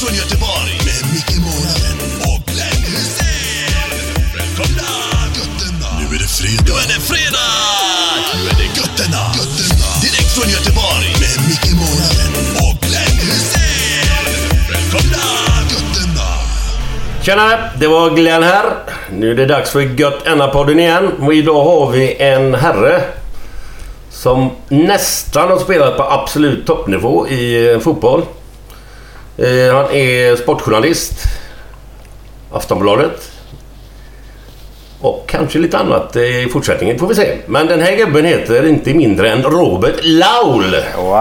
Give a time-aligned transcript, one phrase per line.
[0.00, 0.74] Från Göteborg.
[0.88, 3.90] Med Micke Månaden och Glenn Hysén.
[4.36, 4.90] Välkomna!
[5.38, 5.90] Götterna.
[6.00, 6.64] Nu är det fredag.
[6.66, 7.52] Nu är det fredag!
[8.34, 9.22] Nu är det götterna.
[9.38, 9.88] götterna.
[10.04, 11.08] Direkt från Göteborg.
[11.22, 12.32] Med Micke Månaden
[12.64, 14.24] och Glenn Hysén.
[14.72, 15.24] Välkomna!
[15.72, 16.28] Götterna.
[17.22, 17.70] Tjenare!
[17.80, 18.66] det var Glenn här.
[19.12, 21.12] Nu är det dags för Göttena-podden igen.
[21.20, 23.02] Och idag har vi en herre
[24.10, 28.22] som nästan har spelat på absolut toppnivå i eh, fotboll.
[29.38, 31.12] Eh, han är sportjournalist.
[32.52, 33.30] Aftonbladet.
[35.00, 37.36] Och kanske lite annat i fortsättningen, får vi se.
[37.46, 40.76] Men den här gubben heter inte mindre än Robert Laul.
[40.96, 41.14] Wow!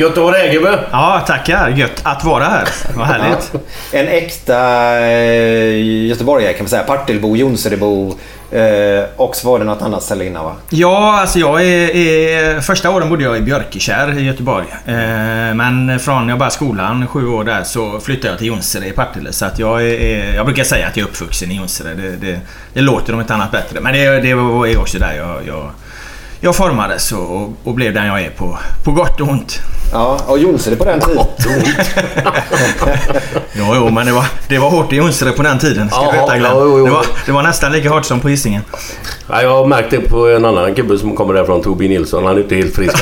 [0.00, 0.78] Gött att vara här gubbe.
[0.90, 1.68] Ja, tackar.
[1.68, 2.68] Gött att vara här.
[2.94, 3.52] Vad härligt.
[3.92, 4.58] En äkta
[5.00, 6.82] eh, göteborgare kan man säga.
[6.82, 8.14] Partillebo, Jonserebo
[8.50, 10.54] eh, och så var det något annat ställe innan va?
[10.70, 12.60] Ja, alltså jag är, är...
[12.60, 14.66] Första åren bodde jag i Björkekär i Göteborg.
[14.86, 14.94] Eh,
[15.54, 19.32] men från jag började skolan, sju år där, så flyttade jag till Jonsered i Partille.
[19.32, 20.34] Så att jag är.
[20.34, 21.96] Jag brukar säga att jag är uppvuxen i Jonsered.
[21.96, 22.40] Det, det,
[22.72, 23.80] det låter om ett annat bättre.
[23.80, 25.70] Men det, det var också där jag, jag,
[26.40, 29.60] jag formades och, och blev den jag är på, på gott och ont.
[29.92, 31.24] Ja, och Jonsered på den tiden.
[33.52, 35.90] Jo, jo, men det var, det var hårt i Jonsered på den tiden.
[35.90, 36.52] Ska du Ja, veta Glenn.
[36.56, 36.84] ja, jo, jo.
[36.84, 38.62] Det, var, det var nästan lika hårt som på Hisingen.
[39.28, 42.24] Ja, jag har märkt det på en annan gubbe som kommer därifrån, Tobi Nilsson.
[42.26, 42.96] Han är inte helt frisk.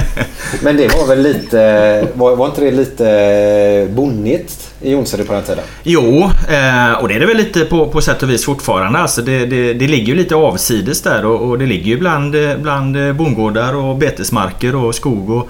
[0.62, 2.08] Men det var väl lite...
[2.14, 5.64] Var, var inte det lite bonnigt i Jonsered på den tiden?
[5.82, 8.98] Jo, eh, och det är det väl lite på, på sätt och vis fortfarande.
[8.98, 12.34] Alltså det, det, det ligger ju lite avsides där och, och det ligger ju bland,
[12.34, 15.48] eh, bland eh, bondgårdar och betesmarker och skog och,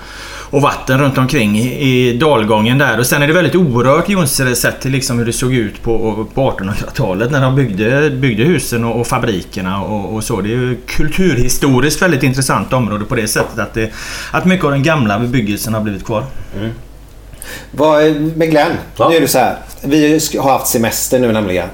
[0.50, 2.98] och vatten runt omkring i, i dalgången där.
[2.98, 5.82] Och sen är det väldigt orört i Jonsered sett till liksom hur det såg ut
[5.82, 10.40] på, på 1800-talet när de byggde, byggde husen och, och fabrikerna och, och så.
[10.40, 13.90] Det är ju kulturhistoriskt väldigt intressant område på det sättet att, det,
[14.30, 16.24] att mycket av den gamla bebyggelsen har blivit kvar.
[17.70, 18.02] Vad,
[18.36, 19.08] med Glenn, Ja.
[19.08, 19.56] nu är det så här.
[19.82, 21.68] Vi har haft semester nu nämligen.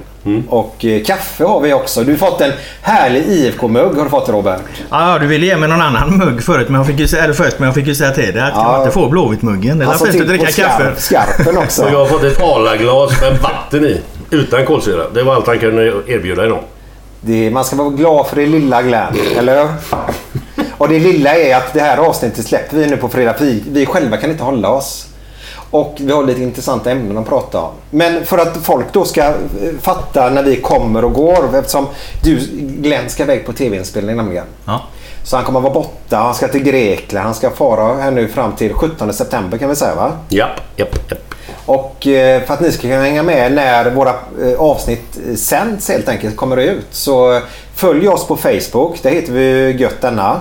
[0.49, 2.05] Och eh, kaffe har vi också.
[2.05, 2.53] Du har fått en
[2.83, 4.61] härlig IFK-mugg har du fått Robert.
[4.91, 7.35] Ja, du ville ge mig någon annan mugg förut, men jag fick ju, säga- eller
[7.35, 8.73] först, men jag fick ju säga till dig att kan Ja.
[8.73, 9.79] man inte få Blåvitt-muggen?
[9.79, 10.93] Det är Alltså fint att dricka kaffe.
[10.97, 11.01] skarp,
[11.37, 11.85] skarpen också.
[11.85, 14.01] Och jag har fått ett Arla-glas med vatten i.
[14.31, 15.03] Utan kolsyra.
[15.15, 16.61] Det var allt han kunde erbjuda idag.
[17.21, 19.69] Det, man ska vara glad för det lilla Glenn, eller hur?
[20.79, 23.35] Och det lilla är att det här avsnittet släpper vi nu på fredag.
[23.41, 25.07] Vi, vi själva kan inte hålla oss.
[25.73, 27.71] Och vi har lite intressanta ämnen att prata om.
[27.91, 29.35] Men för att folk då ska eh,
[29.81, 31.57] fatta när vi kommer och går.
[31.57, 31.87] Eftersom
[32.23, 34.45] du, Glenn ska iväg på tv-inspelning nämligen.
[34.65, 34.83] Ja.
[35.25, 36.17] Så han kommer vara borta.
[36.17, 37.25] Han ska till Grekland.
[37.25, 40.13] Han ska fara här nu fram till 17 september kan vi säga va?
[40.29, 41.35] Japp, japp, japp.
[41.67, 46.09] Och eh, för att ni ska kunna hänga med när våra eh, avsnitt sänds helt
[46.09, 47.41] enkelt kommer ut så
[47.75, 49.03] följ oss på Facebook.
[49.03, 50.41] Där heter vi Gött denna.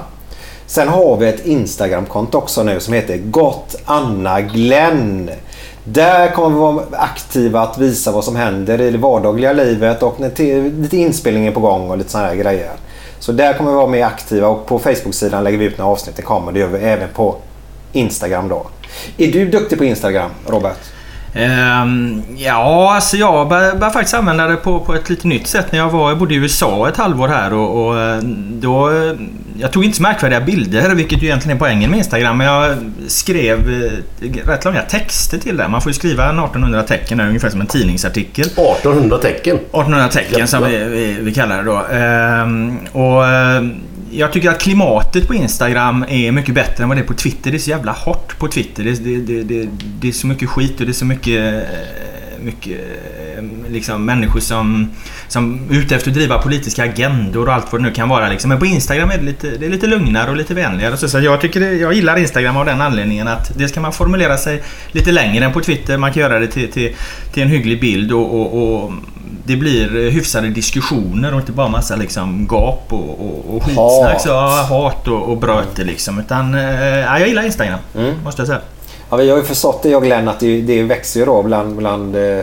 [0.72, 5.30] Sen har vi ett Instagramkonto också nu som heter Gott Anna Glenn.
[5.84, 10.20] Där kommer vi vara aktiva att visa vad som händer i det vardagliga livet och
[10.20, 12.72] när te- lite inspelningar på gång och lite sådana här grejer.
[13.20, 16.26] Så där kommer vi vara mer aktiva och på Facebook-sidan lägger vi ut när avsnitten
[16.26, 16.52] kommer.
[16.52, 17.36] Det gör vi även på
[17.94, 18.66] Instagram då.
[19.18, 20.80] Är du duktig på Instagram, Robert?
[21.34, 25.72] Ehm, ja, alltså jag började bör faktiskt använda det på, på ett lite nytt sätt
[25.72, 28.18] när jag var, jag bodde i USA ett halvår här och, och eh,
[28.60, 28.90] då...
[28.90, 29.14] eh,
[29.60, 32.76] Jag tog inte så märkvärdiga bilder, vilket ju egentligen är poängen med Instagram, men jag
[33.08, 33.60] skrev
[34.22, 35.68] eh, rätt långa texter till det.
[35.68, 38.46] Man får ju skriva en 1800 tecken, där, ungefär som en tidningsartikel.
[38.46, 39.56] 1800 tecken.
[39.56, 41.86] 1800 tecken som vi, vi, vi kallar det då.
[41.96, 43.24] Ehm, och
[44.12, 47.52] jag tycker att klimatet på Instagram är mycket bättre än vad det är på Twitter.
[47.52, 48.84] Det är så jävla hårt på Twitter.
[48.84, 49.70] Det, det, det, det,
[50.00, 52.80] det är så mycket skit och det är så mycket, eh, mycket
[53.38, 54.92] eh, liksom människor som,
[55.28, 58.30] som är ute efter att driva politiska agendor och allt vad det nu kan vara.
[58.30, 58.50] Liksom.
[58.50, 60.98] Men på Instagram är det lite, det är lite lugnare och lite vänligare.
[60.98, 63.94] Så, så jag, tycker det, jag gillar Instagram av den anledningen att det ska man
[63.94, 65.98] formulera sig lite längre än på Twitter.
[65.98, 66.96] Man kan göra det till, till,
[67.34, 68.94] till en hygglig bild och, och, och
[69.46, 74.14] det blir hyfsade diskussioner och inte bara massa liksom gap och, och, och skitsnack.
[74.14, 74.22] Hat.
[74.22, 76.20] Så, ja, hat och, och bröte liksom.
[76.20, 77.80] Utan, eh, ja, jag gillar Instagram,
[78.24, 78.62] måste jag säga.
[79.12, 81.44] Ja, vi har ju förstått det jag och Glenn att det, det växer ju då
[81.44, 82.40] bland, bland eh,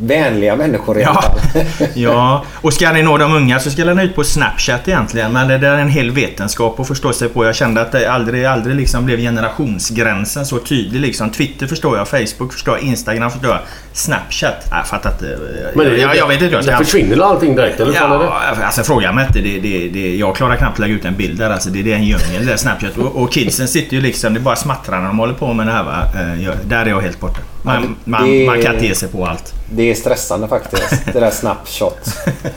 [0.00, 1.38] vänliga människor i alla Ja.
[1.52, 1.62] fall.
[1.94, 5.32] ja, och ska ni nå de unga så ska den ut på Snapchat egentligen.
[5.32, 7.44] Men det där är en hel vetenskap att förstå sig på.
[7.44, 11.00] Jag kände att det aldrig, aldrig liksom blev generationsgränsen så tydlig.
[11.00, 11.30] Liksom.
[11.30, 13.60] Twitter förstår jag, Facebook förstår jag, Instagram förstår jag.
[13.92, 14.66] Snapchat?
[14.70, 15.38] Jag fattar inte.
[15.74, 16.78] Men det, jag, jag vet inte jag ska...
[16.78, 17.92] Det försvinner allting direkt eller?
[17.92, 18.24] fan är det?
[18.24, 19.38] Ja, alltså fråga mig inte.
[19.40, 21.50] Det, det, det, jag klarar knappt att lägga ut en bild där.
[21.50, 22.96] Alltså, det, det är en djungel där Snapchat.
[22.96, 24.34] Och, och kidsen sitter ju liksom...
[24.34, 26.02] Det bara smattrar när de håller på med det här va.
[26.14, 27.40] Eh, Där är jag helt borta.
[27.62, 29.54] Man, man, det- man kan inte ge sig på allt.
[29.72, 30.94] Det är stressande faktiskt.
[31.12, 31.98] Det där snapshot.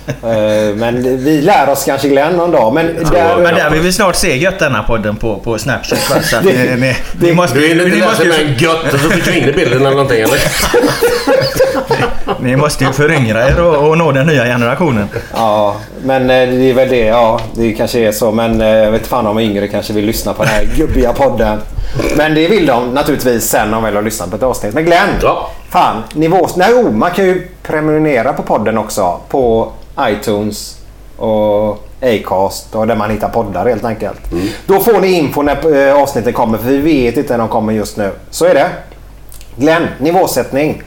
[0.07, 2.73] Eh, Men vi lär oss kanske Glenn någon dag.
[2.73, 6.09] Men där, Men där vill vi snart se gött denna podden på, på Snapchat.
[6.09, 6.15] va?
[6.21, 8.99] Så att Det- ni, ni, det- ni måste, Du ni, läsa måste med gött och
[8.99, 10.39] så försvinner bilden eller någonting eller?
[12.39, 15.07] ni måste ju föryngra er och, och nå den nya generationen.
[15.33, 17.05] Ja, men eh, det är väl det.
[17.05, 18.31] Ja, det kanske är så.
[18.31, 21.59] Men jag vet fan om yngre kanske vill lyssna på den här gubbiga podden.
[22.18, 24.74] Men det vill de naturligtvis sen om de väl har lyssnat på ett avsnitt.
[24.74, 25.10] Men Glenn!
[25.22, 25.50] Ja.
[25.69, 26.48] Fan, nivå...
[26.56, 29.19] Nej, oh, man kan ju prenumerera på podden också.
[29.30, 30.78] På iTunes
[31.18, 34.19] och Acast och där man hittar poddar helt enkelt.
[34.66, 37.74] Då får ni info när eh, avsnitten kommer för vi vet inte när de kommer
[37.74, 38.12] just nu.
[38.30, 38.69] Så är det.
[39.56, 40.83] Glenn, nivåsättning.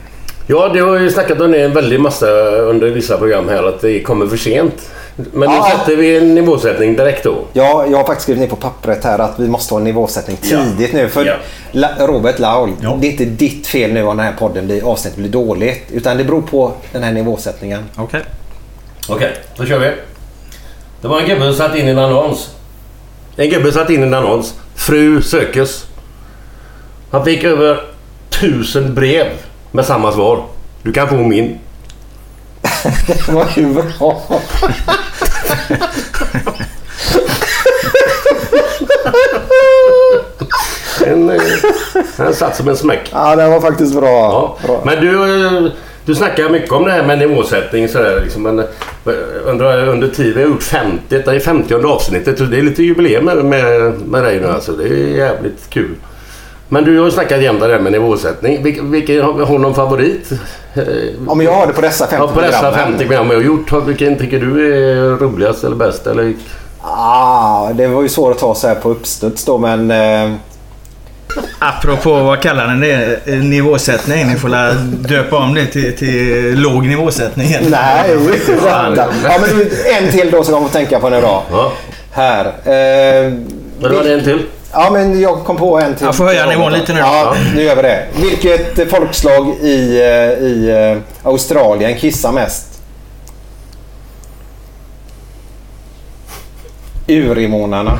[0.47, 3.81] Ja, det har ju snackat om det en väldig massa under vissa program här att
[3.81, 4.91] det kommer för sent.
[5.15, 5.71] Men nu Ja.
[5.77, 7.35] sätter vi en nivåsättning direkt då.
[7.53, 10.37] Ja, jag har faktiskt skrivit ner på pappret här att vi måste ha en nivåsättning
[10.37, 11.09] tidigt nu.
[11.09, 11.33] För Ja.
[11.71, 12.97] La, Robert Laul, Ja.
[13.01, 15.83] det är inte ditt fel nu om den här podden blir, avsnittet blir dåligt.
[15.91, 17.83] Utan det beror på den här nivåsättningen.
[17.95, 18.21] Okej.
[19.09, 19.91] Okej, då kör vi.
[21.01, 22.49] Det var en gubbe som satt in en annons.
[23.35, 24.53] En gubbe satt in en annons.
[24.75, 25.85] Fru sökes.
[27.11, 27.79] Han fick över
[28.29, 29.27] tusen brev
[29.71, 30.43] med samma svar.
[30.81, 31.59] Du kan få min.
[33.07, 34.21] Det var ju bra.
[41.05, 41.41] En, eh,
[42.17, 43.09] han satt som en smäck.
[43.13, 44.07] Ja, det var faktiskt bra.
[44.07, 44.57] Ja.
[44.67, 44.81] bra.
[44.85, 45.71] Men du, eh,
[46.05, 48.43] du snackar mycket om det här med nivåsättning sådär liksom.
[48.43, 48.65] Men eh,
[49.45, 52.51] under, under tiden vi har gjort 50, det är 50 avsnittet.
[52.51, 54.71] Det är lite jubileum med, med, med dig nu alltså.
[54.71, 55.95] Det är jävligt kul.
[56.69, 58.63] Men du har ju snackat jämt här med nivåsättning.
[58.63, 60.29] Vilken, vilken, har du någon favorit?
[61.27, 62.85] Om jag har det på dessa 50 Ja, på dessa programmen.
[62.91, 63.71] 50 program jag har gjort.
[63.87, 66.07] Vilken tycker du är roligast eller bäst?
[66.07, 66.33] Eller?
[66.81, 69.91] Ah, det var ju svårt att ta så här på uppstuds då men...
[69.91, 70.31] Eh,
[71.59, 73.19] Apropå, vad kallar ni det?
[73.33, 74.27] Eh, Nivåsättning.
[74.27, 74.71] Ni får la
[75.09, 77.47] döpa om det till, till låg nivåsättning.
[77.69, 78.15] nej,
[78.47, 79.07] vänta.
[79.23, 79.67] Ja, men
[80.05, 81.43] en till då som jag får tänka på nu då.
[81.51, 81.71] Ja.
[82.11, 82.45] Här.
[82.45, 83.47] Eh, Men
[83.79, 84.39] det var det en till.
[84.77, 86.05] Ja, men jag kom på en till.
[86.05, 86.99] Jag får höja nivån lite nu.
[86.99, 88.05] Ja, nu gör vi det.
[88.15, 92.81] Vilket folkslag i, eh, i eh, Australien kissar mest?
[97.07, 97.97] Urinvånarna.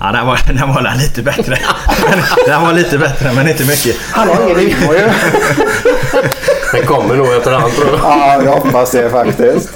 [0.00, 1.58] Ja, den var, den var lite bättre.
[2.46, 3.96] den var lite bättre, men inte mycket.
[4.10, 5.08] Han har ingen info ju.
[6.72, 7.98] Den kommer nog efterhand tror jag.
[8.02, 9.70] Ja, jag hoppas det faktiskt.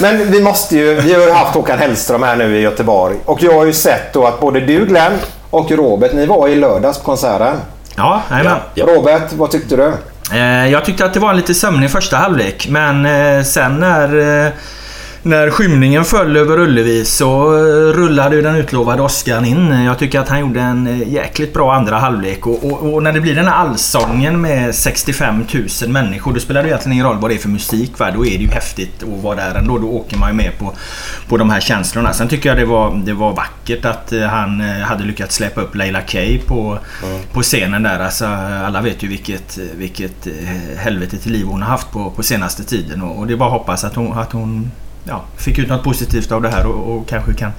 [0.00, 3.16] Men vi måste ju, vi har ju haft Håkan Hellström här nu i Göteborg.
[3.24, 5.12] Och jag har ju sett då att både du Glenn
[5.50, 7.56] och Robert, ni var i lördags på konserten.
[7.96, 8.58] Ja, jajamän.
[8.74, 8.86] Ja.
[8.86, 9.92] Robert, vad tyckte du?
[10.38, 14.44] Eh, Jag tyckte att det var en lite sömnig första halvlek, men eh, sen när,
[14.46, 14.52] eh,
[15.22, 19.84] när skymningen föll över Ullevi så eh, rullade ju den utlovade Oskar in.
[19.84, 22.46] Jag tycker att han gjorde en eh, jäkligt bra andra halvlek.
[22.46, 25.44] Och, och, och när det blir den här allsången med 65
[25.82, 27.98] 000 människor, då spelar det egentligen ingen roll vad det är för musik.
[27.98, 28.10] Va?
[28.10, 29.78] Då är det ju häftigt att vara där ändå.
[29.78, 30.72] Då åker man ju med på,
[31.28, 32.12] på de här känslorna.
[32.12, 35.74] Sen tycker jag det var, det var vackert att eh, han hade lyckats släppa upp
[35.74, 36.78] Leila Kay på,
[37.32, 37.98] på scenen där.
[37.98, 38.26] Alltså,
[38.66, 40.26] alla vet ju vilket, vilket
[40.76, 43.02] helvete till liv hon har haft på, på senaste tiden.
[43.02, 44.70] Och, och det är bara att hoppas att hon, att hon
[45.08, 47.50] ja, fick ut något positivt av det här och, och kanske kan,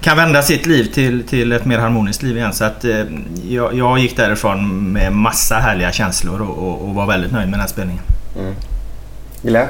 [0.00, 2.52] kan vända sitt liv till, till ett mer harmoniskt liv igen.
[2.52, 3.02] Så att eh,
[3.48, 7.52] jag, jag gick därifrån med massa härliga känslor och, och, och var väldigt nöjd med
[7.52, 8.02] den här spelningen.
[9.42, 9.66] Glenn?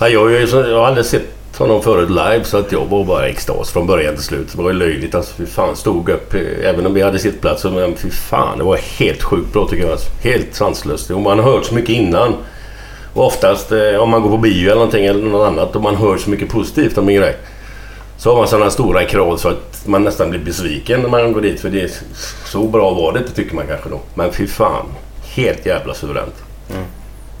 [0.00, 1.22] Ja, jag, så- jag har aldrig sett
[1.58, 4.48] honom förut live så att jag var bara extas från början till slut.
[4.52, 5.14] Det var ju löjligt.
[5.14, 6.34] Alltså, fy fan, stod upp.
[6.34, 6.40] eh,
[6.70, 7.70] Även om vi hade sittplatser.
[7.70, 9.92] Men fy fan, det var helt sjukt bra tycker jag.
[9.92, 10.10] Alltså.
[10.22, 11.10] Helt sanslöst.
[11.10, 12.34] Och man har hört så mycket innan.
[13.14, 15.96] Och oftast eh, om man går på bio eller någonting eller något annat och man
[15.96, 17.36] hör så mycket positivt om en grej.
[18.16, 21.40] Så har man sådana stora krav så att man nästan blir besviken när man går
[21.40, 21.60] dit.
[21.60, 21.90] För det är
[22.44, 24.00] så bra var det inte tycker man kanske då.
[24.14, 24.86] Men fy fan.
[25.34, 26.34] Helt jävla suveränt.
[26.70, 26.84] Mm.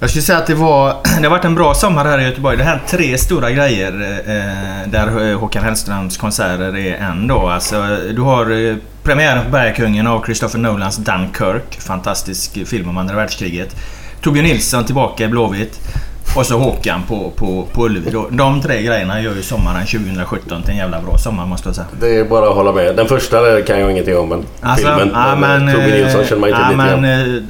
[0.00, 2.56] Jag skulle säga att det var det har varit en bra sommar här i Göteborg.
[2.56, 7.26] Det har hänt tre stora grejer eh, eh där eh, Håkan Hellströms konserter är en
[7.26, 7.48] då.
[7.48, 11.80] Alltså, du har eh, premiären på Bergkungen av Christopher Nolans Dunkirk.
[11.80, 13.76] Fantastisk film om andra världskriget.
[14.22, 15.80] Torbjörn Nilsson tillbaka i Blåvitt.
[16.36, 18.10] Och så Håkan på, på, på Ullevi.
[18.30, 21.86] De tre grejerna gör ju sommaren 2017 till en jävla bra sommar måste jag säga.
[22.00, 22.96] Det är bara att hålla med.
[22.96, 24.44] Den första kan jag ingenting om men
[24.76, 25.10] filmen.
[25.14, 27.42] ja, men, Torbjörn Nilsson känner man inte ja, lite eh,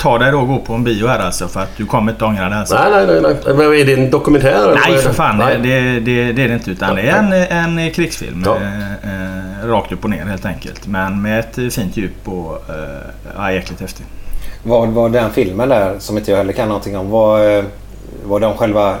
[0.00, 2.24] Ta dig då och gå på en bio här alltså för att du kommer inte
[2.24, 2.56] ångra det.
[2.56, 2.74] Alltså.
[2.74, 3.36] Nej, nej, nej.
[3.46, 3.54] nej.
[3.54, 4.78] Men är det en dokumentär?
[4.86, 5.38] Nej för fan.
[5.38, 5.58] Nej.
[5.62, 6.70] Det, det, det är det inte.
[6.70, 7.18] Utan det är
[7.50, 8.42] en, en krigsfilm.
[8.46, 8.56] Ja.
[8.56, 10.86] Eh, eh, rakt upp och ner helt enkelt.
[10.86, 12.84] Men med ett eh, fint djup och eh,
[13.36, 14.06] ja, jäkligt häftig.
[14.62, 17.10] Vad var den filmen där som inte jag heller kan någonting om?
[17.10, 17.64] Var, eh,
[18.24, 18.96] var de själva...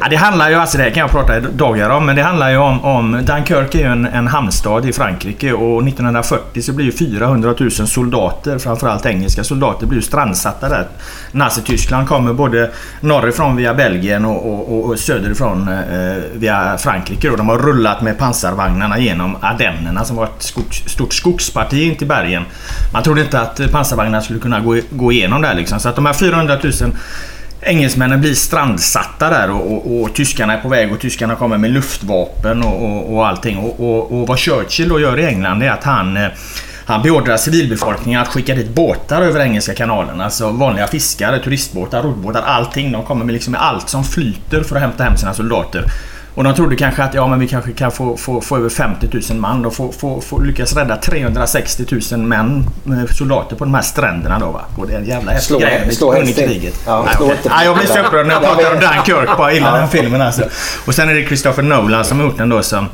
[0.00, 2.22] Ja, det handlar ju, alltså det här kan jag prata i dagar om, men det
[2.22, 6.72] handlar ju om, om Dunkirk är ju en, en hamnstad i Frankrike och 1940 så
[6.72, 10.86] blir ju 400 000 soldater, framförallt engelska soldater, blir ju strandsatta där.
[11.32, 17.30] Nazityskland kommer både norrifrån via Belgien och, och, och, söderifrån eh, via Frankrike.
[17.30, 21.96] Och de har rullat med pansarvagnarna genom Ardennerna som var ett skog, stort skogsparti in
[21.96, 22.42] till bergen.
[22.92, 25.80] Man trodde inte att pansarvagnarna skulle kunna gå, gå igenom där liksom.
[25.80, 26.72] Så att de här 400 000
[27.60, 31.70] Engelsmännen blir strandsatta där och, och, och tyskarna är på väg och tyskarna kommer med
[31.70, 33.58] luftvapen och, och, och allting.
[33.58, 36.28] Och, och, och vad Churchill då gör i England är att han eh,
[36.88, 40.20] han beordrar civilbefolkningen att skicka dit båtar över Engelska kanalen.
[40.20, 42.92] Alltså vanliga fiskare, turistbåtar, roddbåtar, allting.
[42.92, 45.84] De kommer med liksom med allt som flyter för att hämta hem sina soldater.
[46.38, 49.08] Och de trodde kanske att ja, men vi kanske kan få, få, få över 50
[49.30, 53.74] 000 man och få, få, få lyckas rädda 360 000 män, eh, soldater på de
[53.74, 54.64] här stränderna då va.
[54.76, 55.94] Och det är en jävla häftig grej.
[55.94, 56.80] slå helst kriget.
[56.86, 57.48] Ja, Nej, inte.
[57.48, 58.80] Nej, jag blir så upprörd när jag pratar om.
[58.80, 59.36] Dunkirk.
[59.38, 59.76] Bara illa Ja.
[59.76, 60.42] den filmen alltså.
[60.86, 62.86] Och sen är det Christopher Nolan som har gjort den då som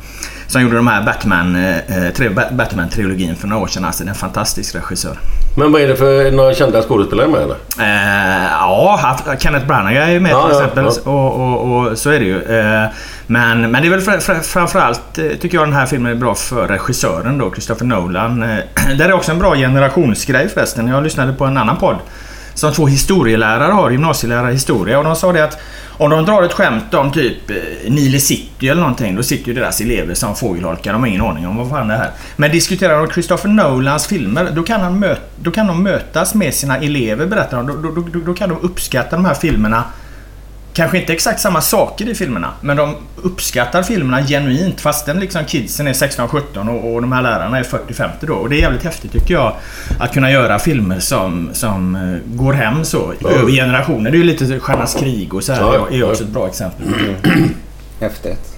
[0.54, 3.84] som gjorde de här Batman, eh, Ba- Batman-trilogin för några år sedan.
[3.84, 5.18] Alltså, det är en fantastisk regissör.
[5.56, 7.56] Men vad är det för några kända skådespelare med eller?
[7.80, 10.84] Eh, ja, Kenneth Branagh är ju med Ja, till ja, exempel.
[11.04, 11.11] ja.
[11.11, 12.42] Och, och, och så är det ju.
[12.58, 12.87] Eh,
[13.26, 16.16] men, men det är väl fr- fr- framförallt eh, tycker jag den här filmen är
[16.16, 18.42] bra för regissören då, Christopher Nolan.
[18.42, 18.58] Eh,
[18.99, 20.88] där är också en bra generationsgrej förresten.
[20.88, 21.96] Jag lyssnade på en annan podd.
[22.54, 24.99] Som två historielärare har, gymnasielärare i historia.
[24.99, 25.58] Och de sa det att
[25.96, 27.56] om de drar ett skämt om typ eh,
[27.88, 29.16] Nile City eller någonting.
[29.16, 30.92] Då sitter ju deras elever som fågelholkar.
[30.92, 32.11] De har ingen aning om vad fan det är här.
[32.37, 34.50] Men diskuterar de Christopher Nolans filmer.
[34.54, 37.66] Då kan, han möt, då kan de mötas med sina elever berättar de.
[37.66, 39.84] Då, då, då, då kan de uppskatta de här filmerna.
[40.75, 42.50] Kanske inte exakt samma saker i filmerna.
[42.61, 44.81] Men de uppskattar filmerna genuint.
[44.81, 48.35] Fastän liksom kidsen är 16-17 och, och de här lärarna är 40-50 då.
[48.35, 49.52] Och det är jävligt häftigt tycker jag.
[50.00, 53.12] Att kunna göra filmer som, som eh, går hem så.
[53.28, 54.11] Över generationer.
[54.11, 55.61] Det är ju lite Stjärnornas krig och så här.
[55.61, 56.87] Ja, är också ett bra exempel.
[58.00, 58.54] Häftigt.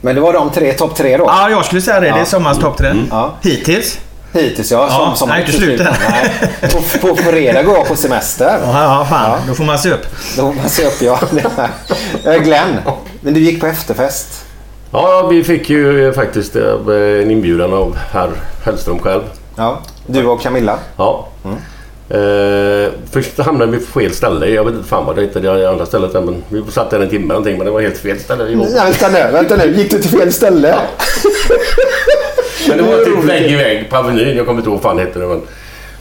[0.00, 1.24] Men det var de tre, topp tre då?
[1.24, 2.10] Ja, jag skulle säga det.
[2.10, 2.92] Det är sommarens topp tre.
[3.10, 3.34] Ja.
[3.42, 4.00] Hittills.
[4.32, 4.88] Hittills ja.
[4.90, 5.86] Ja, som, som nej, inte slut än.
[7.00, 8.58] På, på fredag går jag på semester.
[8.64, 9.40] Ja, ja fan.
[9.48, 10.06] Då får man se upp.
[10.36, 11.20] Då får man se upp ja.
[12.38, 12.78] Glenn,
[13.20, 14.44] men du gick på efterfest.
[14.90, 16.62] Ja, vi fick ju faktiskt eh,
[17.22, 18.30] en inbjudan av herr
[18.64, 19.22] Hellström själv.
[19.56, 19.82] Ja.
[20.06, 20.78] Du och Camilla.
[20.96, 21.28] Ja.
[22.10, 24.46] Eh, först hamnade vi på fel ställe.
[24.46, 26.12] Jag vet inte fan vad det hette det andra stället.
[26.12, 28.64] Men vi satt där en timme någonting men det var helt fel ställe vi var
[28.64, 28.70] på.
[28.76, 29.76] Ja, vänta nu, vänta nu.
[29.76, 30.74] Gick du till fel ställe?
[32.68, 34.36] Men det var typ vägg i vägg på Avenyn.
[34.36, 35.26] Jag kommer inte ihåg vad fan hette det.
[35.26, 35.40] Men,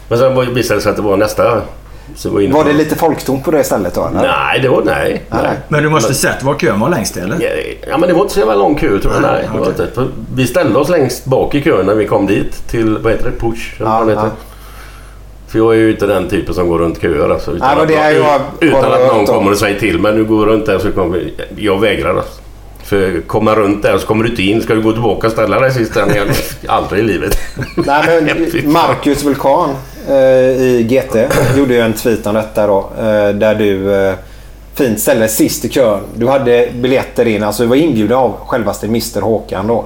[0.10, 1.62] men sen var- visade det sig att det var nästa.
[2.16, 4.08] Så var, Var det lite folktomt på det stället då?
[4.08, 4.22] eller?
[4.28, 5.22] Nej, det var nej.
[5.30, 5.50] nej.
[5.68, 7.38] Men du måste sett var kön var längst eller?
[7.42, 7.50] Ja,
[7.90, 9.22] Ja, men det var inte så jävla lång kö tror jag.
[9.22, 9.70] Nej, det var okej.
[9.82, 9.96] inte.
[9.96, 13.26] För Vi ställde oss längst bak i kön när vi kom dit till, vad heter
[13.32, 13.74] det, Push?
[13.82, 14.14] eller Ja, heter.
[14.22, 14.30] ja.
[15.48, 17.82] För jag är ju inte den typen som går runt köer alltså, utan, Nej, men
[17.84, 20.66] att, det är jag- utan att någon kommer och säger till mig nu går runt
[20.66, 21.24] där så kommer
[21.56, 22.42] jag vägrar alltså.
[22.88, 24.62] För komma runt där så kommer du inte in.
[24.62, 26.27] Ska du gå tillbaka och ställa dig sist igen?
[26.67, 27.38] Aldrig i livet.
[27.75, 29.70] Nej, men Marcus Vulkan
[30.10, 30.15] eh,
[30.62, 31.15] i GT
[31.58, 32.89] gjorde ju en tweet om detta då.
[33.00, 34.13] Eh, där du eh,
[34.75, 36.00] fint ställde sist i kön.
[36.15, 37.44] Du hade biljetter in.
[37.44, 39.86] Alltså du var inbjuden av självaste Mr Håkan då.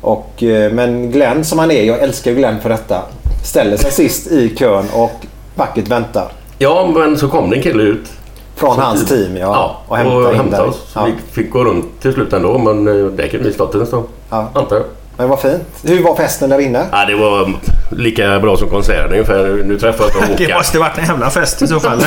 [0.00, 3.02] Och, eh, men Glenn som han är, jag älskar Glenn för detta.
[3.44, 6.32] Ställer sig sist i kön och vackert väntar.
[6.58, 8.12] Ja, men så kom det en kille ut.
[8.56, 9.42] Från hans team, ja.
[9.46, 10.76] Ja, Och hämta in hämta oss.
[10.92, 11.04] Så Ja.
[11.04, 14.04] Vi fick gå runt till slut ändå men eh, det kunde vi stått en stund.
[14.30, 14.50] Ja.
[14.54, 14.84] Antar jag.
[15.18, 15.62] Men vad fint.
[15.82, 16.86] Hur var festen där inne?
[16.92, 17.52] Ja, det var
[17.90, 19.62] lika bra som konserten ungefär.
[19.64, 20.58] Nu träffar jag inte Det Håkan.
[20.58, 21.98] måste varit en jävla fest i så fall.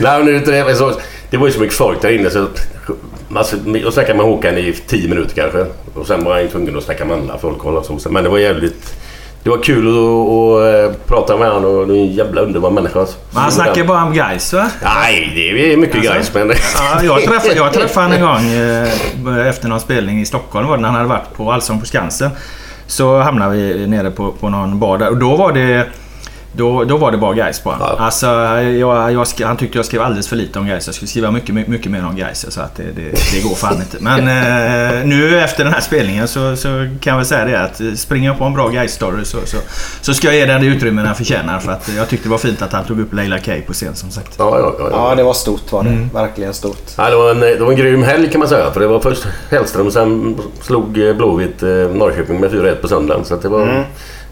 [0.00, 0.92] Nej, men det, det, så,
[1.30, 2.46] det var ju så mycket folk där inne så...
[3.34, 5.66] Alltså, jag snackade med Håkan i 10 minuter kanske.
[5.94, 8.08] Och sen var jag tvungen att snacka med andra folk och så.
[8.10, 8.94] Men det var jävligt...
[9.42, 12.70] Det var kul att, att, att prata med honom och det är en jävla underbar
[12.70, 13.00] människa.
[13.00, 13.18] alltså.
[13.30, 14.70] Men han snackar bara om guys va?
[14.82, 16.12] Nej, det är mycket Alltså?
[16.12, 16.52] guys men...
[16.76, 20.76] Ja, jag träffade, jag träffade honom en gång eh, efter någon spelning i Stockholm var
[20.76, 22.30] det, när han hade varit på Allsång på Skansen.
[22.86, 25.86] Så hamnade vi nere på, på någon bar där och då var det
[26.52, 27.86] då, då var det bara Gais på honom.
[27.98, 28.04] Ja.
[28.04, 28.26] Alltså,
[28.60, 30.86] jag, jag skrev, han tyckte jag skrev alldeles för lite om Gais.
[30.86, 32.52] Jag skulle skriva mycket, mycket, mycket mer om Gais.
[32.52, 33.02] Så att det, det,
[33.34, 33.96] det går fan inte.
[34.00, 34.18] Men
[34.98, 36.68] eh, nu efter den här spelningen så, så
[37.00, 39.56] kan jag väl säga det att springer jag på en bra gais story så, så,
[40.00, 41.58] så ska jag ge den det utrymme den förtjänar.
[41.58, 43.94] För att jag tyckte det var fint att han tog upp Leila Kay på scen
[43.94, 44.34] som sagt.
[44.38, 45.08] Ja, ja, ja, ja.
[45.10, 45.88] Ja, det var stort var det.
[45.90, 46.08] Mm.
[46.14, 46.82] Verkligen stort.
[46.96, 48.70] Ja, det, var en, det var en grym helg kan man säga.
[48.70, 52.88] För det var först Hellström och sen slog eh, Blåvitt eh, Norrköping med 4-1 på
[52.88, 53.24] söndagen.
[53.24, 53.82] Så att det, var, Mm.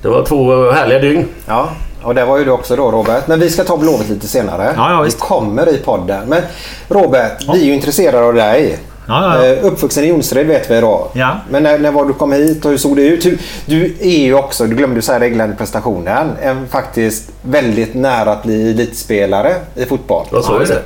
[0.02, 1.25] det var två härliga dygn.
[1.46, 1.68] Ja,
[2.02, 3.26] och det var ju du också då Robert.
[3.26, 4.73] Men vi ska ta Blåvitt lite senare.
[4.76, 5.21] Ja, ja, vi visst.
[5.21, 6.28] kommer i podden.
[6.28, 6.43] Men
[6.88, 8.78] Robert, vi är ju intresserade av dig.
[9.09, 9.52] Ja, ja, ja.
[9.55, 11.09] Eh, Uppvuxen i Jonsered vet vi då.
[11.12, 11.37] Ja.
[11.50, 13.26] Men när, när var du kom hit och hur såg det ut?
[13.26, 18.33] Hur, du är ju också, du glömde säga det i prestationen, en faktiskt väldigt nära
[18.33, 20.26] att bli elitspelare i fotboll.
[20.33, 20.83] Ja, så är det.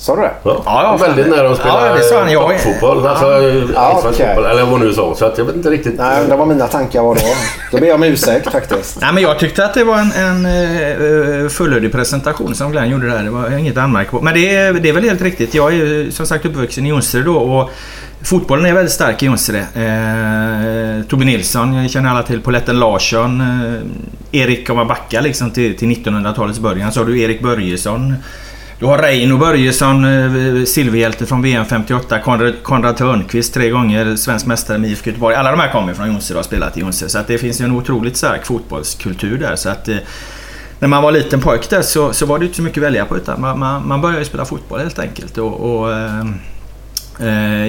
[0.00, 0.30] Sa du det?
[0.42, 1.08] Ja, Ja, ja, fan.
[1.08, 1.74] väldigt nära att spela
[2.10, 2.32] Ja, han.
[2.32, 3.06] Jag är- fotboll.
[3.06, 3.26] Alltså,
[3.74, 4.34] Ja, allsvensk okej.
[4.34, 4.50] fotboll.
[4.50, 5.14] Eller vad nu sa.
[5.14, 5.94] Så att jag vet inte riktigt.
[5.98, 7.20] Nej, det var mina tankar var då.
[7.72, 9.00] Då ber jag om ursäkt faktiskt.
[9.00, 10.46] Nej, men jag tyckte att det var en, en
[11.44, 13.22] eh, fullödig presentation som Glenn gjorde där.
[13.22, 14.20] Det var inget anmärk på.
[14.20, 15.54] Men det är, det är väl helt riktigt.
[15.54, 17.70] Jag är ju som sagt uppvuxen i Jonsered då och
[18.22, 19.60] fotbollen är väldigt stark i Jonsered.
[19.74, 22.40] Eh, Tobbe Nilsson, jag känner alla till.
[22.40, 23.40] Poletten Larsson.
[23.40, 28.14] Eh, Erik, om man backar liksom till, till 1900-talets början så har du Erik Börjesson.
[28.78, 32.18] Du har Reino Börjesson, eh, silverhjälte från VM 58.
[32.20, 35.36] Konrad, Konrad Törnqvist, tre gånger svensk mästare med IFK Göteborg.
[35.36, 37.10] Alla de här kommer från Jonsered och har spelat i Jonsered.
[37.10, 39.56] Så att det finns ju en otroligt stark fotbollskultur där.
[39.56, 39.96] Så att, eh,
[40.78, 43.04] när man var liten pojk där så, så var det inte så mycket att välja
[43.04, 45.38] på utan man, man, man började ju spela fotboll helt enkelt.
[45.38, 46.34] Och, och, ehm,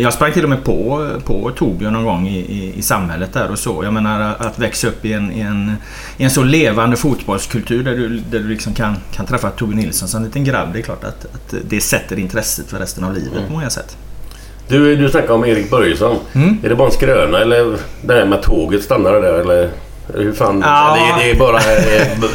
[0.02, 3.52] jag sprang till och med på, på Torbjörn någon gång i, i, i samhället där
[3.52, 3.84] och så.
[3.84, 5.74] Jag menar att växa upp i en, i en,
[6.18, 10.08] i en så levande fotbollskultur där du, där du liksom kan, kan träffa Tobbe Nilsson
[10.08, 10.74] som en liten grabb.
[10.74, 13.98] Det är klart att, att det sätter intresset för resten av livet på många sätt.
[14.68, 16.18] Du, du snackade om Erik Börjesson.
[16.34, 16.58] Mm.
[16.64, 19.70] Är det bara en skröna eller det här med tåget stannade där eller?
[20.14, 20.62] Hur fan?
[20.66, 20.98] Ja.
[21.18, 21.60] Det, det är bara,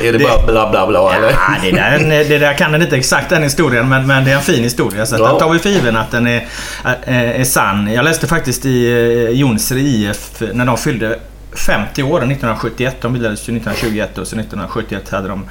[0.03, 1.31] är det bara bla bla bla eller?
[1.31, 4.35] Ja, det, där, det där kan den inte exakt den historien men, men det är
[4.37, 5.07] en fin historia.
[5.07, 5.27] Så Ja.
[5.29, 6.47] den tar vi för given att den är,
[7.05, 7.93] är, är sann.
[7.93, 11.19] Jag läste faktiskt i eh, Jonsered IF när de fyllde
[11.55, 12.97] 50 år 1971.
[13.01, 15.45] De bildades ju 1921 och så 1971 hade de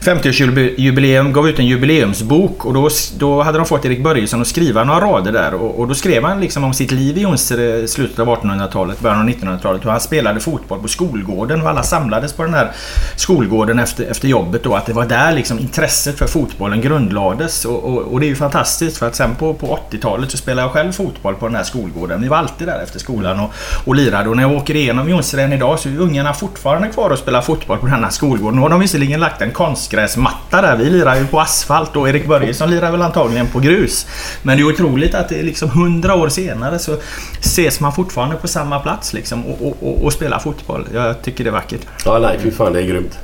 [0.00, 4.84] 50-årsjubileum, gav ut en jubileumsbok och då, då hade de fått Erik Börjesson att skriva
[4.84, 7.84] några rader där och, och då skrev han liksom om sitt liv i Jonsered eh,
[7.84, 11.82] i slutet av 1800-talet, början av 1900-talet hur han spelade fotboll på skolgården och alla
[11.82, 12.72] samlades på den här
[13.16, 14.74] skolgården efter, efter jobbet då.
[14.74, 18.36] Att det var där liksom intresset för fotbollen grundlades och, och, och det är ju
[18.36, 21.64] fantastiskt för att sen på, på 80-talet så spelade jag själv fotboll på den här
[21.64, 22.22] skolgården.
[22.22, 23.52] Vi var alltid där efter skolan och,
[23.84, 27.10] och lirade och när jag åker igenom Jonsered än idag så är ungarna fortfarande kvar
[27.10, 28.56] och spelar fotboll på den här skolgården.
[28.56, 30.76] Nu har de visserligen lagt en konstgräsmatta där.
[30.76, 34.06] Vi lirar ju på asfalt och Erik Börjesson lirar väl antagligen på grus.
[34.42, 36.96] Men det är otroligt att det är liksom hundra år senare så
[37.40, 40.86] ses man fortfarande på samma plats liksom och, och, och, och spelar fotboll.
[40.94, 41.80] Jag tycker det är vackert.
[42.04, 43.18] Ja, nej fy fan det är grymt.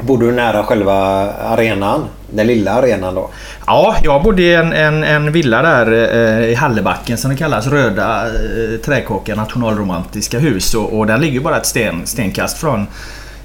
[0.00, 0.94] Bor du nära själva
[1.32, 2.04] arenan?
[2.30, 3.30] Den lilla arenan då?
[3.66, 7.66] Ja, jag bodde i en, en, en villa där eh, i Hallebacken som det kallas.
[7.66, 10.74] Röda eh, träkåkar nationalromantiska hus.
[10.74, 12.86] Och, och den ligger bara ett sten, stenkast från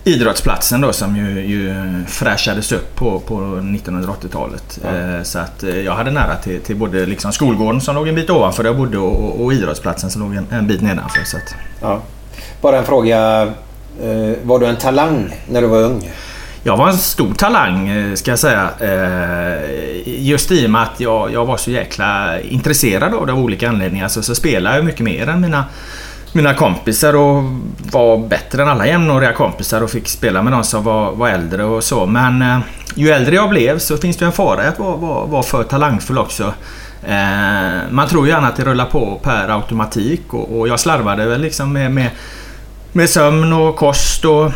[0.03, 1.75] idrottsplatsen då som ju, ju
[2.07, 4.79] fräschades upp på, på 1980-talet.
[4.85, 8.15] Eh, så att eh, jag hade nära till, till både liksom skolgården som låg en
[8.15, 11.23] bit ovanför där jag bodde och, och, och idrottsplatsen som låg en, en bit nedanför.
[11.23, 12.01] Så att, Ja.
[12.61, 13.41] Bara en fråga.
[14.01, 16.11] Eh, var du en talang när du var ung?
[16.65, 18.69] Jag var en stor talang eh, ska jag säga.
[18.79, 19.59] Eh,
[20.05, 23.69] just i och med att jag, jag var så jäkla intresserad av det av olika
[23.69, 25.65] anledningar så, så spelade jag mycket mer än mina,
[26.33, 27.43] mina kompisar och
[27.91, 31.63] var bättre än alla jämnåriga kompisar och fick spela med de som var, var äldre
[31.63, 32.05] och så.
[32.05, 32.59] Men eh,
[32.95, 35.63] ju äldre jag blev så finns det en fara i att vara, vara, vara för
[35.63, 36.53] talangfull också.
[37.07, 41.25] Eh, Man tror ju gärna att det rullar på per automatik och, och jag slarvade
[41.25, 42.09] väl liksom med, med
[42.95, 44.51] med sömn och kost och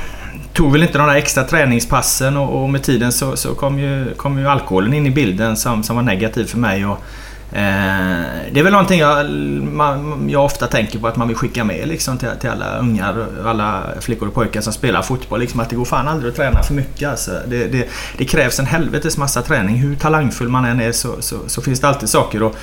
[0.57, 4.13] tog väl inte de där extra träningspassen och, och med tiden så, så kom, ju,
[4.13, 6.85] kom ju alkoholen in i bilden som, som var negativ för mig.
[6.85, 7.03] Och,
[7.51, 9.29] Eh, det är väl någonting jag,
[9.73, 13.25] man, jag ofta tänker på att man vill skicka med liksom, till, till alla ungar,
[13.45, 15.39] alla flickor och pojkar som spelar fotboll.
[15.39, 17.09] Liksom, att det går fan aldrig att träna för mycket.
[17.09, 17.31] Alltså.
[17.47, 19.75] Det, det, det krävs en helvetes massa träning.
[19.75, 22.55] Hur talangfull man än är så, så, så finns det alltid saker att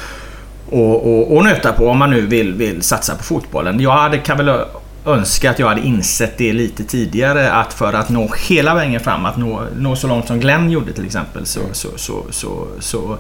[0.71, 3.81] och, och, och nöta på om man nu vill, vill satsa på fotbollen.
[3.81, 4.65] Jag hade, kan väl
[5.07, 9.27] önska att jag hade insett det lite tidigare att för att nå hela vägen fram,
[9.27, 13.17] att nå, nå så långt som Glenn gjorde till exempel så, så, så, så, så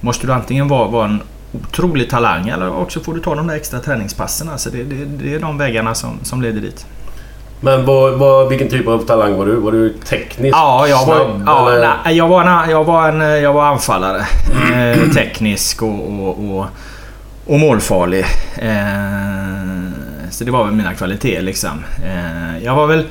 [0.00, 3.54] måste du antingen vara, vara en otrolig talang eller också får du ta de där
[3.54, 4.48] extra träningspassen.
[4.48, 6.86] Alltså det, det, det är de vägarna som, som leder dit.
[7.60, 9.54] Men vad, vad, vilken typ av talang var du?
[9.54, 11.42] Var du teknisk Ja, jag var, snabb?
[11.46, 11.94] ja, eller?
[12.04, 14.26] nej, jag, var, en, jag, var en, jag var anfallare.
[14.74, 16.66] Eh, teknisk och, och, och,
[17.46, 18.24] och målfarlig.
[18.56, 20.03] Eh,
[20.34, 21.84] så det var väl mina kvaliteter liksom.
[22.04, 23.06] Eh, jag var väl...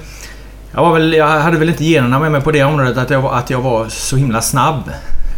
[0.76, 3.22] Jag, var väl, jag hade väl inte generna med mig på det området att jag
[3.22, 4.84] var, att jag var så himla snabb.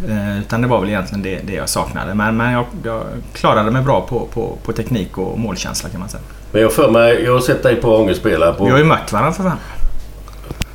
[0.10, 2.14] Eh, utan det var väl egentligen det, det jag saknade.
[2.14, 6.10] Men, men jag, jag klarade mig bra på, på, på teknik och målkänsla kan man
[6.10, 6.24] säga.
[6.52, 8.66] Men jag för mig, jag har sett dig på Ånge spela på...
[8.66, 9.58] Vi har ju mött varandra för fan.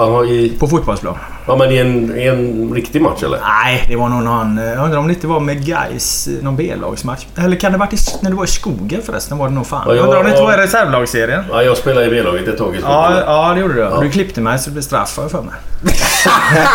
[0.01, 1.15] Ja, i, På fotbollsplan.
[1.47, 3.39] ja, men i en, i en riktig match eller?
[3.65, 4.57] Nej, det var nog någon...
[4.57, 7.27] Jag undrar om det inte var med Gais någon B-lagsmatch.
[7.37, 9.39] Eller kan det varit i, när du var i skogen förresten?
[9.39, 9.85] Var det nog fan.
[9.87, 10.47] Ja, jag undrar om det inte ja.
[10.47, 11.45] var i reservlagsserien.
[11.51, 13.23] Ja, jag spelade i B-laget ett tag i Ja, skolan.
[13.27, 13.81] ja, det gjorde du.
[13.81, 14.01] Ja.
[14.01, 15.55] Du klippte mig så det blev straff har jag för mig.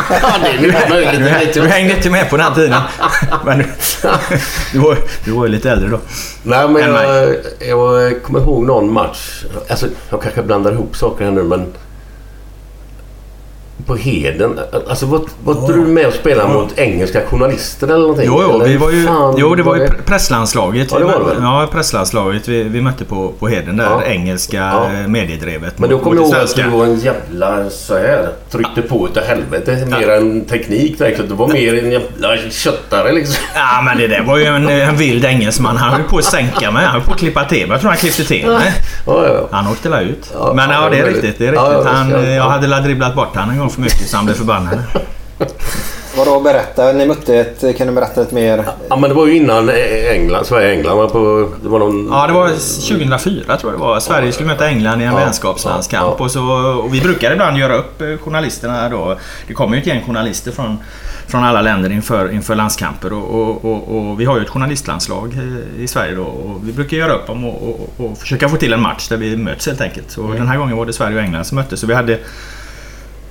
[0.10, 1.54] ja, det är mycket möjligt.
[1.54, 2.82] Du, du hängde inte med på den tiden.
[3.46, 3.64] Men du,
[4.72, 6.00] du, var, du var ju lite äldre då.
[6.44, 7.36] Nej, men jag,
[7.70, 9.44] jag kommer ihåg någon match.
[9.70, 11.66] Alltså, jag kanske blandar ihop saker här nu, men...
[13.86, 14.60] På Heden.
[14.90, 18.26] Alltså, var, var inte du med och spelade mot engelska journalister eller någonting?
[18.28, 20.88] Jo, jo, Eller vi var ju, fan jo det var ju presslandslaget.
[20.92, 21.42] Ja, det var det?
[21.42, 22.48] Ja, presslandslaget.
[22.48, 23.86] Vi, vi mötte på, på Heden där.
[23.86, 24.04] Ja.
[24.04, 24.86] Engelska Ja.
[24.86, 25.80] eh, mediedrevet.
[25.80, 29.24] Men då kommer jag ihåg att du var en jävla så här Tryckte på utav
[29.24, 29.88] helvete.
[30.00, 31.30] Mer än teknik verkligen.
[31.30, 33.36] Du var mer en jävla köttare liksom.
[33.56, 35.78] Ja men det där var ju en, en vild engelsman.
[35.78, 36.84] Han höll på att sänka mig.
[36.84, 37.70] Han höll på att klippa till mig.
[37.70, 38.74] Jag tror han klippte till mig.
[39.08, 39.48] Ja, ja.
[39.52, 40.32] Han åkte la ut.
[40.34, 41.38] Ja, men ja, ja, det är riktigt.
[41.38, 41.86] Det är ja, riktigt.
[41.86, 42.22] ja, Han, ja.
[42.28, 44.80] jag hade la dribblat bort han en gång för mycket så han blev förbannad.
[46.18, 46.92] Vadå berätta?
[46.92, 47.78] Ni mötte ett...
[47.78, 48.66] Kan du berätta lite mer?
[48.90, 49.70] Ja men det var ju innan
[50.12, 51.50] England, Sverige-England var på...
[51.64, 52.08] Det var någon...
[52.12, 54.00] Ja, det var 2004 tror jag det var.
[54.00, 56.04] Sverige skulle möta England i en Ja, vänskapslandskamp.
[56.08, 56.24] ja, ja.
[56.26, 56.44] Och, så,
[56.84, 59.18] och vi brukar ibland göra upp eh, journalisterna då.
[59.48, 60.78] Det kommer ju ett gäng journalister från,
[61.28, 63.14] från alla länder inför, inför landskamper.
[63.14, 66.24] Och, och, och, och vi har ju ett journalistlandslag eh, i Sverige då.
[66.24, 69.18] Och vi brukar göra upp om och, och, och försöka få till en match där
[69.18, 70.18] vi möts helt enkelt.
[70.18, 71.80] Och den här gången var det Sverige och England som möttes.
[71.80, 72.20] Så vi hade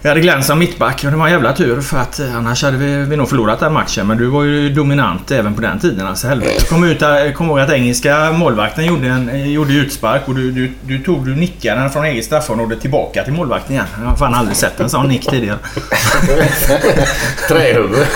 [0.04, 2.62] vi hade Glenn som mittback och det var en jävla tur för att eh, annars
[2.62, 4.06] hade vi, vi nog förlorat den matchen.
[4.06, 6.06] Men du var ju dominant även på den tiden.
[6.06, 6.52] Alltså helvete.
[6.58, 10.34] Jag kommer ut jag kommer ihåg att engelska målvakten gjorde, en, eh, gjorde utspark och
[10.34, 13.86] du, du, du tog du nickade från eget straffområde tillbaka till målvakten igen.
[14.00, 15.58] Jag har fan aldrig sett en sån nick tidigare.
[17.48, 18.06] Trähuvud.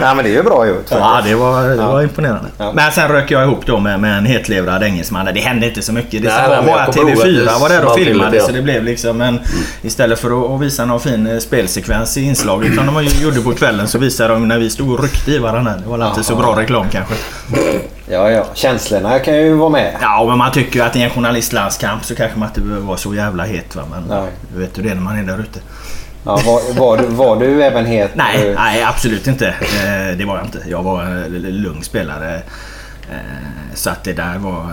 [0.00, 0.86] Nej men det är ju bra gjort.
[0.90, 2.48] Ja, det var, det var imponerande.
[2.58, 2.72] Ja.
[2.74, 5.28] Men sen rök jag ihop då med, med en hetlevrad engelsman.
[5.34, 6.22] Det hände inte så mycket.
[6.22, 8.46] Det var bara jag kommer ihåg att TV4 det var där och filmade ja.
[8.46, 9.40] så det blev liksom en...
[9.82, 13.52] Istället för att, visa någon fin eh, spelsekvens i inslaget som de ju gjorde på
[13.52, 15.72] kvällen så visade de när vi stod och ryckte i varandra.
[15.76, 17.14] Det var inte så bra reklam kanske.
[18.08, 18.44] Ja, ja.
[18.54, 19.96] Känslorna kan ju vara med.
[20.00, 22.96] Ja, men man tycker ju att i en journalistlandskamp så kanske man inte behöver vara
[22.96, 23.76] så jävla het.
[23.76, 23.82] Va?
[23.90, 24.30] Men Nej.
[24.54, 25.60] du vet hur det är när man är där ute.
[26.24, 28.10] Ja, var, var, du, var du även het?
[28.14, 29.46] Nej, Eh, nej absolut inte.
[29.48, 30.58] Eh, Det var jag inte.
[30.68, 31.22] Jag var en
[31.62, 32.34] lugn spelare.
[33.10, 33.16] Eh,
[33.74, 34.66] Så att det där var...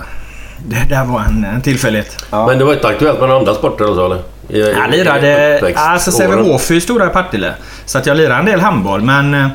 [0.68, 2.26] Det där var en, en tillfällighet.
[2.32, 2.48] Ja.
[2.48, 4.22] Men det var inte aktuellt med några andra sporter alltså eller?
[4.50, 5.74] Jag lirade...
[5.76, 7.54] Alltså Sävehof är ju stora i Partille.
[7.86, 9.34] Så att jag lirade en del handboll men...
[9.34, 9.48] eh,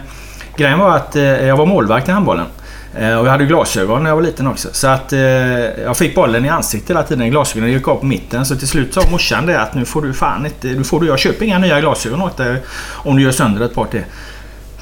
[0.56, 2.46] Grejen var att eh, jag var målvakt i handbollen.
[2.98, 4.68] Eh, Och jag hade glasögon när jag var liten också.
[4.72, 5.20] Så att eh,
[5.84, 7.30] jag fick bollen i ansiktet hela tiden.
[7.30, 8.46] Glasögonen gick av på mitten.
[8.46, 10.66] Så till slut sa morsan det att nu får du fan inte...
[10.66, 12.56] Nu får du, jag köper inga nya glasögon åt dig
[12.92, 14.04] om du gör sönder ett par till.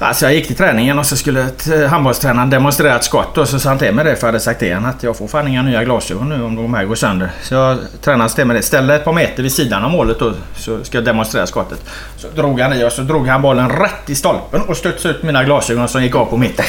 [0.03, 1.47] Alltså jag gick till träningen och så skulle
[1.89, 4.59] handbollstränaren demonstrera ett skott och så sa han till mig det för jag hade sagt
[4.59, 7.31] till honom att jag får fan inga nya glasögon nu om de här går sönder.
[7.41, 8.63] Så jag tränaren till mig det.
[8.63, 11.85] Ställde ett par meter vid sidan av målet då så ska jag demonstrera skottet.
[12.17, 15.23] Så drog han i och så drog han bollen rätt i stolpen och studsade ut
[15.23, 16.65] mina glasögon som gick av på mitten.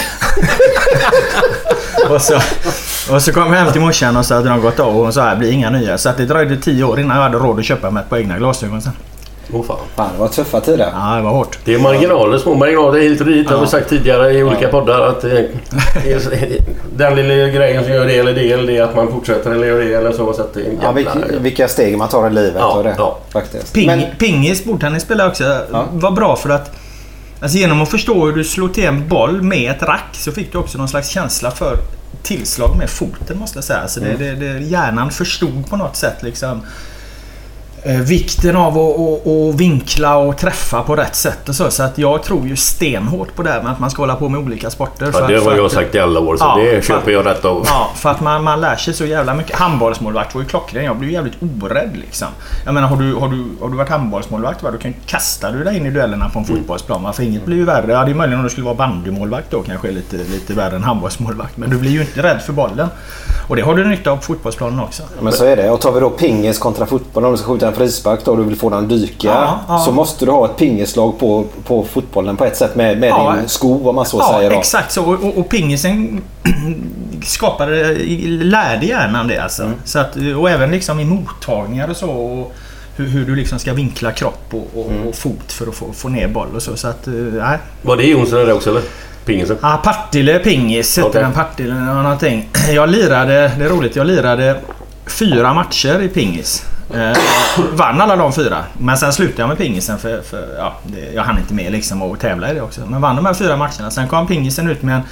[2.11, 2.41] och, så,
[3.15, 5.13] och så kom jag hem till morsan och så hade de gått av och hon
[5.13, 5.99] sa att det blir inga nya.
[5.99, 8.19] Så att det dröjde tio år innan jag hade råd att köpa mig ett par
[8.19, 8.93] egna glasögon sen.
[9.53, 9.77] Åh fan.
[9.97, 10.93] Fan, det var tuffa tider.
[10.95, 11.59] Ja, det var hårt.
[11.65, 13.49] Det är marginaler, små marginaler hit och dit.
[13.49, 15.01] Det har vi sagt tidigare i olika poddar.
[15.01, 15.31] Att eh,
[16.97, 19.79] den lilla grejen som gör det eller det eller det att man fortsätter eller gör
[19.79, 20.33] det eller så.
[20.33, 22.95] så att det Ja, vilka, vilka steg man tar i livet Ja, och det.
[22.99, 23.19] ja.
[23.33, 23.73] Faktiskt.
[23.73, 25.45] Ping, Men, Pingis, bordtennis spelar också.
[25.73, 25.85] Ja.
[25.93, 26.71] Var bra för att...
[27.41, 30.53] Alltså genom att förstå hur du slår till en boll med ett rack så fick
[30.53, 31.77] du också någon slags känsla för
[32.23, 33.79] tillslag med foten måste jag säga.
[33.79, 36.63] Alltså det, det, det, hjärnan förstod på något sätt liksom
[37.85, 41.71] vikten av att, att, att vinkla och träffa på rätt sätt och så.
[41.71, 44.29] Så att jag tror ju stenhårt på det här med att man ska hålla på
[44.29, 45.07] med olika sporter.
[45.07, 47.27] Ja, för det har jag att- sagt i alla år, så Ja, det köper jag
[47.27, 47.65] rätt av.
[47.67, 49.57] Ja, för att man, man lär sig så jävla mycket.
[49.57, 50.85] Handbollsmålvakt var ju klockren.
[50.85, 52.29] Jag blev jävligt orädd liksom.
[52.65, 55.51] Jag menar, har du, har du, har du varit handbollsmålvakt, va, då kan ju kasta
[55.51, 56.57] du dig in i duellerna på en Mm.
[56.57, 57.03] fotbollsplan.
[57.03, 57.93] va, För inget blir ju värre.
[57.93, 60.85] Ja, det är möjligen om du skulle vara bandymålvakt då kanske lite, lite värre än
[60.85, 61.57] handbollsmålvakt.
[61.57, 62.89] Men du blir ju inte rädd för bollen.
[63.49, 65.03] Och det har du nytta av på fotbollsplanen också.
[65.21, 65.71] Men så är det.
[65.71, 67.25] Och tar vi då pingis kontra fotboll.
[67.25, 69.29] Om du ska skjuta en frispark då och du vill få den att dyka.
[69.29, 69.79] Ja, ja.
[69.79, 73.35] Så måste du ha ett pingislag på, på fotbollen på ett sätt med, med Ja.
[73.39, 74.51] din sko om man så ja, säger.
[74.51, 74.57] Då.
[74.57, 75.05] exakt så.
[75.05, 76.23] Och, och, och pingisen
[77.25, 77.95] skapade,
[78.27, 79.63] lärde hjärnan det alltså.
[79.63, 79.75] Mm.
[79.85, 82.11] Så att, och även liksom i mottagningar och så.
[82.11, 82.53] Och
[82.97, 85.07] hur, hur du liksom ska vinkla kropp och, och, Mm.
[85.09, 86.77] och fot för att få, få ner boll och så.
[86.77, 87.59] Så att, eh, nej.
[87.83, 88.83] Var det Jonsson det också eller?
[89.25, 89.57] Pingisen?
[89.63, 91.33] Ja, Partille Pingis hette den.
[91.33, 92.49] Partille någonting.
[92.75, 94.57] Jag lirade, det är roligt, jag lirade
[95.07, 96.67] fyra matcher i pingis.
[96.95, 97.19] Eh,
[97.73, 98.65] vann alla de fyra.
[98.79, 102.03] Men sen slutade jag med pingisen för, för ja, det, jag hann inte med liksom
[102.03, 102.81] att tävla i det också.
[102.87, 103.91] Men vann de här fyra matcherna.
[103.91, 105.03] Sen kom pingisen ut med en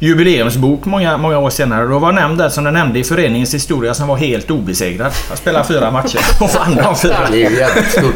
[0.00, 1.86] jubileumsbok många, många år senare.
[1.86, 5.12] Då var nämnd där som den nämnde i föreningens historia som var helt obesegrad.
[5.28, 7.16] Jag spelade fyra matcher och vann de fyra.
[7.30, 8.14] Det är ju jävligt stort.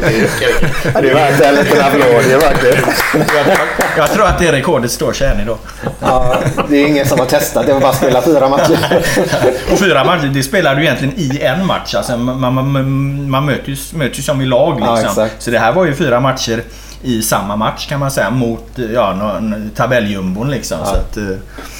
[0.93, 2.23] Ja, Det är värt en liten applåd.
[2.27, 2.75] Det är verkligen.
[3.97, 5.57] Jag tror att det rekordet står sig än idag.
[6.01, 6.37] Ja,
[6.69, 7.65] det är ingen som har testat.
[7.65, 9.03] Det var bara att spela fyra matcher.
[9.71, 11.95] Och fyra matcher, det spelar du egentligen i en match.
[11.95, 15.23] Alltså man, man, man, möts, ju, möts ju som i lag Ja, liksom.
[15.23, 15.43] exakt.
[15.43, 16.63] så det här var ju fyra matcher
[17.03, 19.39] i samma match kan man säga mot ja,
[19.75, 20.77] tabelljumbon liksom.
[20.85, 21.17] Så att,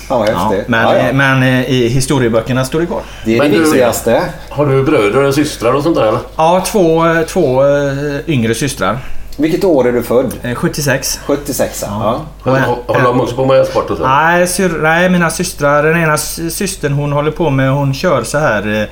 [0.09, 0.67] eh, Ja, ja, häftigt.
[0.67, 1.13] men, Ja, ja.
[1.13, 3.01] men eh, i historieböckerna står det kvar.
[3.25, 4.21] Det är Men det du- viktigaste.
[4.49, 6.19] Har du bröder och systrar och sånt där eller?
[6.35, 7.93] Ja, två, eh, två eh,
[8.27, 8.97] yngre systrar.
[9.37, 10.33] Vilket år är du född?
[10.43, 11.19] Eh, 76.
[11.25, 12.21] 76 ja.
[12.43, 12.51] Och-
[12.87, 14.07] Håller de också på med sport och så?
[14.07, 15.83] Nej, syr, nej, mina systrar.
[15.83, 18.89] Den ena sy- systern hon håller på med, hon kör så här...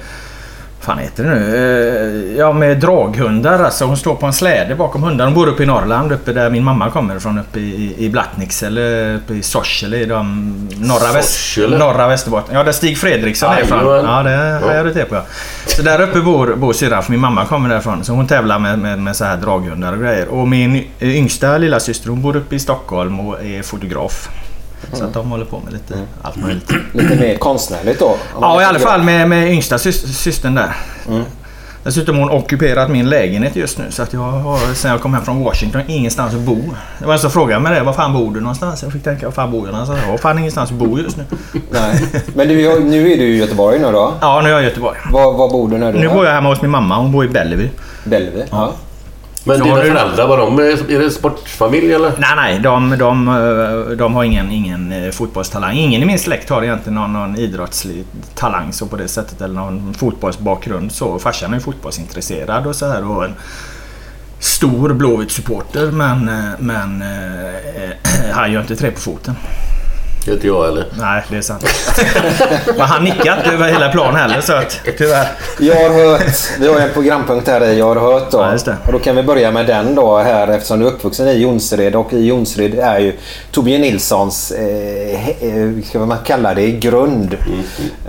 [0.84, 1.56] Fan heter det nu?
[1.56, 3.86] Eh, ja, med draghundar alltså.
[3.86, 5.26] Hon står på en släde bakom hundar.
[5.26, 7.40] Hon bor uppe i Norrland, uppe där min mamma kommer ifrån.
[7.40, 12.56] Uppe i, i Blattnix eller uppe i Sorsele i de norra, väst, norra Västerbotten.
[12.56, 14.06] Ja, där Stig Fredriksson är ifrån.
[14.06, 15.16] Ja, det har jag det på.
[15.16, 15.26] ja.
[15.66, 18.04] Så där uppe bor, bor syrran, för min mamma kommer därifrån.
[18.04, 20.28] Så hon tävlar med, med, med så här draghundar och grejer.
[20.28, 24.30] Och min yngsta lilla syster hon bor uppe i Stockholm och är fotograf.
[24.94, 26.72] Så att de håller på med lite allt möjligt.
[26.94, 28.16] Lite mer konstnärligt då.
[28.42, 30.76] Ja, i alla fall med, med yngsta sys- systern där.
[31.84, 33.86] Dessutom har hon ockuperat min lägenhet just nu.
[33.90, 36.58] Så att jag har sen jag kom hem från Washington ingenstans att bo.
[37.00, 37.84] Det var en som frågade mig det.
[37.84, 38.84] Var fan bor du någonstans?
[38.84, 40.00] Jag fick tänka, var fan bor jag någonstans?
[40.06, 41.24] Jag har fan ingenstans att bo just nu.
[41.70, 42.06] Nej.
[42.36, 44.14] Men du, nu är du i Göteborg nu då.
[44.22, 44.98] Ja, nu är jag i Göteborg.
[45.12, 46.98] Var, var bor du när du Nu bor jag hemma hos min mamma.
[46.98, 47.70] Hon bor i Bellevue.
[48.04, 48.46] Bellevue?
[48.52, 48.74] Ja.
[49.46, 52.12] Men dina det- föräldrar, var de, är det sportfamilj eller?
[52.18, 52.60] Nej, nej.
[52.60, 55.76] De, de, eh, de har ingen, ingen eh, fotbollstalang.
[55.76, 59.42] Ingen i min släkt har egentligen någon, någon idrottslig talang så på det sättet.
[59.42, 60.92] Eller någon fotbollsbakgrund.
[60.92, 63.10] Så farsan är fotbollsintresserad och så här.
[63.10, 63.34] Och en
[64.40, 65.92] stor Blåvitt-supporter.
[65.92, 67.90] Men, eh, men eh,
[68.34, 69.36] han gör inte tre på foten.
[70.26, 70.86] Det är inte jag eller?
[71.00, 71.66] Nej, det är sant.
[72.78, 75.28] men han nickar inte över hela planen heller så att tyvärr.
[75.60, 78.38] Jag har hört, vi har en programpunkt här i Jag har hört då.
[78.38, 78.78] Ja, just det.
[78.86, 81.96] Och då kan vi börja med den då här eftersom du är uppvuxen i Jonsered
[81.96, 83.18] och i Jonsered är ju
[83.52, 87.38] Torbjörn Nilssons, eh, eh, ska man kalla det, grund.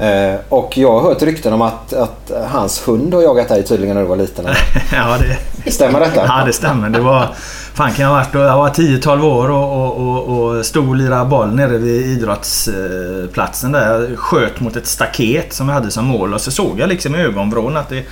[0.00, 3.94] Eh, och jag har hört rykten om att, att hans hund har jagat dig tydligen
[3.94, 4.46] när du var liten.
[4.92, 6.24] ja, det, Stämmer detta?
[6.26, 6.88] Ja, det stämmer.
[6.88, 7.28] Det var...
[7.74, 8.38] Fan kan jag ha varit då?
[8.38, 13.72] Jag var 10-12 år och, och, och, och stod och lirade boll nere vid idrottsplatsen
[13.72, 14.00] där.
[14.00, 17.14] Jag sköt mot ett staket som jag hade som mål och så såg jag liksom
[17.14, 18.04] i ögonvrån att det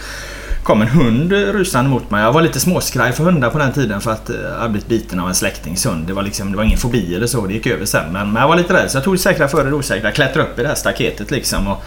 [0.62, 2.22] kom en hund rusande mot mig.
[2.22, 4.88] Jag var lite småskraj för hundar på den tiden för att eh, jag hade blivit
[4.88, 6.07] biten av en släktings hund.
[6.07, 7.46] Det var, liksom, det var ingen fobi eller så.
[7.46, 8.12] Det gick över sen.
[8.12, 10.11] Men, men jag var lite rädd så jag tog det säkra före det osäkra.
[10.11, 11.68] Klättrade upp i det här staketet liksom.
[11.68, 11.85] Och,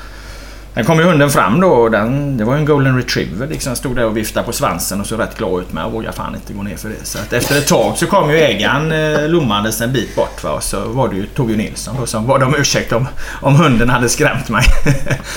[0.76, 3.76] Sen kom ju hunden fram då och den, det var ju en golden retriever liksom.
[3.76, 5.84] Stod där och viftade på svansen och såg rätt glad ut med.
[5.84, 6.96] Jag vågade fan inte gå ner för det.
[7.06, 10.44] Så att efter ett tag så kom ju ägaren eh, lommandes en bit bort.
[10.44, 10.50] Va?
[10.52, 13.08] Och så var det ju Torbjörn Nilsson då som bad om ursäkt om,
[13.42, 14.64] om hunden hade skrämt mig.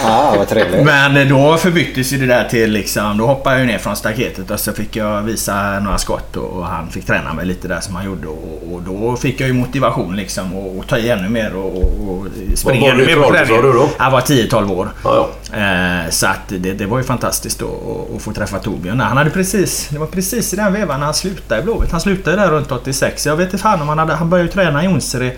[0.04, 0.84] Ah, vad trevligt.
[0.84, 4.50] Men eh, då förbyttes ju det där till liksom, då hoppade jag ner från staketet
[4.50, 7.80] och så fick jag visa några skott och, och han fick träna mig lite där
[7.80, 11.10] som han gjorde och, och då fick jag ju motivation liksom och, och ta i
[11.10, 13.88] ännu mer och, och, och springa ännu mer på du då?
[13.98, 14.88] Jag var 10-12 år.
[15.04, 15.27] Ja, ja.
[15.52, 19.00] Eh, så att det, det var ju fantastiskt att, att, få träffa Torbjörn.
[19.00, 21.90] Han hade precis, det var precis i den vevan när han slutade i Blåvitt.
[21.90, 23.26] Han slutade där runt 86.
[23.26, 24.14] Jag vet inte fan om han hade...
[24.14, 25.32] Han började ju träna i Jonsered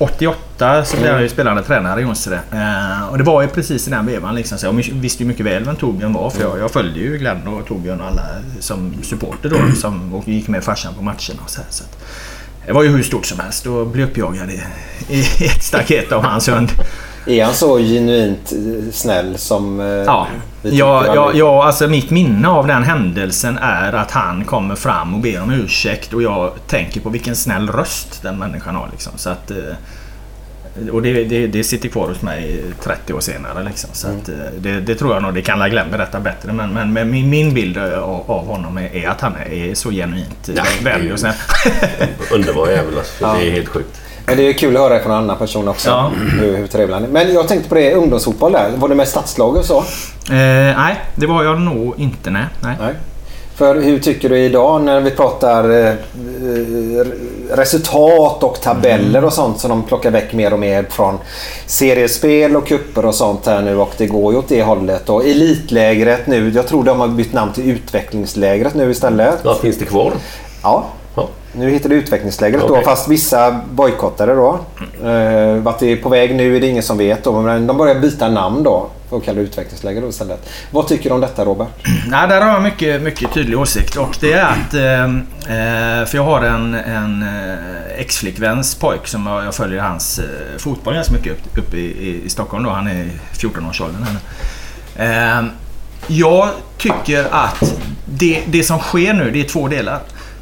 [0.00, 2.40] 88 så blev han ju spelande tränare i Jonsered.
[2.52, 4.58] Eh, och det var ju precis i den vevan liksom.
[4.58, 6.30] Så jag visste ju mycket väl vem Torbjörn var.
[6.30, 8.22] För jag, jag följde ju Glenn och Torbjörn och alla
[8.60, 9.56] som supporter då.
[9.68, 11.98] Liksom, och gick med farsan på matcherna och så, här, så att,
[12.66, 14.62] Det var ju hur stort som helst att bli uppjagad i,
[15.08, 16.72] i ett staket av hans hund.
[17.30, 20.26] Är han så genuint eh, snäll som eh, Ja.
[20.62, 25.14] vi Ja, ja, ja, alltså mitt minne av den händelsen är att han kommer fram
[25.14, 28.88] och ber om ursäkt och jag tänker på vilken snäll röst den människan har.
[28.92, 29.12] Liksom.
[29.16, 33.64] Så att, eh, och det, det, det sitter kvar hos mig 30 år senare.
[33.64, 33.90] Liksom.
[33.92, 36.52] Så att, eh, det, det tror jag nog, det kan Glenn berätta bättre.
[36.52, 39.90] Men, men, men min, min bild av, av honom är, är att han är så
[39.90, 41.34] genuint är vänlig och snäll.
[42.32, 43.14] Underbar jävel alltså.
[43.20, 43.36] Ja.
[43.40, 44.00] Det är helt sjukt.
[44.30, 45.88] Men det är kul att höra från en annan person också.
[45.88, 46.12] Ja.
[46.40, 47.08] Hur, hur trevlig.
[47.10, 48.70] Men jag tänkte på det, ungdomsfotboll där.
[48.76, 49.78] Var det med stadslag och så?
[49.78, 52.30] Eh, nej, det var jag nog inte.
[52.30, 52.44] Nej.
[52.62, 52.76] nej.
[52.80, 52.94] Nej.
[53.54, 55.96] För hur tycker du idag när vi pratar eh, eh,
[57.50, 61.18] resultat och tabeller och sånt som de plockar väck mer och mer från
[61.66, 65.08] seriespel och kupper och sånt här nu och det går ju åt det hållet.
[65.08, 69.40] Och elitlägret nu, jag tror de har bytt namn till utvecklingslägret nu istället.
[69.44, 70.12] Ja, finns det kvar?
[70.62, 70.84] Ja.
[71.52, 72.84] Nu heter det utvecklingslägret då Okej.
[72.84, 74.60] fast vissa bojkottade då.
[75.04, 77.76] Eh, vart det är på väg nu är det ingen som vet då men de
[77.76, 80.48] börjar byta namn då för att kalla det utvecklingsläger då istället.
[80.70, 81.68] Vad tycker du om detta Robert?
[82.08, 84.74] Nej, där har jag mycket, mycket tydlig åsikt och det är att...
[84.74, 90.18] Eh, eh, för jag har en, en eh, ex-flickväns pojk som jag, jag följer hans
[90.18, 92.70] eh, fotboll ganska mycket upp, uppe i, i, i Stockholm då.
[92.70, 94.20] Han är i 14-årsåldern här nu.
[95.04, 95.52] Eh,
[96.06, 100.00] jag tycker att det, det som sker nu, det är två delar.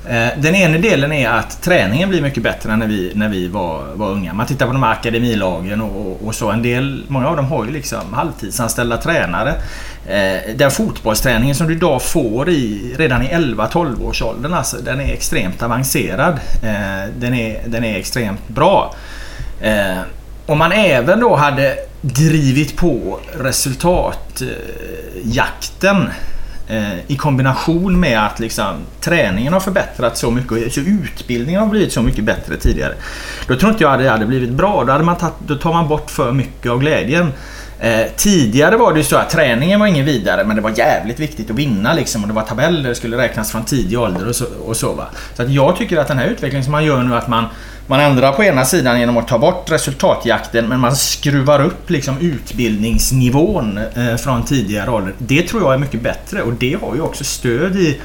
[0.08, 3.48] Eh, den ena delen är att träningen blir mycket bättre än när vi, när vi
[3.48, 4.34] var, var unga.
[4.34, 6.50] Man tittar på de här akademilagen och, och, och så.
[6.50, 9.54] En del, många av dem har ju liksom halvtidsanställda tränare.
[10.06, 15.00] Eh, Den fotbollsträningen som du idag får i, redan i 11-12 års åldern, alltså, den
[15.00, 16.32] är extremt avancerad.
[16.62, 18.94] Eh, Den är, den är extremt bra.
[19.60, 19.98] Eh,
[20.46, 26.08] om man även då hade drivit på resultatjakten eh,
[26.70, 31.68] Eh, i kombination med att liksom, träningen har förbättrats så mycket och så utbildningen har
[31.68, 32.94] blivit så mycket bättre tidigare.
[33.46, 34.84] Då tror inte jag att det hade blivit bra.
[34.84, 37.32] Då, hade man tatt, då tar man bort för mycket av glädjen.
[37.80, 41.20] Eh, tidigare var det ju så att träningen var ingen vidare men det var jävligt
[41.20, 44.36] viktigt att vinna liksom och det var tabeller som skulle räknas från tidig ålder och
[44.36, 44.44] så.
[44.66, 45.06] Och så, va?
[45.34, 47.44] så att jag tycker att den här utvecklingen som man gör nu att man
[47.88, 52.18] man ändrar på ena sidan genom att ta bort resultatjakten men man skruvar upp liksom
[52.20, 55.14] utbildningsnivån eh, från tidigare ålder.
[55.18, 58.00] Det tror jag är mycket bättre och det har ju också stöd i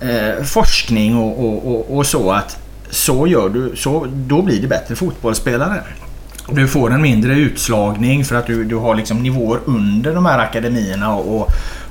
[0.00, 2.58] eh, forskning och, och, och, och så att
[2.90, 5.82] så gör du, så, då blir det bättre fotbollsspelare.
[6.50, 10.38] Du får en mindre utslagning för att du, du har liksom nivåer under de här
[10.38, 11.48] akademierna och,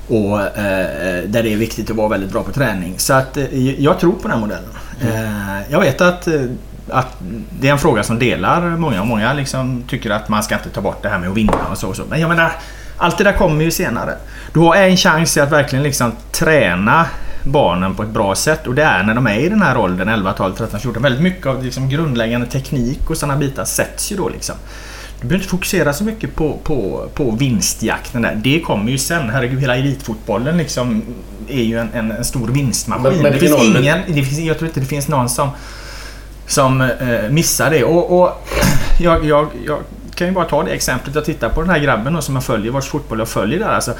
[0.07, 2.93] och, eh, där det är viktigt att vara väldigt bra på träning.
[2.97, 4.69] Så att eh, jag tror på den här modellen.
[5.01, 6.41] Eh, jag vet att, eh,
[6.89, 7.17] att
[7.59, 10.69] det är en fråga som delar många och många liksom tycker att man ska inte
[10.69, 12.03] ta bort det här med att vinna och så och så.
[12.09, 12.51] Men jag menar,
[12.97, 14.13] allt det där kommer ju senare.
[14.53, 17.05] Du har en chans att verkligen liksom träna
[17.43, 20.09] barnen på ett bra sätt och det är när de är i den här åldern
[20.09, 21.03] 11, 12, 13, 14.
[21.03, 24.55] Väldigt mycket av liksom grundläggande teknik och sådana bitar sätts ju då liksom.
[25.21, 28.35] Du behöver inte fokusera så mycket på, på, på vinstjakten där.
[28.43, 29.29] Det kommer ju sen.
[29.29, 31.01] Herregud, hela elitfotbollen liksom
[31.49, 33.03] är ju en, en, en stor vinstmaskin.
[33.03, 35.49] Men- men det finns ingen, det finns, jag tror inte det finns någon som,
[36.47, 37.83] som eh, missar det.
[37.83, 38.47] Och, och
[38.99, 39.79] jag, jag, jag
[40.15, 41.15] kan ju bara ta det exemplet.
[41.15, 43.69] Jag tittar på den här grabben då, som jag följer, vars fotboll jag följer där.
[43.69, 43.93] Alltså,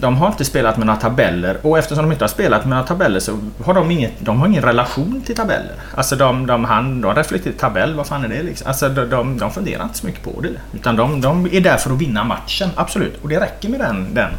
[0.00, 2.82] de har inte spelat med några tabeller och eftersom de inte har spelat med några
[2.82, 5.72] tabeller så har de, inget, de har ingen relation till tabeller.
[5.94, 8.68] Alltså de, de, han, de reflekterar tabell, vad fan är det liksom?
[8.68, 10.48] Alltså de, de, de funderar inte så mycket på det.
[10.78, 13.22] Utan de, de är där för att vinna matchen, absolut.
[13.22, 14.30] Och det räcker med den, den,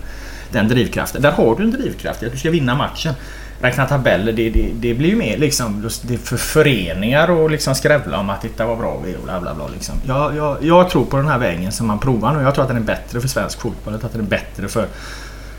[0.51, 1.21] den drivkraften.
[1.21, 3.13] Där har du en drivkraft, att du ska vinna matchen.
[3.61, 7.75] Räkna tabeller, det, det, det blir ju mer liksom det är för föreningar och liksom
[7.75, 9.67] skrävla om att titta vad bra vi är och bla bla bla.
[9.67, 9.95] Liksom.
[10.07, 12.41] Jag, jag, jag tror på den här vägen som man provar nu.
[12.43, 13.93] Jag tror att den är bättre för svensk fotboll.
[13.93, 14.85] Jag tror att den är bättre för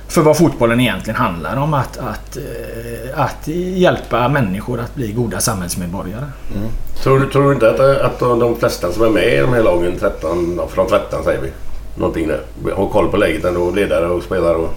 [0.08, 1.74] för vad fotbollen egentligen handlar om.
[1.74, 6.24] Att, att, eh, att hjälpa människor att bli goda samhällsmedborgare.
[6.56, 6.68] Mm.
[7.02, 9.52] Tror, du- tror du inte att, eh, att de flesta som är med i de
[9.52, 11.50] här lagen, 13, från 13 säger vi,
[11.96, 12.40] någonting där,
[12.76, 14.74] har koll på läget ändå, ledare och spelare och...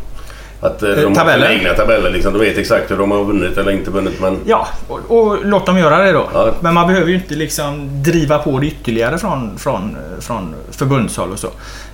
[0.64, 1.48] Att eh, de har tabeller?
[1.48, 2.34] sina egna tabeller liksom.
[2.34, 4.40] De vet exakt hur de har vunnit eller inte vunnit men...
[4.46, 6.30] Ja, och, och låt dem göra det då.
[6.34, 6.54] Ja.
[6.60, 11.40] Men man behöver ju inte liksom driva på det ytterligare från, från, från förbundshåll och
[11.40, 11.48] så.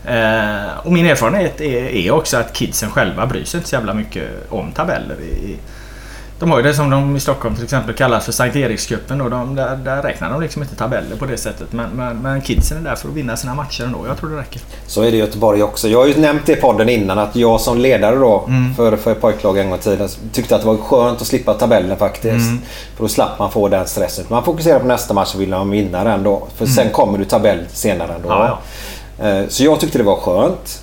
[0.06, 3.94] Eh, och min erfarenhet är, är också att kidsen själva bryr sig inte så jävla
[3.94, 5.16] mycket om tabeller.
[5.22, 5.58] I,
[6.40, 9.30] de har ju det som de i Stockholm till exempel kallas för Sankt Erikscupen och
[9.30, 11.74] de, där, där räknar de liksom inte tabeller på det sättet.
[11.74, 14.00] Men, men, men kidsen är där för att vinna sina matcher ändå.
[14.08, 14.62] Jag tror det räcker.
[14.88, 15.88] Så är det i Göteborg också.
[15.88, 18.76] Jag har ju nämnt det i podden innan att jag som ledare då Mm.
[18.76, 21.54] för, för ett pojklag en gång i tiden tyckte att det var skönt att slippa
[21.54, 22.48] tabellen faktiskt.
[22.50, 22.62] Mm.
[22.96, 24.26] För då slapp man få den stressen.
[24.28, 26.48] Man fokuserar på nästa match och vill man vinna den då.
[26.56, 26.76] För Mm.
[26.76, 28.30] sen kommer du tabell senare ändå.
[28.30, 28.60] Ja,
[29.22, 30.82] Eh, Så jag tyckte det var skönt.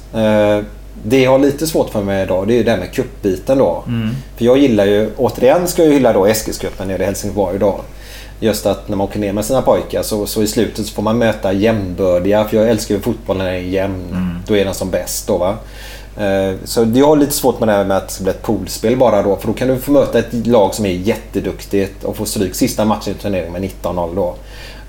[1.02, 3.85] Det jag har lite svårt för mig idag det är det här med cupbiten då.
[3.87, 4.11] Mm.
[4.37, 7.80] För jag gillar ju, återigen ska jag hylla då Eskilscupen nere i Helsingborg då.
[8.40, 11.03] Just att när man åker ner med sina pojkar så, så i slutet så får
[11.03, 12.44] man möta jämnbördiga.
[12.44, 14.05] För jag älskar ju fotboll när den är jämn.
[14.11, 14.38] Mm.
[14.47, 15.55] Då är den som bäst då va.
[16.24, 18.42] Eh, Så jag har lite svårt med det här med att det ska bli ett
[18.42, 19.36] poolspel bara då.
[19.36, 22.84] För då kan du få möta ett lag som är jätteduktigt och få stryk sista
[22.84, 24.34] matchen i turneringen med 19-0 då.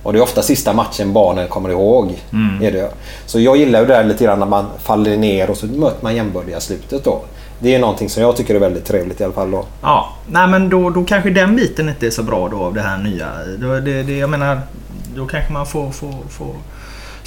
[0.07, 2.23] Och det är ofta sista matchen barnen kommer ihåg.
[2.33, 2.63] Mm.
[2.63, 2.91] Är det.
[3.25, 6.03] Så jag gillar ju det här lite grann när man faller ner och så möter
[6.03, 7.21] man jämnbördiga i slutet då.
[7.59, 9.65] Det är någonting som jag tycker är väldigt trevligt i alla fall då.
[9.81, 12.81] Ja, nej men då, då kanske den biten inte är så bra då av det
[12.81, 13.27] här nya.
[13.59, 14.59] Då, det, det, jag menar,
[15.15, 16.55] då kanske man får, får, får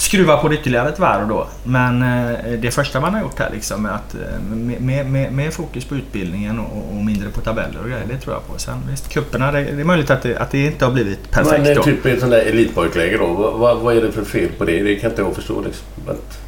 [0.00, 1.46] skruva på det ytterligare ett varv då.
[1.64, 4.40] Men eh, det första man har gjort här liksom är att eh,
[4.78, 8.04] med, med, med, fokus på utbildningen och, och mindre på tabeller och grejer.
[8.08, 8.58] Det tror jag på.
[8.58, 11.52] Sen visst, kupperna, det, det är möjligt att det, att det inte har blivit perfekt
[11.52, 11.82] Men det är då.
[11.82, 13.26] typ i ett sånt där elitpojkläge då.
[13.26, 14.82] Vad, vad, vad är det för fel på det?
[14.82, 15.86] Det kan inte jag förstå liksom.
[16.06, 16.38] Att,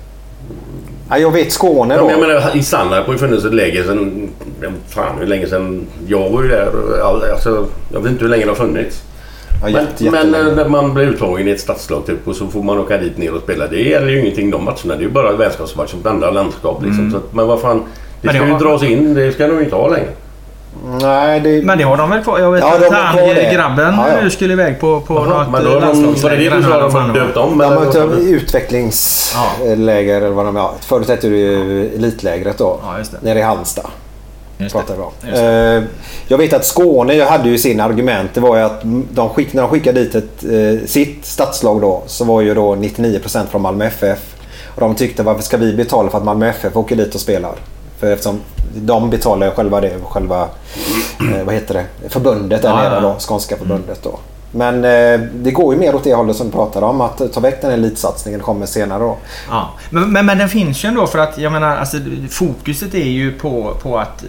[1.08, 2.06] Ja, jag vet Skåne ja, då.
[2.06, 4.30] men jag menar, I Sandarp har ju funnits ett läge sedan...
[4.60, 6.70] ja, Fan hur länge sedan jag var ju där.
[7.32, 9.02] Alltså, jag vet inte hur länge det har funnits.
[9.64, 12.46] Ja, Men, jätte, men eh, när man blir uttagen i ett stadslag typ, och så
[12.46, 13.66] får man åka dit ner och spela.
[13.66, 14.78] Det gäller ju ingenting de matcherna.
[14.84, 16.82] Det är ju bara vänskapsmatcher mot andra landskap.
[16.84, 17.10] Liksom.
[17.10, 17.82] Så att, men vad fan.
[18.22, 19.14] Det ska ju har- dras in.
[19.14, 20.08] Det ska de inte ha längre.
[21.00, 21.62] Nej, det...
[21.64, 22.38] Men det har de väl kvar?
[22.38, 24.22] Jag vet Ja, att de har han, grabben Ja, ja.
[24.22, 26.62] nu skulle iväg på, på Jaha, något men då har de, var det det du
[26.62, 26.80] sa?
[26.80, 27.58] De har döpt om?
[27.58, 28.14] De eller har sa du?
[28.22, 30.68] utvecklingsläger eller vad de är.
[30.80, 32.80] Förut hette det ju elitlägret då.
[32.82, 33.18] Ja, just det.
[33.22, 33.86] Nere i Halmstad.
[34.62, 35.76] Just pratar det.
[35.76, 35.82] Eh,
[36.28, 38.30] Jag vet att Skåne hade ju sin argument.
[38.34, 38.80] Det var ju att
[39.14, 42.74] de skick, när de skickade dit ett, eh, sitt stadslag då så var ju då
[42.74, 44.18] 99% från Malmö FF.
[44.74, 47.52] Och de tyckte varför ska vi betala för att Malmö FF åker dit och spelar?
[47.98, 48.40] För eftersom
[48.74, 50.48] de betalar ju själva det, själva
[51.20, 54.18] eh, vad heter det, förbundet där Ja, nere då, skånska förbundet då.
[54.52, 57.00] Men eh, det går ju mer åt det hållet som du pratade om.
[57.00, 59.16] Att ta väck den här elitsatsningen kommer senare då.
[59.48, 59.70] Ja.
[59.90, 61.96] Men, men, men den finns ju ändå för att jag menar alltså,
[62.30, 64.28] fokuset är ju på, på att eh,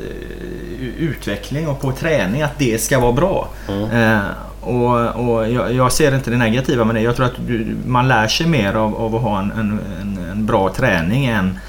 [0.98, 3.48] utveckling och på träning att det ska vara bra.
[3.94, 4.20] Eh,
[4.62, 7.02] och, och jag, jag ser inte det negativa med det.
[7.02, 9.80] Jag tror att du, man lär sig mer av, av att ha en, en,
[10.32, 11.60] en bra träning än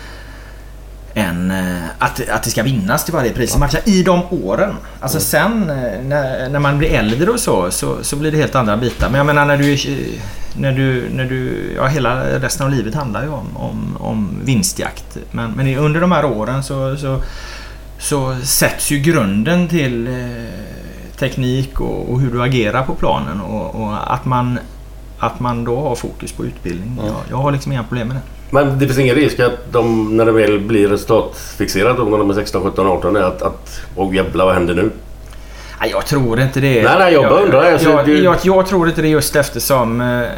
[1.15, 4.75] än eh, att, att det ska vinnas till varje pris i matchen i de åren.
[5.01, 8.55] Alltså sen eh, när, när man blir äldre och så, så, så blir det helt
[8.55, 9.09] andra bitar.
[9.11, 10.19] Men jag menar när du, är-
[10.57, 15.17] när du, när du ja hela resten av livet handlar ju om, om, om vinstjakt.
[15.31, 17.21] Men, men under de här åren så, så,
[17.99, 20.15] så sätts ju grunden till eh,
[21.19, 24.59] teknik och, och hur du agerar på planen och, och att man
[25.19, 26.99] att man då har fokus på utbildning.
[27.07, 28.23] Jag, jag har liksom inga problem med det.
[28.51, 32.35] Men det finns ingen risk att de, när det väl blir resultatfixerat när de är
[32.35, 34.91] 16, 17, 18, är att, att åh jävlar vad händer nu?
[35.81, 36.83] Nej, jag tror inte det.
[36.83, 40.01] Nej, nej, jag bara undrar, alltså, jag, jag, jag tror inte det just eftersom...
[40.01, 40.29] Eh,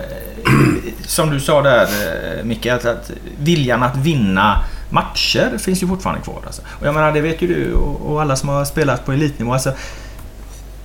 [1.07, 6.23] som du sa där eh, Micke, att, att viljan att vinna matcher finns ju fortfarande
[6.23, 6.41] kvar.
[6.47, 6.63] Alltså.
[6.81, 9.53] Och jag menar, det vet ju du och, och alla som har spelat på elitnivå.
[9.53, 9.73] Alltså,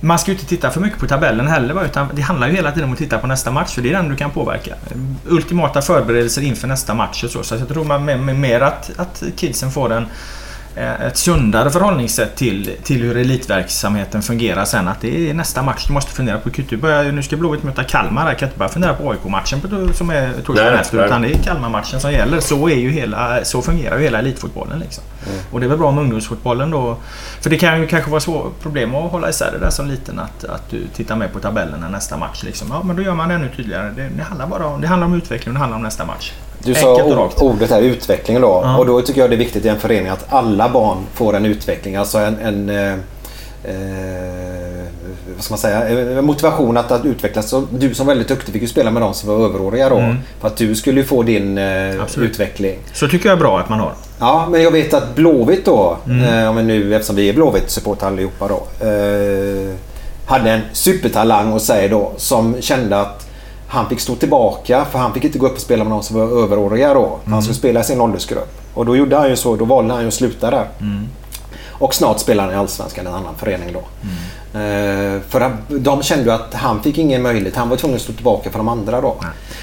[0.04, 2.72] man ska ju inte titta för mycket på tabellen heller utan det handlar ju hela
[2.72, 4.74] tiden om att titta på nästa match för det är den du kan påverka.
[5.26, 7.42] Ultimata förberedelser inför nästa match och så.
[7.42, 10.06] Så jag tror man med, med mer att, att kidsen får en,
[10.76, 14.88] ett sundare förhållningssätt till, till hur elitverksamheten fungerar sen.
[14.88, 16.48] Att det är nästa match du måste fundera på.
[16.48, 18.28] Du kan inte börja- Nu ska Blåvitt möta Kalmar.
[18.28, 19.60] Jag kan inte bara fundera på AIK-matchen
[19.94, 20.96] som är torsdagen efter.
[21.06, 22.40] Utan det är Kalmar-matchen som gäller.
[22.40, 24.78] Så, är ju hela, så fungerar ju hela elitfotbollen.
[24.78, 25.04] Liksom.
[25.50, 26.96] Och det är väl bra med ungdomsfotbollen då.
[27.40, 30.18] För det kan ju kanske vara svårt problem att hålla isär det där som liten.
[30.18, 32.42] Att, att du tittar med på tabellerna nästa match.
[32.42, 32.68] Liksom.
[32.70, 33.90] Ja, men då gör man det ännu tydligare.
[33.96, 36.32] Det, det, handlar bara om, det handlar om utveckling och det handlar om nästa match.
[36.64, 38.60] Du sa ord, ordet här utveckling då.
[38.64, 38.78] Ja.
[38.78, 41.46] Och då tycker jag det är viktigt i en förening att alla barn får en
[41.46, 41.96] utveckling.
[41.96, 42.92] Alltså en, en eh,
[43.64, 44.84] eh,
[45.34, 45.88] vad ska man säga,
[46.18, 47.48] en motivation att, att utvecklas.
[47.48, 49.96] Så du som väldigt duktig fick ju spela med de som var överåriga då.
[49.96, 50.16] Mm.
[50.40, 52.78] För att du skulle få din eh, utveckling.
[52.92, 53.92] Så tycker jag är bra att man har.
[54.20, 56.42] Ja, men jag vet att Blåvitt då, Mm.
[56.42, 58.86] eh, om vi nu, eftersom vi är Blåvitt-supportrar allihopa då.
[58.86, 59.74] Eh,
[60.26, 63.28] hade en supertalang och säger då som kände att
[63.72, 66.16] han fick stå tillbaka för han fick inte gå upp och spela med någon som
[66.16, 67.06] var överåriga då.
[67.06, 67.32] Mm.
[67.32, 68.60] Han skulle spela i sin åldersgrupp.
[68.74, 70.68] Och då gjorde han ju så, då valde han ju att sluta där.
[70.80, 71.08] Mm.
[71.68, 73.78] Och snart spelar han i Allsvenskan, en annan förening då.
[73.78, 74.14] Mm.
[74.54, 77.56] Eh, för de kände att han fick ingen möjlighet.
[77.56, 79.16] Han var tvungen att stå tillbaka för de andra då.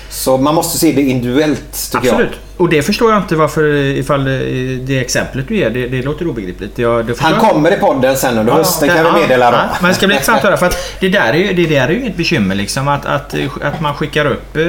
[0.10, 2.30] Så man måste se det individuellt tycker Absolut.
[2.32, 2.62] jag.
[2.62, 6.28] Och det förstår jag inte varför ifall det, det exemplet du ger, det, det låter
[6.28, 6.78] obegripligt.
[6.78, 9.58] Jag, det Han kommer i podden sen under hösten Ja, kan vi ja, meddela då.
[9.58, 11.66] ja, Men det ska bli intressant att höra för att det där är ju, det
[11.66, 14.64] där är ju inget bekymmer liksom att, att, att man skickar upp eh,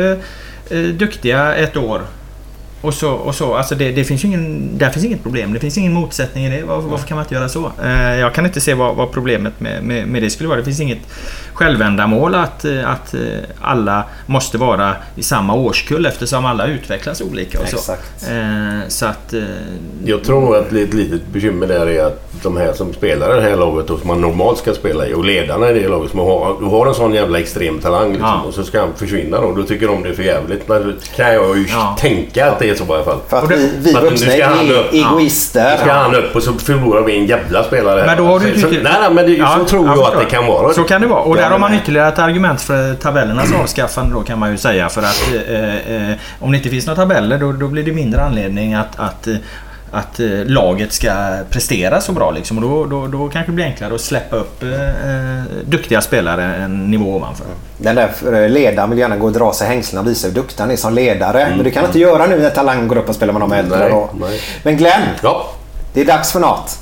[0.79, 2.03] eh, duktiga ett år
[2.81, 3.55] och så, och så.
[3.55, 5.53] Alltså det, det finns ingen, där finns inget problem.
[5.53, 6.65] Det finns ingen motsättning i det.
[6.65, 7.73] Varför, varför kan man inte göra så?
[7.85, 10.59] Eh, jag kan inte se vad, vad problemet med, med, med det skulle vara.
[10.59, 10.99] Det finns inget
[11.53, 13.21] självändamål att, eh, att eh,
[13.61, 17.61] alla måste vara i samma årskull eftersom alla utvecklas olika.
[17.61, 17.77] Och så.
[17.77, 18.29] Exakt.
[18.31, 19.33] Eh, så att...
[19.33, 19.43] Eh,
[20.05, 23.41] Jag tror nog att ett litet bekymmer där är att de här som spelar i
[23.41, 26.11] det här laget och som man normalt ska spela i och ledarna i det laget
[26.11, 28.43] som har, du har en sån jävla extrem talang liksom, Ja.
[28.49, 29.53] och så ska han försvinna då.
[29.53, 30.69] Då tycker de det är för jävligt.
[30.69, 31.97] Men det kan jag ju Ja.
[32.01, 33.19] tänka att det är så i alla fall.
[33.29, 35.71] För att vi, vi för att nu vuxna är egoister.
[35.77, 38.07] Då ska han upp och så förlorar vi en jävla spelare.
[38.07, 40.19] Men då har du så, nej, nej, men det, Ja, så tror jag jag, att
[40.21, 40.73] det kan vara.
[40.73, 41.21] Så kan det vara.
[41.23, 44.57] Och där är har man ytterligare ett argument för tabellernas avskaffande då kan man ju
[44.57, 44.89] säga.
[44.89, 48.23] För att eh, eh, om det inte finns några tabeller då, då blir det mindre
[48.23, 49.35] anledning att, att eh,
[49.93, 51.13] att eh, laget ska
[51.51, 52.59] prestera så bra liksom.
[52.59, 56.45] Och då, då, då kanske det blir enklare att släppa upp eh, eh, duktiga spelare
[56.55, 57.47] en nivå ovanför.
[57.79, 58.11] Den där
[58.43, 60.77] eh, ledaren vill gärna gå och dra sig hängslena och visa hur duktig han är
[60.77, 61.47] som ledare.
[61.57, 63.53] Men det kan han inte göra nu när Talang går upp och spelar med de
[63.53, 63.79] äldre.
[63.79, 64.11] Nej, då.
[64.21, 64.41] nej.
[64.63, 65.47] Men Glenn, Ja.
[65.95, 66.79] det är dags för något.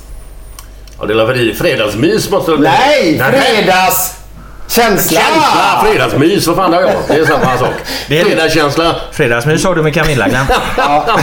[0.99, 2.69] ja, det är väl fredagsmys måste det bli.
[2.69, 3.19] Nej!
[3.19, 4.18] Fredags!
[4.69, 5.19] Känsla!
[5.21, 5.83] Känsla!
[5.83, 6.91] Fredagsmys, vad fan har jag?
[7.07, 7.73] Det är samma sak.
[8.07, 8.95] Det är- Fredagskänsla.
[9.11, 10.45] Fredagsmys har du med Camilla Glenn.
[10.77, 11.19] Ja.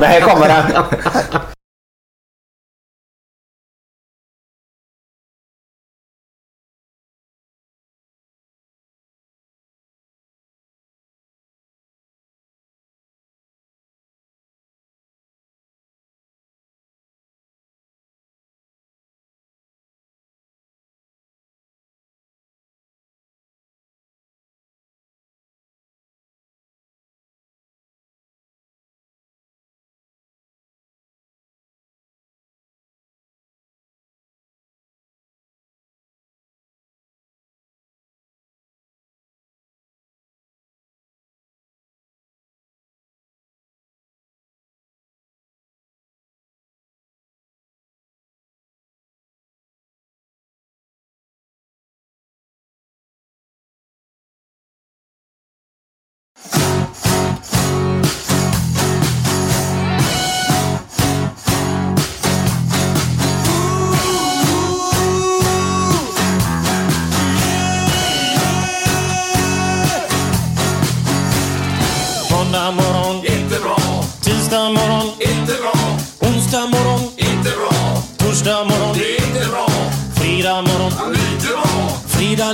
[0.00, 0.62] Men här kommer den.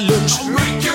[0.00, 0.87] Lunch,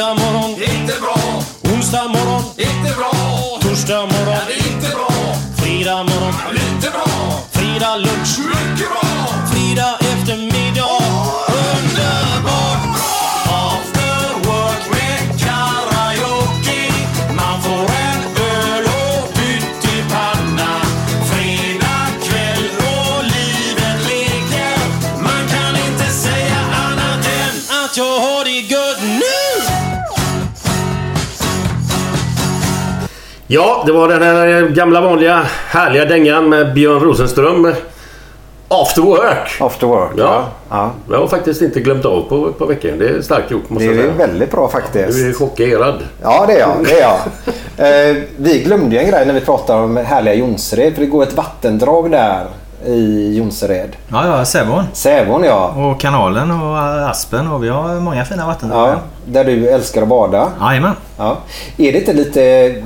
[0.00, 1.42] Tisdag morgon, inte bra.
[1.72, 3.12] Onsdag morgon, inte bra.
[3.60, 5.08] Torsdag morgon, inte bra.
[5.56, 7.06] Fredag morgon, lite bra.
[7.52, 9.29] Fredag lunch, mycket bra.
[33.52, 37.72] Ja, det var den här gamla vanliga härliga dängan med Björn Rosenström.
[38.68, 39.60] After work.
[39.60, 40.24] After work, Ja.
[40.24, 40.44] ja.
[40.70, 40.90] ja.
[41.14, 42.98] Jag har faktiskt inte glömt av på, på veckan.
[42.98, 44.26] Det är starkt gjort måste Det jag är säga.
[44.26, 45.18] väldigt bra faktiskt.
[45.18, 45.94] Du är chockerad.
[46.22, 46.70] Ja, det är jag.
[46.84, 48.10] Det är jag.
[48.10, 50.94] Eh, vi glömde ju en grej när vi pratade om härliga Jonsered.
[50.94, 52.46] För det går ett vattendrag där
[52.86, 53.96] i Jonsered.
[54.08, 54.84] Ja, ja, Sävån.
[54.92, 55.68] Sävån ja.
[55.68, 58.88] Och kanalen och eh, Aspen och vi har många fina vattendrag.
[58.88, 58.98] ja.
[59.26, 60.48] Där du älskar att bada.
[60.60, 60.92] Jajamän.
[61.16, 61.38] Ja.
[61.76, 62.40] Är det inte lite...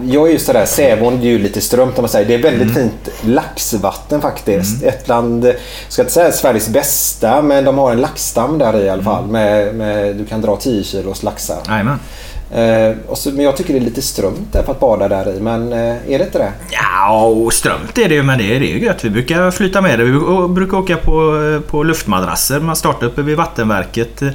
[0.04, 2.28] Jag är ju sådär, Sävån är ju lite strömt om man säger.
[2.28, 4.82] Det är väldigt fint laxvatten faktiskt.
[4.82, 5.54] Ett bland, jag
[5.88, 9.26] ska inte säga Sveriges bästa, men de har en laxstam där i alla fall.
[9.26, 11.58] Med, med, du kan dra 10 kilos laxar.
[11.68, 11.98] Jajamän.
[12.54, 15.36] Eh, och så, men jag tycker det är lite strömt där för att bada där
[15.36, 15.40] i.
[15.40, 15.78] Men eh,
[16.12, 16.52] är det inte det?
[16.70, 19.04] Ja, och strömt är det ju, men det är, det är gött.
[19.04, 20.04] Vi brukar flytta med det.
[20.04, 20.12] Vi
[20.48, 22.60] brukar- åka på, på luftmadrasser.
[22.60, 24.22] Man startar uppe vid vattenverket.
[24.22, 24.28] eh,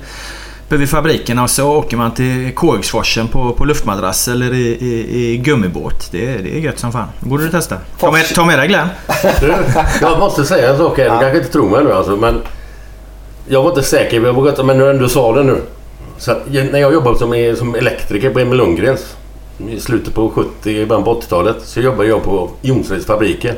[0.67, 5.32] Uppe vid fabrikerna och så åker man till Kågersforsen på, på luftmadrass eller i, i,
[5.34, 6.11] i gummibåt.
[6.11, 7.07] Det, är- det är gött som fan.
[7.20, 7.76] Borde du testa.
[7.99, 8.88] Ta med, ta med dig Glenn.
[9.41, 9.53] Du,
[10.01, 11.03] jag måste säga en sak här.
[11.03, 12.41] Du kanske inte tror mig nu alltså, men...
[13.47, 15.61] Jag var inte säker, jag vågar inte, men nu ändå sa det nu.
[16.20, 16.38] Så att,
[16.72, 19.15] när jag jobbade som, som elektriker på Emil Lundgrens
[19.70, 23.55] i slutet på 70, början på 80-talet så jobbade jag på Jonsereds fabriker.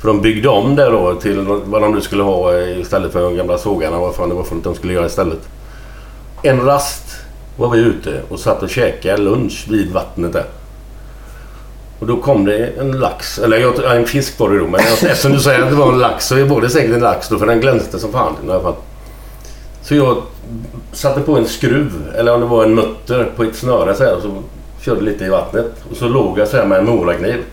[0.00, 3.22] För de byggde om där då till vad de nu skulle ha eh, istället för
[3.22, 3.98] de gamla sågarna.
[3.98, 5.48] Vad fan det var för något de skulle göra istället.
[6.42, 7.04] En rast
[7.56, 10.44] var vi ute och satt och käkade lunch vid vattnet där.
[11.98, 14.66] Och då kom det en lax, eller jag- ja, en fisk var det då.
[14.66, 17.28] Men eftersom du säger att det var en lax så var det säkert en lax
[17.28, 18.74] då för den glänste som fan i alla fall.
[19.90, 20.16] Så jag
[20.92, 24.16] satte på en skruv, eller om det var en mutter på ett snöre så här,
[24.16, 24.42] och så
[24.80, 25.66] körde lite i vattnet.
[25.90, 27.44] Och så låg jag så här med en morakniv.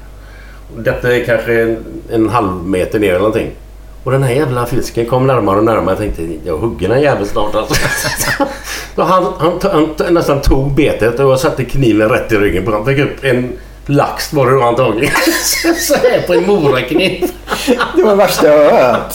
[0.78, 1.78] Detta är kanske en,
[2.12, 3.52] en halv meter ner eller någonting.
[4.04, 5.90] Och den här jävla fisken kom närmare och närmare.
[5.90, 7.74] Jag tänkte jag hugger den jäveln snart alltså.
[8.96, 12.66] Så han, han, han, han nästan tog betet och jag satte kniven rätt i ryggen
[12.66, 12.86] på honom.
[12.86, 13.52] Fick upp en
[13.88, 15.14] lax var det då antagligen.
[15.88, 17.32] så här på en morakniv.
[17.96, 19.14] Det var det värsta jag har hört.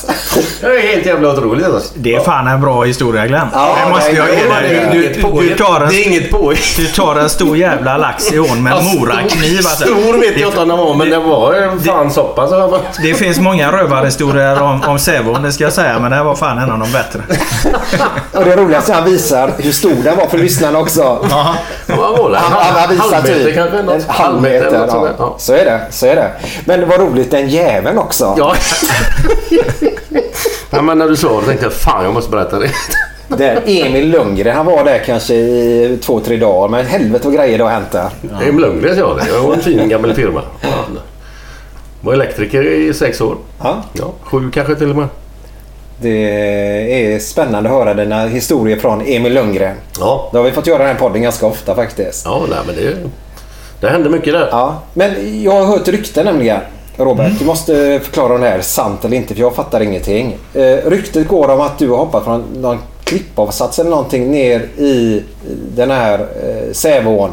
[0.61, 1.93] Det är helt jävla otroligt alltså.
[1.95, 3.47] Det är fan en bra historia Glenn.
[3.53, 4.89] Ja, det måste jag ge dig.
[4.93, 6.77] Du, du, du, tar en, Det är inget påhitt.
[6.77, 9.57] du tar en stor jävla lax i ån med en morakniv.
[9.59, 9.85] Alltså.
[9.85, 12.51] Stor vet jag inte om den var men det var fan så pass.
[12.51, 12.81] fall.
[13.03, 15.99] Det finns många rövarhistorier om, om Sävån, det ska jag säga.
[15.99, 17.23] Men det här var fan en av de bättre.
[18.33, 21.27] Och det roligaste är att han visar hur stor den var för lyssnarna också.
[21.31, 21.57] Ja.
[21.89, 24.97] Han, han, han visar Halvmeter typ en halv sånt där.
[24.99, 25.09] Ja.
[25.19, 25.35] Ja.
[25.39, 25.81] Så är det.
[25.91, 26.31] Så är det.
[26.65, 28.35] Men var roligt, den jäveln också.
[28.39, 28.55] Ja.
[30.71, 32.71] ja, men när du sa det tänkte jag fan jag måste berätta det.
[33.29, 36.69] Den Emil Lundgren, han var där kanske i två, tre dagar.
[36.69, 38.09] Men helvete vad grejer det har hänt där.
[38.49, 39.41] Emil Lundgren sa det.
[39.47, 40.43] Var en fin gammal firma.
[40.61, 40.69] Ja.
[42.01, 43.37] Var elektriker i sex år.
[43.63, 43.83] Ja.
[43.93, 45.09] Ja, sju kanske till och med.
[46.01, 49.77] Det är spännande att höra dina historier från Emil Lundgren.
[50.01, 52.25] Ja, Då har vi fått göra den här podden ganska ofta faktiskt.
[52.25, 52.97] ja nej, men det,
[53.83, 54.49] det hände mycket där.
[54.51, 56.61] Ja, men jag har hört rykten nämligen.
[56.97, 60.37] Robert, du måste förklara om det här är sant eller inte för jag fattar ingenting.
[60.55, 65.23] Eh, ryktet går om att du har hoppat från någon klippavsats eller någonting ner i
[65.75, 67.31] den här eh, Säveån.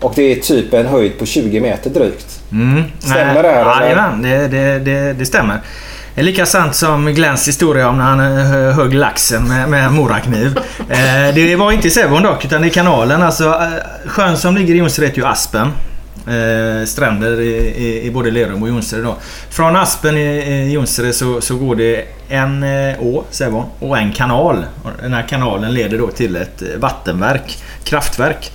[0.00, 2.40] Och det är typ en höjd på 20 meter drygt.
[2.52, 2.82] Mm.
[2.98, 3.80] Stämmer det här?
[3.80, 5.60] Jajamän, det, det, det, det stämmer.
[6.16, 9.92] Det är lika sant som Glens historia om när han eh, högg laxen med, med
[9.92, 10.58] morakniv.
[10.90, 13.22] Eh, det var inte i Säveån dock, utan i kanalen.
[13.22, 15.72] Alltså, eh, sjön som ligger i Jonsered heter ju Aspen.
[16.26, 19.04] Eh, stränder i, i, i både Lerum och Jonsered.
[19.04, 19.16] Då.
[19.50, 24.12] Från Aspen i, i Jonsered så, så går det en eh, å, Säveån, och en
[24.12, 24.64] kanal.
[24.82, 28.52] Och den här kanalen leder då till ett eh, vattenverk, kraftverk.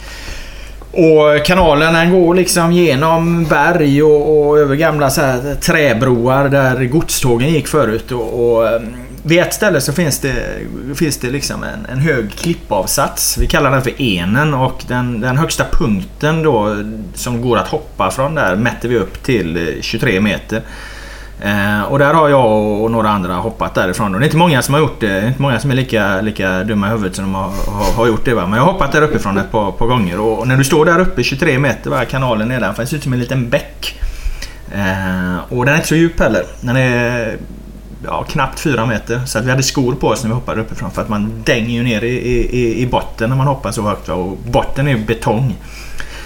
[0.91, 6.85] Och kanalen den går liksom genom berg och, och över gamla så här träbroar där
[6.85, 8.11] godstågen gick förut.
[8.11, 8.81] Och, och eh,
[9.23, 10.35] vid ett ställe så finns det,
[10.95, 13.37] finns det liksom en, en hög klippavsats.
[13.37, 16.75] Vi kallar den för enen och den, den högsta punkten då
[17.13, 20.61] som går att hoppa från där mätte vi upp till eh, 23 meter.
[21.41, 24.13] Eh, och där har jag och några andra hoppat därifrån.
[24.13, 25.07] Och det är inte många som har gjort det.
[25.07, 27.93] Det är inte många som är lika, lika dumma i huvudet som de har, har,
[27.93, 28.33] har gjort det.
[28.33, 28.47] Va?
[28.47, 30.19] Men jag har hoppat där uppifrån ett par, par gånger.
[30.19, 33.03] Och, när du står där uppe 23 meter, va, kanalen nedanför, det den ser ut
[33.03, 33.99] som en liten bäck.
[34.75, 36.43] Eh, och den är inte så djup heller.
[36.61, 37.37] Den är
[38.05, 39.21] ja, knappt 4 meter.
[39.25, 40.91] Så att vi hade skor på oss när vi hoppade uppifrån.
[40.91, 42.17] För att man dänger ju ner i,
[42.59, 44.09] i, i botten när man hoppar så högt.
[44.09, 45.55] Och botten är ju betong.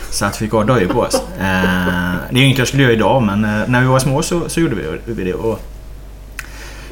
[0.10, 1.16] Så att vi fick ha dojor på oss.
[1.16, 4.22] Eh, det är ju inget jag skulle göra idag men eh, när vi var små
[4.22, 5.34] så, så gjorde vi, det.
[5.34, 5.60] Och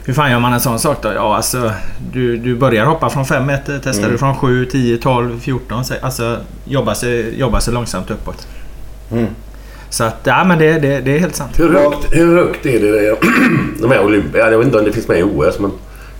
[0.06, 1.14] hur fan gör man en sån sak då?
[1.16, 1.72] Ja alltså
[2.14, 5.86] du, du börjar hoppa från 5 meter, testar du från 7, 10, 12, 14.
[5.86, 8.48] så- Alltså jobba sig, jobba sig långsamt uppåt.
[9.12, 9.28] Mm.
[9.94, 11.60] Så att ja men det, det, det är helt sant.
[11.60, 13.16] Hur högt, hur högt är det?
[13.82, 15.72] De här Olympia, jag vet inte om det finns med i OS men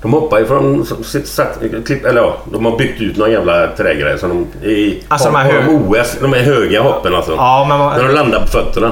[0.02, 0.86] de hoppar ju från...
[1.04, 4.68] sitt- Eller ja, de har byggt ut någon jävla trägrej så de...
[4.68, 7.32] I, Alltså, de här hög- OS, de är höga hoppen alltså.
[7.32, 8.92] Ja men När de landar på fötterna.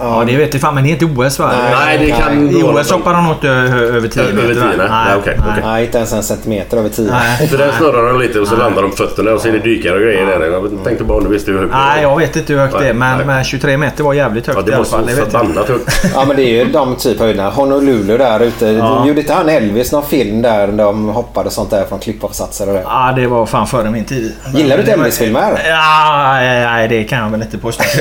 [0.00, 1.50] Ja det vet jag fan men det är inte OS va?
[1.86, 4.54] Nej, det kan I OS något- hoppar de nog inte ö- över 10 Över meter
[4.54, 4.68] 10, va?
[4.78, 4.86] nej.
[4.90, 5.62] Nej, okej, okej.
[5.64, 7.10] Nej, inte ens en centimeter över 10.
[7.10, 7.48] Nej.
[7.48, 9.94] Så där snurrar de lite och så landar de fötterna och så är det dykare
[9.94, 10.46] och grejer där.
[10.46, 12.78] Jag tänkte bara om du visste hur högt det Nej jag vet inte hur högt
[12.78, 13.26] det är men, Nej.
[13.26, 15.04] men 23 meter var jävligt högt Ja, i det alla måste fall.
[15.04, 15.30] vara Det jag.
[15.30, 16.10] förbannat högt.
[16.14, 17.50] Ja men det är ju de typ höjderna.
[17.50, 18.66] Honolulu där ute.
[18.66, 19.06] Ja.
[19.06, 22.74] Gjorde inte han Elvis någon film där de hoppade och sånt där från klippavsatser och
[22.74, 22.82] det?
[22.84, 24.32] Ja, det var fan före min tid.
[24.54, 25.60] Gillar du inte Elvis-filmer?
[25.68, 27.84] Ja, nej, det kan jag väl inte påstå.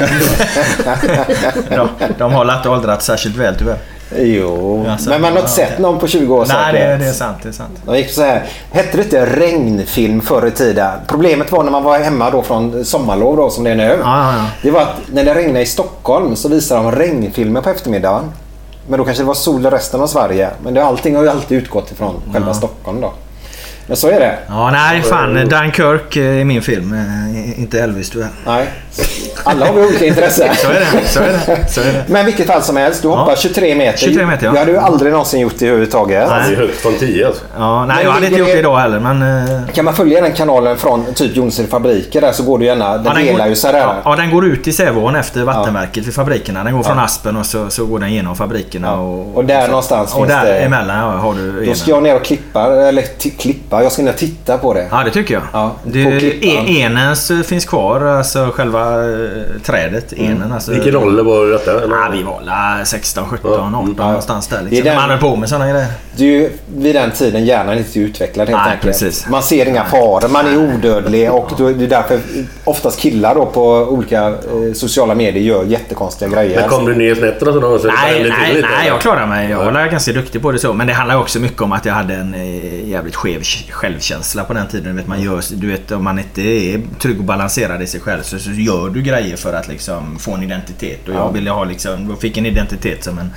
[2.18, 3.78] de, har inte åldrats särskilt väl tyvärr.
[4.18, 7.12] Jo, Alltså, men man har inte ja, sett någon på 20 år Nej, det, är
[7.12, 7.38] sant.
[7.44, 7.80] Det är sant.
[7.86, 8.44] De gick så här.
[8.72, 10.92] Hette det inte regnfilm förr i tiden?
[11.08, 13.84] Problemet var när man var hemma då från sommarlov då som det är nu.
[13.84, 14.46] Ja, ja, ja.
[14.62, 18.32] Det var att när det regnade i Stockholm så visade de regnfilmer på eftermiddagen.
[18.88, 20.50] Men då kanske det var sol i resten av Sverige.
[20.64, 23.14] Men det, allting har ju alltid utgått ifrån själva Stockholm då.
[23.88, 24.38] Men så är det.
[24.48, 25.34] Ja, nej fan.
[25.50, 26.94] Dunkirk är min film.
[26.94, 28.30] eh, Inte Elvis tyvärr.
[28.46, 28.68] Nej,
[29.44, 30.48] Alla har vi olika intressen.
[30.56, 31.08] Så är det.
[31.08, 31.68] Så är det.
[31.72, 32.04] Så är det.
[32.08, 33.98] Men vilket fall som helst, du hoppar 23 meter.
[33.98, 34.52] 23 meter, ja.
[34.52, 36.30] Det hade du aldrig någonsin gjort det överhuvudtaget.
[36.30, 37.42] Det är högt från 10 alltså.
[37.58, 39.22] Ja, nej, Men jag hade inte gjort det det- idag heller, men...
[39.22, 42.94] eh, Kan man följa den kanalen från typ Jonsered fabriker där så går det gärna.
[42.98, 43.80] Den Ja, den delar går, ju sig där.
[43.80, 46.64] ja, ja, den går ut i Säveån efter vattenverket vid fabrikerna.
[46.64, 49.00] Den går från Aspen och så, så går den genom fabrikerna.
[49.00, 51.76] Och, Och där så, någonstans Och finns där det- emellan ja, har du Då enen.
[51.76, 53.04] ska jag ner och klippa, eller
[53.40, 54.88] klippa, jag ska ner och titta på det.
[54.92, 55.44] Ja, det tycker jag.
[55.54, 56.50] Ja, det, klippan.
[56.68, 58.89] e- enens eh, finns kvar, alltså själva
[59.64, 60.14] trädet.
[60.14, 61.72] Enen, alltså, Vilken ålder var detta?
[61.84, 61.96] eller?
[61.96, 64.62] Ja, vi var la 16, 17, 18 någonstans där.
[64.62, 64.84] Liksom.
[64.86, 65.88] den- Man höll på med sådana grejer.
[66.16, 68.92] Det är ju vid den tiden hjärnan inte är utvecklad helt Nej, enkelt.
[69.00, 69.28] precis.
[69.30, 72.20] Man ser inga faror, man är odödlig och då, det är därför
[72.64, 76.60] oftast killar då på olika eh, sociala medier gör jättekonstiga grejer.
[76.60, 77.80] Men kom du ner snett då?
[77.80, 78.88] Så Nej, nej, lite, nej, eller?
[78.88, 79.50] jag klarar mig.
[79.50, 80.74] Jag var ganska duktig på det så.
[80.74, 84.54] Men det handlar också mycket om att jag hade en eh, jävligt skev självkänsla på
[84.54, 84.92] den tiden.
[84.96, 88.00] Du vet, man gör, du vet, om man inte är trygg och balanserad i sig
[88.02, 91.08] själv så, så gör du grejer för att liksom, få en identitet.
[91.08, 93.34] Och jag ville ha liksom, jag fick en identitet som en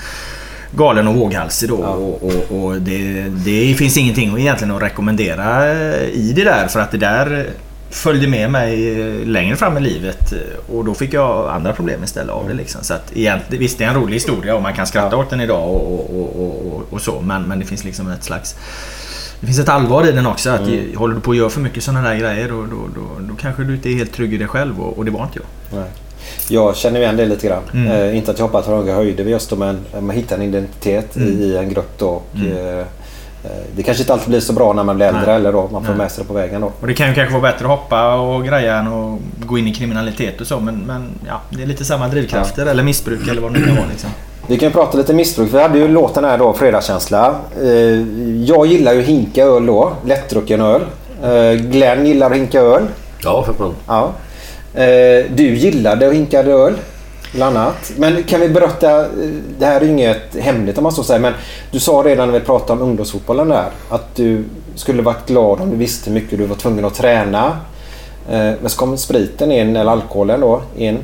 [0.76, 1.76] galen och våghalsig då.
[1.76, 5.74] Och, och, och det, det finns ingenting egentligen att rekommendera
[6.08, 6.68] i det där.
[6.68, 7.46] För att det där
[7.90, 10.32] följde med mig eh, längre fram i livet
[10.72, 12.54] och då fick jag andra problem istället av det.
[12.54, 12.84] Liksom.
[12.84, 13.12] Så att
[13.48, 16.42] visst, det är en rolig historia och man kan skratta åt den idag och, och,
[16.42, 17.20] och, och så.
[17.20, 18.56] Men, men det finns liksom ett slags...
[19.42, 20.50] Det finns ett allvar i den också.
[20.50, 20.96] Att Mm.
[20.96, 23.64] Håller du på att göra för mycket sådana där grejer då, då, då, då kanske
[23.64, 25.78] du inte är helt trygg i dig själv och, och det var inte jag.
[25.80, 25.88] Nej.
[26.48, 27.62] Jag känner igen det lite grann.
[27.74, 27.86] Mm.
[27.92, 31.16] Eh, inte att jag hoppar till höga höjder just då, men man hittar en identitet
[31.16, 31.28] Mm.
[31.28, 32.06] i, i en grupp då.
[32.08, 32.52] Och, Mm.
[32.52, 32.84] eh, eh,
[33.76, 35.34] det kanske inte alltid blir så bra när man blir äldre Nej.
[35.36, 35.68] eller då.
[35.72, 35.98] Man får Nej.
[35.98, 36.72] med sig det på vägen då.
[36.80, 39.66] Och det kan ju kanske vara bättre att hoppa och greja än att gå in
[39.68, 40.60] i kriminalitet och så.
[40.60, 43.76] Men, men ja, det är lite samma drivkrafter eller missbruk eller vad det nu kan
[43.76, 43.86] vara.
[43.90, 44.10] Liksom.
[44.46, 45.54] Vi kan prata lite missbruk.
[45.54, 47.34] Vi hade ju låten här då, Fredagskänsla.
[47.62, 47.68] Eh,
[48.44, 49.92] jag gillar ju hinka öl då.
[50.04, 50.82] Lättdrucken öl.
[51.24, 52.82] Eh, Glenn gillar att hinka öl.
[53.24, 53.74] Ja, för fan.
[53.86, 54.12] Ja.
[54.82, 56.74] Eh, du gillade att hinka öl.
[57.34, 57.92] Bland annat.
[57.96, 59.06] Men kan vi berätta,
[59.58, 61.32] det här är ju inget hemligt om man så säger, men
[61.70, 65.70] du sa redan när vi pratade om ungdomsfotbollen där att du skulle varit glad om
[65.70, 67.56] du visste hur mycket du var tvungen att träna.
[68.28, 70.98] Men så kom spriten in, eller alkoholen då, in.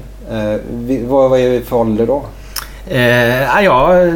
[1.07, 2.23] Vad var det för ålder då?
[2.91, 4.13] Eh, jag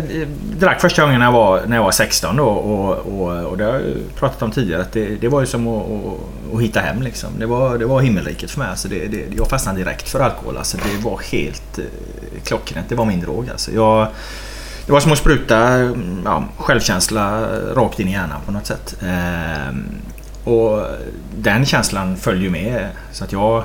[0.58, 3.64] drack första gången när jag var, när jag var 16 då och, och, och det
[3.64, 3.82] har jag
[4.18, 4.82] pratat om tidigare.
[4.82, 7.30] Att det, det var ju som att, att, att hitta hem liksom.
[7.38, 8.68] Det var, det var himmelriket för mig.
[8.68, 10.56] Alltså det, det, jag fastnade direkt för alkohol.
[10.56, 11.84] Alltså det var helt eh,
[12.44, 12.88] klockrent.
[12.88, 13.72] Det var min drog alltså.
[13.72, 14.08] Jag,
[14.86, 15.78] det var som att spruta
[16.24, 18.96] ja, självkänsla rakt in i hjärnan på något sätt.
[19.02, 19.74] Eh,
[20.44, 20.86] och
[21.36, 22.88] den känslan följer ju med.
[23.12, 23.64] Så att jag...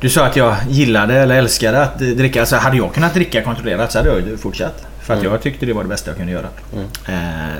[0.00, 2.40] Du sa att jag gillade eller älskade att dricka.
[2.40, 4.86] Alltså hade jag kunnat dricka kontrollerat så hade jag ju fortsatt.
[5.00, 5.32] För att Mm.
[5.32, 6.46] jag tyckte det var det bästa jag kunde göra.
[6.74, 6.86] Mm.
[7.08, 7.54] Eh,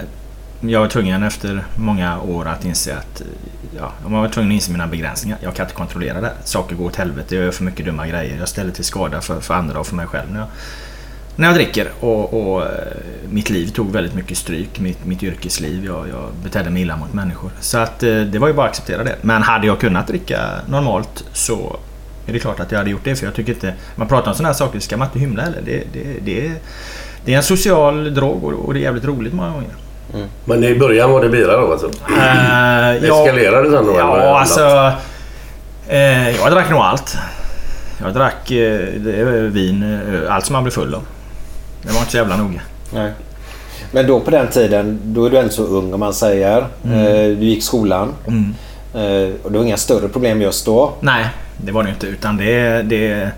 [0.71, 3.23] jag var tvungen efter många år att inse att...
[3.79, 5.39] Ja, jag var tvungen att inse mina begränsningar.
[5.43, 6.33] Jag kan inte kontrollera det.
[6.45, 7.35] Saker går åt helvete.
[7.35, 8.39] Jag gör för mycket dumma grejer.
[8.39, 10.49] Jag ställer till skada för, för andra och för mig själv när jag,
[11.37, 11.89] när jag dricker.
[12.01, 12.69] Och, och eh,
[13.31, 14.81] mitt liv tog väldigt mycket stryk.
[14.81, 15.85] Mitt, mitt yrkesliv.
[15.85, 17.51] Jag, jag betedde mig illa mot människor.
[17.61, 19.17] Så att eh, det var ju bara att acceptera det.
[19.23, 21.77] Men hade jag kunnat dricka normalt så
[22.31, 23.17] är det klart att jag hade gjort det.
[23.17, 23.75] För jag tycker inte...
[23.97, 25.61] Man pratar om sådana här saker ska man inte hymla heller.
[25.65, 26.55] Det, det, det, är-
[27.25, 29.71] det är en social drog och, det är jävligt roligt många gånger.
[30.45, 31.87] Men i början var det bilar då alltså?
[31.87, 33.93] Eh, ja, Eskalerade det sen då?
[33.93, 34.93] eller var det Ja, alltså...
[35.89, 37.17] Eh, jag drack nog allt.
[38.05, 41.03] Jag drack eh, är vin, eh, allt som man blir full av.
[41.83, 42.61] Det var inte så jävla noga.
[42.95, 43.13] Nej.
[43.93, 46.67] Men då på den tiden, då är du ändå så ung om man säger.
[46.85, 46.99] Mm.
[47.07, 48.13] Eh, du gick skolan.
[48.27, 48.55] Mm.
[48.95, 50.93] Eh, och det var inga större problem just då.
[51.01, 51.27] Nej,
[51.65, 52.07] det var det inte.
[52.07, 52.83] Utan det...
[52.83, 53.31] det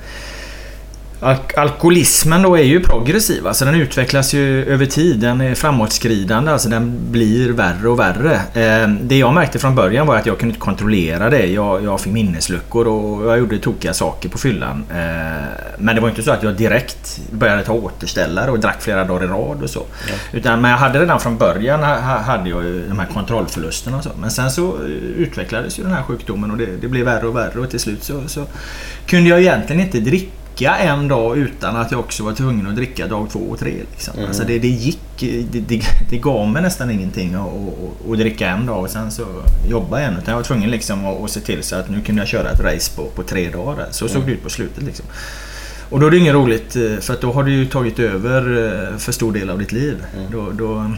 [1.23, 3.47] Alk- alkoholismen då är ju progressiv.
[3.47, 5.19] Alltså den utvecklas ju över tid.
[5.21, 6.51] Den är framåtskridande.
[6.53, 8.35] Alltså den blir värre och värre.
[8.35, 11.47] Eh, det jag märkte från början var att jag kunde inte kontrollera det.
[11.47, 14.85] Jag, jag fick minnesluckor och jag gjorde tokiga saker på fyllan.
[14.91, 14.97] Eh,
[15.79, 19.25] men det var inte så att jag direkt började ta återställare och drack flera dagar
[19.25, 19.83] i rad och så.
[20.33, 23.97] Utan, men jag hade redan från början ha- ha- hade jag ju de här kontrollförlusterna
[23.97, 24.11] och så.
[24.21, 27.37] Men sen så eh, utvecklades ju den här sjukdomen och det, det blev värre och
[27.37, 28.45] värre och till slut så, så
[29.07, 30.31] kunde jag egentligen inte dricka
[30.61, 33.75] en dag utan att jag också var tvungen att dricka dag två och tre.
[33.91, 34.15] Liksom.
[34.15, 34.27] Mm.
[34.27, 35.01] Alltså det, det gick,
[35.51, 39.11] det, det, det gav mig nästan ingenting att, att, att dricka en dag och sen
[39.11, 39.25] så
[39.69, 40.13] jobba igen.
[40.19, 42.51] Utan jag var tvungen liksom att, att se till så att nu kunde jag köra
[42.51, 43.87] ett race på, på tre dagar.
[43.91, 44.27] Så såg Mm.
[44.27, 44.83] det ut på slutet.
[44.85, 45.07] Liksom.
[45.91, 48.41] Och då är det inget roligt eh, för att då har du ju tagit över
[48.93, 50.05] eh, för stor del av ditt liv.
[50.17, 50.31] Mm.
[50.33, 50.91] Då, då...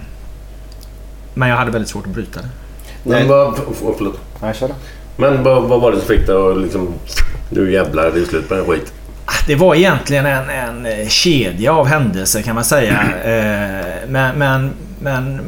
[1.35, 2.49] Men jag hade väldigt svårt att bryta det.
[3.03, 3.61] Men vad...
[3.99, 4.21] Förlåt.
[4.43, 4.71] Nej, kör.
[5.17, 6.89] Men vad, vad var det som fick dig att liksom...
[7.51, 8.93] Nu jävlar, det är slut på den skit.
[9.47, 13.01] Det var egentligen en, en eh, kedja av händelser kan man säga.
[13.25, 14.71] Eh, Men, men,
[15.01, 15.41] men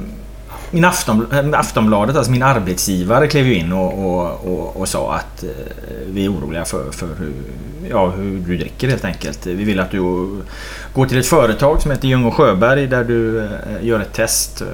[0.71, 5.43] min Afton, äh, Aftonbladet, alltså min arbetsgivare, klev in och, och, och, och sa att
[5.43, 5.49] eh,
[6.07, 7.33] vi är oroliga för, för hur,
[7.91, 9.47] ja, hur du dricker helt enkelt.
[9.47, 9.99] Vi vill att du
[10.95, 13.49] går till ett företag som heter Ljung och Sjöberg där du eh,
[13.83, 14.61] gör ett test.
[14.61, 14.67] eh,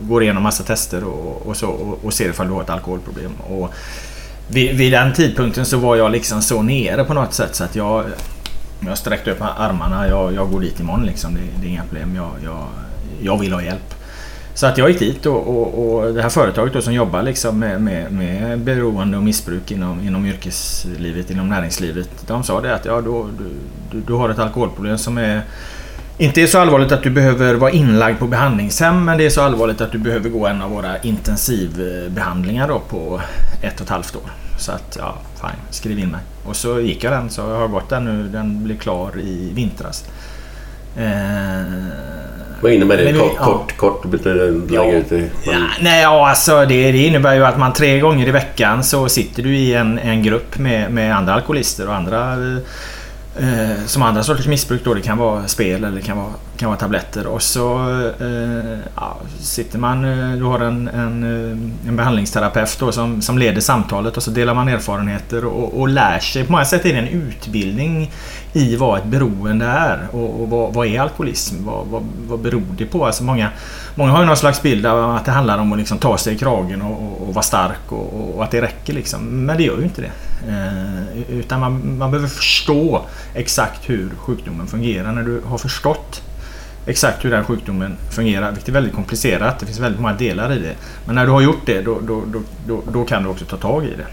[0.00, 3.32] Går igenom massa tester och, och, så, och, och ser ifall du har ett alkoholproblem.
[3.48, 3.74] Och
[4.48, 7.76] vid, vid den tidpunkten så var jag liksom så nere på något sätt så att
[7.76, 8.04] jag
[8.86, 10.08] jag sträckte upp armarna.
[10.08, 11.34] Jag, jag går dit imorgon liksom.
[11.34, 12.16] Det, det är inga problem.
[12.16, 12.68] Jag, jag,
[13.22, 13.94] jag vill ha hjälp.
[14.54, 17.58] Så att jag gick dit och, och, och det här företaget då som jobbar liksom
[17.58, 22.08] med, med, med beroende och missbruk inom, inom yrkeslivet, inom näringslivet.
[22.26, 23.44] De sa det att ja, då, du,
[23.90, 25.42] du, du har ett alkoholproblem som är
[26.18, 29.40] inte är så allvarligt att du behöver vara inlagd på behandlingshem men det är så
[29.42, 33.20] allvarligt att du behöver gå en av våra intensivbehandlingar då på
[33.62, 34.30] ett och ett halvt år.
[34.58, 36.20] Så att ja, fine, skriv in mig.
[36.44, 38.28] Och så gick jag den så jag har gått den nu.
[38.28, 40.04] Den blev klar i vintras.
[40.96, 41.04] Eh,
[42.60, 43.12] Vad innebär det?
[43.12, 43.44] Vi- Kort, ja.
[43.44, 44.84] kort, kort betyder Ja.
[44.92, 45.30] ut det.
[45.44, 49.08] Ja, nej, ja, alltså det, det innebär ju att man tre gånger i veckan så
[49.08, 52.58] sitter du i en, en grupp med, med andra alkoholister och andra eh,
[53.38, 54.94] Eh, som andra sorters missbruk då.
[54.94, 56.32] Det kan vara spel eller det kan vara,
[56.64, 57.26] kan vara tabletter.
[57.26, 57.90] Och så
[58.20, 63.38] eh, ja, sitter man, eh, du har en, en, eh, en behandlingsterapeut då som, som
[63.38, 66.44] leder samtalet och så delar man erfarenheter och, och lär sig.
[66.44, 68.10] På många sätt är det en utbildning
[68.52, 71.64] i vad ett beroende är och, och vad, vad är alkoholism?
[71.64, 73.06] Vad, vad, vad beror det på?
[73.06, 73.50] Alltså många,
[73.94, 76.34] många har ju någon slags bild av att det handlar om att liksom ta sig
[76.34, 79.46] i kragen och, och, och vara stark och, och, och att det räcker liksom.
[79.46, 80.12] Men det gör ju inte det.
[80.48, 83.02] Eh, utan man, man behöver förstå
[83.34, 85.12] exakt hur sjukdomen fungerar.
[85.12, 86.22] När du har förstått
[86.86, 89.58] exakt hur den sjukdomen fungerar, vilket är väldigt komplicerat.
[89.58, 90.74] Det finns väldigt många delar i det.
[91.06, 92.22] Men när du har gjort det, då, då,
[92.66, 94.06] då, då, kan du också ta tag i det.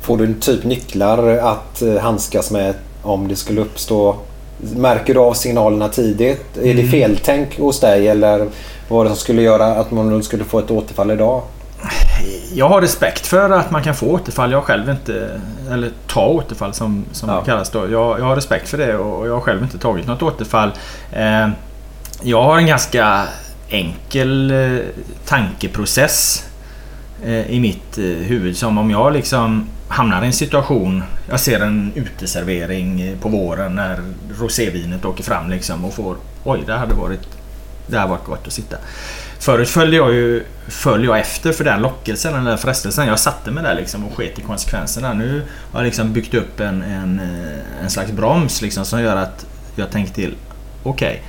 [0.00, 4.16] Får du typ nycklar att eh, handskas med om det skulle uppstå?
[4.76, 6.56] Märker du av signalerna tidigt?
[6.56, 6.88] Är det Mm.
[6.90, 8.48] feltänk hos dig eller vad
[8.98, 11.42] var det som skulle göra att man skulle få ett återfall idag?
[12.54, 14.52] Jag har respekt för att man kan få återfall.
[14.52, 15.40] Jag själv inte...
[15.70, 17.36] Eller ta återfall som, som Ja.
[17.40, 17.78] det kallas då.
[17.90, 20.70] Jag, jag har respekt för det och jag har själv inte tagit något återfall.
[21.12, 21.48] Eh,
[22.22, 23.24] jag har en ganska
[23.68, 24.78] enkel eh,
[25.26, 26.44] tankeprocess
[27.24, 28.56] eh, i mitt eh, huvud.
[28.56, 31.02] Som om jag liksom hamnar i en situation.
[31.30, 33.98] Jag ser en uteservering eh, på våren när
[34.38, 36.16] rosévinet åker fram liksom och får...
[36.44, 37.20] Oj, det hade varit...
[37.86, 38.76] Det hade varit gott att sitta.
[39.42, 43.06] Förut följde jag ju följde jag efter för den lockelsen, den där frestelsen.
[43.06, 45.12] Jag satte mig där liksom och sket i konsekvenserna.
[45.12, 49.16] Nu har jag liksom byggt upp en, en, eh, en slags broms liksom som gör
[49.16, 50.34] att jag tänker till.
[50.82, 51.22] Okej,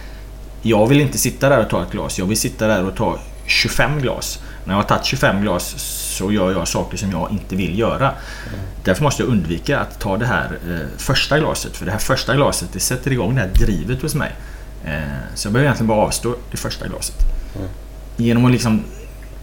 [0.61, 2.19] jag vill inte sitta där och ta ett glas.
[2.19, 4.39] Jag vill sitta där och ta 25 glas.
[4.65, 5.75] När jag har tagit 25 glas
[6.17, 8.11] så gör jag saker som jag inte vill göra.
[8.83, 11.77] Därför måste jag undvika att ta det här eh, första glaset.
[11.77, 14.31] För det här första glaset det sätter igång det här drivet hos mig.
[14.85, 15.01] Eh,
[15.35, 17.15] så jag behöver egentligen bara avstå det första glaset.
[17.55, 17.69] Mm.
[18.17, 18.81] Genom att liksom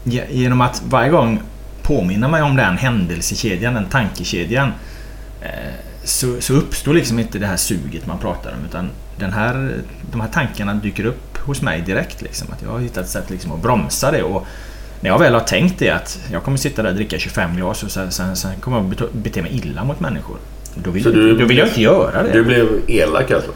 [0.04, 1.40] ge- Genom att varje gång
[1.82, 4.72] påminna mig om den händelsekedjan, den tankekedjan.
[5.42, 5.48] eh,
[6.04, 9.74] Så, så uppstår liksom inte det här suget man pratar om utan den här,
[10.12, 12.22] de här tankarna dyker upp hos mig direkt.
[12.22, 14.22] Liksom, att jag har hittat ett sätt liksom att bromsa det.
[14.22, 14.46] Och
[15.00, 17.82] när jag väl har tänkt det att jag kommer sitta där och dricka 25 glas
[17.82, 20.36] och sen, sen, sen kommer jag bete, bete mig illa mot människor.
[20.74, 22.32] Då vill, Så du- då vill jag inte göra det.
[22.32, 23.50] Du blev elak alltså?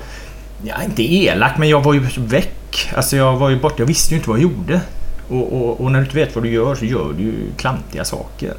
[0.62, 2.88] Ja, inte elak, men jag var ju väck.
[2.96, 3.74] Alltså jag var ju borta.
[3.78, 4.80] Jag visste ju inte vad jag gjorde.
[5.28, 8.04] Och, och, och när du inte vet vad du gör så gör du ju klantiga
[8.04, 8.54] saker.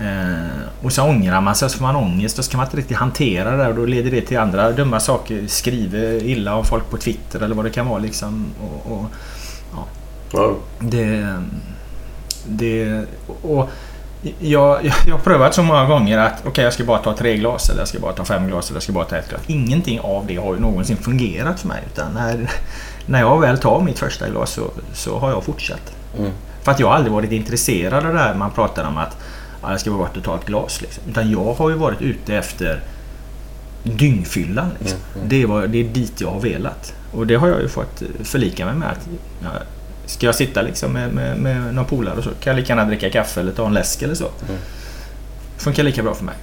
[0.00, 2.76] Eh, och så ångrar man sig, så får man ångest och så kan man inte
[2.76, 5.46] riktigt hantera det och då leder det till andra dumma saker.
[5.46, 8.46] Skriver illa om folk på Twitter eller vad det kan vara liksom.
[8.60, 9.04] Och, och,
[10.32, 10.54] Ja.
[10.78, 11.34] det...
[12.46, 13.04] Det...
[13.42, 13.70] Och
[14.38, 17.36] jag, jag, jag har prövat så många gånger att okej jag ska bara ta tre
[17.36, 19.40] glas eller jag ska bara ta fem glas eller jag ska bara ta ett glas.
[19.46, 21.82] Ingenting av det har ju någonsin fungerat för mig.
[21.92, 22.50] Utan när,
[23.08, 25.94] när jag väl tar mitt första glas så, så har jag fortsatt.
[26.18, 26.30] Mm.
[26.62, 29.16] För att jag har aldrig varit intresserad av det här man pratar om att
[29.62, 30.80] ja, jag ska bara ta ett glas.
[30.80, 31.02] Liksom.
[31.08, 32.80] Utan jag har ju varit ute efter
[33.82, 34.70] dyngfyllan.
[34.78, 34.98] Liksom.
[35.24, 36.94] Det, var, det är dit jag har velat.
[37.12, 38.88] Och det har jag ju fått förlika mig med.
[38.88, 39.08] Att,
[39.42, 39.50] ja,
[40.06, 42.84] ska jag sitta liksom med, med, med någon polare och så kan jag lika gärna
[42.84, 44.28] dricka kaffe eller ta en läsk eller så.
[45.56, 46.34] Funkar lika bra för mig.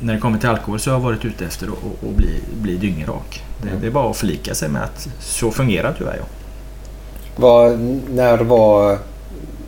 [0.00, 3.42] När det kommer till alkohol så har jag varit ute efter att bli, bli dyngrak.
[3.80, 6.26] Det, är bara att förlika sig med att så fungerar tyvärr jag.
[7.36, 7.78] Vad,
[8.10, 8.98] när var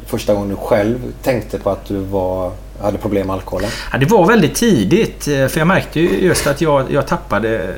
[0.06, 3.70] första gången du själv tänkte på att du var, hade problem med alkoholen?
[3.92, 7.74] Ja, det var väldigt tidigt eh, för jag märkte ju just att jag, jag tappade,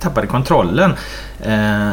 [0.00, 0.92] tappade kontrollen.
[1.42, 1.90] Eh,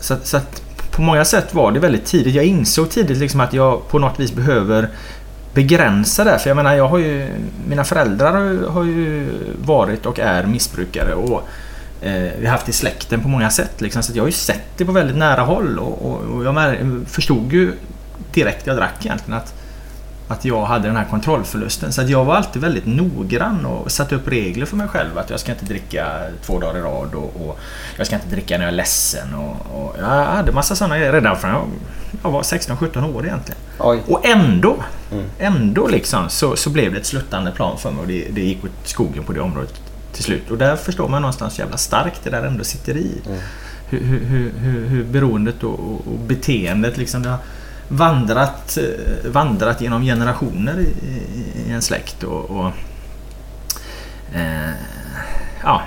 [0.00, 2.34] så, så att på många sätt var det väldigt tidigt.
[2.34, 4.88] Jag insåg tidigt liksom att jag på något vis behöver
[5.54, 6.38] begränsa det.
[6.38, 7.28] För jag menar, jag har ju,
[7.68, 9.28] mina föräldrar har ju-
[9.64, 11.14] varit och är missbrukare.
[11.14, 11.42] Och
[12.38, 13.80] vi har haft i släkten på många sätt.
[13.80, 14.02] Liksom.
[14.02, 17.52] Så jag har ju sett det på väldigt nära håll och, och, och jag förstod
[17.52, 17.72] ju
[18.32, 19.54] direkt jag drack egentligen att,
[20.28, 21.92] att jag hade den här kontrollförlusten.
[21.92, 25.18] Så att jag var alltid väldigt noggrann och satte upp regler för mig själv.
[25.18, 26.06] Att jag ska inte dricka
[26.46, 27.58] två dagar i rad och, och
[27.96, 29.34] jag ska inte dricka när jag är ledsen.
[29.34, 31.68] Och, jag hade massa sådana grejer redan från jag,
[32.22, 33.60] jag var 16-17 år egentligen.
[33.78, 34.02] Oj.
[34.08, 34.76] Och ändå,
[35.38, 38.64] ändå liksom så, så blev det ett sluttande plan för mig och det, det gick
[38.64, 39.81] åt skogen på det området
[40.12, 40.50] till slut.
[40.50, 43.10] Och där förstår man någonstans hur jävla starkt det där ändå sitter i.
[43.88, 47.38] Hur, hur, hur, hur, hur beroendet och, och, och beteendet liksom det har
[47.88, 52.22] vandrat, eh, vandrat genom generationer i, i- i en släkt.
[52.24, 52.66] Och, och
[54.34, 54.70] eh,
[55.62, 55.82] ja,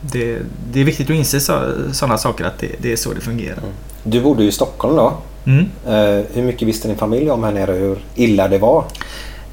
[0.00, 0.38] det,
[0.72, 1.40] det är viktigt att inse
[1.92, 3.58] sådana saker att det, det är så det fungerar.
[4.04, 5.16] Du bodde ju i Stockholm då.
[5.44, 5.64] Mm.
[5.86, 8.84] Eh, hur mycket visste din familj om här nere hur illa det var?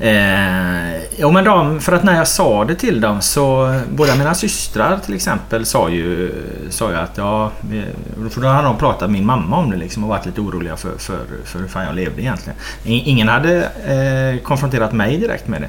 [0.04, 4.34] Eh, jo men de, för att när jag sa det till dem så båda mina
[4.34, 6.32] systrar till exempel sa ju,
[6.70, 9.78] sa ju att ja, eh, för då hade de pratat med min mamma om det
[9.78, 12.60] liksom och varit lite oroliga för, för, för hur fan jag levde egentligen.
[12.84, 15.68] Ingen hade eh, konfronterat mig direkt med det.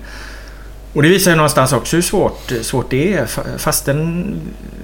[0.94, 3.26] Och det visar ju någonstans också hur svårt, svårt det är.
[3.26, 4.34] Fa- Fastän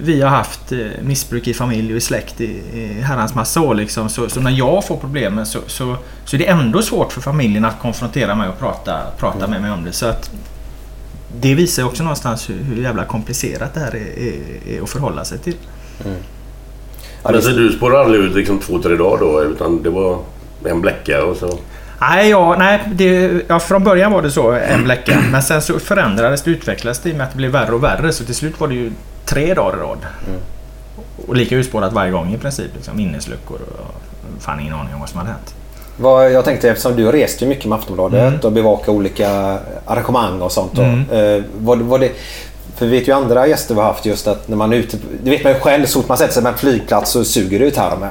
[0.03, 3.75] vi har haft eh, missbruk i familj och i släkt i, i herrans massa år
[3.75, 5.95] liksom, så, så när jag får problemen så, så,
[6.25, 9.71] så är det ändå svårt för familjen att konfrontera mig och prata, prata med mig
[9.71, 9.91] om det.
[9.91, 10.31] Så att
[11.41, 15.25] det visar också någonstans hur, hur jävla komplicerat det här är, är, är att förhålla
[15.25, 15.55] sig till.
[17.33, 19.43] Men så du spårade aldrig ut liksom två, tre dagar då?
[19.43, 20.19] Utan det var
[20.65, 21.59] en bläcka och så...
[22.01, 25.19] Nej, ja, nej det, ja, från början var det så en bläcka.
[25.31, 27.83] Men sen så förändrades det, utvecklades det i och med att det blev värre och
[27.83, 28.11] värre.
[28.11, 28.91] Så till slut var det ju
[29.25, 29.97] tre dagar i rad.
[31.27, 32.71] Och lika urspårat varje gång i princip.
[32.75, 35.55] Liksom, minnesluckor och fan ingen aning om vad som hade hänt.
[35.97, 38.39] Vad, jag tänkte eftersom du reste mycket med Aftonbladet Mm.
[38.39, 40.71] och bevakade olika arrangemang och sånt.
[40.73, 40.81] Då.
[40.81, 41.09] Mm.
[41.09, 42.11] Eh, var, var det,
[42.75, 44.97] för vi vet ju andra gäster vi har haft just att när man är ute...
[45.23, 47.59] Det vet man ju själv, så fort man sätter sig på en flygplats så suger
[47.59, 48.09] det ut tarmen.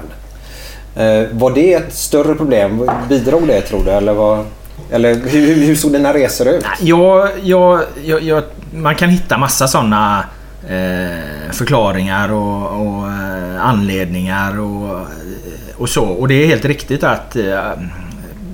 [0.97, 2.91] Eh, var det ett större problem?
[3.09, 3.91] Bidrog det tror du?
[3.91, 4.45] Eller, var,
[4.91, 6.65] eller hur, hur, hur såg dina resor ut?
[6.81, 7.83] Ja, ja,
[8.21, 8.43] ja,
[8.75, 10.25] man kan hitta massa sådana
[10.69, 15.07] eh, förklaringar och, och eh, anledningar och,
[15.77, 16.05] och så.
[16.05, 17.73] Och det är helt riktigt att eh,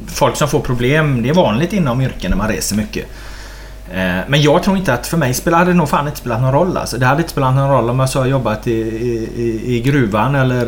[0.06, 3.06] folk som får problem, det är vanligt inom yrken när man reser mycket.
[3.90, 6.40] Eh, Men jag tror inte att för mig spelar, hade det nog fan inte spelat
[6.40, 6.76] någon roll.
[6.76, 6.98] Alltså.
[6.98, 10.34] Det hade inte spelat någon roll om jag så har jobbat i, i, i- gruvan
[10.34, 10.62] eller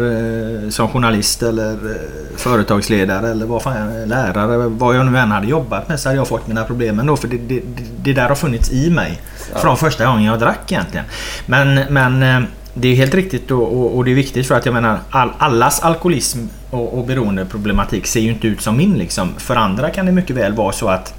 [0.64, 1.97] eh, som journalist eller eh,
[2.37, 4.57] företagsledare eller vad fan, lärare.
[4.69, 7.16] Vad jag nu än hade jobbat med så hade jag fått mina problem ändå.
[7.16, 7.62] För det, det,
[8.03, 9.21] det, där har funnits i mig
[9.57, 11.07] från första gången jag drack egentligen.
[11.47, 14.73] Men, men det är helt riktigt och, och, och det är viktigt för att jag
[14.73, 16.39] menar all, allas alkoholism
[16.71, 19.29] och, och beroendeproblematik ser ju inte ut som min liksom.
[19.39, 21.14] För andra kan det mycket väl vara så att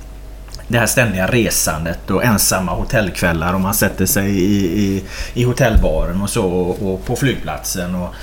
[0.70, 5.03] det här ständiga resandet och ensamma hotellkvällar och man sätter sig i, i,
[5.34, 7.95] i hotellbaren och så och, och på flygplatsen.
[7.95, 8.15] Och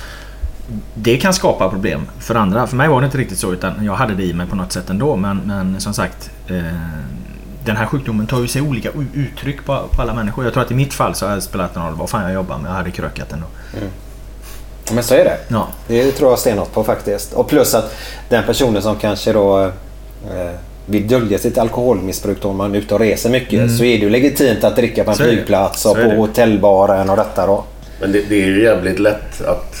[0.93, 2.67] det kan skapa problem för andra.
[2.67, 4.71] För mig var det inte riktigt så utan jag hade det i mig på något
[4.71, 5.15] sätt ändå.
[5.15, 6.61] Men, men som sagt eh,
[7.65, 10.43] den här sjukdomen tar ju sig olika uttryck på, på alla människor.
[10.43, 12.33] Jag tror att i mitt fall så har det spelat någon roll vad fan jag
[12.33, 12.69] jobbar med.
[12.69, 13.47] Jag hade krökat ändå.
[14.91, 15.37] Men så är det.
[15.47, 15.67] Ja.
[15.87, 17.33] Det tror jag stenhårt på faktiskt.
[17.33, 17.95] Och plus att
[18.29, 20.59] den personen som kanske då eh,
[20.89, 23.69] vill dölja sitt alkoholmissbruk då man är ute och reser mycket Mm.
[23.69, 27.17] så är det ju legitimt att dricka på en Så flygplats och på hotellbaren och
[27.17, 27.63] detta då.
[28.01, 29.75] Men det, det är ju jävligt lätt att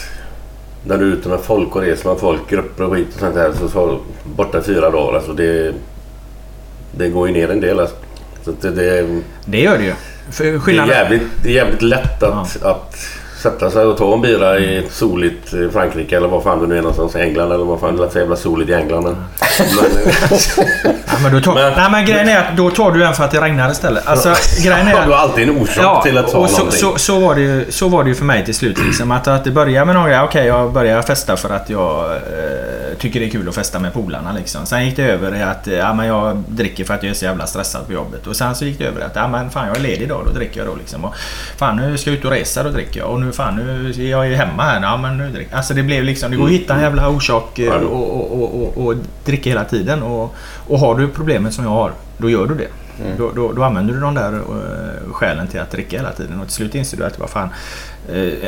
[0.85, 3.35] när du är ute med folk och reser med folk, grupper och skit och sånt
[3.35, 3.99] här så, så
[4.35, 5.17] borta fyra dagar.
[5.17, 5.73] Alltså det,
[6.97, 7.79] det går ju ner en del.
[7.79, 7.95] Alltså.
[8.45, 9.93] Så det, det, Det gör det ju.
[10.37, 12.95] Det, är jävligt, det är jävligt lätt att, att
[13.37, 16.77] sätta sig och ta en bira i soligt eh, Frankrike eller vad fan det nu
[16.77, 17.15] är någonstans.
[17.15, 17.97] England eller vad fan.
[17.97, 19.03] Det är så jävla soligt i England.
[19.03, 19.15] Men,
[21.11, 23.31] Ja, men då tar, nej men grejen är att då tar du en för att
[23.31, 24.07] det regnar istället.
[24.07, 26.79] Alltså, grejen är, Ja, du har alltid en orsak till att ta och så, någonting.
[26.79, 28.77] så, så, var det ju, så var det ju för mig till slut.
[28.85, 32.97] Liksom, att, att det börjar med några, okej jag börjar festa för att jag eh,
[32.99, 34.33] tycker det är kul att festa med polarna.
[34.33, 34.65] Liksom.
[34.65, 37.13] Sen gick det över i att eh, ja, men jag dricker för att jag är
[37.13, 38.27] så jävla stressad på jobbet.
[38.27, 40.21] Och sen så gick det över i att ja, men fan jag är ledig idag,
[40.25, 40.75] då dricker jag då.
[40.75, 41.05] Liksom.
[41.05, 41.15] Och,
[41.57, 43.09] fan nu ska jag ut och resa, då dricker jag.
[43.09, 46.03] Och nu fan nu är jag ju hemma här, ja men nu Alltså det blev
[46.03, 49.49] liksom, det går att hitta en jävla orsak eh, och, och, och, och, och dricka
[49.49, 50.03] hela tiden.
[50.03, 50.35] Och,
[50.67, 52.67] och har du problemet som jag har, då gör du det.
[53.03, 53.17] Mm.
[53.17, 56.39] Då, då, då använder du de där uh, skälen till att dricka hela tiden.
[56.39, 57.49] Och till slut inser du att vad fan,
[57.96, 57.96] eh,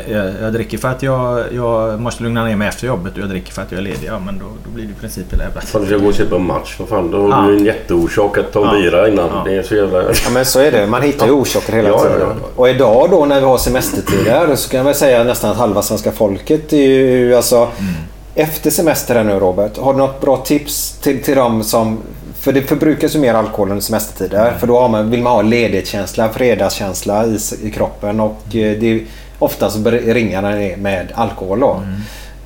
[0.08, 3.28] jag, jag dricker för att jag, jag måste lugna ner mig efter jobbet och jag
[3.28, 4.04] dricker för att jag är ledig.
[4.06, 6.14] Ja men då, då blir det i princip hela jävla Fan, du ska gå och
[6.14, 6.76] köpa en match.
[6.78, 7.34] Vad fan, då Ja.
[7.34, 8.82] har du en jätteorsak att ta en Ja.
[8.82, 9.28] bira innan.
[9.34, 9.42] Ja.
[9.44, 10.02] Det är så jävla...
[10.02, 10.86] Ja men så är det.
[10.86, 12.18] Man hittar ju orsaker hela Ja, tiden.
[12.20, 12.34] ja.
[12.56, 15.82] Och idag då när vi har semestertider så kan jag väl säga nästan att halva
[15.82, 17.56] svenska folket är ju alltså...
[17.56, 17.92] Mm.
[18.34, 21.98] Efter semestern nu Robert, har du något bra tips till, till dem som...
[22.40, 24.46] För det förbrukas ju mer alkohol under semestertider.
[24.46, 24.58] Mm.
[24.58, 29.00] För då har man, vill man ha ledighetskänsla, fredagskänsla i, i kroppen och eh, det
[29.40, 31.80] Ofta så bör- ringar den med alkohol då.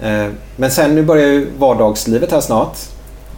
[0.02, 0.34] Mm.
[0.56, 2.76] Men sen nu börjar ju vardagslivet här snart.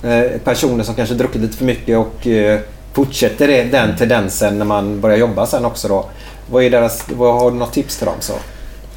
[0.02, 2.60] Eh, personer som kanske druckit lite för mycket och eh,
[2.92, 6.04] fortsätter den tendensen när man börjar jobba sen också då.
[6.50, 8.14] Vad är deras, vad har du något tips till dem?
[8.20, 8.32] Så?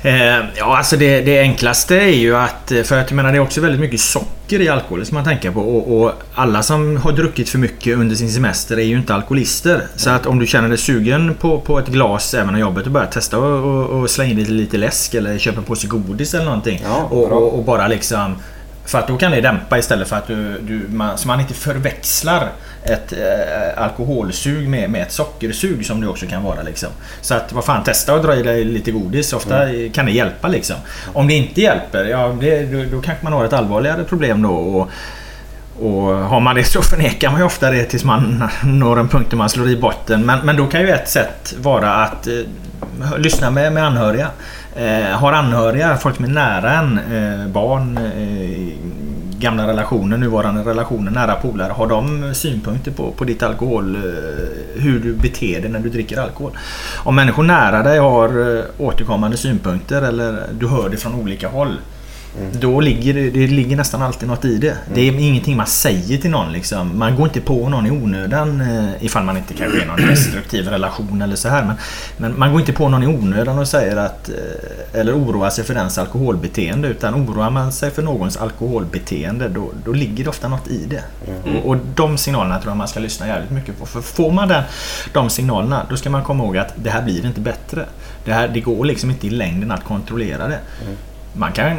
[0.02, 2.72] Eh, ja, alltså det, det enklaste är ju att...
[2.72, 5.24] eh, För att jag menar det är också väldigt mycket socker i alkohol som man
[5.24, 5.60] tänker på.
[5.62, 9.82] Och, och alla som har druckit för mycket under sin semester är ju inte alkoholister.
[9.96, 12.92] Så att om du känner dig sugen på, på ett glas även när jobbet och
[12.92, 16.34] börjar testa och, och, och slänga in lite, lite läsk eller köpa en påse godis
[16.34, 16.82] eller någonting.
[16.84, 18.36] Ja, och, och bara liksom...
[18.86, 21.54] För att då kan det dämpa istället för att du, du, man, så man inte
[21.54, 22.50] förväxlar
[22.84, 26.62] ett eh, alkoholsug med, med ett sockersug som det också kan vara.
[26.62, 26.90] Liksom.
[27.22, 29.34] Så att vad fan, testa att dra i dig lite godis.
[29.34, 30.76] Ofta kan det hjälpa liksom.
[31.14, 34.52] Om det inte hjälper, ja det, då, då kanske man har ett allvarligare problem då.
[34.52, 34.90] Och,
[35.82, 39.30] och har man det så förnekar man ju ofta det tills man når en punkt
[39.30, 40.26] där man slår i botten.
[40.26, 42.34] Men, men då kan ju ett sätt vara att eh,
[43.18, 44.28] lyssna med, med anhöriga.
[44.80, 48.74] Eh, har anhöriga, folk som är nära en, eh, barn, eh,
[49.40, 51.74] gamla relationer, nuvarande relationer, nära polare.
[51.74, 54.02] Har de synpunkter på, på ditt alkohol, eh,
[54.82, 56.52] hur du beter dig när du dricker alkohol?
[56.98, 61.78] Om människor nära dig har eh, återkommande synpunkter eller du hör det från olika håll.
[62.52, 64.78] Då ligger det, det ligger nästan alltid något i det.
[64.94, 67.00] Det är ingenting man säger till någon liksom.
[67.00, 70.68] Man går inte på någon i onödan eh, ifall man inte kanske är någon destruktiv
[70.68, 71.66] relation eller så här.
[71.66, 71.76] Men,
[72.18, 75.64] men man går inte på någon i onödan och säger att eh, eller oroar sig
[75.64, 76.88] för dens alkoholbeteende.
[76.88, 81.04] Utan oroar man sig för någons alkoholbeteende då, då ligger det ofta något i det.
[81.44, 83.86] Och, och de signalerna tror jag man ska lyssna jävligt mycket på.
[83.86, 84.64] För får man den,
[85.14, 87.86] de signalerna då ska man komma ihåg att det här blir inte bättre.
[88.26, 90.60] Det, här, det går liksom inte i längden att kontrollera det.
[91.34, 91.78] Man kan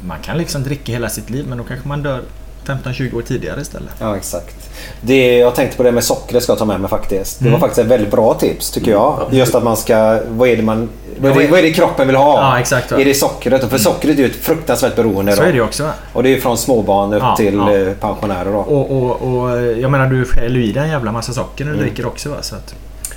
[0.00, 2.20] man kan liksom dricka hela sitt liv men då kanske man dör
[2.66, 3.90] 15-20 år tidigare istället.
[4.00, 4.70] Ja, exakt.
[5.00, 7.38] Det, jag tänkte på det med sockret ska jag ta med mig faktiskt.
[7.38, 7.60] Det var Mm.
[7.60, 9.28] faktiskt ett väldigt bra tips tycker jag.
[9.30, 10.20] Just att man ska...
[10.28, 10.88] Vad är det, man,
[11.20, 12.40] vad är det, vad är det kroppen vill ha?
[12.40, 12.92] Ja, exakt.
[12.92, 13.64] Är det sockret?
[13.64, 15.32] Och För sockret är ju ett fruktansvärt beroende.
[15.32, 15.48] Så då.
[15.48, 15.90] är det ju också.
[16.12, 17.76] Och det är ju från småbarn upp Ja, till ja.
[17.76, 18.58] eh, pensionärer då.
[18.58, 21.78] Och, och, och jag menar du häller i dig en jävla massa socker när du
[21.78, 22.36] dricker också va?
[22.40, 22.74] Så att,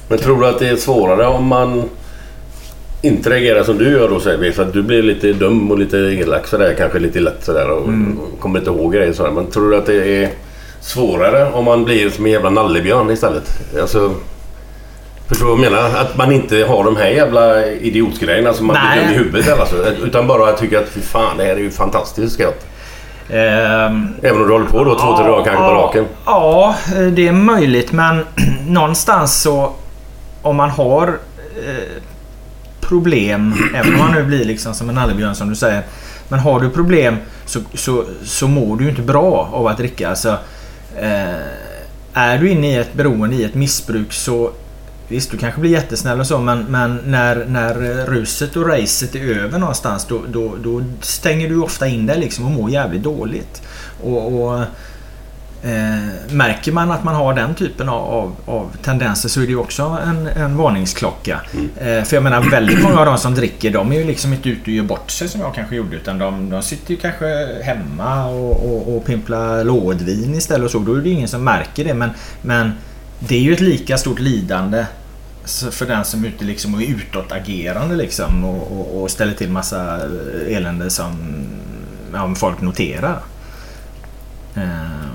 [0.08, 1.90] Men tror du att det är svårare om man
[3.02, 4.52] inte reagerar som du gör då säger vi?
[4.52, 6.76] För att du blir lite dum och lite elak sådär.
[6.78, 7.90] Kanske lite lätt sådär och
[8.40, 9.32] kommer inte ihåg grejer sådär.
[9.32, 10.30] Men tror du att det är
[10.82, 13.44] svårare om man blir som en jävla nallebjörn istället?
[13.82, 14.12] Alltså...
[15.28, 16.00] Förstår du vad jag menar?
[16.02, 19.66] Att man inte har de här jävla idiotgrejerna som man blir dum i huvudet eller
[19.66, 19.76] så.
[20.06, 22.66] Utan bara tycker att fy fan det här är ju fantastiskt gött.
[23.30, 26.06] ehm, Även om du håller på då två, tre dagar kanske på raken.
[26.26, 26.76] Ja,
[27.12, 28.26] det är möjligt men
[28.68, 29.72] någonstans så
[30.42, 31.08] om man har
[31.68, 31.74] eh,
[32.90, 35.84] problem, även om man nu blir liksom som en nallebjörn som du säger.
[36.30, 40.10] Men har du problem så, så, så mår du ju inte bra av att dricka.
[40.10, 40.38] Alltså,
[40.98, 41.36] eh,
[42.14, 44.52] är du inne i ett beroende, i ett missbruk så
[45.10, 47.74] Visst, du kanske blir jättesnäll och så men, men när, när
[48.06, 52.46] ruset och racet är över någonstans då, då, då stänger du ofta in dig liksom
[52.46, 53.62] och mår jävligt dåligt.
[54.04, 54.64] Och, och
[55.64, 59.52] eh, Märker man att man har den typen av, av, av tendenser så är det
[59.52, 61.42] ju också en, en varningsklocka.
[61.78, 64.50] Eh, för jag menar väldigt många av de som dricker de är ju liksom inte
[64.50, 67.58] ute och gör bort sig som jag kanske gjorde utan de, de sitter ju kanske
[67.64, 70.80] hemma och, och, och pimplar lådvin istället och så.
[70.80, 72.10] Då är det ingen som märker det men,
[72.42, 72.72] men
[73.20, 74.86] det är ju ett lika stort lidande
[75.72, 79.50] för den som är ute liksom och är utåtagerande liksom och, och, och ställer till
[79.50, 80.00] massa
[80.48, 81.12] elände som
[82.14, 83.20] ja, folk noterar.
[84.56, 85.10] Eh,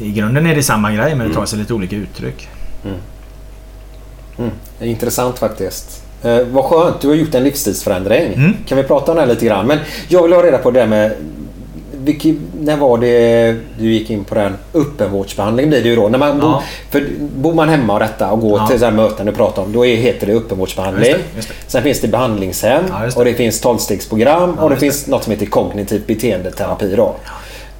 [0.00, 2.48] I grunden är det samma grej men det tar sig lite olika uttryck.
[2.84, 4.50] Mm.
[4.78, 6.02] Det är Intressant faktiskt.
[6.22, 8.32] Eh, vad skönt, du har gjort en livsstilsförändring.
[8.34, 8.56] Mm.
[8.66, 9.66] Kan vi prata om det här lite grann?
[9.66, 9.78] Men
[10.08, 11.12] jag vill ha reda på det där med...
[12.04, 16.08] Vilki, när var det du gick in på den öppenvårdsbehandling blir det ju då.
[16.08, 16.34] När man Ja.
[16.42, 17.06] bor, för
[17.36, 18.66] bor man hemma och detta och går Ja.
[18.66, 19.72] till sådana möten du pratar om.
[19.72, 21.10] Då heter det öppenvårdsbehandling.
[21.10, 21.54] Just det, just det.
[21.66, 23.16] Sen finns det behandlingshem Ja, det.
[23.16, 26.94] och det finns tolvstegsprogram och det finns något som heter kognitiv beteendeterapi.
[26.96, 27.16] Då.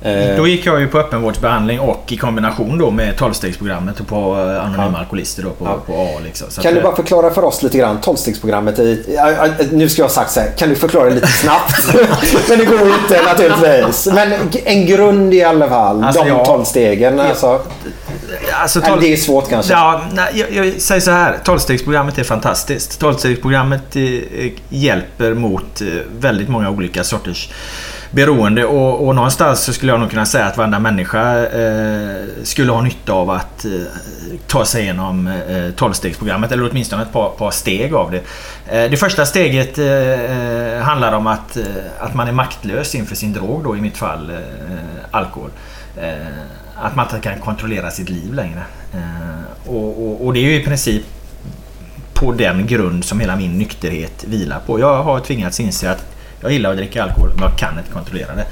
[0.05, 4.17] Eh, Då gick jag ju på öppenvårdsbehandling och i kombination då med 12-stegsprogrammet och på
[4.17, 5.79] eh, Anonyma Alkoholister då på, Ja.
[5.87, 6.47] på A liksom.
[6.49, 9.05] Kan att, du eh, bara förklara för oss lite grann tolvstegsprogrammet i...
[9.17, 10.51] ja, ja, Nu ska jag ha sagt så här.
[10.57, 11.95] Kan du förklara det lite snabbt?
[12.49, 14.07] Men det går inte naturligtvis.
[14.07, 14.33] Men
[14.65, 16.05] en grund i alla fall.
[16.05, 16.45] Alltså, de ja.
[16.45, 17.21] tolv stegen.
[17.21, 17.61] Alltså,
[18.53, 19.73] Alltså, Nej, det är svårt kanske.
[19.73, 20.03] Ja,
[20.33, 21.39] jag, jag säger så här.
[21.45, 23.03] 12-stegsprogrammet är fantastiskt.
[23.03, 25.83] 12-stegsprogrammet eh, hjälper mot
[26.19, 27.49] väldigt många olika sorters
[28.15, 32.73] beroende och, och någonstans så skulle jag nog kunna säga att varenda människa eh, skulle
[32.73, 33.71] ha nytta av att eh,
[34.47, 38.21] ta sig igenom eh, eller åtminstone ett par, par steg av det.
[38.67, 41.65] Eh, det första steget eh, eh, handlar om att, eh,
[41.99, 44.37] att man är maktlös inför sin drog då i mitt fall eh,
[45.11, 45.51] alkohol.
[45.97, 46.13] Eh,
[46.77, 48.63] att man inte kan kontrollera sitt liv längre.
[48.93, 51.03] Eh, och, och, och det är ju i princip
[52.15, 54.81] på den grund som hela min nykterhet vilar på.
[54.81, 56.14] Jag har tvingats inse att
[56.45, 58.47] jag gillar att dricka alkohol men jag kan inte kontrollera det.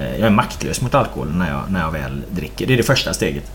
[0.00, 2.66] Eh, jag är maktlös mot alkohol när jag, när jag väl dricker.
[2.66, 3.52] Det är det första steget.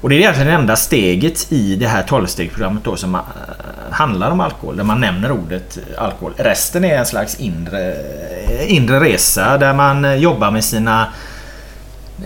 [0.00, 3.20] Och det är egentligen det enda steget i det här 12-stegsprogrammet då som eh,
[3.90, 4.76] handlar om alkohol.
[4.76, 6.32] Där man nämner ordet alkohol.
[6.36, 11.08] Resten är en slags inre, eh, inre resa där man jobbar med sina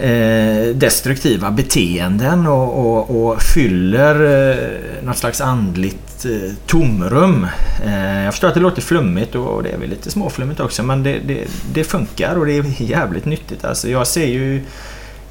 [0.01, 4.15] eh, destruktiva beteenden och, och, och fyller
[4.51, 7.47] eh, något slags andligt eh, tomrum.
[7.85, 11.03] Eh, jag förstår att det låter flummigt och det är väl lite småflummigt också men
[11.03, 13.65] det, det, det funkar och det är jävligt nyttigt.
[13.65, 14.63] Alltså jag ser ju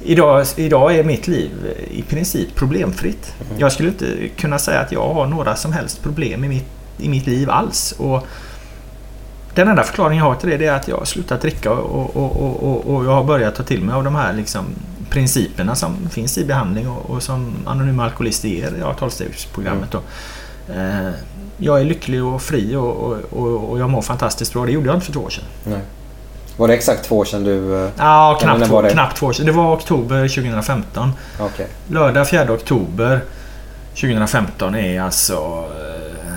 [0.06, 1.50] Idag, idag är mitt liv
[1.90, 3.34] i princip problemfritt.
[3.58, 6.66] Jag skulle inte kunna säga att jag har några som helst problem i mitt,
[6.98, 7.92] i mitt liv alls.
[7.92, 8.26] Och
[9.54, 12.16] den enda förklaringen jag har till det, det är att jag har slutat dricka och,
[12.16, 14.64] och, och, och, jag har börjat ta till mig av de här liksom,
[15.10, 19.90] principerna som finns i behandling och, som Anonyma Alkoholister ger i ja, 12-stegsprogrammet.
[19.90, 20.00] då.
[20.68, 21.10] Eh,
[21.58, 24.66] Jag är lycklig och fri och, och, och, och jag mår fantastiskt bra.
[24.66, 25.44] Det gjorde jag inte för två år sedan.
[25.64, 25.78] Nej.
[26.56, 27.84] Var det exakt två år sedan du...
[27.84, 29.46] eh, Ja, knappt, två, knappt två år sedan.
[29.46, 31.12] Det var oktober 2015.
[31.40, 31.66] Okej.
[31.88, 33.20] Lördag 4 oktober
[33.94, 36.30] 2015 är alltså eh,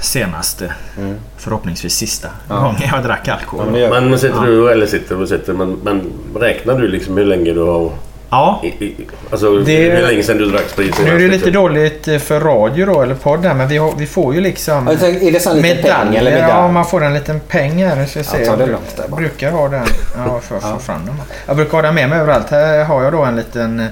[0.00, 1.16] senaste, Mm.
[1.36, 2.60] förhoppningsvis sista Ja.
[2.60, 3.78] gången jag drack alkohol.
[3.80, 7.24] Ja, men Men sitter du, eller sitter och sitter, men, men räknar du liksom hur
[7.24, 7.90] länge du har...
[8.30, 8.60] Ja.
[8.64, 8.94] I, i,
[9.30, 11.52] alltså Det- hur länge sedan du drack sprit Nu är det lite liksom?
[11.52, 14.88] dåligt eh, för radio då, eller podd där, men vi, har, vi får ju liksom...
[14.88, 16.52] Är det sån liten peng eller medalj?
[16.52, 18.06] Ja, man får en liten peng här.
[18.06, 18.44] Ska jag se.
[18.44, 18.56] Ja,
[18.96, 19.86] Jag brukar ha den.
[20.16, 20.72] Ja, för att Ja.
[20.74, 21.14] få fram den.
[21.46, 22.50] Jag brukar ha den med mig överallt.
[22.50, 23.86] Här har jag då en liten...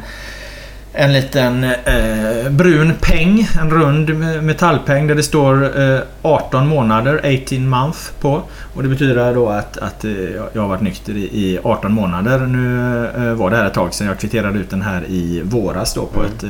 [0.96, 4.10] En liten eh, brun peng, en rund
[4.42, 8.42] metallpeng där det står eh, 18 månader, 18 month på.
[8.74, 10.10] Och det betyder då att, att eh,
[10.52, 12.38] jag- har varit nykter i, i 18 månader.
[12.38, 14.06] Nu eh, var det här ett tag sedan.
[14.06, 16.32] Jag kvitterade ut den här i våras då på Mm.
[16.32, 16.44] ett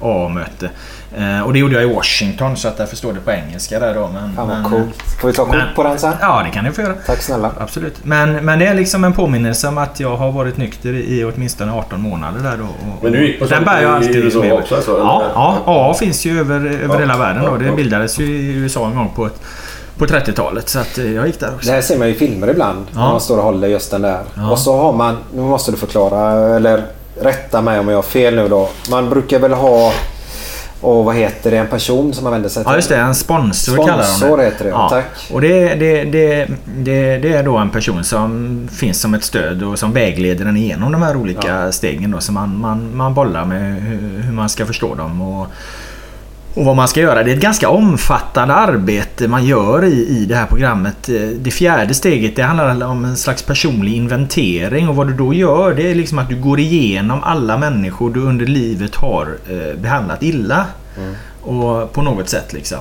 [0.00, 0.70] eh, AA-möte.
[1.18, 3.94] Eh, och det gjorde jag i Washington så att därför står det på engelska där
[3.94, 4.10] då.
[4.14, 5.02] Men, Fan vad men, coolt.
[5.20, 6.12] Får vi ta kort men- på den sen?
[6.20, 6.94] Ja, det kan ni få göra.
[7.06, 7.50] Tack snälla.
[7.60, 8.04] Absolut.
[8.04, 11.72] Men, men det är liksom en påminnelse om att jag har varit nykter i åtminstone
[11.72, 12.64] 18 månader där då.
[12.64, 15.62] Och, Men du gick på den bär jag i alltid USA också, alltså, Ja, ja,
[15.66, 17.74] AA finns ju över, över Ja, hela världen ja, Det ja.
[17.74, 19.28] bildades ju i USA en gång på,
[19.98, 20.68] på 30-talet.
[20.68, 21.68] Så att eh, jag gick där också.
[21.68, 22.86] Det här ser man ju i filmer ibland.
[22.92, 24.20] När man står och håller just den där.
[24.50, 25.16] Och så har man...
[25.34, 26.82] Nu måste du förklara eller
[27.20, 28.68] rätta mig om jag har fel nu då.
[28.90, 29.92] Man brukar väl ha...
[30.80, 31.56] Och vad heter det?
[31.56, 32.70] En person som man vänder sig till?
[32.70, 34.44] Ja just det, en sponsor, kallar de Sponsor det.
[34.44, 34.88] heter det, ja.
[34.88, 35.30] tack.
[35.32, 39.62] Och det, det, det, det, det är då en person som finns som ett stöd
[39.62, 42.10] och som vägleder en igenom de här olika stegen.
[42.10, 45.20] Då, så man, man, man bollar med hur, hur man ska förstå dem.
[45.20, 45.46] Och,
[46.56, 47.22] och vad man ska göra.
[47.22, 51.08] Det är ett ganska omfattande arbete man gör i, i det här programmet.
[51.08, 55.34] Eh, Det fjärde steget det handlar om en slags personlig inventering och vad du då
[55.34, 59.80] gör det är liksom att du går igenom alla människor du under livet har eh,
[59.80, 60.66] behandlat illa.
[61.42, 62.78] Och på något sätt liksom.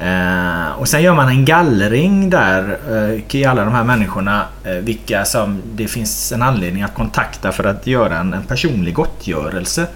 [0.00, 4.44] Eh, och sen gör man en gallring där eh, i alla de här människorna.
[4.64, 8.94] Eh, vilka som det finns en anledning att kontakta för att göra en, en personlig
[8.94, 9.86] gottgörelse.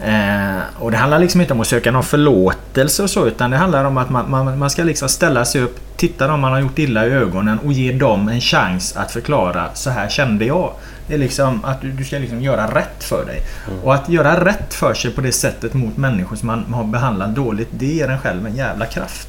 [0.00, 3.56] Eh, och det handlar liksom inte om att söka någon förlåtelse och så utan det
[3.56, 6.60] handlar om att man, man, man ska liksom ställa sig upp, titta dem man har
[6.60, 10.72] gjort illa i ögonen och ge dem en chans att förklara så här kände jag.
[11.06, 13.40] Det är liksom att du, du ska liksom göra rätt för dig.
[13.82, 17.34] Och att göra rätt för sig på det sättet mot människor som man har behandlat
[17.34, 19.28] dåligt det ger en själv en jävla kraft.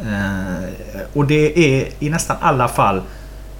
[0.00, 0.68] Eh,
[1.12, 3.02] och det är i nästan alla fall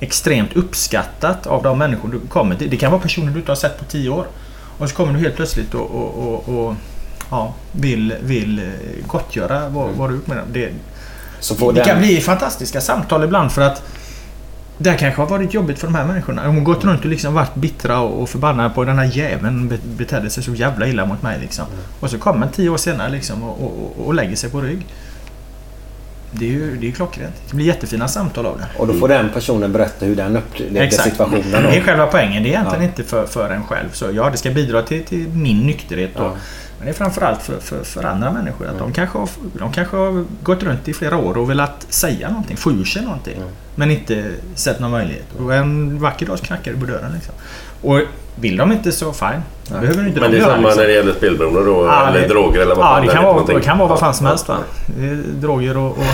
[0.01, 2.71] extremt uppskattat av de människor du kommer till.
[2.71, 4.27] Det kan vara personer du inte har sett på tio år.
[4.79, 6.75] Och så kommer du helt plötsligt och, och, och, och
[7.31, 8.65] ja, vill, vill eh,
[9.07, 10.47] gottgöra vad, vad du gjort med dem.
[10.53, 10.71] Det,
[11.73, 11.85] det den...
[11.85, 13.83] kan bli fantastiska samtal ibland för att
[14.79, 16.45] det här kanske har varit jobbigt för de här människorna.
[16.45, 19.79] De har gått runt och liksom varit bittra och förbannade på den här jäveln be-
[19.97, 21.39] betedde sig så jävla illa mot mig.
[21.41, 21.65] Liksom.
[22.01, 24.61] Och så kommer en tio år senare liksom och, och, och- och lägger sig på
[24.61, 24.87] rygg.
[26.39, 27.35] Det är ju det är klockrent.
[27.51, 28.67] Det blir jättefina samtal av det.
[28.79, 31.51] Och då får den personen berätta hur den upplevde situationen.
[31.51, 31.85] Det är Då.
[31.87, 32.43] själva poängen.
[32.43, 32.89] Det är egentligen Ja.
[32.89, 33.89] inte för, för en själv.
[33.93, 36.11] Så ja, det ska bidra till, till min nykterhet.
[36.17, 36.23] Då.
[36.23, 36.33] Ja.
[36.79, 38.67] Men det är framförallt för, för, för andra människor.
[38.69, 42.29] Att de, kanske har, de kanske har gått runt i flera år och velat säga
[42.29, 43.35] någonting, få ur sig någonting.
[43.75, 45.27] Men inte sett någon möjlighet.
[45.39, 47.13] Och en vacker dag så knackar det på dörren.
[47.15, 47.35] Liksom.
[47.91, 48.01] Och
[48.35, 49.43] vill de inte så fine.
[49.69, 50.81] Då behöver inte Men de det är göra, samma liksom.
[50.83, 51.87] när det gäller spelberoende då?
[51.87, 53.57] Ja, eller det- droger eller vad Ja, fan det är kan, för vara, någonting?
[53.59, 54.49] det kan vara vad fan som Ja, helst.
[54.49, 54.57] Va?
[54.87, 56.05] Det Droger och, och...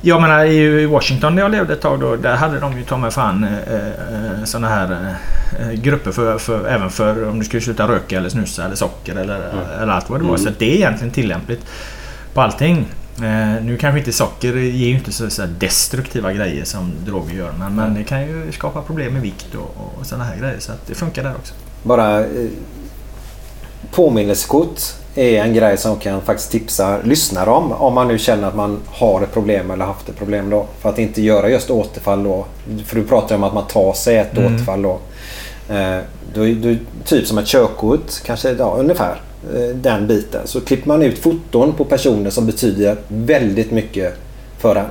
[0.00, 2.96] Jag menar i Washington där jag levde ett tag då, där hade de ju ta
[2.96, 5.14] mig fan eh, eh, såna här
[5.60, 9.16] eh, grupper för, för, även för om du skulle sluta röka eller snusa eller socker
[9.16, 9.40] eller,
[9.82, 10.36] eller allt vad det var.
[10.36, 11.66] Så att det är egentligen tillämpligt
[12.34, 12.86] på allting.
[13.22, 17.52] Eh, nu kanske inte socker ger ju inte så, så destruktiva grejer som droger gör.
[17.58, 20.58] Men, men det kan ju skapa problem med vikt och, och sådana här grejer.
[20.58, 21.54] Så det funkar där också.
[21.82, 22.26] Bara eh,
[23.90, 24.80] påminnelsekort.
[25.14, 27.72] är en grej som kan faktiskt tipsa lyssnare om.
[27.72, 30.66] Om man nu känner att man har ett problem eller haft ett problem då.
[30.80, 32.46] För att inte göra just återfall då.
[32.86, 34.54] För du pratar om att man tar sig ett Mm.
[34.54, 34.98] återfall då.
[35.68, 35.98] Eh,
[36.34, 36.74] då, då.
[37.04, 39.20] Typ som ett körkort, kanske ja, ungefär
[39.74, 40.40] den biten.
[40.44, 44.14] Så klipper man ut foton på personer som betyder väldigt mycket
[44.58, 44.86] för en.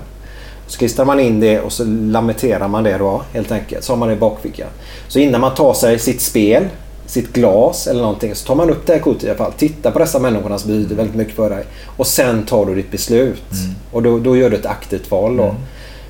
[0.67, 3.83] Så klistrar man in det och så lametterar man det då helt enkelt.
[3.83, 4.67] Så har man det i bakfickan.
[5.07, 6.63] Så innan man tar sig sitt spel,
[7.05, 9.51] sitt glas eller någonting så tar man upp det här kortet i alla fall.
[9.57, 11.63] Tittar på dessa människorna som betyder väldigt mycket för dig.
[11.97, 13.43] Och sen tar du ditt beslut.
[13.91, 15.55] Och då, då gör du ett aktivt val då.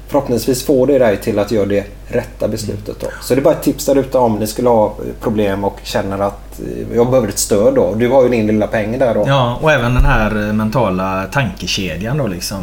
[0.07, 3.07] Förhoppningsvis får det dig till att göra det rätta beslutet då.
[3.21, 6.19] Så det är bara ett tips där ute om ni skulle ha problem och känner
[6.19, 7.93] att eh, jag behöver ett stöd då.
[7.95, 9.23] Du har ju din lilla peng där då.
[9.27, 12.61] Ja, och även den här eh, mentala tankekedjan då liksom.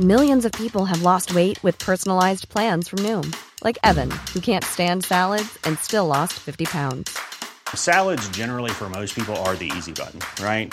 [0.00, 3.32] Millions of people have lost weight with personalized plans from Noom,
[3.64, 7.18] like Evan, who can't stand salads and still lost 50 pounds.
[7.74, 10.72] Salads, generally, for most people, are the easy button, right?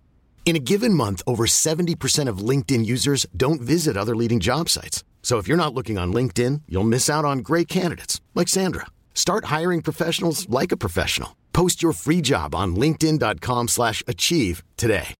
[0.43, 5.05] In a given month, over 70% of LinkedIn users don't visit other leading job sites.
[5.21, 8.87] So if you're not looking on LinkedIn, you'll miss out on great candidates like Sandra.
[9.13, 11.37] Start hiring professionals like a professional.
[11.53, 15.13] Post your free job on linkedin.com/achieve slash achieve today.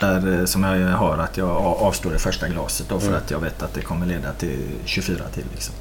[0.00, 3.40] Där, eh, som jag har att jag avstår det första glaset då för att jag
[3.40, 5.44] vet att det kommer leda till 24 till.
[5.52, 5.74] Liksom.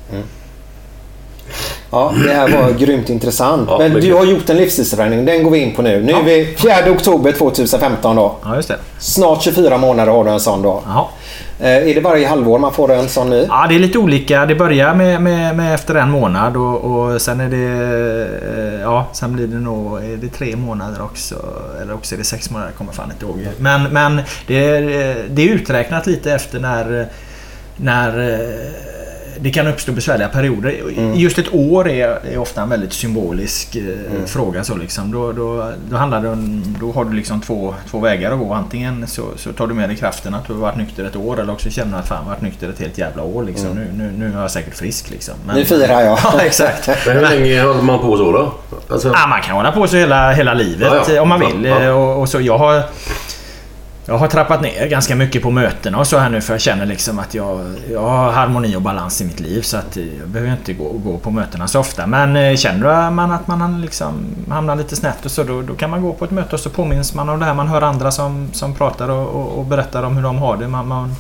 [1.91, 3.67] Ja, det här var grymt intressant.
[3.71, 5.25] Ja, Men du har gjort en livsstilsförändring.
[5.25, 6.01] Den går vi in på nu.
[6.03, 8.35] Nu är vi 4 oktober 2015 då.
[8.43, 8.77] Ja, just det.
[8.99, 10.83] Snart 24 månader har du en sån då.
[10.87, 11.09] Ja.
[11.59, 13.45] Eh, Är det varje halvår man får en sån ny?
[13.49, 14.45] Ja, det är lite olika.
[14.45, 18.75] Det börjar med, med, med efter en månad och, och sen är det...
[18.75, 19.97] eh, Ja, sen blir det nog...
[20.03, 21.35] Är det tre månader också?
[21.81, 22.69] Eller också är det sex månader?
[22.71, 23.47] Jag kommer fan inte ihåg.
[23.57, 24.81] Men, men det, är,
[25.29, 27.07] det är uträknat lite efter när...
[27.77, 28.39] När eh,
[29.39, 30.81] det kan uppstå besvärliga perioder.
[31.15, 34.63] Just ett år är, är ofta en väldigt symbolisk eh, fråga.
[34.63, 35.11] Så liksom.
[35.11, 38.53] då, då, då, handlar det om, då har du liksom två, två vägar att gå.
[38.53, 41.39] Antingen så, så tar du med dig kraften att du har varit nykter ett år
[41.39, 43.43] eller också känner du att fan jag har varit nykter ett helt jävla år.
[43.43, 43.71] Liksom.
[43.71, 43.83] Mm.
[43.83, 45.09] Nu, nu, nu är jag säkert frisk.
[45.09, 45.33] Liksom.
[45.55, 46.19] Nu firar jag.
[46.23, 46.89] ja, exakt.
[47.07, 48.53] Men hur länge håller man på så då?
[48.89, 51.21] Alltså, Ja, man kan hålla på så hela, hela livet Ja, ja.
[51.21, 51.65] om man vill.
[51.65, 51.93] Ja, ja.
[51.93, 52.83] Och, och så jag har...
[54.07, 56.85] Jag har trappat ner ganska mycket på mötena och så här nu för jag känner
[56.85, 60.27] liksom att jag, jag har harmoni och balans i mitt liv så att eh, jag
[60.27, 62.07] behöver inte gå, gå på mötena så ofta.
[62.07, 64.13] Men eh, känner man att man liksom
[64.49, 66.69] hamnar lite snett och så då, då kan man gå på ett möte och så
[66.69, 67.53] påminns man om det här.
[67.53, 70.67] Man hör andra som, som pratar och, och, och berättar om hur de har det.
[70.67, 71.15] Man, man,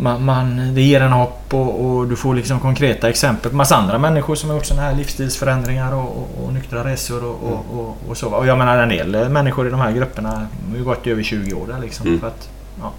[0.00, 3.76] man, man, det ger en hopp och, och du får liksom konkreta exempel på massa
[3.76, 7.80] andra människor som har gjort sådana här livsstilsförändringar och, och, och nyktra resor och, och,
[7.80, 8.28] och, och så.
[8.28, 10.28] Och jag menar en del människor i de här grupperna
[10.70, 12.06] har ju gått i över 20 år där liksom.
[12.06, 12.20] Mm.
[12.20, 12.48] För att,
[12.80, 12.92] ja.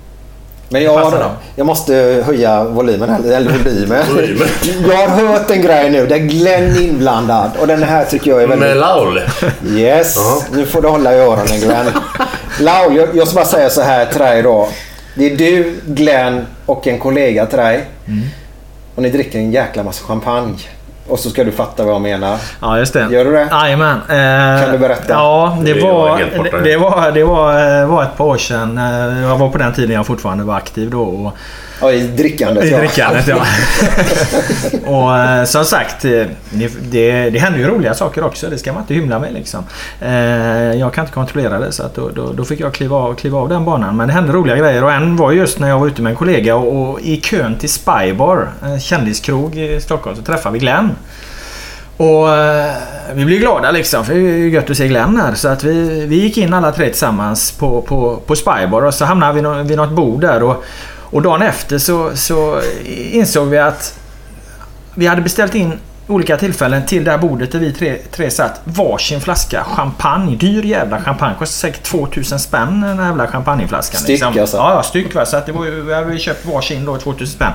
[0.69, 1.31] Men jag, dem.
[1.55, 3.31] jag måste höja volymen här.
[3.31, 4.03] Eller volymen.
[4.15, 4.47] Volymen.
[4.89, 7.51] Jag har hört en grej nu där Glenn är inblandad.
[7.59, 8.69] Och den här tycker jag är väldigt...
[8.69, 9.21] Med Laul?
[9.65, 10.17] Yes.
[10.51, 11.85] Nu får du hålla i öronen Glenn.
[12.59, 14.69] Laul, jag, jag ska bara säga så här till dig då.
[15.19, 17.85] Det är du, Glenn och en kollega till dig.
[18.07, 18.23] Mm.
[18.95, 20.53] Och ni dricker en jäkla massa champagne.
[21.07, 22.37] Och så ska du fatta vad jag menar.
[22.61, 23.07] Ja, just det.
[23.11, 23.47] Gör du det?
[23.51, 23.97] Jajamän.
[24.09, 25.13] Eh, Kan du berätta?
[25.13, 28.77] Ja, det Det var det, det var, det var, var ett par år sedan.
[28.77, 31.01] Eh, Jag var på den tiden jag fortfarande var aktiv då.
[31.01, 31.37] Och,
[31.81, 32.77] Ja, i drickandet I ja.
[32.77, 33.45] drickandet ja.
[34.85, 38.49] och eh, som sagt, eh, det, det, händer ju roliga saker också.
[38.49, 39.63] Det ska man inte hymla med liksom.
[40.01, 40.11] Eh,
[40.73, 43.39] jag kan inte kontrollera det så att då, då, då fick jag kliva av, kliva
[43.39, 43.97] av den banan.
[43.97, 46.15] Men det hände roliga grejer och en var just när jag var ute med en
[46.15, 50.91] kollega och, och i kön till Spybar, en kändiskrog i Stockholm, så träffade vi Glenn.
[51.97, 52.27] Och
[53.13, 55.35] vi blev glada liksom för det är ju gött att se Glenn här.
[55.35, 59.05] Så att vi, vi gick in alla tre tillsammans på, på, på Spybar och så
[59.05, 60.43] hamnade vi vid något bord där.
[60.43, 60.63] Och,
[61.11, 62.61] Och dagen efter så, så
[63.11, 63.99] insåg vi att
[64.95, 68.61] vi hade beställt in olika tillfällen till det här bordet där vi tre, tre satt
[68.63, 70.35] varsin flaska champagne.
[70.35, 71.35] Dyr jävla champagne.
[71.39, 74.01] Kostade säkert 2000 spänn den här jävla champagneflaskan.
[74.01, 74.57] Styck, alltså?
[74.57, 75.15] Ja, ja, styck.
[75.15, 75.25] Va?
[75.25, 77.51] Så att det var, ju- vi hade köpt varsin då, 2000 spänn.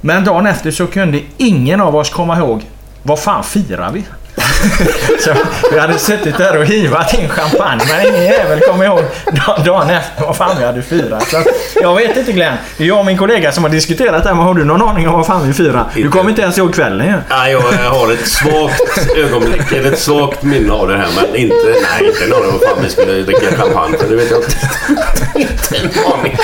[0.00, 2.64] Men dagen efter så kunde ingen av oss komma ihåg
[3.02, 4.04] vad fan firar vi?
[5.24, 5.30] så
[5.72, 9.00] vi hade suttit där och hivat in champagne men ingen jävel kom ihåg
[9.32, 11.22] da- dagen efter vad fan vi hade firat.
[11.28, 11.42] Så
[11.82, 12.56] jag vet inte Glenn.
[12.76, 14.82] Det är jag och min kollega som har diskuterat det här men har du någon
[14.88, 15.84] aning om vad fan vi firar?
[15.94, 17.14] Du kommer inte ens ihåg kvällen ju.
[17.30, 17.60] Nej, jag
[17.90, 21.08] har ett svagt ögonblick, eller ett svagt minne av det här.
[21.16, 24.08] Men inte, nej, inte en aning om vad fan vi skulle dricka champagne för.
[24.08, 24.56] Det vet jag inte.
[25.34, 26.36] inte en aning.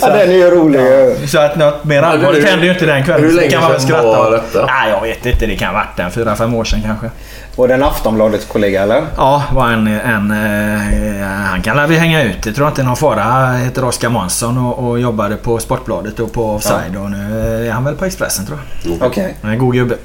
[0.00, 0.80] Ja, den är ju rolig.
[1.28, 3.24] Så att något mer allvarligt hände ju inte den kvällen.
[3.24, 4.66] hur länge kan man väl sedan skratta var detta?
[4.66, 5.46] Nej, jag vet inte.
[5.46, 7.10] Det kan ha varit en fyra, fem år sedan kanske.
[7.56, 9.06] Och den Aftonbladets kollega eller?
[9.16, 12.42] Ja, var en, en, eh, han kan vi hänga ut.
[12.42, 13.22] Det tror jag inte är någon fara.
[13.22, 16.96] Han heter Oskar Månsson och, och jobbade på Sportbladet och på Offside.
[16.96, 19.02] Och nu är han väl på Expressen tror jag.
[19.02, 19.36] Okej.
[19.42, 19.96] Han är en god gubbe.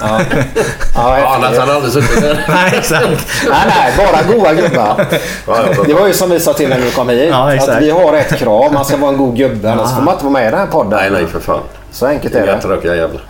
[0.00, 0.20] Ja.
[0.98, 2.44] Ja, annars hade han aldrig suttit där.
[2.48, 3.08] Nej, exakt.
[3.50, 5.06] Nej, nej, bara goa gubbar.
[5.86, 7.28] Det var ju som vi sa till när du kom hit.
[7.30, 7.72] Ja, exakt.
[7.72, 8.72] att vi har ett krav.
[8.72, 9.72] Man ska vara en god gubbe.
[9.72, 10.98] Annars får man inte vara med i den här podden.
[11.00, 11.60] Nej, nej för fan.
[11.90, 12.60] Så enkelt är det.
[12.60, 13.22] tråkiga jävlar.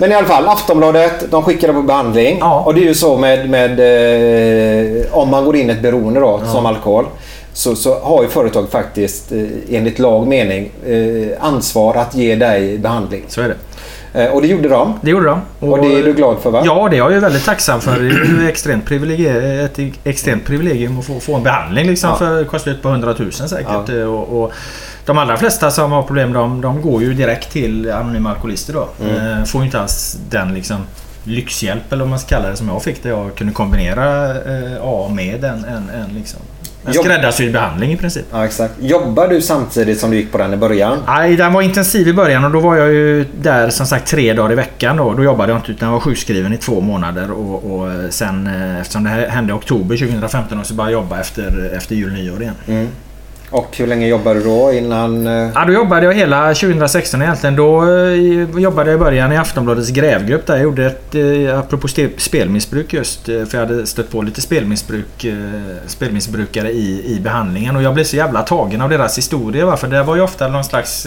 [0.00, 2.38] Men i alla fall, Aftonbladet de skickar det på behandling.
[2.40, 2.62] Ja.
[2.66, 6.20] Och det är ju så med, med eh, om man går in i ett beroende
[6.20, 7.04] då, som alkohol.
[7.52, 12.78] Så, så har ju företag faktiskt eh, enligt lag mening eh, ansvar att ge dig
[12.78, 13.24] behandling.
[13.28, 13.56] Så är det.
[14.24, 14.98] Eh, och det gjorde de.
[15.02, 15.40] Det gjorde de.
[15.70, 16.62] Och, det är du glad för va?
[16.64, 17.90] Ja, det är jag ju väldigt tacksam för.
[17.90, 22.16] Det är ju extremt ett extremt privilegium att få, få en behandling liksom Ja.
[22.16, 23.88] för kostar på 100 000 säkert.
[23.88, 24.52] Och, och
[25.08, 28.88] de allra flesta som har problem de, de går ju direkt till anonyma alkoholister då.
[29.04, 29.38] Mm.
[29.38, 30.76] Eh, Får ju inte alls den liksom
[31.24, 34.72] lyxhjälp eller vad man ska kalla det som jag fick där jag kunde kombinera eh,
[34.82, 36.40] A med en, en, en, liksom,
[36.86, 38.24] en Jobb- skräddarsydd behandling i princip.
[38.32, 38.74] Ja, exakt.
[38.80, 40.98] Jobbar du samtidigt som du gick på den i början?
[41.06, 44.32] Nej, den var intensiv i början och då var jag ju där som sagt tre
[44.32, 44.96] dagar i veckan.
[44.96, 47.30] Då, då jobbade jag inte utan jag var sjukskriven i två månader.
[47.30, 51.20] Och, och sen eh, eftersom det här hände i oktober 2015 så började jag jobba
[51.20, 52.54] efter, efter jul nyår igen.
[52.68, 52.88] Mm.
[53.50, 55.26] Och hur länge jobbade du då innan...
[55.26, 57.56] Eh, ja, då jobbade jag hela 2016 egentligen.
[57.56, 60.54] Då eh, jobbade jag i början i Aftonbladets grävgrupp där.
[60.54, 65.26] Jag gjorde ett, eh, apropå spelmissbruk just, för jag hade stött på lite spelmissbruk,
[65.86, 67.76] spelmissbrukare i, i behandlingen.
[67.76, 69.66] Och jag blev så jävla tagen av deras historia.
[69.66, 69.76] Va?
[69.76, 71.06] För det var ju ofta någon slags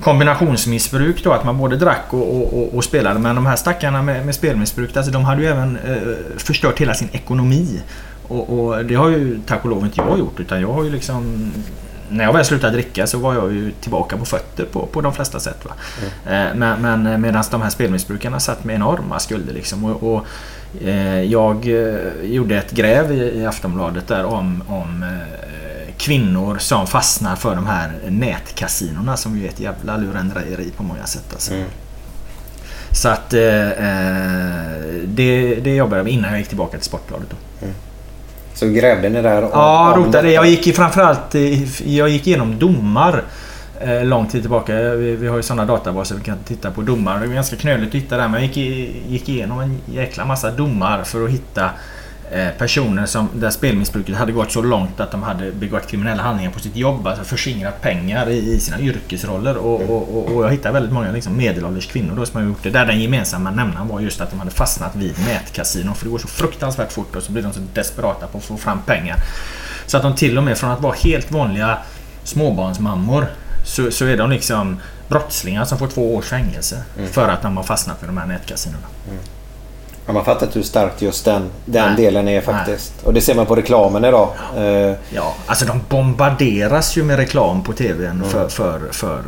[0.00, 3.20] kombinationsmissbruk då, att man både drack och, och, och, och spelade.
[3.20, 5.96] Men de här stackarna med, med spelmissbruk, alltså, de hade ju även eh,
[6.36, 7.82] förstört hela sin ekonomi.
[8.28, 10.90] Och, och det har ju tack och lov inte jag gjort utan jag har ju
[10.90, 11.52] liksom
[12.08, 15.12] när jag väl slutade dricka så var jag ju tillbaka på fötter på, på de
[15.12, 15.64] flesta sätt.
[15.64, 15.72] Va?
[16.26, 19.54] Eh, Men, men medan de här spelmissbrukarna satt med enorma skulder.
[19.54, 19.84] Liksom.
[19.84, 20.26] Och, och,
[20.82, 26.86] eh, jag eh, gjorde ett gräv i, i Aftonbladet där om, om eh, kvinnor som
[26.86, 31.26] fastnar för de här nätkasinorna som ju är ett jävla lurendrejeri på många sätt.
[31.32, 31.54] Alltså.
[32.90, 34.72] Så att eh, eh,
[35.04, 37.26] det, det jobbade jag med innan jag gick tillbaka till Sportbladet.
[37.30, 37.66] Då.
[38.56, 39.42] Så grävde ni där?
[39.42, 40.32] om- Ja, rotade.
[40.32, 41.34] Jag gick framförallt
[41.84, 43.22] jag gick igenom domar
[43.80, 44.74] eh, lång tid tillbaka.
[44.74, 47.20] Vi, vi har ju sådana databaser vi kan titta på domar.
[47.20, 51.02] Det är ganska knöligt att hitta där men jag gick, igenom en jäkla massa domar
[51.04, 51.70] för att hitta
[52.58, 56.58] personer som, där spelmissbruket hade gått så långt att de hade begått kriminella handlingar på
[56.60, 57.06] sitt jobb.
[57.06, 59.56] Alltså förskingrat pengar i, i sina yrkesroller.
[59.56, 62.62] Och, och, och, och jag hittade väldigt många liksom, medelålders kvinnor då som har gjort
[62.62, 62.70] det.
[62.70, 65.94] Där den gemensamma nämnaren var just att de hade fastnat vid nätkasinon.
[65.94, 68.56] För det går så fruktansvärt fort och så blir de så desperata på att få
[68.56, 69.16] fram pengar.
[69.86, 71.78] Så att de till och med från att vara helt vanliga
[72.24, 73.26] småbarnsmammor
[73.64, 74.76] så, så är de liksom
[75.08, 77.10] brottslingar som får två års fängelse Mm.
[77.12, 78.86] för att de har fastnat för de här nätkasinorna.
[80.06, 81.96] Ja, man fattar inte hur starkt just den, den Nej.
[82.04, 82.92] delen är faktiskt.
[83.04, 84.28] Och det ser man på reklamen idag.
[84.56, 88.28] Eh, Ja, alltså de bombarderas ju med reklam på TVn Mm.
[88.28, 89.22] för, för, för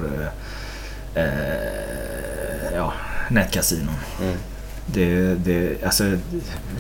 [1.15, 2.93] eh, eh, ja,
[3.31, 3.95] nätkasinon.
[4.23, 4.35] Mm.
[4.87, 6.05] Det, det, alltså,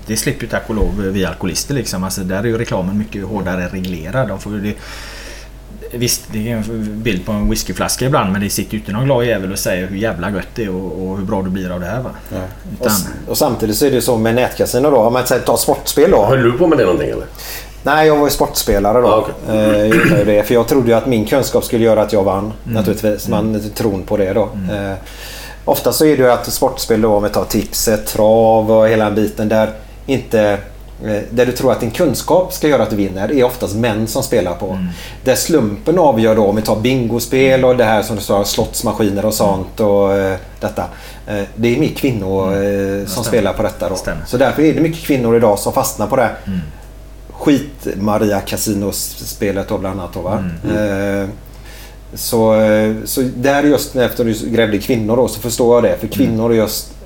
[0.06, 2.04] det slipper ju tack och lov vi alkoholister liksom.
[2.04, 4.28] Alltså, där är ju reklamen mycket hårdare reglerad.
[4.28, 4.74] De får ju det,
[5.92, 9.04] visst, det är en bild på en whiskyflaska ibland men det sitter ju inte någon
[9.04, 11.70] glad jävel och säger hur jävla gött det är och, och hur bra du blir
[11.70, 12.10] av det här va.
[12.80, 14.96] och, s- och samtidigt så är det så med nätkasino då.
[14.96, 16.24] Om man säger ta sportspel då.
[16.26, 17.24] Höll du på med det någonting eller?
[17.82, 19.28] Nej, jag var ju sportspelare då.
[19.48, 22.02] Ja, Eh, jag gjorde ju det, för jag trodde ju att min kunskap skulle göra
[22.02, 22.38] att jag vann.
[22.44, 22.74] Mm.
[22.74, 23.28] Naturligtvis.
[23.28, 24.42] Man tron på det då.
[24.72, 24.92] Eh,
[25.64, 29.04] ofta så är det ju att sportspel då, om vi tar tipset, trav och hela
[29.04, 29.70] den biten där
[30.06, 30.58] inte eh,
[31.30, 34.22] där du tror att din kunskap ska göra att du vinner är oftast män som
[34.22, 34.66] spelar på.
[34.70, 34.86] Mm.
[35.24, 39.24] Där slumpen avgör då om vi tar bingospel och det här som du sa slottsmaskiner
[39.24, 40.84] och sånt och eh, detta.
[41.26, 43.06] Eh, det är mer kvinnor eh, som Mm.
[43.06, 43.24] stämmer.
[43.28, 43.94] spelar på detta då.
[43.94, 44.24] Stämmer.
[44.26, 46.58] Så därför är det mycket kvinnor idag som fastnar på det Mm.
[47.32, 50.12] skit Maria Casinos-spelet då bland annat.
[50.14, 50.44] Då, va?
[50.64, 51.22] Mm.
[51.22, 51.28] Eh,
[52.14, 55.98] Så, eh, så där just efter du grävde kvinnor då så förstår jag det.
[56.00, 56.97] För kvinnor just eh,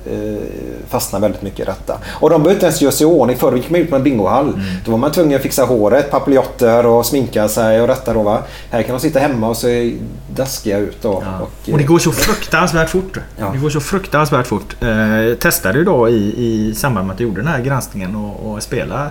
[0.89, 1.97] fastnar väldigt mycket i detta.
[2.07, 3.37] Och de behöver inte ens göra sig i ordning.
[3.37, 4.61] Förr gick man ut på en bingohall.
[4.85, 8.39] Då var man tvungen att fixa håret, papiljotter och sminka sig och detta då va.
[8.71, 9.93] Här kan de sitta hemma och se
[10.35, 11.09] daskiga ut då.
[11.41, 13.17] Och, Och det går så fruktansvärt fort.
[13.53, 14.75] Det går så fruktansvärt fort.
[14.81, 18.51] Eh, testade ju då i, i samband med att jag gjorde den här granskningen och,
[18.51, 19.09] och spela.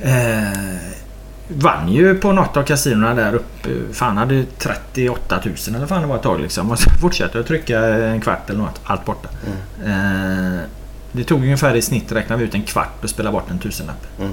[0.00, 0.99] Eh,
[1.54, 3.68] vann ju på något av kasinona där uppe.
[3.92, 6.70] Fan hade 38 000 eller fan det var ett tag liksom.
[6.70, 8.80] Och så fortsatte jag trycka en kvart eller något.
[8.84, 9.28] Allt borta.
[9.84, 10.60] Eh,
[11.12, 14.06] det tog ungefär i snitt räknar vi ut en kvart och spela bort en tusenlapp.
[14.18, 14.32] Mm.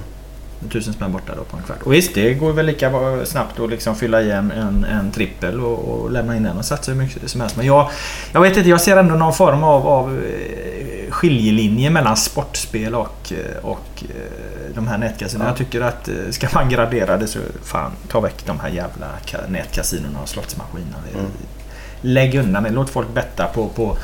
[0.63, 1.77] En tusen spänn borta då på en kvart.
[1.84, 2.91] Och visst, det går väl lika
[3.25, 6.91] snabbt att liksom fylla i en, en, trippel och, och lämna in den och satsa
[6.91, 7.57] hur mycket som helst.
[7.57, 7.89] Men jag,
[8.31, 13.34] jag vet inte, jag ser ändå någon form av, av eh, skiljelinje mellan sportspel och,
[13.34, 15.49] eh, och eh, de här nätkasinorna.
[15.49, 19.49] Jag tycker att ska man gradera det så fan ta väck de här jävla ka-
[19.49, 20.97] nätkasinorna och slottsmaskinerna.
[22.01, 22.69] Lägg undan det.
[22.69, 23.97] Låt folk betta på, på,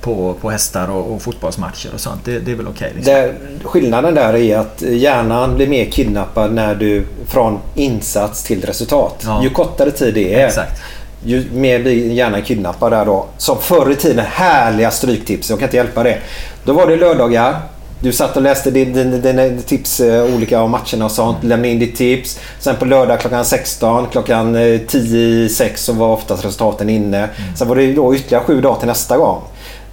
[0.00, 2.24] på, på hästar och, och fotbollsmatcher och sånt.
[2.24, 2.92] Det, det är väl okej.
[2.94, 3.14] liksom.
[3.14, 9.22] Där, skillnaden där är att hjärnan blir mer kidnappad när du från insats till resultat.
[9.24, 9.42] Ja.
[9.42, 10.46] Ju kortare tid det är.
[10.46, 10.82] Exakt.
[11.24, 13.26] Ju mer blir hjärnan kidnappad där då.
[13.36, 15.50] Som förr i tiden, härliga stryktips.
[15.50, 16.18] Jag kan inte hjälpa det.
[16.64, 17.60] Då var det lördagar.
[18.02, 21.44] Du satt och läste din, din, din tips eh, olika om matcherna och sånt.
[21.44, 22.38] Lämnade in ditt tips.
[22.58, 27.28] Sen på lördag klockan 16, klockan eh, 10 i 6 så var oftast resultaten inne.
[27.58, 29.42] Sen var det då ytterligare sju dagar till nästa gång.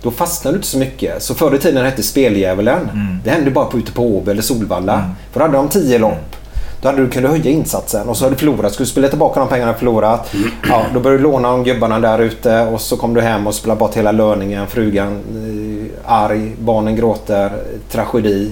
[0.01, 1.23] Då fastnade du inte så mycket.
[1.23, 2.89] Så förr i tiden hette Speldjävulen.
[3.23, 5.11] Det hände bara på ute på Åby eller Solvalla.
[5.31, 6.35] För då hade de 10 lopp.
[6.81, 8.73] Då hade du kunnat höja insatsen och så hade du förlorat.
[8.73, 10.33] Skulle du spela tillbaka de pengarna du förlorat.
[10.69, 13.55] Ja, då började du låna de gubbarna där ute och så kom du hem och
[13.55, 14.67] spelade bort hela löningen.
[14.67, 17.51] Frugan eh, arg, barnen gråter,
[17.89, 18.51] tragedi.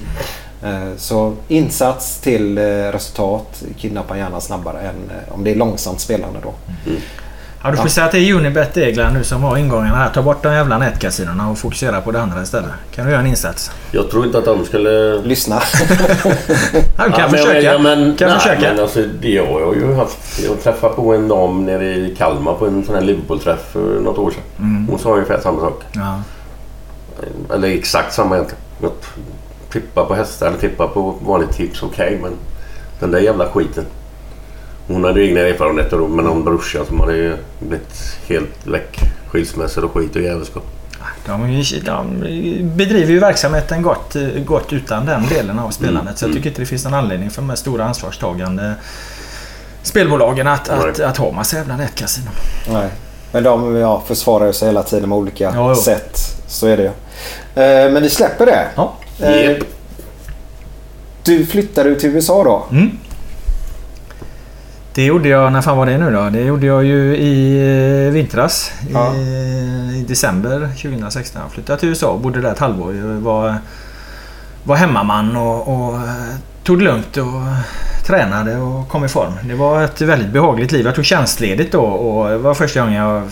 [0.64, 6.40] Eh, så insats till eh, resultat kidnappar hjärnan snabbare än om det är långsamt spelande
[6.44, 6.54] då.
[7.66, 10.10] Ja, du får säga till Unibet Egland nu som har ingångarna här.
[10.10, 12.70] Ta bort de jävla nätkasinorna och fokusera på det andra istället.
[12.96, 13.72] Kan du göra en insats?
[13.92, 15.22] Jag tror inte att de skulle...
[15.22, 15.62] Lyssna.
[16.98, 17.62] Ja, du kan men- försöka.
[17.62, 18.74] Ja, men, kan nej, försöka.
[18.74, 20.40] Men alltså, det jag har ju haft...
[20.48, 24.18] Jag träffade på en dam nere i Kalmar på en sån här Liverpool-träff för något
[24.18, 24.44] år sedan.
[24.60, 24.88] Mm.
[24.90, 25.84] Hon sa ungefär samma sak.
[25.92, 26.22] Ja.
[27.54, 28.64] Eller exakt samma egentligen.
[29.72, 32.20] Tippa på hästar eller tippa på vanligt tips, okej.
[32.22, 32.32] men
[33.00, 33.86] den där jävla skiten.
[34.88, 39.00] Hon hade ju egna erfarenheter då, med någon brorsa som hade ju blivit helt väck.
[39.28, 40.64] Skilsmässor och skit och jävelskap.
[41.26, 42.20] De, de
[42.76, 46.18] bedriver ju verksamheten gott, gott utan den delen av spelandet.
[46.18, 48.74] Så jag tycker inte det finns någon anledning för de här stora ansvarstagande
[49.84, 52.34] spelbolagen att, att, att ha massa jävla nätkasinon.
[52.72, 52.90] Nej.
[53.32, 55.76] Men de ja, försvarar sig hela tiden med olika Jo, jo.
[55.76, 56.20] sätt.
[56.48, 56.90] Så är det ju.
[57.64, 58.68] Eh, men vi släpper det.
[58.76, 58.94] Ja.
[59.20, 59.58] Eh,
[61.24, 62.66] Du flyttade ut till USA då?
[62.72, 62.92] Mm.
[64.96, 66.30] Det gjorde jag, när fan var det nu då?
[66.30, 67.58] Det gjorde jag ju i
[68.08, 68.72] eh, vintras.
[68.94, 69.16] Ja.
[69.16, 69.20] I,
[70.00, 71.42] I december 2016.
[71.42, 72.96] Jag flyttade till USA och bodde där ett halvår.
[72.96, 73.56] Jag var,
[74.64, 77.42] var hemmaman och, och eh, tog det lugnt och
[78.06, 79.34] tränade och kom i form.
[79.44, 80.86] Det var ett väldigt behagligt liv.
[80.86, 83.24] Jag tog tjänstledigt då och det var första gången jag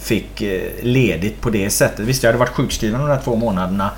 [0.00, 2.06] fick eh, ledigt på det sättet.
[2.06, 3.90] Visst, jag hade varit sjukskriven de där två månaderna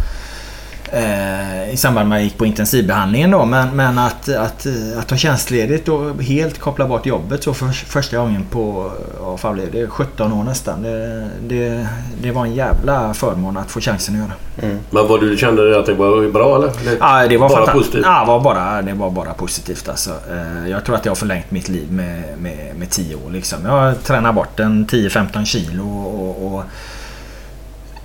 [0.93, 3.45] eh, i samband med att jag gick på intensivbehandlingen då.
[3.45, 7.67] Men, men att, att, eh, att ta tjänstledigt och helt koppla bort jobbet så för
[7.69, 10.83] första gången på ja, fan det 17 år nästan.
[10.83, 11.89] Det, det,
[12.23, 14.73] det var en jävla förmån att få chansen att göra.
[14.91, 16.69] Men vad du kände att det var bra eller?
[16.85, 18.03] Det, Ja, det var bara fanta- positivt?
[18.05, 20.11] Ja, var bara, det var bara positivt alltså.
[20.11, 23.59] Eh, Jag tror att jag har förlängt mitt liv med, med, med 10 år liksom.
[23.65, 26.55] Jag har tränat bort en 10-15 kilo och...
[26.55, 26.63] och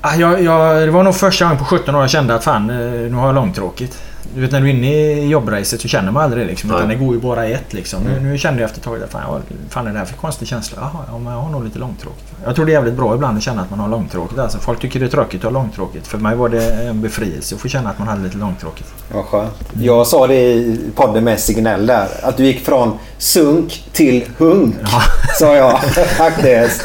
[0.05, 2.69] Ah, jag, jag, det var nog första gången på 17 år jag kände att fan,
[2.69, 2.75] eh,
[3.11, 4.01] nu har jag långtråkigt.
[4.35, 6.71] Du vet när du är inne i jobbracet så känner man aldrig liksom.
[6.71, 8.03] Utan det går ju bara i ett liksom.
[8.03, 8.31] Nu, Mm.
[8.31, 10.77] nu kände jag efter ett tag fan, fan är det här för konstig känsla?
[10.81, 12.23] Jaha, ja, jag har nog lite långtråkigt.
[12.45, 14.39] Jag tror det är jävligt bra ibland att känna att man har långtråkigt.
[14.39, 16.07] Alltså, folk tycker det är tråkigt att ha långtråkigt.
[16.07, 18.93] För mig var det en befrielse att få känna att man hade lite långtråkigt.
[19.13, 19.53] Vad skönt.
[19.81, 22.07] Jag sa det i podden med Signell där.
[22.23, 24.75] Att du gick från sunk till hunk.
[25.39, 25.79] Sa jag
[26.17, 26.81] faktiskt.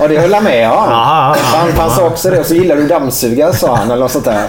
[0.00, 0.74] Och det höll han med om.
[0.76, 1.58] Ja, ja, ja.
[1.58, 2.40] Han, han sa också det.
[2.40, 3.90] Och så gillar du dammsuga sa han.
[3.90, 4.44] Eller något sånt där.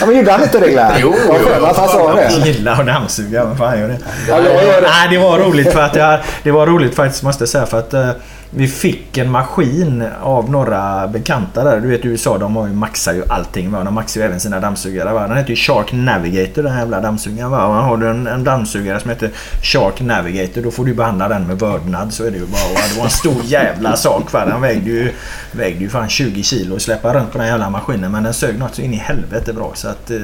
[0.00, 0.92] ja, men gjorde han inte det Glenn?
[0.98, 2.22] Jo, Vad skönt att han sa det.
[2.22, 3.54] Jag gillar att dammsuga.
[3.58, 3.98] Fan gör det?
[4.28, 4.88] Ja, jag gör det.
[4.88, 7.78] Nej, det var roligt för att jag, Det var roligt faktiskt måste jag säga för
[7.78, 8.08] att eh,
[8.56, 11.80] vi fick en maskin av några bekanta där.
[11.80, 13.70] Du vet USA de har ju, maxar ju allting.
[13.70, 13.84] Va?
[13.84, 15.12] De maxar ju även sina dammsugare.
[15.12, 15.28] Va?
[15.28, 17.50] Den heter ju Shark Navigator den här jävla dammsugaren.
[17.50, 17.66] Va?
[17.66, 19.30] Och har du en, en dammsugare som heter
[19.62, 22.12] Shark Navigator då får du behandla den med vördnad.
[22.12, 22.64] Så är det ju bara.
[22.64, 24.32] Och det var en stor jävla sak.
[24.32, 24.44] Va?
[24.46, 25.12] Den vägde ju,
[25.52, 28.12] vägde ju fan 20 kilo att släppa runt på den jävla maskinen.
[28.12, 29.72] Men den sög något så in i helvete bra.
[29.74, 30.16] Så att eh,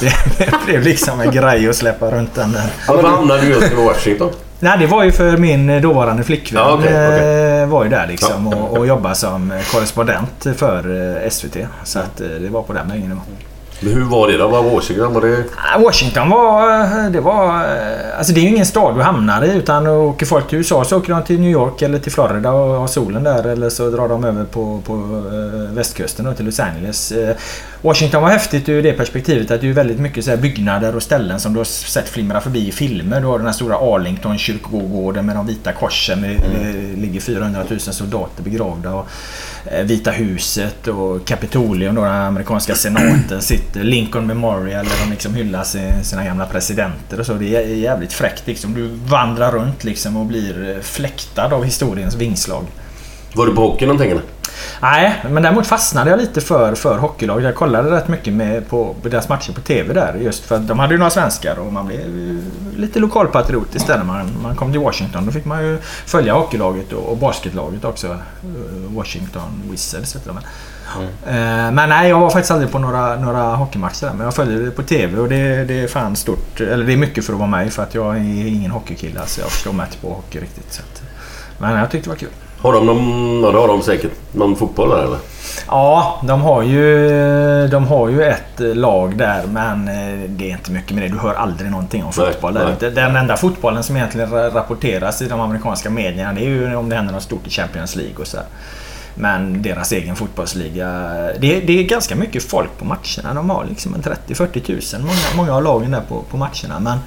[0.00, 2.66] det, det blev liksom en grej att släppa runt den där.
[2.88, 4.30] Varför hamnade du just i Washington?
[4.60, 6.62] Nej, det var ju för min dåvarande flickvän.
[6.62, 7.60] Ja, okej, okej.
[7.60, 8.56] eh, var ju där liksom Ja.
[8.56, 10.78] och, och jobbade som korrespondent för
[11.24, 11.56] eh, SVT.
[11.84, 13.24] Så att eh, det var på den vägen det var.
[13.80, 14.48] Men Hur var det då?
[14.48, 15.14] Var Washington?
[15.14, 15.44] Var det...
[15.56, 16.80] Ah, Washington var...
[16.80, 17.54] eh, Det var...
[17.64, 20.84] eh, Alltså det är ju ingen stad du hamnar i utan åker folk till USA
[20.84, 23.90] så åker de till New York eller till Florida och har solen där eller så
[23.90, 27.12] drar de över på, på eh, västkusten och till Los Angeles.
[27.82, 31.40] Washington var häftigt ur det perspektivet att det är väldigt mycket så byggnader och ställen
[31.40, 33.20] som du har sett flimra förbi i filmer.
[33.20, 36.20] Du har den här stora Arlington kyrkogården med de vita korsen.
[36.20, 38.94] Med, Det ligger 400 000 soldater begravda.
[38.94, 39.06] Och,
[39.84, 45.64] Vita huset och Kapitolium, då, den amerikanska senaten, sitter Lincoln Memorial där de liksom hyllar
[46.02, 47.34] sina gamla presidenter och så.
[47.34, 48.74] Det är jävligt fräckt liksom.
[48.74, 52.64] Du vandrar runt liksom och blir fläktad av historiens vingslag.
[53.34, 54.22] Var du på hockey någonting eller?
[54.82, 57.44] Nej, men däremot fastnade jag lite för, för hockeylaget.
[57.44, 60.14] Jag kollade rätt mycket med på, deras matcher på TV där.
[60.14, 62.00] Just för att de hade ju några svenskar och man blev
[62.76, 65.26] lite lokalpatriotisk där när man, man kom till Washington.
[65.26, 68.06] Då fick man ju följa hockeylaget och, och basketlaget också.
[68.06, 68.16] Eh,
[68.96, 70.44] Washington Wizards heter de väl.
[71.26, 74.12] Eh, Men nej, jag var faktiskt aldrig på några, några hockeymatcher där.
[74.14, 76.60] Men jag följde det på TV och det, det är fan stort.
[76.60, 79.20] Eller det är mycket för att vara mig för att jag är ingen hockeykille.
[79.26, 80.72] Så jag förstår mig inte på hockey riktigt.
[80.72, 81.02] Så att,
[81.58, 82.28] men jag tyckte det var kul.
[82.60, 83.42] Har de någon...
[83.42, 84.10] Ja, det har de säkert.
[84.32, 85.18] Någon fotboll där eller?
[85.68, 90.52] Ja, de har ju, de har ju ett eh, lag där men eh, det är
[90.52, 91.08] inte mycket med det.
[91.08, 92.54] Du hör aldrig någonting om Nej, fotboll.
[92.54, 92.74] nej.
[92.80, 92.90] där.
[92.90, 96.88] Den enda fotbollen som egentligen ra- rapporteras i de amerikanska medierna det är ju om
[96.88, 98.36] det händer något stort i Champions League och så.
[98.36, 98.46] här.
[99.14, 100.86] Men deras egen fotbollsliga.
[101.40, 103.34] Det, det är ganska mycket folk på matcherna.
[103.34, 105.00] De har liksom en 30-40 tusen.
[105.02, 106.80] Många, många av lagen där på, på matcherna.
[106.80, 106.98] Men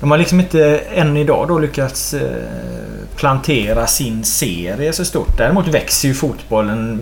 [0.00, 2.20] de har liksom inte än idag då lyckats eh,
[3.16, 5.38] plantera sin serie så stort.
[5.38, 7.00] Däremot växer ju fotbollen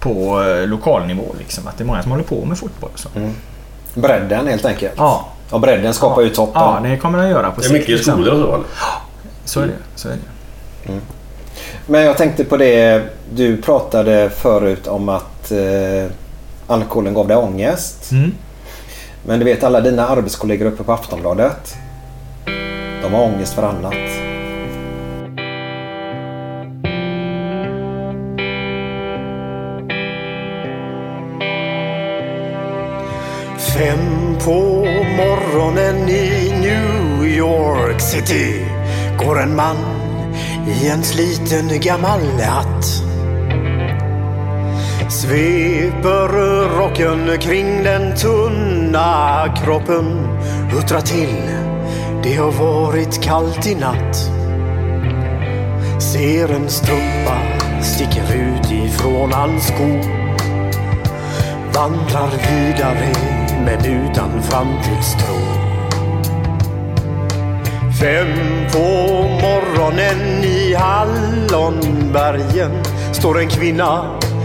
[0.00, 1.34] på eh, lokal nivå.
[1.38, 1.66] Liksom.
[1.66, 2.90] Att det är många som håller på med fotboll.
[2.94, 3.08] Så.
[3.94, 4.94] Bredden helt enkelt.
[4.96, 5.28] Ja.
[5.50, 6.62] Och bredden skapar ju toppen.
[6.62, 8.14] Ja, det kommer den göra på Det är mycket liksom.
[8.14, 8.66] skolor och så eller?
[9.44, 9.72] Så är det.
[9.94, 11.00] Så är det.
[11.86, 13.02] Men jag tänkte på det
[13.34, 16.10] du pratade förut om att eh,
[16.66, 18.12] alkoholen gav dig ångest.
[18.12, 18.32] Mm.
[19.24, 21.76] Men du vet alla dina arbetskollegor uppe på Aftonbladet.
[23.02, 24.32] De har ångest för annat.
[33.58, 34.84] Fem på
[35.16, 38.64] morgonen i New York City
[39.18, 39.76] går en man
[40.66, 43.11] i en sliten gammal hatt.
[45.12, 46.28] Sveper
[46.78, 50.28] rocken kring den tunna kroppen,
[50.70, 51.36] huttrar till.
[52.22, 54.16] Det har varit kallt i natt.
[56.02, 57.38] Ser en strumpa
[57.82, 60.00] sticker ut ifrån hans sko.
[61.74, 63.12] Vandrar vidare
[63.64, 65.36] men utan framtidstro.
[68.00, 68.36] Fem
[68.72, 68.88] på
[69.42, 72.72] morgonen i Hallonbergen
[73.12, 74.21] står en kvinna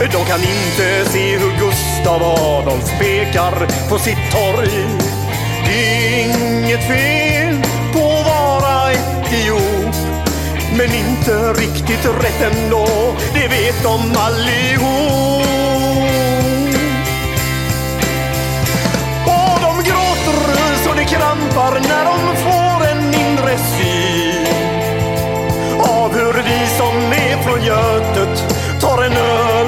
[0.00, 4.70] De kan inte se hur Gustav Adolf pekar på sitt torg.
[5.68, 7.62] Inget fel
[7.92, 9.94] på att vara etiop.
[10.76, 12.86] Men inte riktigt rätt ändå,
[13.34, 15.48] det vet de allihop.
[19.26, 24.46] Och de gråter så det krampar när de får en inre syn
[25.78, 29.67] av hur vi som är från Götet tar en öl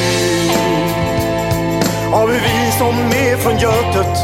[2.11, 4.17] Har vi vi som är från Götet?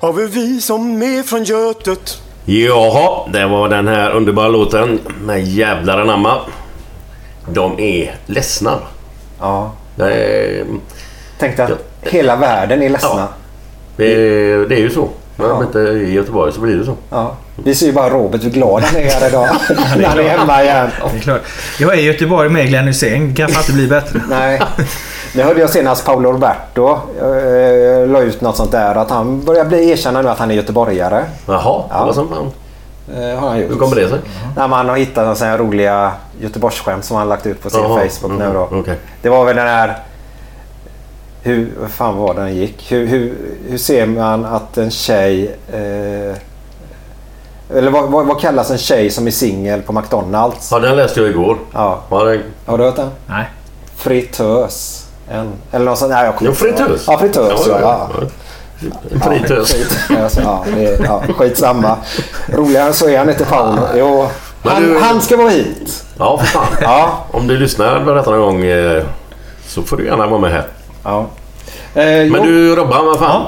[0.00, 2.22] Har vi vi som är från Götet?
[2.44, 6.40] Jaha, det var den här underbara låten med Jävlar anamma.
[7.48, 8.78] De är ledsna.
[9.40, 9.72] Ja.
[9.96, 10.64] Det är,
[11.38, 11.70] Tänkte att
[12.02, 13.08] hela världen är ledsna.
[13.08, 13.28] Ja.
[13.96, 15.08] det, är, det är ju så.
[15.36, 16.96] När de inte är i Göteborg så blir det så.
[17.10, 17.36] Ja.
[17.64, 19.48] Vi ser ju bara Robert hur glad han är här idag.
[19.96, 20.90] när han är hemma igen.
[21.12, 21.42] Det är klart.
[21.78, 23.28] Jag är i Göteborg med Glenn Hysén.
[23.28, 24.20] Det kan inte bli bättre.
[24.28, 24.60] Nej.
[25.36, 26.88] Nu hörde jag senast Paolo Roberto
[27.20, 30.54] eh, la ut något sånt där att han börjar bli erkänna nu att han är
[30.54, 31.24] göteborgare.
[31.46, 32.04] Jaha, Ja.
[32.06, 32.50] vad som fan.
[33.14, 33.70] Eh, har han gjort.
[33.70, 34.18] Hur kommer det sig?
[34.56, 37.80] När man har hittat några sådana här roliga Göteborgsskämt som han lagt ut på sin
[37.82, 38.68] Jaha, Facebook mm, nu då.
[38.72, 38.96] okej.
[39.22, 39.98] Det var väl den här...
[41.42, 42.92] Hur, vad fan var den gick?
[42.92, 43.34] Hur, hur,
[43.68, 45.56] hur ser man att en tjej...
[45.72, 46.36] Eh,
[47.78, 50.68] eller vad, vad, vad kallas en tjej som är singel på McDonalds?
[50.72, 51.56] Ja, den läste jag igår.
[51.72, 51.98] Ja.
[52.10, 53.10] Ja, det, Har du hört den?
[53.26, 53.50] Nej.
[53.96, 55.05] Fritös.
[55.30, 56.10] En, eller något sånt.
[56.12, 56.88] Nej, jag kommer jo, inte ihåg.
[56.88, 57.04] fritös.
[57.06, 57.66] Ja, fritös.
[57.68, 58.08] Ja, ja.
[59.12, 59.72] En fritös.
[59.72, 61.96] Fritös, ja, det är, ja, skitsamma.
[62.48, 63.82] Roligare så är han inte Paolo.
[63.94, 64.28] Jo,
[64.64, 66.04] han, du- han ska vara hit.
[66.18, 66.66] Ja, för fan.
[66.80, 67.24] Ja.
[67.30, 69.02] Om du lyssnar på detta någon gång eh,
[69.66, 70.66] så får du gärna vara med här.
[71.04, 71.18] Ja.
[71.94, 72.42] Eh, Men jo.
[72.42, 73.42] du Robban, vad fan?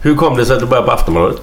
[0.00, 1.36] Hur kom det sig att du började på Aftonbladet?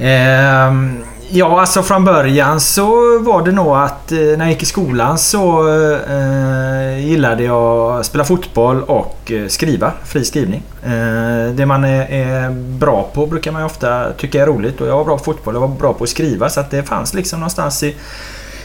[0.00, 4.66] Ehm, ja, alltså från början så var det nog att eh, när jag gick i
[4.66, 5.68] skolan så
[6.08, 9.92] eh, gillade jag att spela fotboll och eh, skriva.
[10.04, 10.62] Fri skrivning.
[10.84, 14.88] Eh, det man är, är bra på brukar man ju ofta tycka är roligt och
[14.88, 16.82] jag var bra på fotboll och jag var bra på att skriva så att det
[16.82, 17.96] fanns liksom någonstans i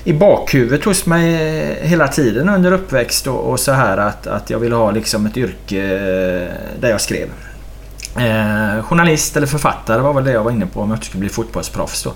[0.03, 4.49] i bakhuvudet hos mig eh, hela tiden under uppväxt och, och så här att, att
[4.49, 5.81] jag ville ha liksom ett yrke
[6.79, 7.29] där jag skrev.
[8.15, 11.19] Eh, journalist eller författare var väl det jag var inne på om jag inte skulle
[11.19, 12.13] bli fotbollsproffs då.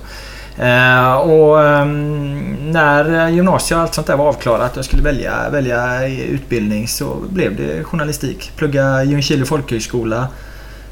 [0.57, 5.49] Eh, och ehm, när gymnasiet och allt sånt där var avklarat och jag skulle välja,
[5.49, 8.51] välja utbildning så blev det journalistik.
[8.55, 10.27] Plugga Ljungskile folkhögskola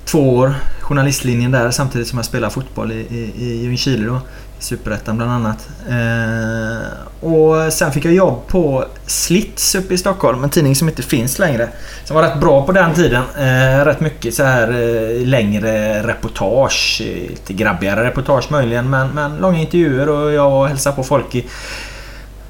[0.05, 0.55] två år.
[0.81, 4.21] Journalistlinjen där samtidigt som jag spelade fotboll i, i, i Ljungskile då.
[4.63, 5.69] Superettan bland annat.
[5.89, 10.43] Eh, och sen fick jag jobb på Slits uppe i Stockholm.
[10.43, 11.69] En tidning som inte finns längre.
[12.05, 13.23] Som var rätt bra på den tiden.
[13.37, 17.01] Eh, rätt mycket så här eh, längre reportage.
[17.29, 18.89] Lite grabbigare reportage möjligen.
[18.89, 21.45] Men, men långa intervjuer och jag var och hälsade på folk i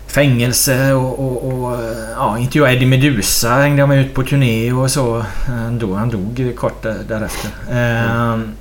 [0.08, 4.74] fängelse och, och, och eh, ja, intervjuade Eddie Meduza hängde jag med ut på turné
[4.74, 5.18] och så.
[5.18, 7.50] Eh, han dog, han dog kort därefter.
[7.70, 8.54] Eh, mm.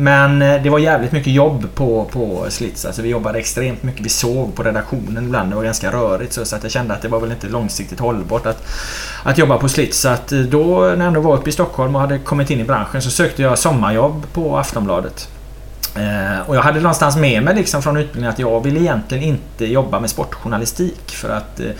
[0.00, 2.84] Men eh, det var jävligt mycket jobb på, på Slits.
[2.84, 4.06] Alltså vi jobbade extremt mycket.
[4.06, 5.50] Vi sov på redaktionen ibland.
[5.50, 8.00] Det var ganska rörigt så, så att jag kände att det var väl inte långsiktigt
[8.00, 8.66] hållbart att,
[9.22, 9.98] att jobba på Slits.
[9.98, 12.60] Så att eh, då när jag ändå var uppe i Stockholm och hade kommit in
[12.60, 15.28] i branschen så sökte jag sommarjobb på Aftonbladet.
[15.96, 19.66] Eh, och jag hade någonstans med mig liksom från utbildningen att jag ville egentligen inte
[19.66, 21.70] jobba med sportjournalistik för att eh,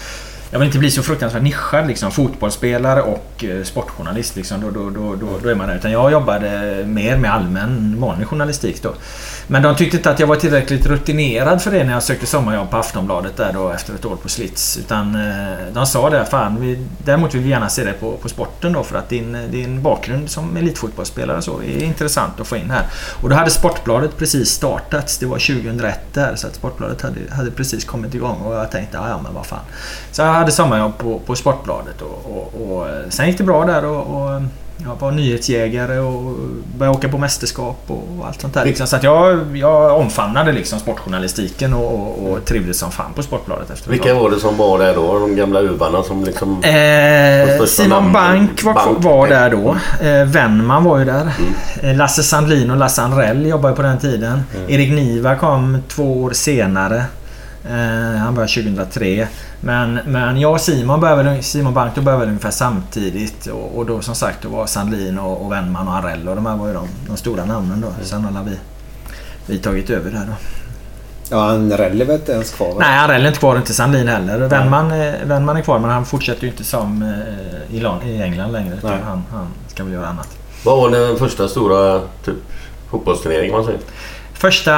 [0.50, 2.10] jag vill inte bli så fruktansvärt nischad liksom.
[2.10, 4.60] Fotbollsspelare och eh, sportjournalist liksom.
[4.60, 5.76] Då, då, då, då, då är man där.
[5.76, 8.94] Utan jag jobbade mer med allmän vanlig journalistik då.
[9.46, 12.70] Men de tyckte inte att jag var tillräckligt rutinerad för det när jag sökte sommarjobb
[12.70, 14.78] på Aftonbladet där då efter ett år på Slits.
[14.78, 18.28] Utan eh, de sa det, fan vi, däremot vill vi gärna se dig på, på
[18.28, 22.56] sporten då för att din, eh, din bakgrund som elitfotbollsspelare så är intressant att få
[22.56, 22.86] in här.
[23.22, 25.18] Och då hade Sportbladet precis startats.
[25.18, 28.96] Det var 2001 där så att Sportbladet hade, hade precis kommit igång och jag tänkte,
[28.96, 29.64] ja ja men vad fan.
[30.12, 33.64] Så jag hade sommarjobb på, på Sportbladet och, och, och eh, sen gick det bra
[33.64, 34.42] där och, och
[34.84, 36.36] jag var nyhetsjägare och
[36.78, 38.64] började åka på mästerskap och allt sånt där.
[38.64, 38.86] Liksom.
[38.86, 43.70] Så att jag, jag omfamnade liksom sportjournalistiken och, och, och trivdes som fan på Sportbladet
[43.70, 45.18] efter Vilka var det som var där då?
[45.18, 46.62] De gamla uvarna som liksom...
[46.62, 48.12] Eh, Simon?
[48.12, 49.04] Bank var, Bank.
[49.04, 49.76] var där då.
[50.06, 51.32] Eh, Wennman var ju där.
[51.82, 54.42] Eh, Lasse Sandlin och Lasse Anrell jobbade på den tiden.
[54.68, 57.04] Erik Niva kom två år senare.
[57.64, 59.28] Eh, han började 2003.
[59.60, 63.46] Men, men jag och Simon, började, Simon Bank då började ungefär samtidigt.
[63.46, 66.46] Och, och då som sagt då var Sandlin och, och Wennman och Anrell och de
[66.46, 68.04] här var ju de, de stora namnen då.
[68.04, 68.56] Sen har vi,
[69.46, 70.32] vi tagit över där då.
[71.30, 72.68] Ja, han Rell är väl inte ens kvar?
[72.68, 72.76] va?
[72.78, 74.38] Nej, Arell är inte kvar, inte Sandlin heller.
[74.38, 78.52] Wennman, eh, Wennman är kvar men han fortsätter ju inte som eh, i, i England
[78.52, 78.74] längre.
[78.74, 79.00] Utan Nej.
[79.04, 80.28] han, han ska väl göra annat.
[80.64, 82.34] Vad var den första stora typ,
[82.90, 83.80] fotbollsturneringen man säger?
[84.40, 84.72] Första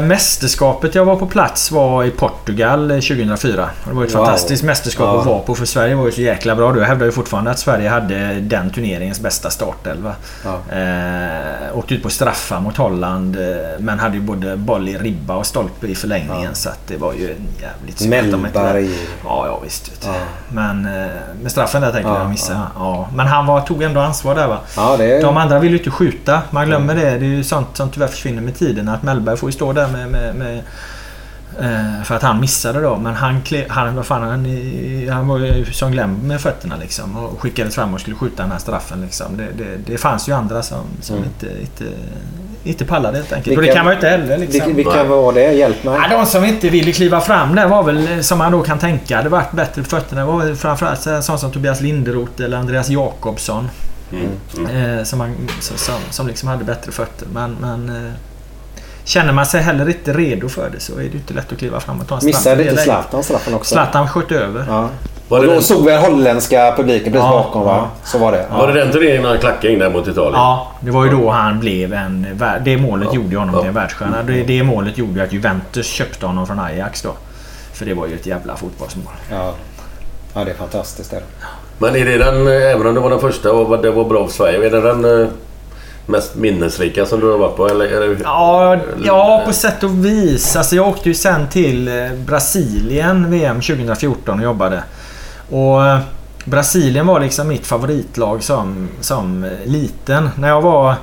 [0.00, 3.70] mästerskapet jag var på plats var i Portugal 2004.
[3.84, 4.24] Det var ett Wow.
[4.24, 5.20] fantastiskt mästerskap Ja.
[5.20, 6.80] att vara på för Sverige var ju så jäkla bra då.
[6.80, 10.14] Jag hävdar ju fortfarande att Sverige hade den turneringens bästa startelva.
[10.44, 10.76] Ja.
[10.76, 13.42] Eh, åkte ut på straffar mot Holland eh,
[13.78, 17.12] men hade ju både boll i ribba och stolpe i förlängningen så att det var
[17.12, 18.90] ju en jävligt Mellberg.
[19.24, 19.84] Ja, ja visst.
[20.02, 20.08] Du.
[20.08, 20.14] Ja.
[20.48, 21.06] Men eh,
[21.42, 22.60] med straffen där tänkte Ja, jag jag missade.
[22.76, 23.08] Ja.
[23.14, 24.58] Men han var, tog ändå ansvar där va.
[24.76, 25.22] Ja, är...
[25.22, 26.42] De andra vill ju inte skjuta.
[26.50, 27.00] Man glömmer det.
[27.10, 28.88] Det är ju sånt som tyvärr försvinner med tiden.
[28.88, 30.08] Att Mellberg får ju stå där med...
[30.08, 30.62] med, med
[31.60, 32.96] eh, för att han missade då.
[32.96, 34.46] Men han, han, vad fan, han,
[35.10, 37.16] han var ju som glömd med fötterna liksom.
[37.16, 39.36] Och skickades fram och skulle skjuta den här straffen liksom.
[39.36, 41.28] Det, det, det fanns ju andra som, som Mm.
[41.28, 41.84] inte, inte,
[42.64, 43.56] inte pallade helt enkelt.
[43.58, 44.74] och Vilka- det kan man ju inte heller liksom.
[44.74, 45.52] Vilka, var det?
[45.52, 45.98] Hjälp mig.
[46.10, 49.16] Ja, de som inte ville kliva fram där var väl, som man då kan tänka,
[49.16, 50.20] hade varit bättre på fötterna.
[50.20, 53.68] Det var framförallt så här sån som Tobias Linderoth eller Andreas Jakobsson.
[54.72, 57.28] Eh, som, man, som, som, som liksom hade bättre fötter.
[57.32, 58.12] Men, men eh,
[59.06, 61.58] känner man sig heller inte redo för det så är det ju inte lätt att
[61.58, 62.34] kliva fram och ta en straff.
[62.34, 62.82] Missade inte.
[62.82, 63.72] Zlatan straffen också?
[63.74, 64.64] Zlatan sköt över.
[64.68, 64.88] Ja.
[65.28, 67.76] Var Och då den, såg vi den holländska publiken precis Ja, bakom va?
[67.76, 67.90] ja.
[68.04, 68.46] Så var det.
[68.52, 70.32] var det den turneringen han klackade in där mot Italien?
[70.34, 72.26] Ja, det var ju då han blev en...
[72.64, 73.60] Det målet gjorde ju honom Ja.
[73.60, 74.22] till en världsstjärna.
[74.22, 77.12] Det, det målet gjorde ju att Juventus köpte honom från Ajax då.
[77.72, 79.12] För det var ju ett jävla fotbollsmål.
[79.30, 79.52] Ja.
[80.34, 81.10] ja, det är fantastiskt.
[81.10, 81.22] Det.
[81.78, 84.04] Men är det den, eh, även om det var den första och vad det var
[84.04, 85.28] bra för Sverige, är det den eh,
[86.06, 87.68] mest minnesrika som du har varit på?
[87.68, 90.56] Eller, eller, Ja, ja, på sätt och vis.
[90.56, 94.82] Alltså jag åkte ju sen till eh, Brasilien VM 2014 och jobbade.
[95.50, 95.98] Och eh,
[96.44, 100.30] Brasilien var liksom mitt favoritlag som, som eh, liten.
[100.36, 100.94] När jag var...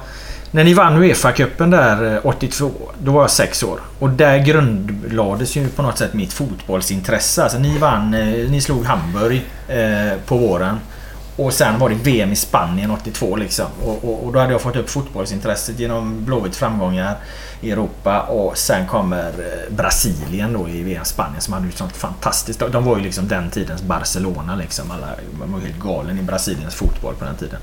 [0.51, 2.71] När ni vann Uefa-cupen där 82,
[3.03, 3.79] då var jag sex år.
[3.99, 7.43] Och där grundlades ju på något sätt mitt fotbollsintresse.
[7.43, 8.11] Alltså ni vann,
[8.49, 10.79] ni slog Hamburg eh, på våren.
[11.35, 13.65] Och sen var det VM i Spanien 82 liksom.
[13.83, 17.15] Och, och, och då hade jag fått upp fotbollsintresset genom Blåvitts framgångar
[17.61, 18.21] i Europa.
[18.21, 22.59] Och sen kommer eh, Brasilien då i VM Spanien som hade ett sånt fantastiskt.
[22.71, 24.91] De var ju liksom den tidens Barcelona liksom.
[24.91, 25.07] Alla,
[25.39, 27.59] man var ju helt galen i Brasiliens fotboll på den tiden.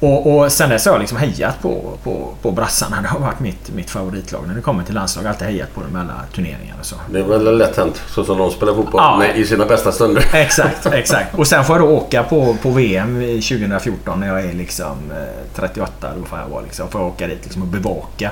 [0.00, 3.02] Och, och sen dess har jag liksom hejat på, på, på brassarna.
[3.02, 4.44] Det har varit mitt, mitt favoritlag.
[4.46, 6.86] När det kommer till landslag har jag alltid hejat på dem i alla turneringar och
[6.86, 6.96] så.
[7.12, 9.18] Det är väl lätt hänt så som de spelar fotboll Ja.
[9.18, 10.24] med, i sina bästa stunder.
[10.32, 11.34] Exakt, exakt.
[11.38, 14.96] Och sen får jag då åka på, på VM i 2014 när jag är liksom
[15.10, 15.16] eh,
[15.54, 16.10] 38.
[16.18, 18.30] Då får jag vara liksom, får jag åka dit liksom och bevaka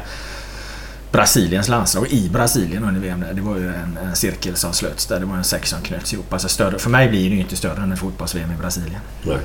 [1.12, 3.20] Brasiliens landslag i Brasilien under VM.
[3.20, 3.34] där.
[3.34, 5.20] Det var ju en, en cirkel som slöts där.
[5.20, 6.32] Det var en sex som knöts ihop.
[6.32, 9.00] Alltså större, för mig blir det ju inte större än en fotbolls-VM i Brasilien.
[9.22, 9.36] Nej.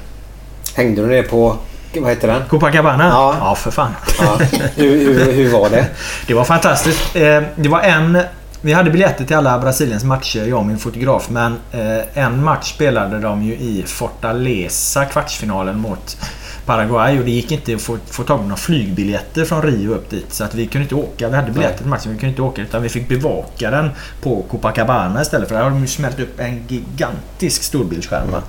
[0.76, 1.58] Hängde du ner på...
[1.98, 2.42] Vad heter den?
[2.50, 3.08] Copacabana?
[3.08, 3.36] Ja.
[3.40, 3.92] ja för fan.
[4.20, 4.38] Ja.
[4.76, 5.86] Hur, hur, hur var det?
[6.28, 7.16] Det var fantastiskt.
[7.16, 8.22] Eh, Det var en...
[8.62, 11.30] Vi hade biljetter till alla Brasiliens matcher, jag och min fotograf.
[11.30, 16.18] Men eh, en match spelade de ju i Fortaleza, kvartsfinalen mot
[16.66, 17.20] Paraguay.
[17.20, 20.34] Och det gick inte att få, få tag på några flygbiljetter från Rio upp dit.
[20.34, 21.30] Så att vi kunde inte åka.
[21.30, 22.62] Vi hade biljetter till matchen, men vi kunde inte åka.
[22.62, 23.90] Utan vi fick bevaka den
[24.22, 25.48] på Copacabana istället.
[25.48, 28.32] För där har de ju smält upp en gigantisk storbildsskärm.
[28.32, 28.42] va.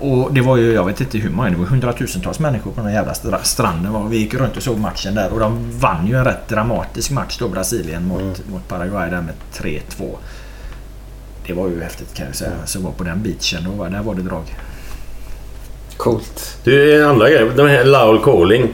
[0.00, 2.86] Och det var ju, jag vet inte hur många, det var hundratusentals människor på den
[2.86, 4.10] här jävla stra- stranden.
[4.10, 7.36] Vi gick runt och såg matchen där och de vann ju en rätt dramatisk match
[7.38, 9.80] då, Brasilien mot, mot Paraguay där med 3-2.
[11.46, 12.50] Det var ju häftigt kan jag säga.
[12.64, 14.42] Så var på den beachen, då där var det drag.
[15.96, 16.58] Coolt.
[16.64, 17.52] Är andra grejer.
[17.56, 18.68] Den här Laul Calling.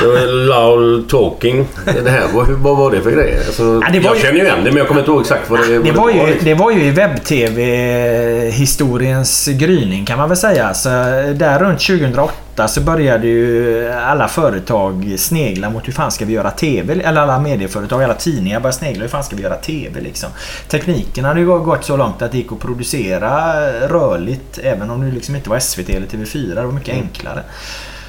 [0.00, 1.66] Det var Laul Talking.
[2.04, 3.38] Det här, vad, vad var det för grejer?
[3.46, 5.20] Alltså, Ja, det var jag ju- känner ju igen det men jag kommer inte ihåg
[5.20, 10.28] exakt vad det, vad Det var, ju, det var ju i webb-tv-historiens gryning kan man
[10.28, 10.74] väl säga.
[10.74, 10.88] Så
[11.34, 16.50] där runt 2008 så började ju alla företag snegla mot hur fan ska vi göra
[16.50, 16.92] TV?
[17.04, 20.28] Eller alla medieföretag, alla tidningar började snegla hur fan ska vi göra TV liksom.
[20.68, 23.52] Tekniken hade ju gått så långt att det gick att producera
[23.88, 26.54] rörligt även om det liksom inte var SVT eller TV4.
[26.54, 27.40] Det var mycket enklare.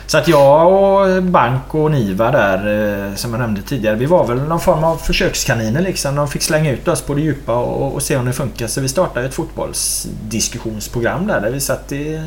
[0.08, 2.58] Så att jag och Bank och Niva där
[3.08, 3.96] eh, som jag nämnde tidigare.
[3.96, 6.16] Vi var väl någon form av försökskaniner liksom.
[6.16, 8.68] De fick slänga ut oss på det djupa och, och se om det funkar.
[8.68, 11.42] Så vi startade ett fotbollsdiskussionsprogram där.
[11.42, 12.22] Där vi satt i eh,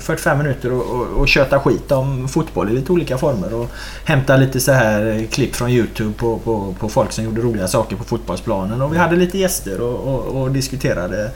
[0.00, 3.54] 45 minuter och, och, och tjötade skit om fotboll i lite olika former.
[3.54, 3.70] Och
[4.04, 7.68] hämtade lite så här eh, klipp från Youtube på, på, på folk som gjorde roliga
[7.68, 8.82] saker på fotbollsplanen.
[8.82, 11.30] Och vi hade lite gäster och, och, och diskuterade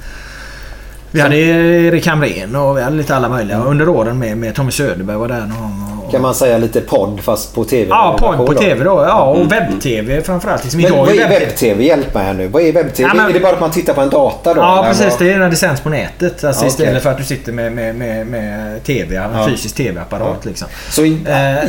[1.10, 3.58] vi hade Erik Hamrén och vi hade lite alla möjliga.
[3.58, 5.82] Under åren med, med Tommy Söderberg var där någon gång.
[6.06, 7.86] Och, Kan man säga lite podd fast på TV?
[7.88, 8.54] Ja, podd på?
[8.54, 9.04] TV då.
[9.08, 10.62] Ja, och webb-TV framförallt.
[10.64, 11.84] Liksom Men vad är är webb- webb-TV?
[11.84, 12.48] Hjälp mig här nu.
[12.48, 13.08] Vad är webb-TV?
[13.08, 14.60] Ja, men- Är det bara att man tittar på en data då?
[14.60, 15.18] Ja precis, vad?
[15.18, 16.44] det är när det sänds på nätet.
[16.44, 19.46] Alltså Ja, istället för att du sitter med, med, med, med TV, en Ja.
[19.48, 20.68] fysisk TV-apparat liksom.
[20.90, 21.10] Så Eh,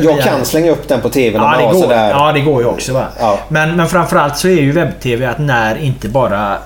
[0.03, 2.09] jag vi kan slänga upp den på TV när Ja man har går, sådär...
[2.09, 3.05] ja det går ju också va.
[3.19, 3.39] Ja.
[3.49, 6.57] Men, men framförallt så är ju webb-TV att när inte bara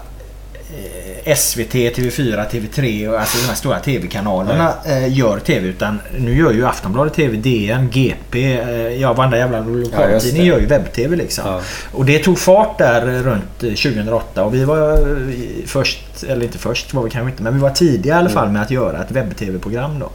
[1.38, 5.68] SVT, TV4, TV3 och alltså de här stora TV-kanalerna eh, gör TV.
[5.68, 8.70] Utan nu gör ju Aftonbladet TV, DN, GP, eh,
[9.02, 10.48] ja varenda jävla Ja, lokaltidning det.
[10.48, 11.62] gör ju webb-TV liksom.
[11.92, 15.18] Och det tog fart där runt eh, 2008 och vi var eh,
[15.66, 18.50] först, eller inte först var vi kanske inte, men vi var tidiga i alla fall
[18.50, 20.10] med att göra ett webb-TV-program då.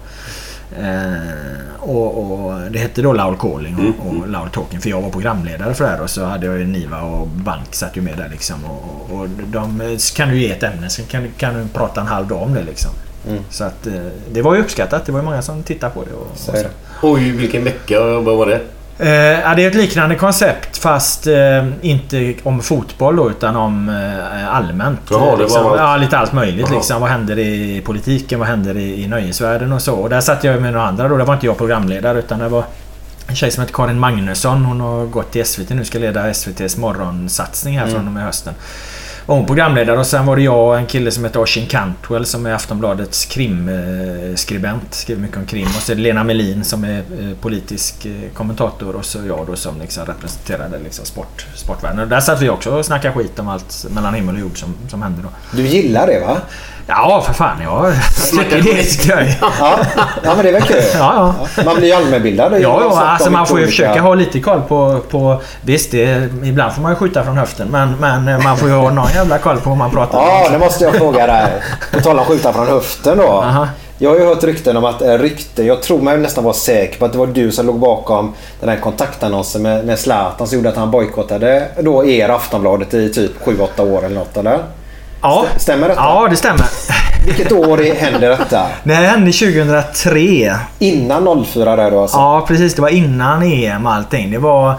[0.72, 5.10] Eh, och, och Det hette då Loud Calling och, och Loud Talking för jag var
[5.10, 8.18] programledare för det här och så hade jag ju Niva och Bank satt ju med
[8.18, 8.64] där liksom.
[8.64, 12.26] Och, och de kan du ge ett ämne så kan, kan du prata en halv
[12.26, 12.90] dag om det liksom.
[13.50, 13.92] Så att eh,
[14.32, 15.06] det var ju uppskattat.
[15.06, 16.12] Det var ju många som tittade på det.
[16.12, 16.52] Och, och så.
[17.02, 18.00] Oj, vilken vecka.
[18.00, 18.60] Vad var det?
[18.98, 23.88] Eh, ja, det är ett liknande koncept fast eh, inte om fotboll då utan om
[23.88, 25.00] eh, allmänt.
[25.10, 25.80] Jaha, var liksom, allt.
[25.80, 26.66] ja, lite allt möjligt.
[26.68, 26.76] Jaha.
[26.76, 27.00] Liksom.
[27.00, 28.38] Vad händer i politiken?
[28.38, 29.94] Vad händer i, i nöjesvärlden och så.
[29.94, 31.16] Och där satt jag med några andra då.
[31.16, 32.64] Det var inte jag programledare utan det var
[33.26, 34.64] en tjej som heter Karin Magnusson.
[34.64, 35.84] Hon har gått till SVT nu.
[35.84, 38.54] Ska leda SVTs morgonsatsning här från och med hösten.
[39.26, 42.26] Var hon programledare och sen var det jag och en kille som heter Oisin Cantwell
[42.26, 44.94] som är Aftonbladets krimskribent.
[44.94, 45.66] Skriver mycket om krim.
[45.66, 49.46] Och så är det Lena Melin som är eh, politisk eh, kommentator och så jag
[49.46, 52.00] då som liksom representerade liksom sport, sportvärlden.
[52.00, 54.74] Och där satt vi också och snackade skit om allt mellan himmel och jord som,
[54.88, 55.28] som hände då.
[55.56, 56.38] Du gillar det va?
[56.88, 57.62] Ja, för fan.
[57.62, 57.94] Jag
[58.30, 59.38] tycker det är skoj.
[59.40, 59.78] Ja,
[60.24, 60.82] ja men det är väl kul?
[60.94, 61.62] Ja, ja.
[61.64, 62.52] Man blir ju allmänbildad.
[62.52, 65.00] Ja, ja alltså man får ju olika- försöka ha lite koll på...
[65.10, 68.68] på visst, det, ibland får man ju skjuta från höften men, men eh, man får
[68.68, 70.24] ju ha någon jävla koll på vad man pratar om.
[70.24, 71.52] Ja, det måste jag fråga dig.
[71.92, 73.44] På tal om skjuta från höften då.
[73.98, 76.98] Jag har ju hört rykten om att, äh, rykten, jag tror mig nästan vara säker
[76.98, 80.56] på att det var du som låg bakom den här kontaktannonsen med, med Zlatan som
[80.58, 84.58] gjorde att han bojkottade då er Aftonbladet i typ 7-8 år eller något eller?
[85.26, 85.44] Ja.
[85.48, 86.00] St- Stämmer detta?
[86.00, 86.64] Ja, det stämmer.
[87.26, 88.66] Vilket år händer detta?
[88.84, 90.56] Det här hände 2003.
[90.78, 92.16] Innan 04 där då alltså?
[92.16, 92.74] Ja, precis.
[92.74, 94.30] Det var innan EM och allting.
[94.30, 94.74] Det var,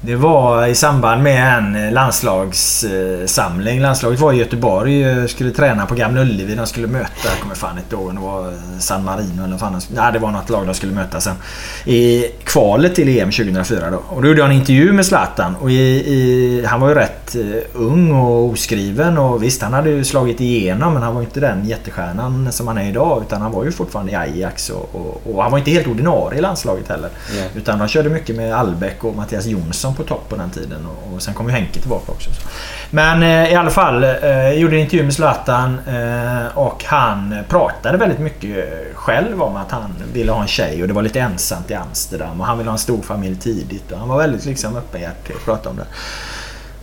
[0.00, 3.80] det var i samband med en landslagssamling.
[3.80, 6.54] Landslaget var i Göteborg eh, skulle träna på Gamla Ullevi.
[6.54, 9.80] De skulle möta, jag kommer fan inte ihåg, det var San Marino eller fan.
[9.94, 11.34] Nej, det var något lag de skulle möta sen.
[11.84, 14.02] I kvalet till EM 2004 då.
[14.08, 15.56] Och då gjorde jag en intervju med Zlatan.
[15.56, 17.42] Och i, i, han var ju rätt eh,
[17.72, 21.64] ung och oskriven och visst, han hade ju slagit igenom men han var inte den
[21.68, 23.22] jättestjärnan som han är idag.
[23.26, 26.38] Utan han var ju fortfarande i Ajax och, och, och han var inte helt ordinarie
[26.38, 27.10] i landslaget heller.
[27.34, 27.50] Nej.
[27.54, 30.86] Utan de körde mycket med Albeck och Mattias Jonsson på topp på den tiden.
[30.86, 32.30] Och, och sen kom ju Henke tillbaka också.
[32.32, 32.40] Så.
[32.90, 37.34] Men eh, i alla fall, eh, jag gjorde en intervju med Zlatan eh, och han
[37.48, 41.02] pratade väldigt mycket eh, själv om att han ville ha en tjej och det var
[41.02, 43.92] lite ensamt i Amsterdam och han ville ha en stor familj tidigt.
[43.92, 45.86] Och han var väldigt liksom öppenhjärtig och pratade om det.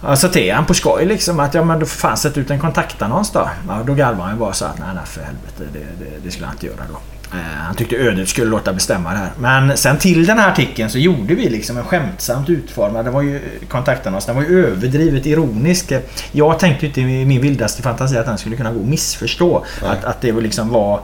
[0.08, 2.52] Jag sa till han på skoj liksom att ja men du får fan sätta ut
[2.52, 3.50] en kontaktannons då.
[3.68, 6.32] Ja, då garvade han ju bara så att nej nej för helvete det, det, det
[6.32, 7.15] skulle han inte göra då.
[7.34, 9.32] Eh, Han tyckte ödet skulle låta bestämma det här.
[9.40, 13.06] Men sen till den här artikeln så gjorde vi liksom en skämtsamt utformad.
[13.06, 14.26] Det var ju kontaktannons.
[14.26, 15.92] Den var ju överdrivet ironisk.
[16.32, 19.66] Jag tänkte inte i min vildaste fantasi att den skulle kunna gå att missförstå.
[19.82, 21.00] Att, att det liksom var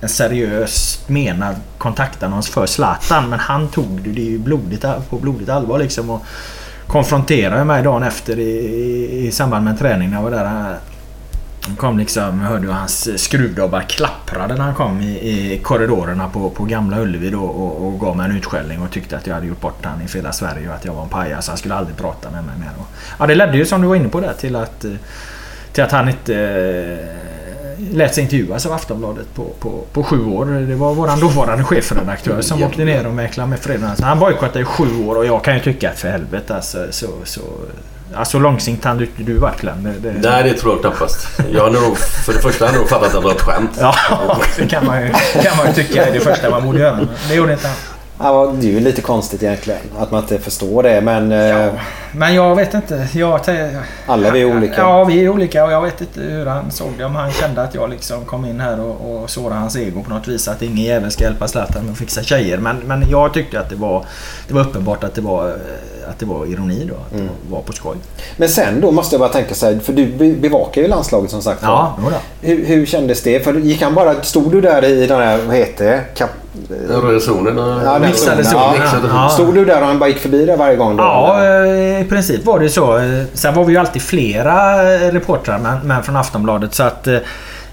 [0.00, 3.28] en seriöst menad kontaktannons för Zlatan.
[3.30, 6.10] Men han tog det ju blodigt, på blodigt allvar liksom.
[6.10, 6.24] Och
[6.86, 10.76] konfronterade mig dagen efter i, i, i samband med en träning när jag var där.
[11.66, 16.28] Han kom liksom, jag hörde hur hans skruvdobbar klapprade när han kom i, i korridorerna
[16.28, 19.34] på, på Gamla Ullevi då och, och gav mig en utskällning och tyckte att jag
[19.34, 21.48] hade gjort bort han i hela Sverige och att jag var en pajas.
[21.48, 22.70] Han skulle aldrig prata med mig mer.
[22.78, 22.86] Och,
[23.18, 24.84] ja, det ledde ju som du var inne på där till att,
[25.72, 30.46] till att han inte eh, lät sig intervjuas av Aftonbladet på, på, på sju år.
[30.46, 33.98] Det var våran dåvarande chefredaktör som åkte ner och mäklade med.
[33.98, 36.86] Så han bojkottade i sju år och jag kan ju tycka att för helvete alltså,
[36.90, 37.40] så, så,
[38.14, 39.82] Ja, så långsint hann du inte du varit Glenn.
[40.02, 40.30] Det, det...
[40.30, 41.26] Nej, det tror jag knappast.
[41.52, 43.70] Jag har nog, för det första har jag nog fattat att det var ett skämt.
[43.80, 43.94] Ja,
[44.58, 45.08] det kan man, ju,
[45.42, 46.96] kan man ju tycka är det första man borde göra.
[46.96, 47.76] Men det gjorde inte han.
[48.18, 51.32] Ja, det är ju lite konstigt egentligen att man inte förstår det men...
[51.32, 51.72] eh,
[52.12, 53.08] Men jag vet inte.
[53.14, 53.40] Jag,
[54.06, 54.74] Alla vi är olika.
[54.80, 57.04] Ja, vi är olika och jag vet inte hur han såg det.
[57.04, 60.10] Om han kände att jag liksom kom in här och, och sårade hans ego på
[60.10, 60.48] något vis.
[60.48, 62.58] Att ingen jävel ska hjälpa Zlatan med att fixa tjejer.
[62.58, 64.04] Men, men jag tyckte att det var,
[64.48, 65.54] det var uppenbart att det var, eh,
[66.10, 66.94] att det var ironi då.
[66.94, 67.26] Att Mm.
[67.46, 67.96] det var på skoj.
[68.36, 71.30] Men sen då måste jag bara tänka så här, för du be- bevakar ju landslaget
[71.30, 71.60] som sagt.
[71.62, 71.96] Ja,
[72.40, 73.40] hur, hur kändes det?
[73.44, 76.00] För gick han bara, stod du där i den här, vad heter det?
[76.14, 76.30] Kap,
[76.88, 77.56] röda zonen.
[77.84, 78.74] ja, Mixade zonen.
[79.08, 79.28] Ja.
[79.28, 80.96] Stod du där och han bara gick förbi där varje gång?
[80.96, 81.64] Då, Ja, eller?
[81.94, 83.00] eh, i princip var det så.
[83.34, 87.06] Sen var vi ju alltid flera reportrar men, men från Aftonbladet så att...
[87.06, 87.14] eh,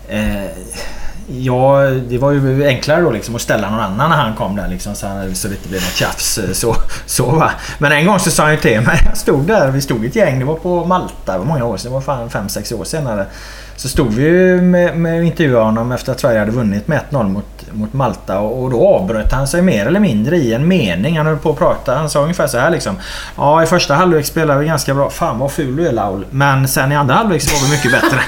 [0.09, 0.45] eh,
[1.31, 4.67] Ja, det var ju enklare då liksom att ställa någon annan när han kom där
[4.67, 6.37] liksom, så, han, så det inte blev något tjafs.
[6.37, 6.75] Eh, så,
[7.05, 7.51] så va.
[7.77, 10.15] Men en gång så sa han ju till mig, jag stod där, vi stod ett
[10.15, 12.83] gäng, det var på Malta, det var många år sedan, det var fan 5-6 år
[12.83, 13.25] senare.
[13.79, 16.99] Så stod vi ju med, med och intervjuade honom efter att Sverige hade vunnit med
[17.09, 20.67] 1-0 mot, mot Malta och, och då avbröt han sig mer eller mindre i en
[20.67, 21.17] mening.
[21.17, 21.95] Han höll på att prata.
[21.95, 22.95] Han sa ungefär så här liksom.
[23.37, 25.09] Ja, i första halvlek spelade vi ganska bra.
[25.09, 26.25] Fan vad ful du är Laul.
[26.31, 28.19] Men sen i andra halvlek så var vi mycket bättre.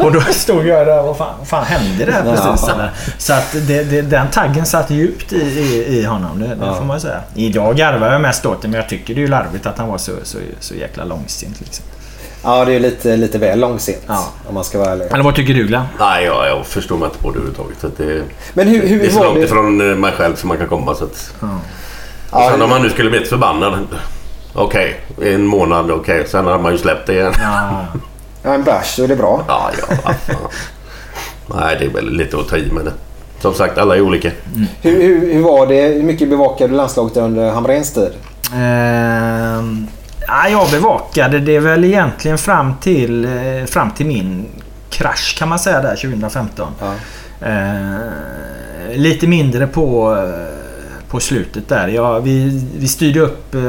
[0.04, 1.02] och då stod jag där.
[1.02, 2.68] Vad fan, vad fan hände det här precis?
[2.68, 2.90] Eller?
[3.18, 6.38] Så att det, det, den taggen satt djupt i, i, i honom.
[6.38, 7.20] Det, det får man säga.
[7.34, 9.98] Idag garvar jag mest åt det men jag tycker det är larvigt att han var
[9.98, 11.60] så, så, så jäkla långsint.
[11.60, 11.84] Liksom.
[12.46, 14.02] Ja, det är lite, lite väl långsint.
[14.48, 15.06] Om man ska vara ärlig.
[15.12, 15.84] Eller vad tycker du Glenn?
[15.98, 17.76] Nej, jag, jag förstår mig inte på det överhuvudtaget.
[17.80, 18.22] Så att det,
[18.54, 19.42] Men hur, hur det är så långt det?
[19.44, 20.94] ifrån eh, mig själv som man kan komma.
[20.94, 21.48] Så att, Ja,
[22.30, 23.86] och sen det- om man nu skulle bli lite förbannad.
[24.54, 26.24] Okej, en månad, okej.
[26.28, 27.32] Sen har man ju släppt det igen.
[27.42, 29.44] Ja, en bärs, då är det bra.
[29.48, 30.04] Ja, ja.
[31.54, 32.92] Nej, det är väl lite att ta i med det.
[33.40, 34.30] Som sagt, alla är olika.
[34.82, 35.82] Hur, hur, hur var det?
[35.82, 38.10] Hur mycket bevakade du landslaget under Hamréns tid?
[38.54, 39.86] Ehm,
[40.26, 44.46] ja, jag bevakade det väl egentligen fram till, eh, fram till min
[44.90, 46.72] krasch kan man säga där 2015.
[47.40, 47.98] Ehm,
[48.94, 50.55] lite mindre på, eh,
[51.08, 51.88] på slutet där.
[51.88, 53.60] Ja, vi, vi styrde upp eh,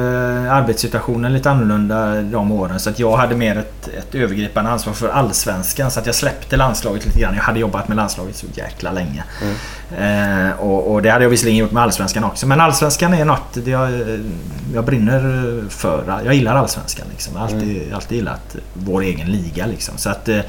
[0.54, 2.80] arbetssituationen lite annorlunda de åren.
[2.80, 5.92] Så att jag hade mer ett, ett övergripande ansvar för allsvenskan.
[5.92, 7.36] Så att jag släppte landslaget lite grann.
[7.36, 9.24] Jag hade jobbat med landslaget så jäkla länge.
[9.98, 12.48] Eh, och, och det hade jag visserligen gjort med Allsvenskan också.
[12.48, 13.92] Men Allsvenskan är något det jag,
[14.74, 16.22] jag brinner för.
[16.26, 17.08] Jag gillar Allsvenskan.
[17.10, 17.34] Liksom.
[17.34, 19.66] Jag har alltid, alltid gillat vår egen liga.
[19.66, 19.98] Liksom.
[19.98, 20.40] Så att, eh,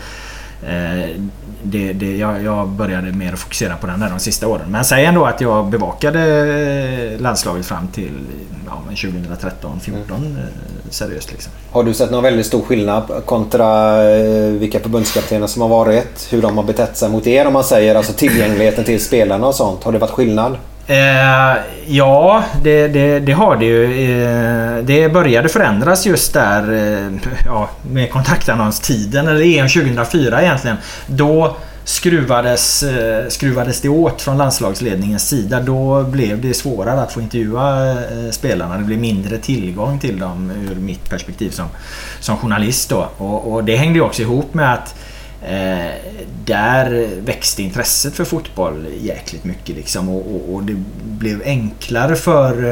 [1.62, 4.70] det, det, jag, jag började mer fokusera på den där de sista åren.
[4.70, 6.20] Men säg ändå att jag bevakade
[7.14, 8.12] eh, landslaget fram till
[8.66, 11.32] ja, men 2013 14 eh, seriöst.
[11.32, 11.52] Liksom.
[11.70, 16.28] Har du sett någon väldigt stor skillnad kontra eh, vilka förbundskaptener som har varit?
[16.30, 19.54] Hur de har betett sig mot er om man säger alltså tillgängligheten till spelarna och
[19.54, 19.84] sånt.
[19.84, 20.56] Har det varit skillnad?
[20.88, 21.56] Eh,
[21.86, 23.84] ja, det, det, det har det ju.
[23.84, 30.76] Eh, det började förändras just där eh, ja, med kontaktannonstiden, eller EM 2004 egentligen.
[31.06, 35.60] Då skruvades, eh, skruvades det åt från landslagsledningens sida.
[35.60, 38.78] Då blev det svårare att få intervjua eh, spelarna.
[38.78, 41.66] Det blev mindre tillgång till dem ur mitt perspektiv som,
[42.20, 42.90] som journalist.
[42.90, 43.08] Då.
[43.16, 44.94] Och, och det hängde ju också ihop med att
[45.42, 45.90] Eh,
[46.44, 52.70] där växte intresset för fotboll jäkligt mycket liksom och, och, och det blev enklare för,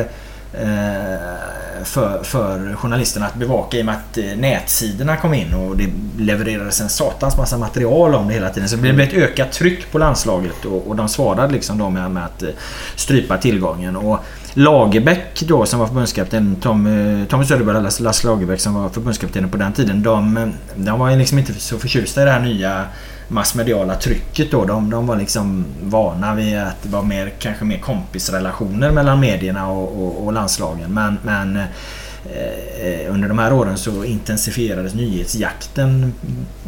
[0.52, 5.76] eh, för, för journalisterna att bevaka i och med att eh, nätsidorna kom in och
[5.76, 5.88] det
[6.18, 8.68] levererades en satans massa material om det hela tiden.
[8.68, 12.10] Så det blev ett ökat tryck på landslaget och, och de svarade liksom då med,
[12.10, 12.48] med att eh,
[12.96, 13.96] strypa tillgången.
[13.96, 14.18] Och
[14.58, 19.48] Lagerbäck då som var förbundskapten, Tom, eh, Tommy Söderberg och Lasse Lagerbäck som var förbundskapten
[19.48, 20.02] på den tiden.
[20.02, 22.84] De, eh, de var liksom inte så förtjusta i det här nya
[23.28, 24.64] massmediala trycket då.
[24.64, 29.68] De, de var liksom vana vid att det var mer, kanske mer kompisrelationer mellan medierna
[29.68, 30.94] och, och, och landslagen.
[30.94, 36.12] Men, men eh, under de här åren så intensifierades nyhetsjakten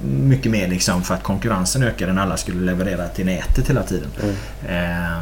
[0.04, 4.08] mycket mer liksom för att konkurrensen ökade när alla skulle leverera till nätet hela tiden.
[4.68, 5.18] Eh,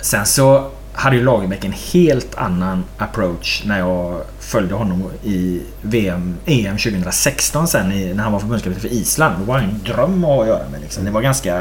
[0.00, 6.36] sen så hade ju Lagerbäck en helt annan approach när jag följde honom i VM,
[6.46, 9.38] EM 2016 sen i, när han var förbundskapten för Island.
[9.38, 10.80] Det var en dröm att ha att göra med.
[10.80, 11.04] Liksom.
[11.04, 11.60] Det, var ganska,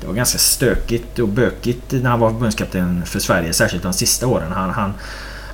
[0.00, 3.52] det var ganska stökigt och bökigt när han var förbundskapten för Sverige.
[3.52, 4.52] Särskilt de sista åren.
[4.52, 4.94] Han, han,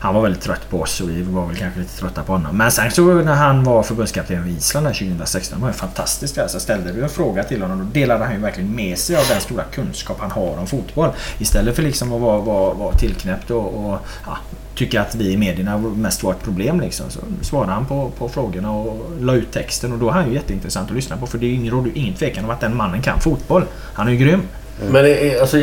[0.01, 2.57] han var väldigt trött på oss och vi var väl kanske lite trötta på honom.
[2.57, 6.39] Men sen så när han var förbundskapten för Island 2016 det var ju fantastiskt.
[6.39, 9.25] Alltså ställde du en fråga till honom då delade han ju verkligen med sig av
[9.29, 11.11] den stora kunskap han har om fotboll.
[11.39, 14.39] Istället för liksom att vara, vara, vara tillknäppt och, och ja,
[14.75, 17.11] tycka att vi i medierna mest var ett problem liksom.
[17.11, 20.35] Så svarade han på, på frågorna och la ut texten och då är han ju
[20.35, 22.77] jätteintressant att lyssna på för det är ingen, råder ju ingen tvekan om att den
[22.77, 23.65] mannen kan fotboll.
[23.95, 24.43] Han är ju grym.
[24.83, 24.93] Eh.
[24.93, 25.59] Men är, alltså,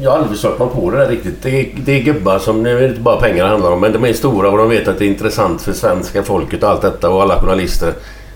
[0.00, 1.42] jag har aldrig försökt mig på det där riktigt.
[1.42, 3.80] Det är, det är gubbar som, nu är det inte bara pengar det handlar om,
[3.80, 6.68] men de är stora och de vet att det är intressant för svenska folket och
[6.68, 7.92] allt detta och alla journalister.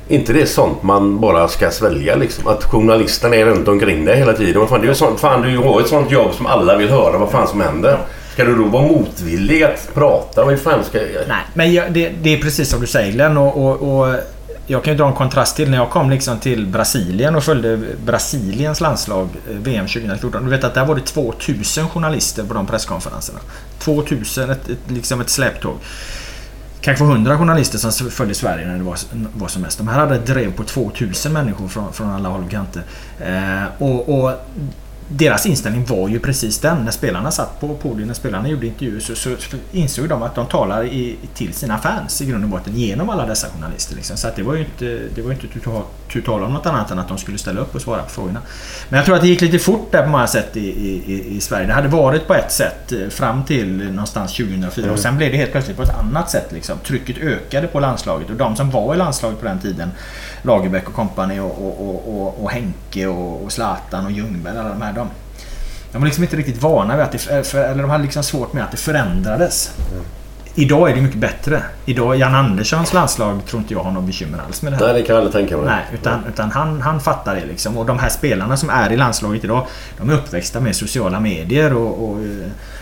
[0.09, 2.47] inte det sånt man bara ska svälja liksom?
[2.47, 4.67] Att journalisterna är runt omkring dig hela tiden.
[4.67, 7.19] Fan, du är ju sånt, fan, du har ett sånt jobb som alla vill höra
[7.19, 7.99] vad fan som händer.
[8.33, 10.45] Ska du då vara motvillig att prata?
[10.45, 11.09] Vad fan ska jag...
[11.29, 14.15] Nej, men jag, det, det är precis som du säger Glenn och, och, och
[14.67, 17.81] jag kan ju dra en kontrast till när jag kom liksom till Brasilien och följde
[18.05, 20.45] Brasiliens landslag eh, VM 2014.
[20.45, 23.39] Du vet att där var det 2000 journalister på de presskonferenserna.
[23.79, 25.77] 2000, ett, ett, liksom ett släptåg.
[26.81, 28.99] Kanske 100 journalister som följde Sverige när det var,
[29.35, 29.79] var som mest.
[29.79, 32.83] De här hade ett drev på 2000 människor från, från alla håll och kanter.
[33.21, 34.33] Eh, och, och
[35.09, 36.85] deras inställning var ju precis den.
[36.85, 40.35] När spelarna satt på podiet, när spelarna gjorde intervjuer så, så, så insåg de att
[40.35, 43.97] de talar i, till sina fans i grund och botten genom alla dessa journalister.
[43.97, 44.17] Liksom.
[44.17, 45.47] Så det var ju inte, det var inte
[46.13, 48.41] tu tal- om något annat än att de skulle ställa upp och svara på frågorna.
[48.89, 51.41] Men jag tror att det gick lite fort där på många sätt i, i, i-
[51.41, 51.67] Sverige.
[51.67, 55.37] Det hade varit på ett sätt eh, fram till någonstans 2004 och sen blev det
[55.37, 56.47] helt plötsligt på ett annat sätt.
[56.53, 56.79] Liksom.
[56.79, 59.91] Trycket ökade på landslaget och de som var i landslaget på den tiden
[60.43, 64.59] Lagerbäck och kompani och, och, och, och, och Henke och, och Zlatan och Ljungberg.
[64.59, 64.93] Alla de här.
[65.95, 68.53] De, var liksom inte riktigt vana vid att det, för, eller de hade liksom svårt
[68.53, 69.71] med att det förändrades.
[70.55, 71.63] Idag är det mycket bättre.
[71.85, 74.85] Idag, Jan Anderssons landslag tror inte jag har något bekymmer alls med det här.
[74.85, 75.67] Nej, det kan jag aldrig tänka mig.
[75.67, 77.79] Nej, utan, utan han, han fattar det liksom.
[77.79, 79.67] Och de här spelarna som är i landslaget idag,
[79.99, 82.19] de är uppväxta med sociala medier och, och,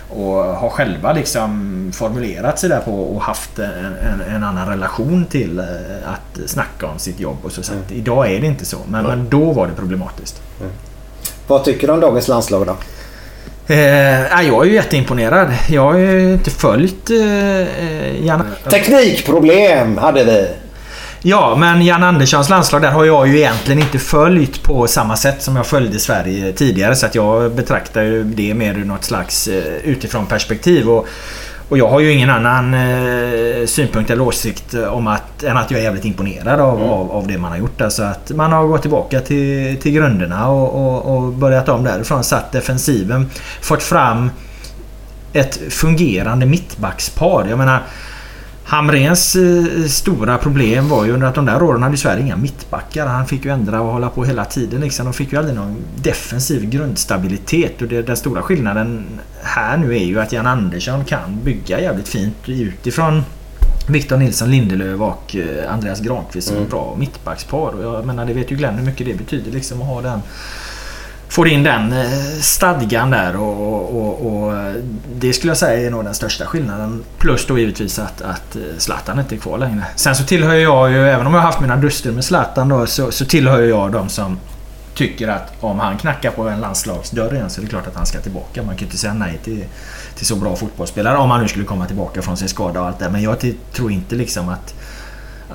[0.09, 5.25] och har själva liksom formulerat sig där på och haft en, en, en annan relation
[5.25, 5.65] till eh,
[6.07, 7.39] att snacka om sitt jobb.
[7.43, 7.63] Och så.
[7.63, 10.43] så att idag är det inte så, men, men då var det problematiskt.
[11.47, 12.77] Vad tycker du om dagens landslag då?
[13.67, 13.77] Eh,
[14.47, 15.49] jag är ju jätteimponerad.
[15.69, 18.43] Jag har ju inte följt eh, Jan...
[18.71, 20.49] Teknikproblem hade vi.
[21.25, 25.43] Ja, men Jan Anderssons landslag där har jag ju egentligen inte följt på samma sätt
[25.43, 26.97] som jag följde Sverige tidigare.
[26.97, 30.91] Så att jag betraktar ju det mer ur något slags eh, utifrån perspektiv.
[30.91, 31.09] Och,
[31.73, 35.81] och jag har ju ingen annan eh, synpunkt eller åsikt om att, än att jag
[35.81, 37.81] är jävligt imponerad av, av, av det man har gjort.
[37.81, 42.25] Alltså att man har gått tillbaka till, till grunderna och, och, och börjat om därifrån.
[42.25, 43.31] Satt defensiven.
[43.61, 44.31] Fått fram
[45.33, 47.47] ett fungerande mittbackspar.
[47.49, 47.83] Jag menar
[48.65, 53.07] Hamrens eh, stora problem var ju under att de där åren hade Sverige inga mittbackar.
[53.07, 54.81] Han fick ju ändra och hålla på hela tiden.
[54.81, 55.05] Liksom.
[55.05, 57.83] De fick ju aldrig någon defensiv grundstabilitet.
[57.83, 59.05] Och det, den stora skillnaden
[59.43, 63.23] här nu är ju att Jan Andersson kan bygga jävligt fint utifrån
[63.89, 66.69] Victor Nilsson Lindelöf och eh, Andreas Granqvist som Mm.
[66.69, 67.69] bra mittbackspar.
[67.69, 70.23] Och jag menar, det vet ju Glenn hur mycket det betyder liksom att ha den
[71.33, 74.75] får in den eh, stadgan där och, och, och, eh,
[75.17, 77.05] det skulle jag säga är nog den största skillnaden.
[77.19, 79.85] Plus då givetvis att, att eh, Zlatan inte är kvar längre.
[79.97, 82.87] Sen så tillhör jag ju, även om jag har haft mina duster med Zlatan då,
[82.87, 84.39] så, så tillhör jag de som
[84.95, 88.07] tycker att om han knackar på en landslagsdörr igen så är det klart att han
[88.07, 88.63] ska tillbaka.
[88.63, 89.65] Man kan ju inte säga nej till,
[90.17, 92.99] till så bra fotbollsspelare om han nu skulle komma tillbaka från sin skada och allt
[92.99, 93.11] det.
[93.11, 94.75] Men jag tror inte liksom att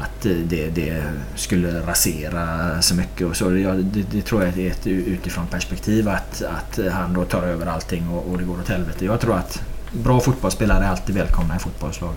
[0.04, 1.04] att eh, det, det
[1.36, 2.48] skulle rasera
[2.82, 3.58] så mycket och så.
[3.58, 7.66] Jag, det, det tror jag är ett utifrån perspektiv att, att han då tar över
[7.66, 9.06] allting och, och det går åt helvete.
[9.06, 9.62] Jag tror att
[9.92, 12.14] bra fotbollsspelare är alltid välkomna i fotbollslag.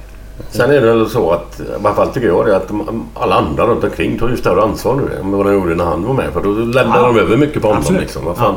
[0.51, 2.70] Sen är det väl så att, i alla fall tycker jag det, att
[3.15, 6.02] alla andra runt omkring tar ju större ansvar nu än vad de gjorde när han
[6.05, 6.32] var med.
[6.32, 7.07] För då lämnar Ja.
[7.07, 7.94] de över mycket på honom.
[7.97, 8.24] Liksom.
[8.24, 8.55] Vad fan,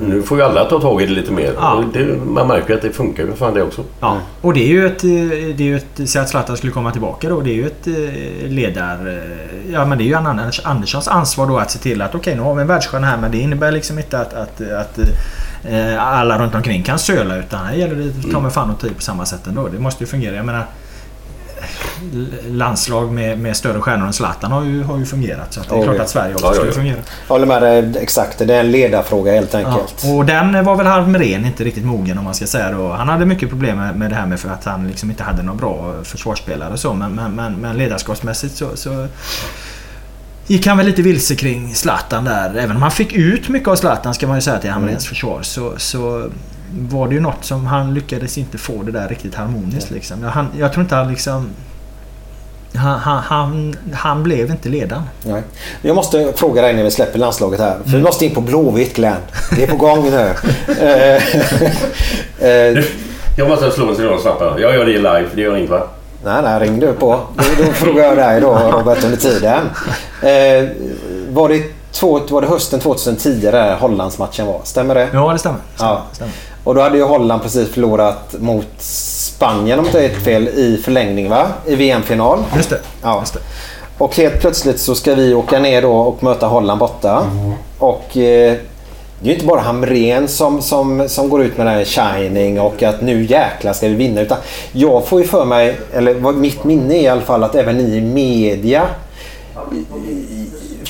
[0.00, 1.52] Nu får ju alla ta tag i det lite mer.
[1.56, 1.84] Ja.
[1.92, 3.84] Det, man märker ju att det funkar ju fan det också.
[4.00, 5.04] Ja, och det är ju ett...
[5.04, 5.10] eh,
[5.56, 7.40] Det är ju ett säg att Zlatan skulle komma tillbaka då.
[7.40, 9.06] Det är ju ett eh, ledar...
[9.08, 12.34] eh, Ja men det är ju Anders, Anderssons ansvar då att se till att okej
[12.36, 14.98] nu har vi en världsstjärna här men det innebär liksom inte att, att, att
[15.98, 19.02] alla runt omkring kan söla utan här gäller det ta med fan och ta på
[19.02, 19.68] samma sätt ändå.
[19.68, 20.34] Det måste ju fungera.
[20.36, 20.64] Jag menar
[22.48, 25.54] landslag med, med större stjärnor än Zlatan har ju, har ju fungerat.
[25.54, 26.02] Så att det är Oh, klart ja.
[26.02, 26.74] att Sverige också Ja, skulle ja.
[26.74, 26.96] fungera.
[27.28, 28.38] Jag håller med dig exakt.
[28.38, 30.04] Det är en ledarfråga helt enkelt.
[30.16, 32.92] Och den var väl Halmren inte riktigt mogen om man ska säga då.
[32.92, 35.42] Han hade mycket problem med, med det här med för att han liksom inte hade
[35.42, 36.94] några bra försvarsspelare och så.
[36.94, 39.06] Men, men, men, men ledarskapsmässigt så, så
[40.46, 42.56] gick han väl lite vilse kring Zlatan där.
[42.56, 45.42] Även om han fick ut mycket av Zlatan ska man ju säga till Hamrens försvar.
[45.42, 46.30] Så, så
[46.74, 50.22] var det ju något som han lyckades inte få det där riktigt harmoniskt liksom.
[50.22, 51.48] Han, jag tror inte han liksom...
[52.74, 55.02] Han, han, han, blev inte ledaren.
[55.22, 55.42] Nej.
[55.82, 57.76] Jag måste fråga dig när vi släpper landslaget här.
[57.84, 59.16] För vi måste in på Blåvitt Glenn.
[59.56, 60.34] Det är på gång nu.
[60.80, 62.84] Eh, eh,
[63.36, 64.58] Jag måste slå en signal snabbt här.
[64.58, 65.26] Jag gör det live.
[65.34, 65.86] Det gör inget va?
[66.24, 67.20] nej, nej, ring du på.
[67.36, 69.70] Då, då frågar jag dig då Robert under tiden.
[70.22, 70.68] Eh,
[71.28, 71.62] var, det
[71.92, 74.60] två, var det hösten 2010 där Hollandsmatchen var?
[74.64, 75.08] Stämmer det?
[75.12, 75.58] Ja, det stämmer.
[75.78, 76.02] Ja.
[76.12, 76.32] stämmer.
[76.64, 80.80] Och då hade ju Holland precis förlorat mot Spanien om jag inte är fel i
[80.84, 81.46] förlängning va?
[81.66, 82.44] I VM-final.
[82.56, 82.80] Just det.
[83.02, 83.24] Ja.
[83.98, 87.26] Och helt plötsligt så ska vi åka ner då och möta Holland borta.
[87.78, 88.56] Och eh,
[89.20, 92.60] det är ju inte bara Hamrén som, som, som går ut med den här shining
[92.60, 94.20] och att nu jäklar ska vi vinna.
[94.20, 94.38] Utan
[94.72, 97.96] jag får ju för mig, eller mitt minne är i alla fall, att även ni
[97.96, 98.86] i media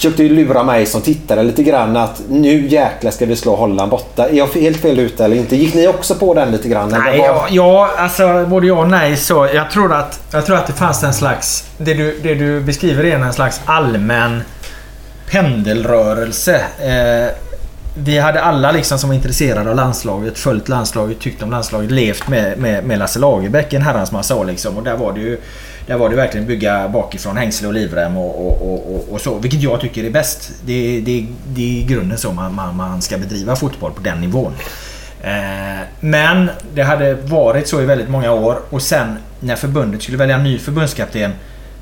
[0.03, 3.91] försökte ju lura mig som tittare lite grann att nu jäklar ska vi slå Holland
[3.91, 4.29] borta.
[4.29, 5.57] Är jag helt fel ute eller inte?
[5.57, 6.89] Gick ni också på den lite grann?
[6.89, 9.17] Nej, ja, ja, alltså både ja och nej.
[9.17, 11.65] Så jag, tror att, jag tror att det fanns en slags...
[11.79, 14.43] Det du, det du beskriver är en slags allmän
[15.31, 16.61] pendelrörelse.
[16.81, 17.52] Eh,
[17.95, 22.29] vi hade alla liksom som var intresserade av landslaget, följt landslaget, tyckt om landslaget, levt
[22.29, 24.77] med, med, med Lasse Lagerbäck en herrans massa år liksom.
[24.77, 25.39] Och där var det ju
[25.87, 29.39] där var det verkligen bygga bakifrån hängsle och livrem och, och, och, och, och så.
[29.39, 30.51] Vilket jag tycker är bäst.
[30.65, 34.21] Det, det, det är i grunden så man, man, man ska bedriva fotboll på den
[34.21, 34.53] nivån.
[35.23, 40.19] Eh, men det hade varit så i väldigt många år och sen när förbundet skulle
[40.19, 41.33] välja en ny förbundskapten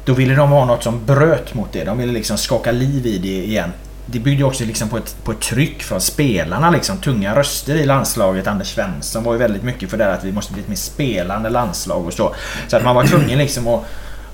[0.04, 1.84] då ville de ha något som bröt mot det.
[1.84, 3.72] De ville liksom skaka liv i det igen.
[4.12, 6.70] Det byggde också liksom på, ett, på ett tryck från spelarna.
[6.70, 8.46] Liksom, tunga röster i landslaget.
[8.46, 11.50] Anders Svensson var ju väldigt mycket för det att vi måste bli ett mer spelande
[11.50, 12.34] landslag och så.
[12.68, 13.84] Så att man var tvungen liksom att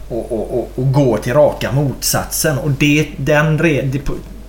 [0.08, 2.58] och, och, och, och gå till raka motsatsen.
[2.58, 4.00] Och det, den, det,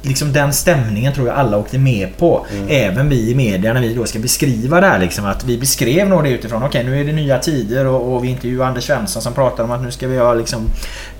[0.02, 2.46] liksom den stämningen tror jag alla åkte med på.
[2.52, 2.68] Mm.
[2.70, 5.00] Även vi i media när vi då ska beskriva det här.
[5.00, 8.16] Liksom, att vi beskrev nog det utifrån okej okay, nu är det nya tider och,
[8.16, 10.68] och vi intervjuar Anders Svensson som pratar om att nu ska vi ha, liksom,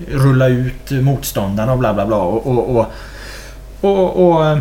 [0.08, 2.16] rulla ut motståndarna och bla bla bla.
[2.16, 2.86] Och, och,
[3.80, 4.58] och, och, och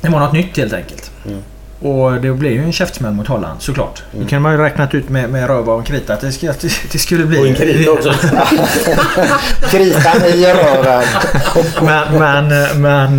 [0.00, 1.10] det var något nytt helt enkelt.
[1.26, 1.42] Mm.
[1.80, 4.02] Och det blev ju en käftsmäll mot Holland såklart.
[4.12, 4.24] Mm.
[4.24, 6.66] Det kan man ju räknat ut med, med röva och en krita att det, att
[6.92, 7.38] det skulle bli...
[7.38, 8.10] Och en krita också.
[9.70, 11.04] Kritan i röven.
[11.82, 12.48] men, men,
[12.82, 13.18] men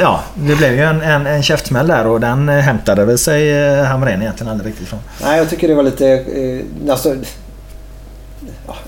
[0.00, 4.22] ja, det blev ju en, en, en käftsmäll där och den hämtade väl sig Hamrén
[4.22, 5.00] egentligen aldrig riktigt från.
[5.22, 6.08] Nej, jag tycker det var lite...
[6.08, 7.16] Eh, alltså,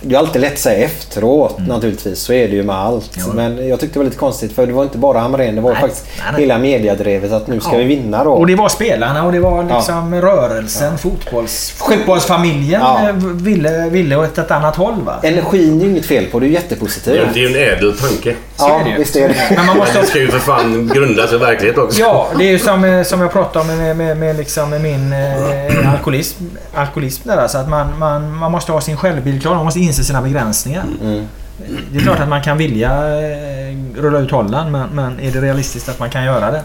[0.01, 1.69] det är alltid lätt att säga efteråt mm.
[1.69, 2.19] naturligtvis.
[2.19, 3.11] Så är det ju med allt.
[3.15, 3.33] Jo.
[3.35, 5.55] Men jag tyckte det var lite konstigt för det var inte bara Hamrén.
[5.55, 6.41] Det var nej, faktiskt nej, nej.
[6.41, 7.79] hela mediadrevet att nu ska ja.
[7.79, 8.31] vi vinna då.
[8.31, 10.23] Och det var spelarna och det var liksom ja.
[10.23, 10.93] rörelsen.
[10.93, 10.99] Ja.
[10.99, 13.09] Fotbolls, fotbollsfamiljen ja.
[13.09, 15.03] Eh, ville, ville åt ett annat håll.
[15.03, 15.21] Va?
[15.23, 16.41] Energin är ju inget fel på.
[16.41, 17.29] Det är jättepositivt.
[17.35, 18.35] Det är ju en ädel tanke.
[18.57, 18.99] Så ja, är ju.
[18.99, 19.57] visst är det.
[19.57, 19.99] Men man måste...
[20.01, 22.01] det ska ju för fan grundas i verklighet också.
[22.01, 24.81] Ja, det är ju som, eh, som jag pratade om med, med, med, liksom med
[24.81, 26.45] min eh, alkoholism.
[26.75, 29.55] alkoholism där, alltså att man, man, man måste ha sin självbild klar.
[29.73, 30.85] Måste inse sina begränsningar.
[31.03, 31.27] Mm.
[31.93, 35.41] Det är klart att man kan vilja eh, rulla ut Holland men, men är det
[35.41, 36.63] realistiskt att man kan göra det?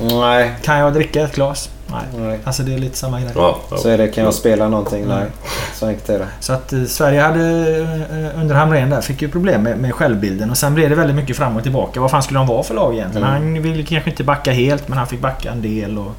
[0.00, 0.54] Nej.
[0.62, 1.70] Kan jag dricka ett glas?
[1.86, 2.26] Nej.
[2.26, 2.38] Nej.
[2.44, 3.30] Alltså det är lite samma grej.
[3.34, 3.76] Ja, ja.
[3.76, 4.08] Så är det.
[4.08, 5.04] Kan jag spela någonting?
[5.08, 5.26] Nej.
[5.74, 6.26] Så enkelt är det.
[6.40, 10.50] Så att eh, Sverige hade eh, under Hamrén där fick ju problem med, med självbilden
[10.50, 12.00] och sen blev det väldigt mycket fram och tillbaka.
[12.00, 13.28] Vad fan skulle de vara för lag egentligen?
[13.28, 13.42] Mm.
[13.42, 16.12] Han ville kanske inte backa helt men han fick backa en del och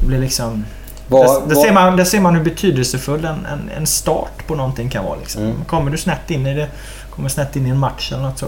[0.00, 0.64] det blev liksom...
[1.08, 4.54] Var, där, där, ser man, där ser man hur betydelsefull en, en, en start på
[4.54, 5.16] någonting kan vara.
[5.16, 5.42] Liksom.
[5.42, 5.64] Mm.
[5.64, 6.68] Kommer du snett in i det,
[7.10, 8.46] kommer snett in i en match eller något så.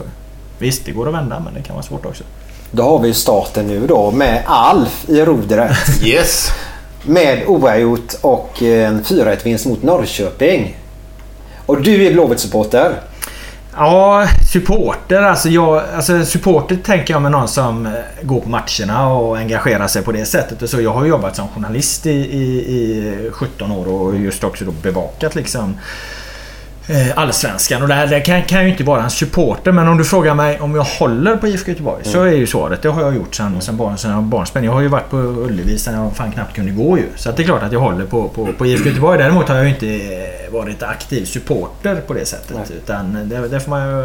[0.58, 2.24] Visst, det går att vända men det kan vara svårt också.
[2.70, 5.76] Då har vi starten nu då med Alf i rodret.
[6.02, 6.50] yes!
[7.02, 10.76] Med oavgjort och en 4-1 vinst mot Norrköping.
[11.66, 12.92] Och du är Blåvitt-supporter.
[13.78, 15.22] Ja, supporter.
[15.22, 17.92] Alltså, jag, alltså supporter tänker jag med någon som eh,
[18.22, 20.62] går på matcherna och engagerar sig på det sättet.
[20.62, 24.64] Och så jag har jobbat som journalist i, i, i 17 år och just också
[24.64, 26.17] då bevakat liksom Eh,
[27.14, 27.82] allsvenskan.
[27.82, 29.72] Och det, här, det kan, kan ju inte vara en supporter.
[29.72, 32.12] Men om du frågar mig om jag håller på IFK Göteborg mm.
[32.12, 34.64] så är ju svaret det har jag gjort sedan, sedan, barn, sedan barnsben.
[34.64, 37.04] Jag har ju varit på Ullevi sedan jag fan knappt kunde gå ju.
[37.16, 39.18] Så det är klart att jag håller på, på, på IFK Göteborg.
[39.18, 42.56] Däremot har jag ju inte eh, varit aktiv supporter på det sättet.
[42.56, 42.78] Nej.
[42.84, 44.04] Utan det, det får man ju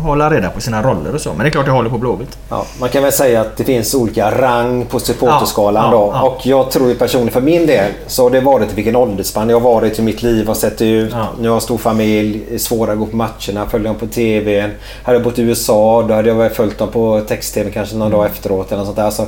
[0.00, 1.28] hålla reda på sina roller och så.
[1.28, 2.38] Men det är klart jag håller på Blåvitt.
[2.48, 6.26] Ja, man kan väl säga att det finns olika rang på supporterskalan ja, ja, då.
[6.26, 9.48] Och jag tror ju personligen för min del så har det varit i vilken åldersspann
[9.48, 11.14] jag har varit i mitt liv och sett ut.
[11.38, 14.70] Nu har jag stor familj familj, svårare att gå på matcherna, följa dem på TV.
[15.02, 18.18] Hade jag bott i USA då hade jag följt dem på text-TV kanske någon mm.
[18.18, 19.10] dag efteråt eller något sånt där.
[19.10, 19.26] Så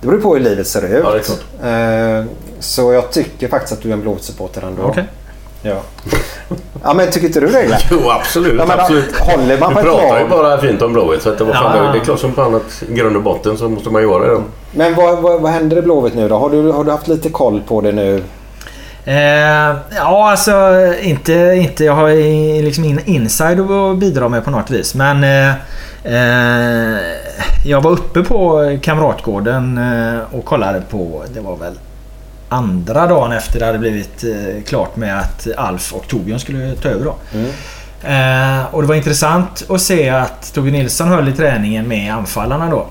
[0.00, 1.04] det beror på hur livet ser ut.
[1.04, 2.24] Ja, det är klart.
[2.24, 4.82] Eh, så jag tycker faktiskt att du är en Blåvitt-supporter ändå.
[4.82, 5.04] Okay.
[5.62, 5.76] Ja.
[6.82, 7.80] ja men tycker inte du det Glenn?
[7.90, 8.54] Jo absolut.
[8.58, 9.16] Ja, men, absolut.
[9.16, 11.84] Håller man på du pratar ju bara fint om Blåvitt så att det, var fan,
[11.84, 11.92] ja.
[11.92, 14.32] det är klart som fan att i grund och botten så måste man göra det.
[14.32, 14.42] Då.
[14.72, 16.36] Men vad, vad, vad händer i Blåvitt nu då?
[16.36, 18.22] Har du, har du haft lite koll på det nu?
[19.08, 20.52] Eh, ja, alltså
[21.00, 21.84] inte, inte...
[21.84, 22.08] Jag har
[22.62, 24.94] liksom in, inside att bidra med på något vis.
[24.94, 25.54] Men eh,
[26.04, 26.98] eh,
[27.64, 31.24] jag var uppe på Kamratgården eh, och kollade på...
[31.34, 31.78] Det var väl
[32.48, 36.88] andra dagen efter det hade blivit eh, klart med att Alf och Torbjörn skulle ta
[36.88, 37.14] över då.
[37.32, 37.50] Mm.
[38.02, 42.70] Eh, och det var intressant att se att Torbjörn Nilsson höll i träningen med anfallarna
[42.70, 42.86] då.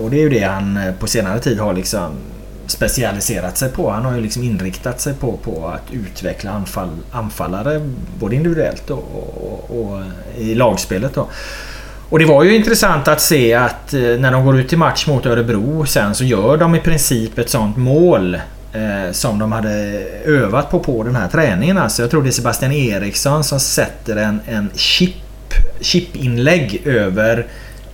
[0.00, 2.10] och det är ju det han på senare tid har liksom
[2.66, 3.90] specialiserat sig på.
[3.90, 8.98] Han har ju liksom inriktat sig på, på att utveckla anfall, anfallare både individuellt och,
[8.98, 10.02] och, och
[10.38, 11.14] i lagspelet.
[11.14, 11.28] Då.
[12.08, 15.06] Och det var ju intressant att se att eh, när de går ut i match
[15.06, 18.34] mot Örebro sen så gör de i princip ett sånt mål
[18.72, 19.70] eh, som de hade
[20.24, 21.78] övat på på den här träningen.
[21.78, 25.14] Alltså jag tror det är Sebastian Eriksson som sätter en, en chip,
[25.80, 27.46] chipinlägg över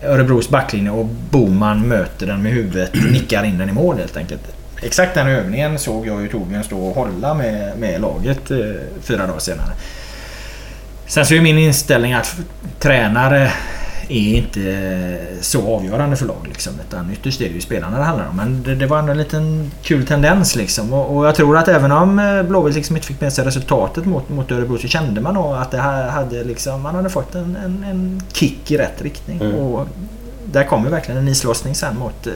[0.05, 4.62] Örebros backlinje och Boman möter den med huvudet, nickar in den i mål helt enkelt.
[4.83, 8.59] Exakt den övningen såg jag ju Torbjörn stå och hålla med, med laget eh,
[9.03, 9.71] fyra dagar senare.
[11.07, 12.37] Sen så är min inställning att
[12.79, 13.53] tränare
[14.09, 16.47] är inte så avgörande för lag.
[16.49, 18.37] Liksom, utan ytterst är det ju spelarna det handlar om.
[18.37, 20.57] Men det, det var ändå en liten kul tendens.
[20.57, 20.93] Liksom.
[20.93, 24.05] Och, och jag tror att även om eh, Blåvitt liksom inte fick med sig resultatet
[24.05, 27.35] mot, mot Örebro så kände man nog att det här hade liksom, man hade fått
[27.35, 29.41] en, en, en kick i rätt riktning.
[29.41, 29.55] Mm.
[29.55, 29.89] Och
[30.45, 32.33] där kommer verkligen en islossning sen mot, eh,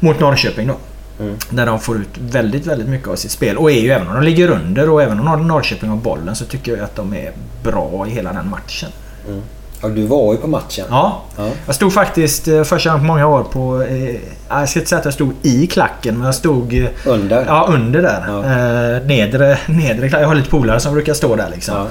[0.00, 0.76] mot Norrköping då.
[1.20, 1.36] Mm.
[1.50, 3.56] Där de får ut väldigt, väldigt mycket av sitt spel.
[3.56, 6.44] Och är ju, även om de ligger under och även om Norrköping har bollen så
[6.44, 7.32] tycker jag att de är
[7.62, 8.88] bra i hela den matchen.
[9.28, 9.42] Mm.
[9.82, 10.84] Ja, du var ju på matchen.
[10.90, 11.22] Ja.
[11.36, 11.48] Ja.
[11.66, 13.82] Jag stod faktiskt eh, första gången på många år på...
[13.82, 14.16] Eh,
[14.48, 16.74] jag ska inte säga att jag stod i klacken men jag stod...
[16.74, 17.44] eh, Under?
[17.46, 18.24] Ja, under där.
[18.26, 18.44] Ja.
[18.44, 20.20] Eh, nedre, nedre klacken.
[20.20, 21.74] Jag har lite polare som brukar stå där liksom.
[21.74, 21.86] Ja.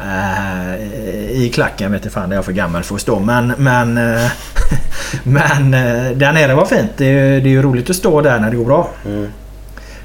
[0.00, 3.20] Eh, I klacken vet jag fan, det är jag för gammal för att stå.
[3.20, 3.52] Men...
[3.58, 4.30] Men, eh,
[5.22, 6.90] men eh, där nere var fint.
[6.96, 8.90] Det är, det är ju roligt att stå där när det går bra.
[9.06, 9.28] Mm.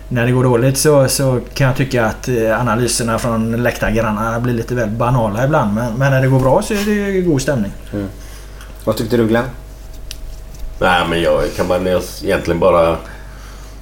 [0.08, 4.54] När det går dåligt så, så kan jag tycka att eh, analyserna från läktargrannarna blir
[4.54, 5.74] lite väl banala ibland.
[5.74, 7.72] Men, men när det går bra så är det god stämning.
[8.84, 9.46] Vad tyckte du Glenn?
[10.80, 11.80] Nej, men jag kan bara
[12.24, 12.98] egentligen bara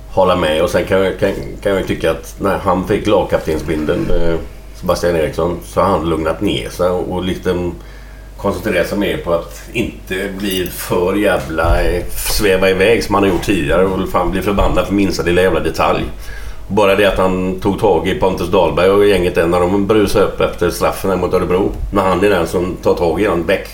[0.10, 0.64] hålla med.
[0.64, 1.32] Och sen kan jag, kan,
[1.62, 4.36] kan jag ju tycka att när han fick lagkaptensbindeln, eh,
[4.76, 7.76] Sebastian Eriksson, så har han lugnat ner sig och, och liksom
[8.38, 13.30] koncentrerat sig mer på att inte bli för jävla eh, sväva iväg som han har
[13.30, 16.03] gjort tidigare och fan bli förbannad för minsta lilla jävla detalj.
[16.68, 20.26] Bara det att han tog tag i Pontus Dahlberg och gänget där när de brusade
[20.26, 21.72] upp efter straffen mot Örebro.
[21.93, 23.69] När han är den som tar tag i den Bäck.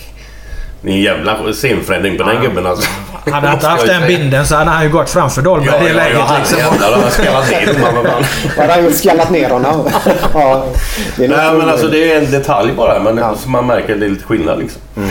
[0.82, 2.90] Det är en jävla scenförändring på den gubben alltså.
[3.32, 4.08] Hade han inte haft den säga.
[4.08, 6.22] binden så hade han ju gått framför Dahlberg i det läget.
[6.38, 6.58] liksom.
[6.58, 8.24] Jävlar, han har skallat ner domaren.
[8.58, 9.90] vad han ju skallat ner honom?
[10.34, 10.66] ja,
[11.18, 13.00] det är Nej men alltså det är en detalj bara.
[13.00, 14.82] Men alltså, man märker det är lite skillnad liksom.
[14.98, 15.10] Mm.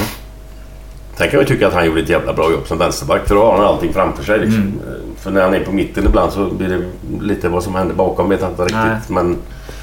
[1.18, 3.26] Sen kan jag tycka att han gjorde ett jävla bra jobb som vänsterback.
[3.26, 4.60] För då har han allting framför sig liksom.
[4.60, 4.80] Mm.
[5.20, 6.82] För när han är på mitten ibland så blir det
[7.26, 8.78] lite vad som händer bakom vet jag inte riktigt.
[8.84, 8.96] Nej.
[9.08, 9.38] Men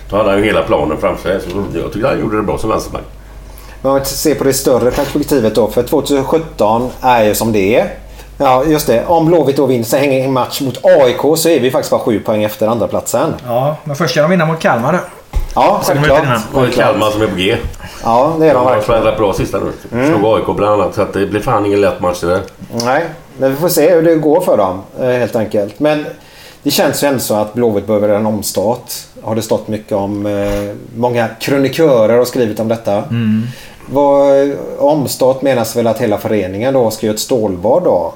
[0.10, 1.51] då hade han ju hela planen framför sig.
[1.51, 3.03] Så jag tycker han gjorde det bra som vänsterback.
[3.81, 5.68] Men om vi ser på det större perspektivet då.
[5.68, 7.89] För 2017 är ju som det är.
[8.41, 9.05] Ja, just det.
[9.05, 11.99] Om Blåvitt då vinner så hänger en match mot AIK så är vi faktiskt bara
[12.01, 13.33] sju poäng efter andra platsen.
[13.47, 14.99] Ja, men först ska de vinna mot Kalmar då.
[15.55, 16.39] Ja, de självklart.
[16.53, 17.57] Och det är Kalmar som är på G.
[18.03, 18.83] Ja, det är de De har verkligen.
[18.83, 19.71] spelat rätt bra sista nu.
[19.99, 20.19] Mm.
[20.19, 20.95] Slog AIK bland annat.
[20.95, 22.41] Så att det blir fan ingen lätt match det där.
[22.85, 23.05] Nej,
[23.37, 25.79] men vi får se hur det går för dem eh, helt enkelt.
[25.79, 26.05] Men
[26.63, 28.91] det känns ju ändå så att Blåvitt behöver en omstart.
[29.23, 30.25] Har det stått mycket om.
[30.25, 32.93] Eh, många krönikörer har skrivit om detta.
[32.93, 33.47] Mm.
[33.91, 38.13] Vad, omstart menas väl att hela föreningen då ska göra ett stålbad då.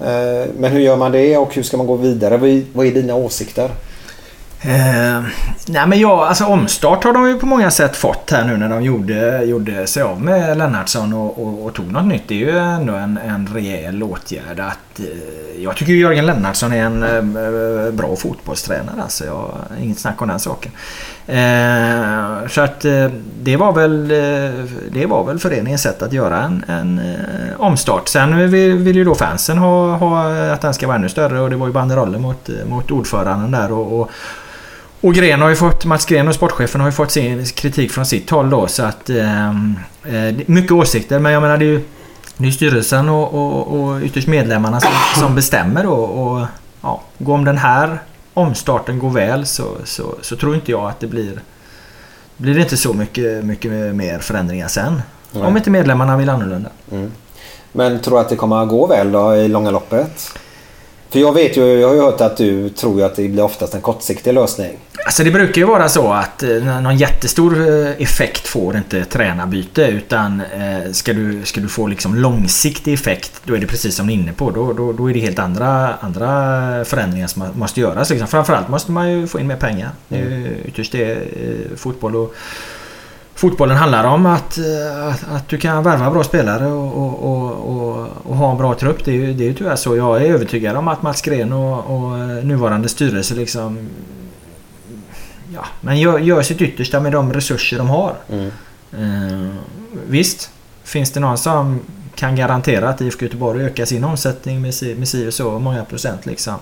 [0.00, 2.36] Eh, men hur gör man det och hur ska man gå vidare?
[2.72, 3.70] Vad är, dina åsikter?
[4.60, 5.22] Eh,
[5.68, 8.68] nej men ja, alltså omstart har de ju på många sätt fått här nu när
[8.68, 12.28] de gjorde, gjorde sig av med Lennartsson och, och, och tog något nytt.
[12.28, 14.60] Det är ju ändå en, en rejäl åtgärd.
[14.60, 19.02] Att, Eh, jag tycker ju Jörgen Lennartsson är en eh, eh, bra fotbollstränare.
[19.02, 19.50] Alltså, jag,
[19.80, 20.72] inget snack om den saken.
[22.48, 22.80] Så att
[23.42, 24.08] det var väl
[24.92, 27.00] Det var väl föreningens sätt att göra en, en
[27.58, 28.08] omstart.
[28.08, 31.50] Sen vill, vill ju då fansen ha, ha att den ska vara ännu större och
[31.50, 33.72] det var ju banderoller mot, mot ordföranden där.
[33.72, 34.10] och, och
[35.04, 38.06] och Gren har ju fått, Mats Gren och sportchefen har ju fått sin kritik från
[38.06, 39.10] sitt håll då så att...
[39.10, 39.52] Eh,
[40.46, 41.80] mycket åsikter men jag menar det är ju...
[42.36, 44.90] Det är styrelsen och, och, och ytterst medlemmarna som,
[45.20, 46.46] som bestämmer då och...
[46.80, 47.98] Ja, går om den här
[48.34, 51.40] omstarten går väl så, så, så tror inte jag att det blir...
[52.36, 55.02] Blir det inte så mycket, mycket mer förändringar sen.
[55.32, 55.42] Nej.
[55.42, 56.70] Om inte medlemmarna vill annorlunda.
[56.92, 57.12] Mm.
[57.72, 60.38] Men tror du att det kommer att gå väl då i långa loppet?
[61.14, 63.74] För jag vet ju, jag har ju hört att du tror att det blir oftast
[63.74, 64.78] en kortsiktig lösning.
[65.04, 66.50] Alltså det brukar ju vara så att eh,
[66.82, 72.14] någon jättestor eh, effekt får inte tränarbyte utan eh, ska, du, ska du få liksom
[72.14, 74.50] långsiktig effekt då är det precis som ni är inne på.
[74.50, 78.10] Då, då, då är det helt andra, andra förändringar som måste göras.
[78.10, 78.28] Liksom.
[78.28, 79.90] Framförallt måste man ju få in mer pengar.
[80.08, 81.18] Det är ju ytterst det
[81.76, 82.34] fotboll och
[83.34, 88.08] Fotbollen handlar om att, eh, att, att du kan värva bra spelare och, och, och,
[88.24, 89.04] och, ha en bra trupp.
[89.04, 89.96] Det är ju, det är ju tyvärr så.
[89.96, 93.88] Jag är övertygad om att Mats Gren och, och nuvarande styrelse liksom
[95.54, 98.14] ja, men gör, gör sitt yttersta med de resurser de har.
[98.28, 98.50] Mm.
[98.92, 99.54] Eh,
[100.08, 100.50] visst,
[100.84, 101.80] finns det någon som
[102.14, 105.84] kan garantera att IFK Göteborg ökar sin omsättning med si, med si och så många
[105.84, 106.54] procent liksom.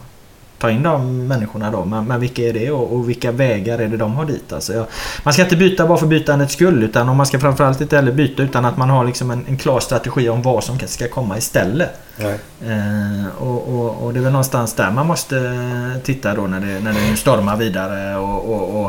[0.63, 3.89] Ta in de människorna då, men, men vilka är det och, och vilka vägar är
[3.89, 4.53] det de har dit?
[4.53, 4.87] Alltså, jag,
[5.23, 8.43] man ska inte byta bara för bytandets skull utan man ska framförallt inte heller byta
[8.43, 11.91] utan att man har liksom en, en klar strategi om vad som ska komma istället.
[12.19, 16.81] Eh, och, och, och det är väl någonstans där man måste titta då när det,
[16.81, 18.85] när det nu stormar vidare och,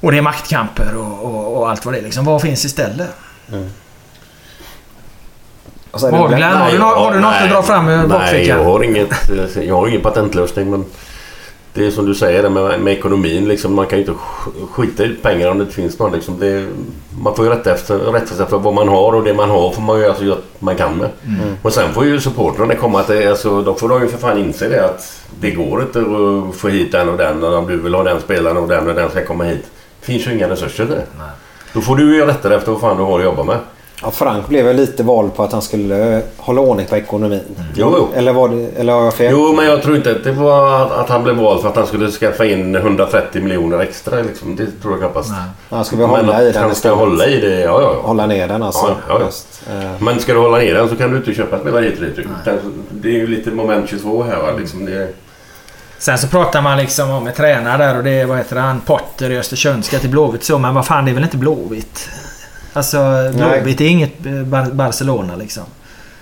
[0.00, 2.02] och, det är maktkamper och allt vad det är.
[2.02, 2.24] Liksom.
[2.24, 3.10] Vad finns istället?
[3.52, 3.70] Mm.
[6.02, 6.42] Vad Glenn?
[6.56, 8.64] Har du, har du något nej, att dra fram ur Nej, jag bakfickan?
[8.64, 9.10] har, inget,
[9.66, 10.84] jag har ingen patentlösning men
[11.74, 13.48] Det är som du säger med, med ekonomin.
[13.48, 16.12] Liksom, man kan ju inte sk- skita i pengar om det inte finns någon.
[16.12, 16.66] Liksom, det,
[17.22, 19.70] man får ju rätta, efter, rätta sig för vad man har och det man har
[19.70, 21.08] får man ju alltså göra vad man kan med.
[21.26, 21.56] Mm.
[21.62, 24.38] Och sen får ju supportrarna komma att det, alltså, då får de ju för fan
[24.38, 27.76] inse det att det går inte att få hit den och den och om du
[27.76, 29.66] vill ha den spelaren och den och den ska komma hit.
[30.00, 31.02] Det finns ju inga resurser till det.
[31.72, 33.56] Då får du ju rätta dig efter vad fan du har att jobba med.
[34.02, 37.40] Ja, Frank blev väl lite vald på att han skulle eh, hålla ordning på ekonomin.
[37.74, 38.08] Jo, jo.
[38.14, 39.32] Eller, var det, eller har jag fel?
[39.32, 41.86] Jo, men jag tror inte att det var att- han blev vald för att han
[41.86, 44.22] skulle skaffa in 130 miljoner extra.
[44.22, 44.56] Liksom.
[44.56, 45.30] Det tror jag knappast.
[45.70, 46.98] Han ska vi Men hålla att i den Han ska istället.
[46.98, 47.94] hålla i det, ja ja.
[48.02, 48.86] Hålla ner den alltså.
[48.86, 49.24] Ja, ja, ja.
[49.26, 52.00] Just, eh, Men ska du hålla ner den så kan du inte köpa spelare hit
[52.00, 52.18] dit.
[52.18, 52.58] Utan
[52.90, 54.48] Det är ju lite moment 22 här va.
[54.58, 55.08] Liksom det,
[55.98, 58.80] Sen så pratar man liksom om en tränare där och det är, vad heter han,
[58.80, 60.58] Potter i Östersund ska till Blåvitt så.
[60.58, 62.08] Men vad fan, det är väl inte Blåvitt?
[62.78, 65.64] Alltså Blåvitt är inget eh, Bar- Barcelona liksom.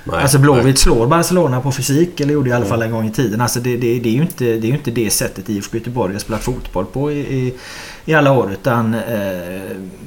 [0.04, 0.38] nej, alltså.
[0.38, 3.40] Blåvitt slår Barcelona på fysik, eller gjorde i alla fall en gång i tiden.
[3.40, 6.12] Alltså det, det, det, är ju inte, det är ju inte det sättet IFK Göteborg
[6.12, 7.54] har spelat fotboll på i, i,
[8.06, 8.52] i alla år.
[8.52, 9.00] Utan eh,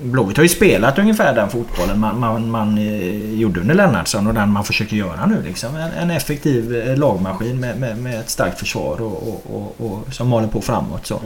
[0.04, 4.34] Blåvitt har ju spelat ungefär den fotbollen man, man, man eh, gjorde under Lennartsson och
[4.34, 5.44] den man försöker göra nu.
[5.44, 5.76] Liksom.
[5.76, 10.14] En, en effektiv eh, lagmaskin med, med, med ett starkt försvar och, och, och, och
[10.14, 11.06] som maler på framåt.
[11.06, 11.22] Så.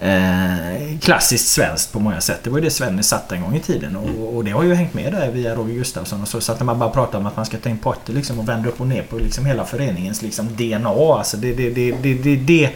[0.00, 2.40] Eh, klassiskt svenskt på många sätt.
[2.42, 4.74] Det var ju det Svenne satte en gång i tiden och, och det har ju
[4.74, 6.40] hängt med där via Roger Gustafsson och så.
[6.40, 8.48] Så att när man bara pratar om att man ska ta in Potter liksom och
[8.48, 10.88] vända upp och ner på liksom hela föreningens liksom DNA.
[10.88, 12.70] Alltså det, det, det, det, det, det,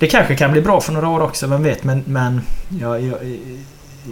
[0.00, 1.84] det kanske kan bli bra för några år också, vem vet.
[1.84, 2.40] Men, men
[2.80, 3.16] ja, ja,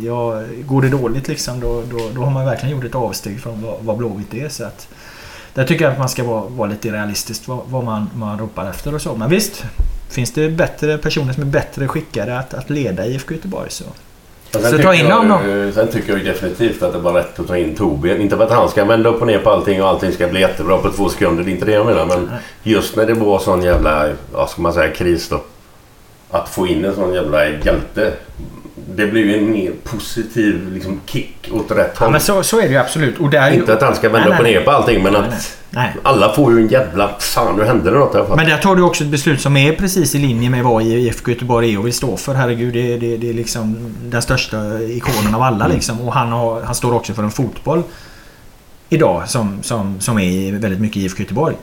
[0.03, 3.63] ja, går det dåligt liksom då, då, då har man verkligen gjort ett avsteg från
[3.63, 4.49] vad, vad Blåvitt är.
[4.49, 4.89] Så att,
[5.55, 8.71] där tycker jag att man ska vara, vara lite realistisk vad, vad man, man ropar
[8.71, 9.15] efter och så.
[9.15, 9.65] Men visst,
[10.11, 13.85] finns det bättre personer som är bättre skickade att, att leda IFK Göteborg så...
[13.85, 13.95] Och
[14.53, 17.47] Så sen ta tycker in jag Sen tycker jag definitivt att det var rätt att
[17.47, 18.21] ta in Torbjörn.
[18.21, 20.41] Inte för att han ska vända upp och ner på allting och allting ska bli
[20.41, 21.45] jättebra på två sekunder.
[21.45, 22.07] Det är inte det jag menar.
[22.07, 22.31] Men
[22.63, 25.41] just när det var sån jävla, vad ska man säga, kris då.
[26.31, 28.13] Att få in en sån jävla hjälte.
[28.95, 32.13] Det blir ju en mer positiv liksom, kick åt rätt Ja, håll.
[32.13, 33.19] men så, så är det ju absolut.
[33.19, 35.03] Och det är ju, Inte att han ska vända Nej, upp och ner på allting
[35.03, 35.97] men Nej, att nej.
[36.03, 37.11] Alla får ju en jävla...
[37.19, 38.37] Fan nu hände det något här.
[38.37, 41.31] Men där tar du också ett beslut som är precis i linje med vad IFK
[41.31, 42.35] Göteborg är och vill stå för.
[42.35, 46.01] Herregud, det, det, det är liksom den största ikonen av alla liksom.
[46.01, 47.83] Och han, har, han står också för en fotboll
[48.91, 51.57] idag som, som, som är väldigt mycket IFK Göteborg.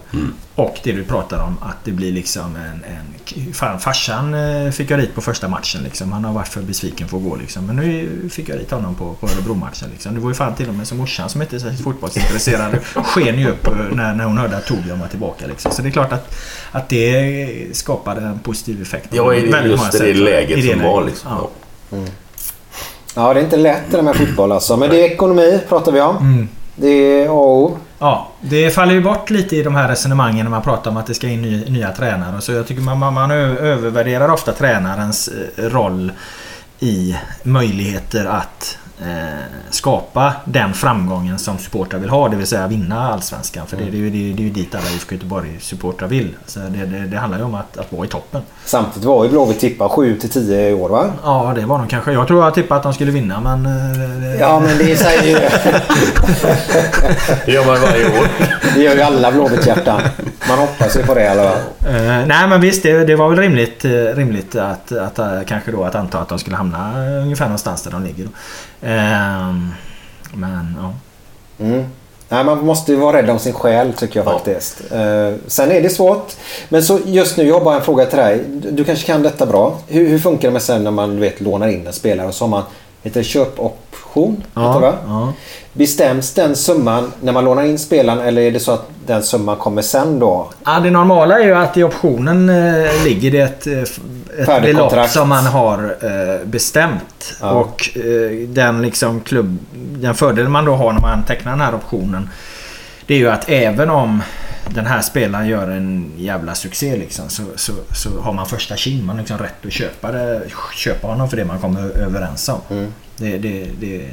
[0.56, 2.84] Och det du pratar om att det blir liksom en...
[2.91, 6.11] en fan, farsan eh, fick jag dit på första matchen liksom.
[6.11, 7.65] Han har varit för besviken för att gå liksom.
[7.65, 10.14] Men nu fick jag dit honom på, på Örebro-matchen liksom.
[10.15, 13.39] Det var ju fan till och med som morsan som inte är särskilt fotbollsintresserad sken
[13.39, 15.72] ju upp eh, när, när hon hörde att Torbjörn var tillbaka liksom.
[15.72, 16.35] Så det är klart att,
[16.72, 17.47] att det
[17.77, 19.07] skapade en positiv effekt.
[19.11, 20.15] Ja, i- Väldigt just det sätt.
[20.15, 21.14] läget I det som var, läget.
[21.14, 21.31] liksom.
[21.91, 21.97] Ja.
[23.15, 24.77] Ja, det är inte lätt det där med fotboll alltså.
[24.77, 26.18] Men det är ekonomi pratar vi om.
[26.18, 26.47] Mm.
[26.76, 27.77] Det är A och O.
[27.99, 31.07] Ja, det faller ju bort lite i de här resonemangen när man pratar om att
[31.07, 32.41] det ska in ny, nya tränare.
[32.41, 36.11] Så jag tycker man, man, man övervärderar ofta tränarens eh, roll
[36.80, 38.77] i möjligheter att
[39.69, 42.30] skapa den framgången som supportrar vill ha.
[42.30, 43.67] Det vill säga vinna Allsvenskan.
[43.67, 46.07] För det, det, är ju- det, är ju- det är ju dit alla IFK Göteborg-supportrar
[46.07, 46.35] vill.
[46.45, 48.41] Så det, det, det handlar ju om att, att vara i toppen.
[48.65, 51.05] Samtidigt var ju Blåvitt tippa 7 till 10 i år va?
[51.23, 52.11] Ja, det var de kanske.
[52.11, 53.65] Jag tror jag tippade att de skulle vinna men...
[53.65, 55.49] eh, Ja, men det säger ju...
[57.45, 58.27] Det gör man varje år.
[58.76, 60.01] Det gör ju alla Blåvitt-hjärtan.
[60.49, 61.59] Man hoppas ju på det i alla fall.
[61.95, 65.72] Eh, nej men visst, det, det var väl rimligt, eh, rimligt att, att eh, kanske
[65.72, 68.23] då att anta att de skulle hamna eh, ungefär någonstans där de ligger.
[68.23, 68.30] Då.
[68.86, 69.72] Ehm,
[70.34, 70.94] men ja.
[71.66, 71.86] Mm.
[72.30, 74.82] Nej, man måste ju vara rädd om sin själ tycker jag faktiskt.
[74.91, 76.36] Eh, sen är det svårt.
[76.70, 78.44] Men så just nu, jag har bara en fråga till dig.
[78.48, 79.78] Du, kanske kan detta bra.
[79.88, 82.34] Hur, hur funkar det med sen när man du vet, lånar in en spelare och
[82.34, 82.64] så har man
[83.03, 84.44] heter köpoption?
[84.53, 84.98] Ja, heter det, va?
[85.07, 85.34] ja.
[85.74, 89.57] Bestäms den summan när man lånar in spelaren eller är det så att den summan
[89.57, 90.49] kommer sen då?
[90.66, 93.74] Ja, det normala är ju att i optionen eh, ligger det ett, eh,
[94.38, 97.38] ett belopp som man har eh, bestämt.
[97.41, 97.49] Ja.
[97.49, 99.57] Och eh, den liksom klubb...
[99.74, 102.30] Den fördel man då har när man tecknar den här optionen.
[103.06, 104.22] Det är ju att även om
[104.70, 109.06] den här spelaren gör en jävla succé liksom, så, så, så har man första tjing.
[109.06, 110.41] Man har liksom rätt att köpa, det,
[110.76, 112.62] köpa honom för det man kommer överens om.
[112.70, 112.94] Mm.
[113.18, 114.10] Det, det, det,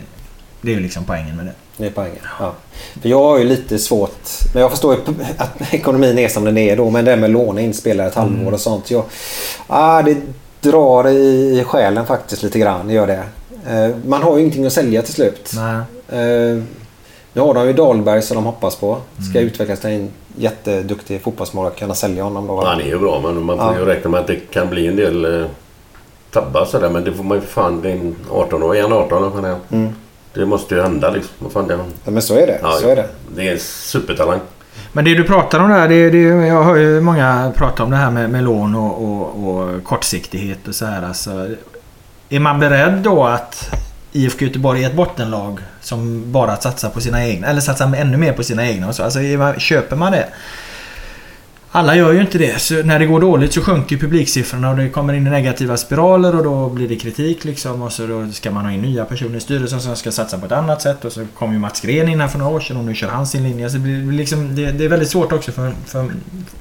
[0.61, 1.53] det är ju liksom poängen med det.
[1.82, 2.18] Det är poängen.
[2.40, 2.52] Ja.
[3.02, 4.20] För jag har ju lite svårt.
[4.54, 5.00] Men jag förstår ju
[5.38, 6.90] att ekonomin är som den är då.
[6.90, 8.54] Men det med låna in spelare ett halvår Mm.
[8.54, 8.90] och sånt.
[8.90, 9.04] Jag,
[9.66, 10.16] ah, det
[10.60, 12.90] drar i, själen faktiskt lite grann.
[12.90, 13.22] Gör det.
[13.70, 15.52] Eh, man har ju ingenting att sälja till slut.
[15.54, 16.20] Nej.
[16.20, 16.62] Eh,
[17.32, 18.98] nu har de ju Dahlberg som de hoppas på.
[19.30, 19.46] Ska Mm.
[19.50, 21.78] utvecklas till en jätteduktig fotbollsmålvakt.
[21.78, 22.64] Kunna sälja honom då.
[22.64, 23.78] Han är ju bra men man får Ja.
[23.78, 25.46] ju räkna med att det kan bli en del eh,
[26.30, 26.88] tabbar sådär.
[26.90, 27.80] Men det får man ju för fan...
[27.82, 28.76] Det är en 18 år.
[28.76, 29.30] Är han 18 år?
[29.34, 29.56] Han är.
[29.72, 29.92] Mm.
[30.34, 31.30] Det måste ju hända liksom.
[31.38, 31.78] Vad fan det är?
[32.04, 32.59] Ja, men så är det.
[32.62, 33.09] Ja, så är det.
[33.36, 34.40] Det är en supertalang.
[34.92, 37.96] Men det du pratar om där, det, det, jag hör ju många prata om det
[37.96, 41.02] här med, med lån och, och, och kortsiktighet och så här.
[41.02, 41.48] Alltså,
[42.28, 43.70] är man beredd då att
[44.12, 48.32] IFK Göteborg är ett bottenlag som bara satsar på sina egna, eller satsar ännu mer
[48.32, 49.02] på sina egna och så.
[49.02, 49.20] Alltså,
[49.59, 50.28] köper man det?
[51.74, 52.61] Alla gör ju inte det.
[52.61, 56.44] Så när det går dåligt så sjunker publiksiffrorna och det kommer in negativa spiraler och
[56.44, 57.82] då blir det kritik liksom.
[57.82, 60.47] Och så då ska man ha in nya personer i styrelsen som ska satsa på
[60.47, 61.05] ett annat sätt.
[61.05, 63.09] Och så kom ju Mats Gren in här för några år sedan och nu kör
[63.09, 63.70] han sin linje.
[63.70, 66.11] Så det, blir liksom, det, det är väldigt svårt också för, för,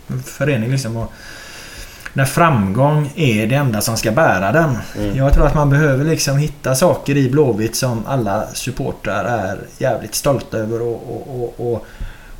[0.07, 0.97] för förening liksom.
[0.97, 1.13] Och
[2.13, 4.77] när framgång är det enda som ska bära den.
[4.97, 5.17] Mm.
[5.17, 10.15] Jag tror att man behöver liksom hitta saker i Blåvitt som alla supportrar är jävligt
[10.15, 11.85] stolta över och, och, och, och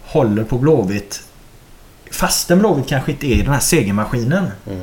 [0.03, 1.23] håller på Blåvitt
[2.11, 4.81] fastän Blåvitt kanske inte är den här segermaskinen Mm.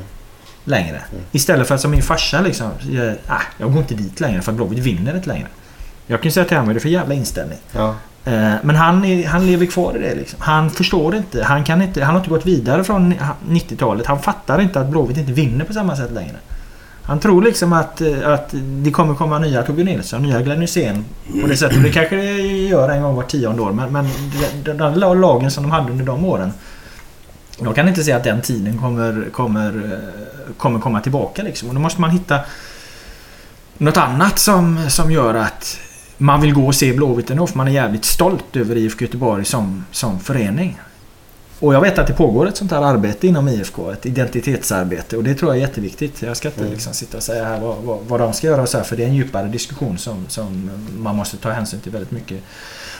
[0.63, 1.01] längre.
[1.31, 2.71] Istället för att som min farsa liksom.
[2.91, 5.47] Jag, ah, jag går inte dit längre för att Blåvitt vinner inte längre.
[6.07, 7.57] Jag kan säga till honom, vad är det för jävla inställning?
[7.71, 7.95] Ja.
[8.25, 10.39] Eh, Men han, är, han lever kvar i det liksom.
[10.41, 11.43] Han förstår inte.
[11.43, 12.03] Han, kan inte.
[12.03, 13.13] han har inte gått vidare från
[13.49, 14.05] 90-talet.
[14.05, 16.35] Han fattar inte att Blåvitt inte vinner på samma sätt längre.
[17.03, 21.05] Han tror liksom att, eh, att det kommer komma nya Torbjörn Nilsson, nya Glenn Hysén
[21.41, 21.83] på det sättet.
[21.83, 22.31] Det kanske det
[22.67, 23.71] gör en gång var tionde år.
[23.71, 24.07] Men, men
[24.63, 26.51] de, de, de lagen som de hade under de åren.
[27.63, 29.99] Jag kan inte säga att den tiden kommer, kommer,
[30.57, 31.69] kommer komma tillbaka liksom.
[31.69, 32.39] Och då måste man hitta
[33.77, 35.79] något annat som, som gör att
[36.17, 37.47] man vill gå och se Blåvitt ändå.
[37.47, 40.79] För man är jävligt stolt över IFK Göteborg som, som förening.
[41.59, 43.91] Och jag vet att det pågår ett sånt här arbete inom IFK.
[43.91, 45.17] Ett identitetsarbete.
[45.17, 46.21] Och det tror jag är jätteviktigt.
[46.21, 46.73] Jag ska inte Mm.
[46.73, 48.95] liksom sitta och säga här vad, vad, vad de ska göra och så här, För
[48.97, 52.43] det är en djupare diskussion som, som man måste ta hänsyn till väldigt mycket.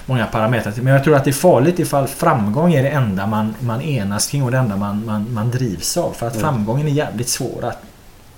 [0.10, 0.72] Många parametrar.
[0.72, 0.84] till.
[0.84, 4.28] Men jag tror att det är farligt ifall framgång är det enda man, man enas
[4.28, 6.12] kring och det enda man, man, man drivs av.
[6.14, 6.44] För att Mm.
[6.46, 7.82] framgången är jävligt svår att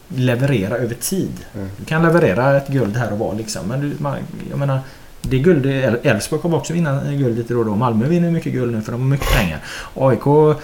[0.07, 1.31] leverera över tid.
[1.55, 1.69] Mm.
[1.77, 3.61] Du kan leverera ett guld här och var liksom.
[3.67, 4.17] Men du, man,
[4.49, 4.79] jag menar,
[5.21, 5.65] det guld.
[5.65, 7.75] El- Elfsborg kommer också vinna guld lite då och då.
[7.75, 9.59] Malmö vinner mycket guld nu för de har mycket pengar.
[9.95, 10.57] AIK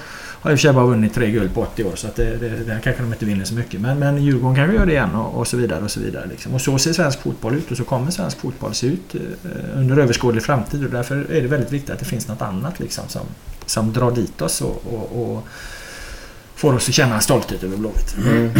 [0.48, 2.38] har i och för sig bara vunnit tre guld på 80 år så att det,
[2.38, 3.82] det, där kanske de inte vinner så mycket.
[3.82, 5.84] Men, men Djurgården kanske gör det igen och, och så vidare.
[5.84, 6.54] Och så vidare liksom.
[6.54, 9.22] Och så ser svensk fotboll ut och så kommer svensk fotboll se ut eh,
[9.76, 10.86] under överskådlig framtid.
[10.86, 13.22] Och därför är det väldigt viktigt att det finns något annat liksom, som,
[13.66, 15.44] som drar dit oss och, och, och
[16.56, 18.16] får oss att känna en stolthet över Blåvitt.
[18.18, 18.52] Mm.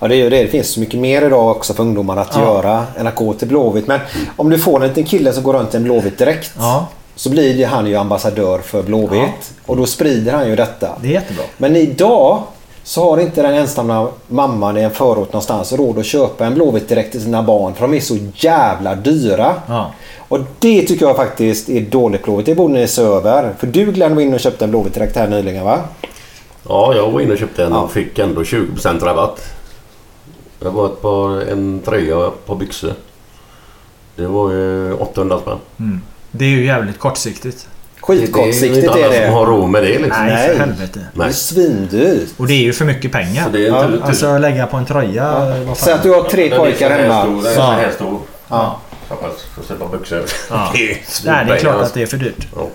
[0.00, 0.42] Ja, det är ju det.
[0.42, 2.40] Det finns så mycket mer idag också för ungdomar att Ja.
[2.40, 3.86] göra än att gå till Blåvitt.
[3.86, 4.00] Men
[4.36, 6.52] om du får en liten kille som går runt i en Blåvitt direkt.
[6.56, 6.88] Ja.
[7.14, 9.20] Så blir ju han ju ambassadör för Blåvitt.
[9.22, 9.62] Ja.
[9.66, 10.88] Och då sprider han ju detta.
[11.02, 11.44] Det är jättebra.
[11.56, 12.42] Men idag
[12.82, 16.88] så har inte den ensamma mamman i en förort någonstans råd att köpa en Blåvitt
[16.88, 17.74] direkt till sina barn.
[17.74, 19.54] För de är så jävla dyra.
[19.68, 19.90] Ja.
[20.28, 22.46] Och det tycker jag faktiskt är dåligt Blåvitt.
[22.46, 23.54] Det borde ni se över.
[23.58, 25.78] För du Glenn var inne och köpte en Blåvitt direkt här nyligen va?
[26.68, 27.80] Ja, jag var inne och köpte en Ja.
[27.80, 29.40] och fick ändå 20% rabatt.
[30.58, 32.92] Det var ett par, en tröja par byxor.
[34.16, 35.58] Det var ju 800 spänn.
[35.78, 36.00] Mm.
[36.30, 37.66] Det är ju jävligt kortsiktigt.
[38.00, 39.24] Skitkortsiktigt det är är inte alla det.
[39.26, 40.26] som har råd med det liksom.
[40.26, 40.48] Nej, Nej.
[40.48, 41.00] för helvete.
[41.14, 41.32] Det är Nej.
[41.34, 42.28] svindyrt.
[42.36, 43.44] Och det är ju för mycket pengar.
[43.44, 45.32] Så det är inte Ja, lite- Alltså lägga på en tröja.
[45.40, 45.76] vad fan.
[45.76, 47.24] Säg att du har tre är pojkar hemma.
[47.26, 48.20] Den är så här stor.
[48.48, 48.80] Ja.
[49.08, 50.22] Hoppas få sätta byxor.
[50.50, 50.70] Ja.
[50.74, 52.46] Det är Nej, det är klart att det är för dyrt.
[52.56, 52.68] Ja.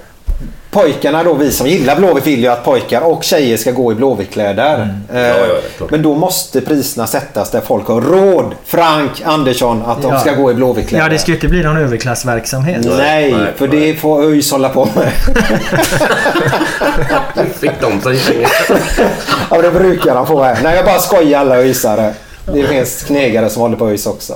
[0.76, 3.96] Pojkarna då, vi som gillar Blåvitt vill ju att pojkar och tjejer ska gå i
[3.96, 5.00] Blåvittkläder.
[5.14, 5.46] Eh, Ja, ja,
[5.78, 5.92] klart.
[5.92, 8.56] Men då måste priserna sättas där folk har råd.
[8.66, 10.20] Frank Andersson att de Ja.
[10.20, 11.06] ska gå i Blåvittkläder.
[11.06, 12.78] Ja, det ska ju inte bli någon överklassverksamhet.
[12.98, 13.94] Nej, Nej, för nej.
[13.94, 15.12] det får ÖIS hålla på med.
[17.60, 18.20] Fick de sig
[19.52, 20.58] ja, det brukar de få här.
[20.64, 22.14] Nej, jag bara skojar alla ÖISare.
[22.54, 24.34] Det finns knegare som håller på ÖIS också.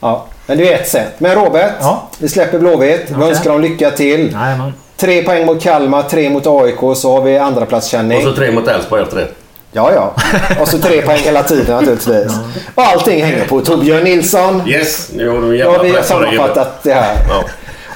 [0.00, 0.26] Ja.
[0.46, 1.14] Men det är ett sätt.
[1.18, 2.08] Men Robert, Ja.
[2.18, 3.04] vi släpper Blåvitt.
[3.08, 3.28] Vi Okej.
[3.28, 4.32] önskar dem lycka till.
[4.32, 4.72] Jajamän.
[5.00, 8.18] Tre poäng mot Kalmar, tre mot AIK så har vi andra platskänning.
[8.18, 9.28] Och så tre mot Elfsborg efter det.
[9.72, 10.14] Ja, ja.
[10.60, 12.32] Och så tre poäng hela tiden naturligtvis.
[12.74, 14.68] Och allting hänger på Torbjörn Nilsson.
[14.68, 17.16] Yes, nu har du jävla vi har sammanfattat det här.
[17.28, 17.44] Ja.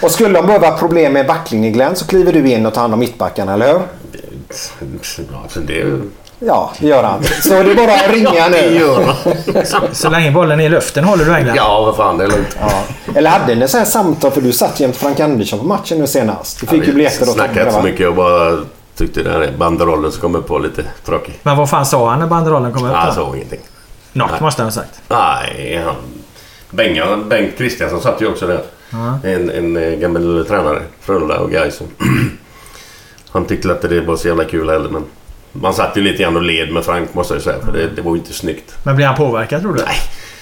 [0.03, 2.95] Och skulle de behöva problem med backlinjen Glenn så kliver du in och tar hand
[2.95, 3.81] om mittbackarna, eller hur?
[5.67, 6.01] Det...
[6.47, 7.25] Ja, det gör han.
[7.25, 8.79] Så det är bara att ringa nu.
[8.79, 9.95] gör han.
[9.95, 11.57] Så länge bollen är i luften håller du England.
[11.57, 12.57] Ja, vad fan det är lugnt.
[12.61, 12.83] Ja.
[13.15, 16.07] Eller hade ni så här samtal, för du satt jämte Frank Andersson på matchen nu
[16.07, 16.61] senast.
[16.61, 18.01] Du fick ju biljetter åt Snackade inte så mycket.
[18.01, 18.59] Jag bara
[18.97, 21.39] tyckte den här banderollen som kom upp var lite tråkig.
[21.43, 22.97] Men vad fan sa han när banderollen kom upp?
[23.07, 23.13] Då?
[23.13, 23.61] såg ingenting.
[24.13, 25.01] Något måste han ha sagt.
[25.09, 25.95] Nej, han...
[26.71, 28.63] Benga, Bengt Kristiansson satt ju också där.
[28.91, 29.19] Ja.
[29.25, 30.83] En, en eh, gammal tränare.
[31.01, 31.81] Frölunda och Gais.
[33.31, 35.05] Han tyckte att det var så jävla kul heller men...
[35.53, 37.61] Man satt ju lite grann och led med Frank måste jag säga.
[37.65, 38.75] För det, det var ju inte snyggt.
[38.85, 39.83] Men blir han påverkad tror du?
[39.83, 39.97] Nej.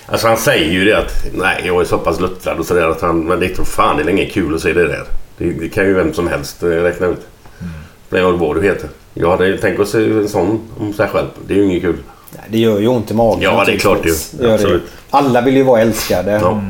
[0.07, 3.01] Alltså han säger ju det att nej jag är så pass luttrad och sådär att
[3.01, 3.25] han...
[3.25, 5.05] Men det tror fan det är inget kul att se det där.
[5.39, 7.27] Det, det kan ju vem som helst eh, räkna ut.
[7.61, 7.73] Mm.
[8.09, 8.89] Det vad du heter.
[9.15, 11.27] Jag hade ju tänkt att se en sån om sig själv.
[11.47, 11.97] Det är ju inget kul.
[12.31, 13.43] Nej, Det gör ju ont i magen.
[13.43, 14.15] Ja, det är klart det gör.
[14.15, 14.41] naturligtvis.
[14.41, 14.55] gör det.
[14.55, 14.83] Absolut.
[15.11, 16.33] Alla vill ju vara älskade.
[16.33, 16.63] Ja.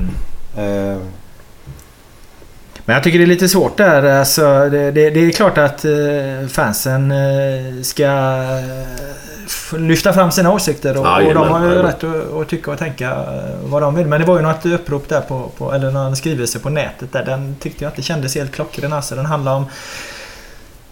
[0.57, 1.01] Men
[2.91, 4.19] Men jag tycker det är lite svårt där.
[4.19, 8.05] Alltså, det, det, det är klart att eh, fansen eh, ska
[9.73, 12.71] eh, lyfta fram sina åsikter och, Ja, och de har ju rätt att, att tycka
[12.71, 13.25] och tänka
[13.65, 14.07] vad de vill.
[14.07, 17.25] Men det var ju något upprop där på, på eller någon skrivelse på nätet där.
[17.25, 18.93] Den tyckte jag inte kändes helt klockren.
[18.93, 19.67] Alltså, den handlar om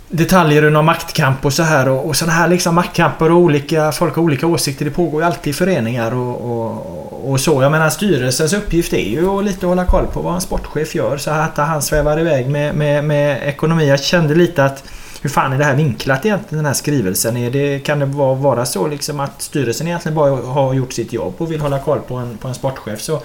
[0.09, 4.17] detaljer under maktkamp och så här och, och sådana här liksom maktkamper och olika folk
[4.17, 4.85] har olika åsikter.
[4.85, 7.63] Det pågår ju alltid i föreningar och, och, och så.
[7.63, 11.17] Jag menar styrelsens uppgift är ju att lite hålla koll på vad en sportchef gör
[11.17, 13.89] så att han svävar iväg med, med, med ekonomi.
[13.89, 14.85] Jag kände lite att
[15.23, 17.37] hur fan är det här vinklat egentligen den här skrivelsen?
[17.37, 21.13] Är det, kan det vara, vara så liksom att styrelsen egentligen bara har gjort sitt
[21.13, 23.01] jobb och vill hålla koll på en, på en sportchef?
[23.01, 23.23] Så,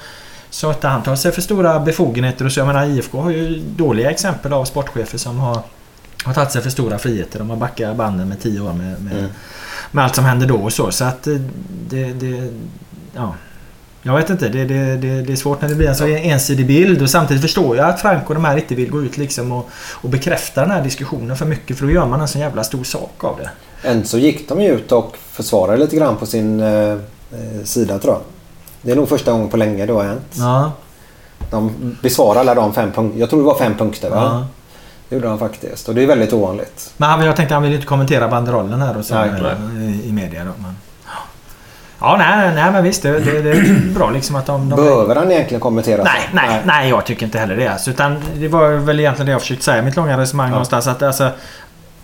[0.49, 2.59] så att han tar sig för stora befogenheter och så.
[2.59, 5.61] Jag menar IFK har ju dåliga exempel av sportchefer som har
[6.23, 7.39] har tagit sig för stora friheter.
[7.39, 9.29] De har backat banden med 10 år med, med, Mm.
[9.91, 10.91] med allt som hände då och så.
[10.91, 11.35] Så att eh,
[11.89, 12.13] det...
[12.13, 12.53] det
[13.15, 13.35] ja.
[14.05, 14.49] Jag vet inte.
[14.49, 17.01] Det, det, det, det är svårt när det blir en så ensidig bild.
[17.01, 19.69] Och samtidigt förstår jag att Frank och de här inte vill gå ut liksom och,
[19.93, 21.77] och bekräfta den här diskussionen för mycket.
[21.77, 23.49] För då gör man en sån jävla stor sak av det.
[23.89, 26.97] Än så gick de ju ut och försvarade lite grann på sin eh, eh,
[27.63, 28.21] sida tror jag.
[28.81, 30.35] Det är nog första gången på länge det har hänt.
[30.37, 30.71] Ja.
[31.51, 33.19] De besvarar alla de fem punkter.
[33.19, 34.15] Jag tror det var fem punkter va?
[34.15, 34.47] Ja.
[35.13, 35.89] Det gjorde de faktiskt.
[35.89, 36.93] Och det är väldigt ovanligt.
[36.97, 40.09] Men han, jag tänkte han vill inte kommentera banderollen här och så Nej, eh, i,
[40.09, 40.51] i media då.
[40.57, 40.75] Men,
[41.99, 43.03] ja, nej, nej men visst.
[43.03, 44.69] Det, det, det är bra liksom att de...
[44.69, 46.03] de Behöver han egentligen kommentera?
[46.03, 47.67] Nej, nej, nej, jag tycker inte heller det.
[47.67, 50.87] Alltså, utan det var väl egentligen det jag försökte säga i mitt långa resonemang någonstans.
[50.87, 51.29] Att, alltså,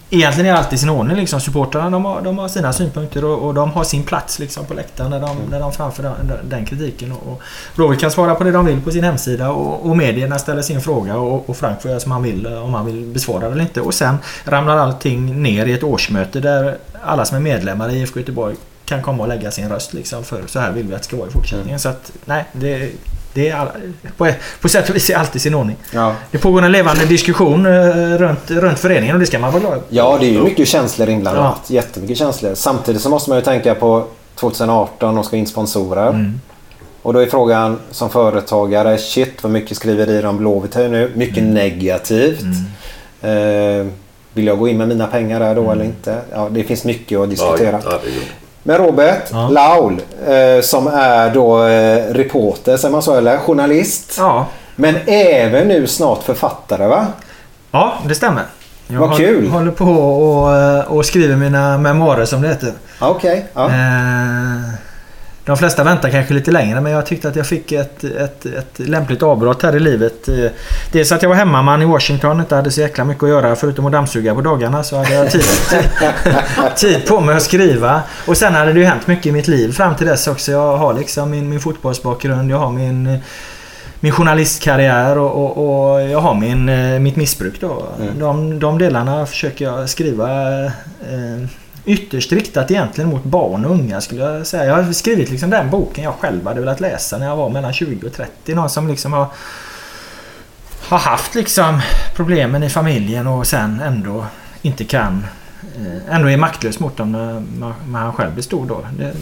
[0.10, 1.18] egentligen är allt i sin ordning.
[1.18, 1.42] Liksom.
[1.42, 4.74] Supportrarna de har, de har sina synpunkter och, och de har sin plats liksom, på
[4.74, 7.12] läktaren när de, när de framför den, den kritiken.
[7.12, 7.42] Och, och
[7.76, 10.82] Blåvitt kan svara på det de vill på sin hemsida och, och medierna ställer sin
[10.82, 13.52] fråga och, och Frank får göra som han vill eh, om han vill besvara det
[13.52, 13.82] eller inte.
[13.82, 18.20] Och sen ramlar allting ner i ett årsmöte där alla som är medlemmar i IFK
[18.20, 18.56] Göteborg
[18.86, 21.18] kan komma och lägga sin röst liksom för så här vill vi att det ska
[21.18, 21.80] vara i fortsättningen.
[21.80, 22.92] Så att nej, det,
[23.34, 23.68] det är all,
[24.18, 24.28] på,
[24.62, 25.76] på sätt och vis är allt i sin ordning.
[25.94, 26.16] Ja.
[26.32, 27.72] Det pågår en levande diskussion eh,
[28.18, 31.10] runt, runt föreningen och det ska man vara glad Ja, det är ju mycket känslor
[31.10, 31.62] inblandat.
[31.68, 32.56] Jättemycket känslor.
[32.56, 36.10] Samtidigt så måste man ju tänka på 2018 och ska in sponsorer.
[36.10, 36.42] Mm.
[37.02, 41.12] Och då är frågan som företagare, shit vad mycket skriverier om Blåvitt här nu.
[41.16, 41.54] Mycket Mm.
[41.54, 42.42] negativt.
[43.22, 43.88] Eh,
[44.34, 45.72] vill jag gå in med mina pengar där då Mm.
[45.72, 46.18] eller inte?
[46.34, 47.82] Ja, det finns mycket att diskutera.
[47.86, 48.00] Ja,
[48.64, 53.38] Men Robert Laul eh, som är då eh, reporter, säger man så eller?
[53.38, 54.16] Journalist.
[54.18, 54.46] Ja.
[54.76, 57.08] Men även nu snart författare va?
[57.72, 58.44] Ja, det stämmer.
[58.88, 59.50] Jag Vad håll- kul.
[59.50, 62.74] håller på och, och skriver mina memoarer som det heter.
[63.02, 63.46] Okej.
[63.54, 63.66] ja.
[63.66, 63.72] Eh,
[65.50, 68.80] De flesta väntar kanske lite längre men jag tyckte att jag fick ett, ett, ett
[68.80, 70.28] lämpligt avbrott här i livet.
[70.28, 70.52] Eh,
[70.92, 73.86] Dels att jag var hemmaman i Washington inte hade så jäkla mycket att göra förutom
[73.86, 75.44] att dammsuga på dagarna så hade jag tid,
[76.76, 78.02] tid på mig att skriva.
[78.28, 80.52] Och sen hade det ju hänt mycket i mitt liv fram till dess också.
[80.52, 83.20] Jag har liksom min, min fotbollsbakgrund, jag har min
[84.00, 87.88] min journalistkarriär och, och, och jag har min, eh, mitt missbruk då.
[88.20, 91.48] De, de delarna försöker jag skriva eh,
[91.86, 94.66] ytterst riktat egentligen mot barn och unga skulle jag säga.
[94.66, 97.74] Jag har skrivit liksom den boken jag själv hade velat läsa när jag var mellan
[97.74, 98.56] 20 och 30.
[98.56, 99.28] Någon som liksom har,
[100.82, 101.82] har haft liksom
[102.16, 104.26] problemen i familjen och sen ändå
[104.62, 105.26] inte kan
[105.78, 108.86] eh, ändå är maktlös mot dem när, när han själv blir stor då.
[108.98, 109.14] Det,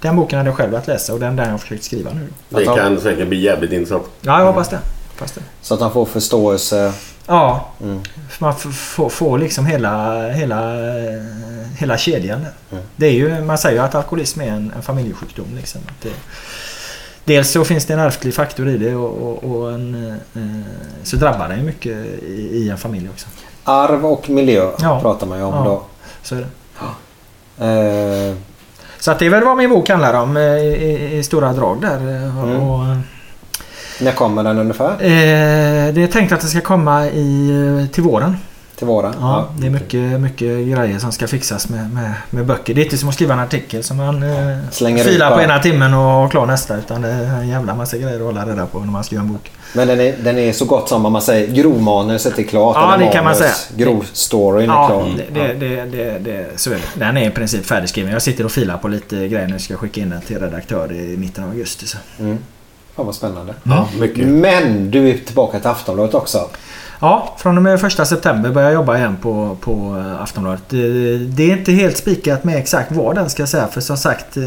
[0.00, 2.28] den boken hade jag själv velat läsa och den där jag försökt skriva nu.
[2.48, 4.04] Det kan säkert bli jävligt intressant.
[4.20, 4.78] Ja, jag hoppas det.
[5.08, 5.40] Hoppas det.
[5.60, 6.92] Så att han får förståelse.
[7.26, 8.00] Ja, Mm.
[8.38, 11.22] man får, får liksom hela, hela, eh,
[11.78, 12.46] hela kedjan.
[12.72, 12.84] Mm.
[12.96, 15.46] Det är ju, man säger ju att alkoholism är en, en familjesjukdom.
[15.56, 15.80] Liksom.
[16.02, 16.12] Det,
[17.24, 20.42] dels så finns det en ärftlig faktor i det och, och, och en, eh,
[21.02, 23.26] så drabbar det ju mycket i, i en familj också.
[23.64, 25.00] Arv och miljö Ja.
[25.00, 25.64] pratar man ju om Ja.
[25.64, 25.82] då.
[26.22, 26.46] Så är det.
[27.58, 28.34] Eh,
[28.98, 31.52] Så att det är väl vad min bok handlar om eh, i, i, i stora
[31.52, 31.96] drag där.
[31.98, 32.56] eh, Mm.
[32.62, 32.96] Och,
[34.00, 34.90] när kommer den ungefär?
[34.92, 37.50] eh, det är tänkt att det ska komma i,
[37.82, 38.36] eh, till våren.
[38.76, 39.14] Till våren?
[39.20, 42.74] Ja, det är mycket, mycket grejer som ska fixas med, med, med böcker.
[42.74, 45.58] Det är inte som att skriva en artikel som man eh, Slänger filar på ena
[45.58, 46.76] timmen och har klar nästa.
[46.76, 49.32] Utan det är en jävla massa grejer att hålla reda på när man skriver en
[49.32, 49.50] bok.
[49.74, 52.76] Men den är, den är så gott som om man säger grovmanuset är klart.
[52.76, 53.84] Ja, det kan man manus, säga.
[53.84, 55.06] Grovstoryn är Ja, klar.
[55.32, 56.80] det, det, det, det, det, så är det.
[57.04, 58.12] Den är i princip färdigskriven.
[58.12, 59.58] Jag sitter och filar på lite grejer nu.
[59.58, 61.86] Ska skicka in den till redaktör i mitten av augusti.
[61.86, 61.98] Så.
[62.18, 62.38] Mm.
[62.96, 63.54] Fan vad spännande.
[63.62, 64.28] Ja, mycket.
[64.28, 66.48] Men du är tillbaka till Aftonbladet också.
[67.00, 70.62] Ja, från och med första september börjar jag jobba igen på, på eh, Aftonbladet.
[71.36, 73.66] Det, är inte helt spikat med exakt vad den ska säga.
[73.66, 74.44] För som sagt, eh,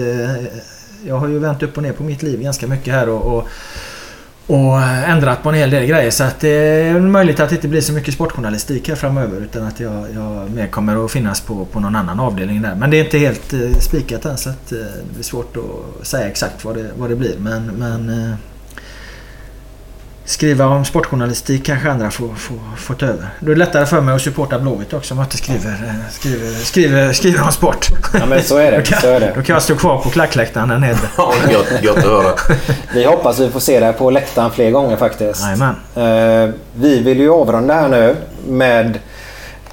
[1.05, 3.09] jag har ju vänt upp och ner på mitt liv ganska mycket här.
[3.09, 3.47] och, och
[4.47, 7.67] och ändrat på en hel del grejer så att det är möjligt att det inte
[7.67, 11.65] blir så mycket sportjournalistik här framöver utan att jag, jag mer kommer att finnas på,
[11.65, 12.75] på någon annan avdelning där.
[12.75, 14.77] Men det är inte helt eh, spikat än så att eh,
[15.13, 17.35] det är svårt att säga exakt vad det, vad det blir.
[17.39, 18.35] Men, men eh,
[20.27, 23.27] skriva om sportjournalistik kanske andra får, får, får ta över.
[23.39, 26.11] Då är det lättare för mig att supporta Blåvitt också om jag inte skriver, eh,
[26.11, 27.87] skriver, skriver, skriver om sport.
[28.13, 28.77] Ja, men så är det.
[28.77, 29.31] Då kan, Så är det.
[29.35, 30.97] Då kan jag stå kvar på klackläktaren där nere.
[31.17, 32.33] Ja, gött, gött att höra.
[32.93, 35.41] Vi hoppas vi får se dig på läktaren fler gånger faktiskt.
[35.41, 35.75] Jajamän.
[35.95, 38.15] Eh, vi vill ju avrunda här nu
[38.47, 38.99] med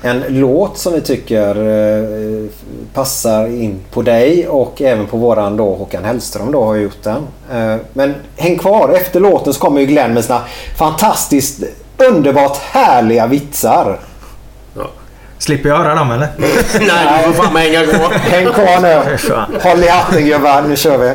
[0.05, 2.49] en låt som vi tycker eh,
[2.95, 7.23] passar in på dig och även på våran då Håkan Hellström då har gjort den.
[7.53, 8.89] Eh, men häng kvar.
[8.89, 10.41] Efter låten så kommer ju Glenn med sina
[10.79, 11.63] fantastiskt
[11.97, 13.99] underbart härliga vitsar.
[15.39, 16.29] Slipper jag höra dem eller?
[16.81, 18.13] Nej, du får fan hänga kvar.
[18.13, 19.19] Häng kvar nu.
[19.63, 20.63] Håll i hatten gubbar.
[20.63, 21.15] Nu kör vi.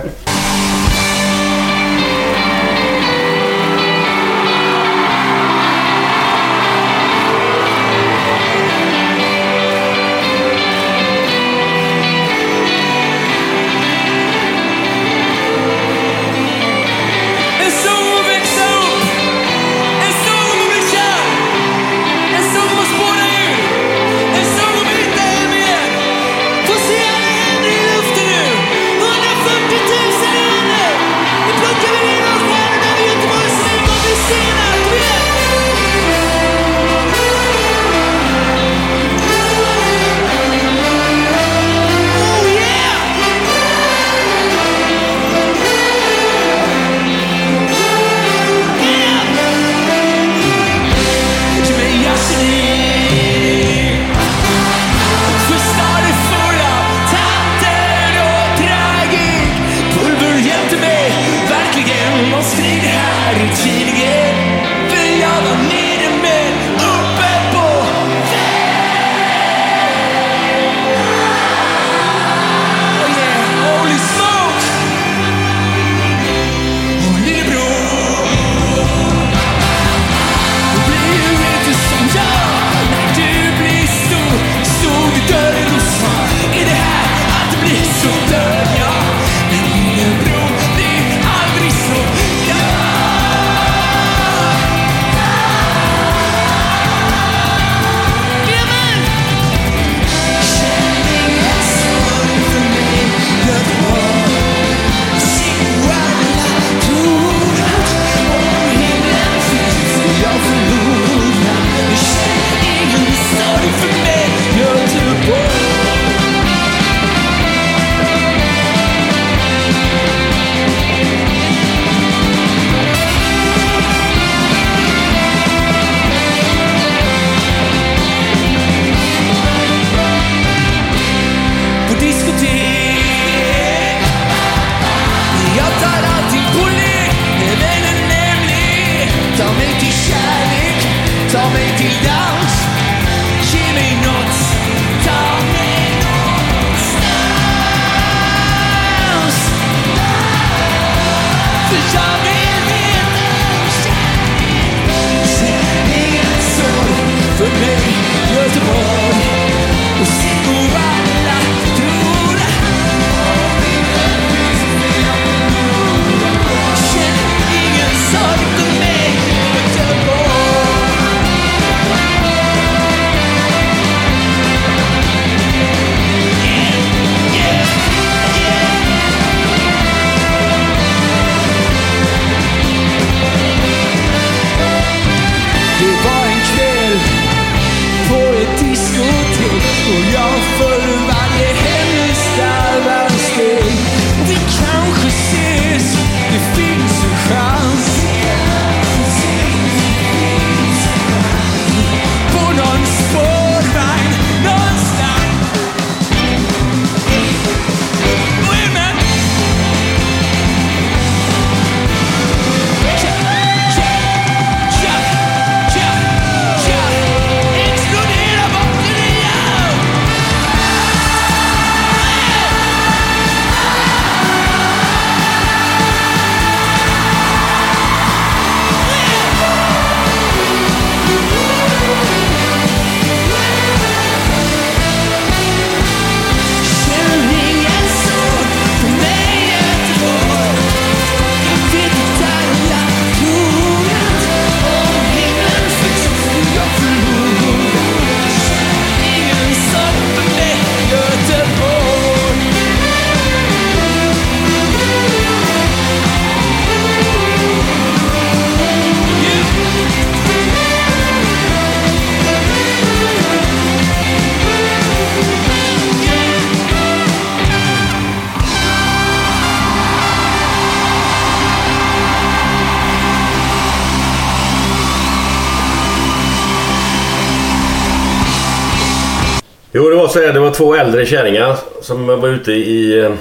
[280.60, 283.12] Två äldre kärringar som var ute i eh,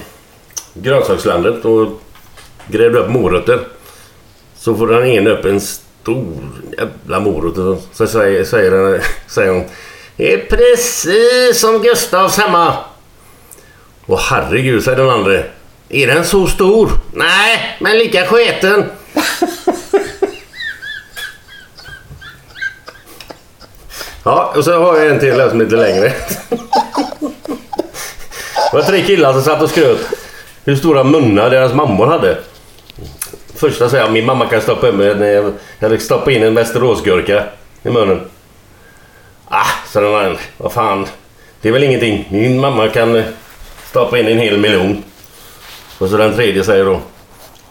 [0.75, 2.01] grönsakslandet och
[2.67, 3.61] grävde upp morötter.
[4.57, 6.37] Så får den ena upp en stor
[6.79, 9.65] jävla morot så säger, säger, den, säger hon
[10.17, 12.75] Det är precis som Gustavs hemma.
[14.07, 15.43] Och herregud, säger den andra.
[15.89, 16.91] Är den så stor?
[17.13, 18.85] Nej, men lika sketen.
[24.25, 26.13] Ja, och så har jag en till här som är lite längre.
[28.71, 29.99] Det var tre killar som satt och skröt
[30.65, 32.39] hur stora munnar deras mammor hade.
[33.55, 35.23] Första säger jag, min mamma kan stoppa in, en,
[35.81, 37.45] eller stoppa in en västeråsgurka
[37.83, 38.21] i munnen.
[39.49, 40.39] Ah, sa den andra.
[40.57, 41.07] Vad fan.
[41.61, 42.29] Det är väl ingenting.
[42.31, 43.25] Min mamma kan eh,
[43.91, 45.05] stoppa in en hel miljon.
[45.99, 47.01] Och så den tredje säger då.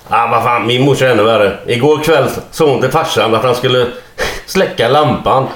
[0.07, 0.67] Ah, vad fan.
[0.67, 1.57] Min morsa är ännu värre.
[1.67, 3.87] Igår kväll sa hon till farsan att han skulle
[4.45, 5.47] släcka lampan.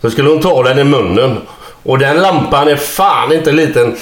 [0.00, 1.40] Så skulle hon ta den i munnen.
[1.82, 3.96] Och den lampan är fan inte liten.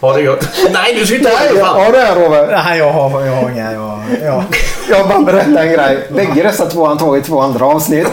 [0.00, 0.48] Ha det gott.
[0.72, 2.48] Nej, du ska inte Nej, ha har du det Robert?
[2.64, 3.72] Nej, jag har, jag har inga.
[3.72, 4.44] Jag, jag.
[4.90, 6.08] Jag bara berätta en grej.
[6.10, 8.08] Bägge dessa två har han tagit två andra avsnitt.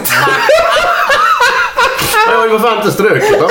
[2.30, 3.50] Jag har ju för fan inte strukit dem.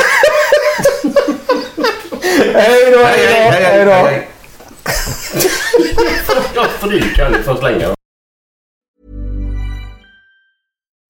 [2.54, 4.26] Hej då, hej då, hej då.
[6.56, 7.99] Jag stryker lite för att slänga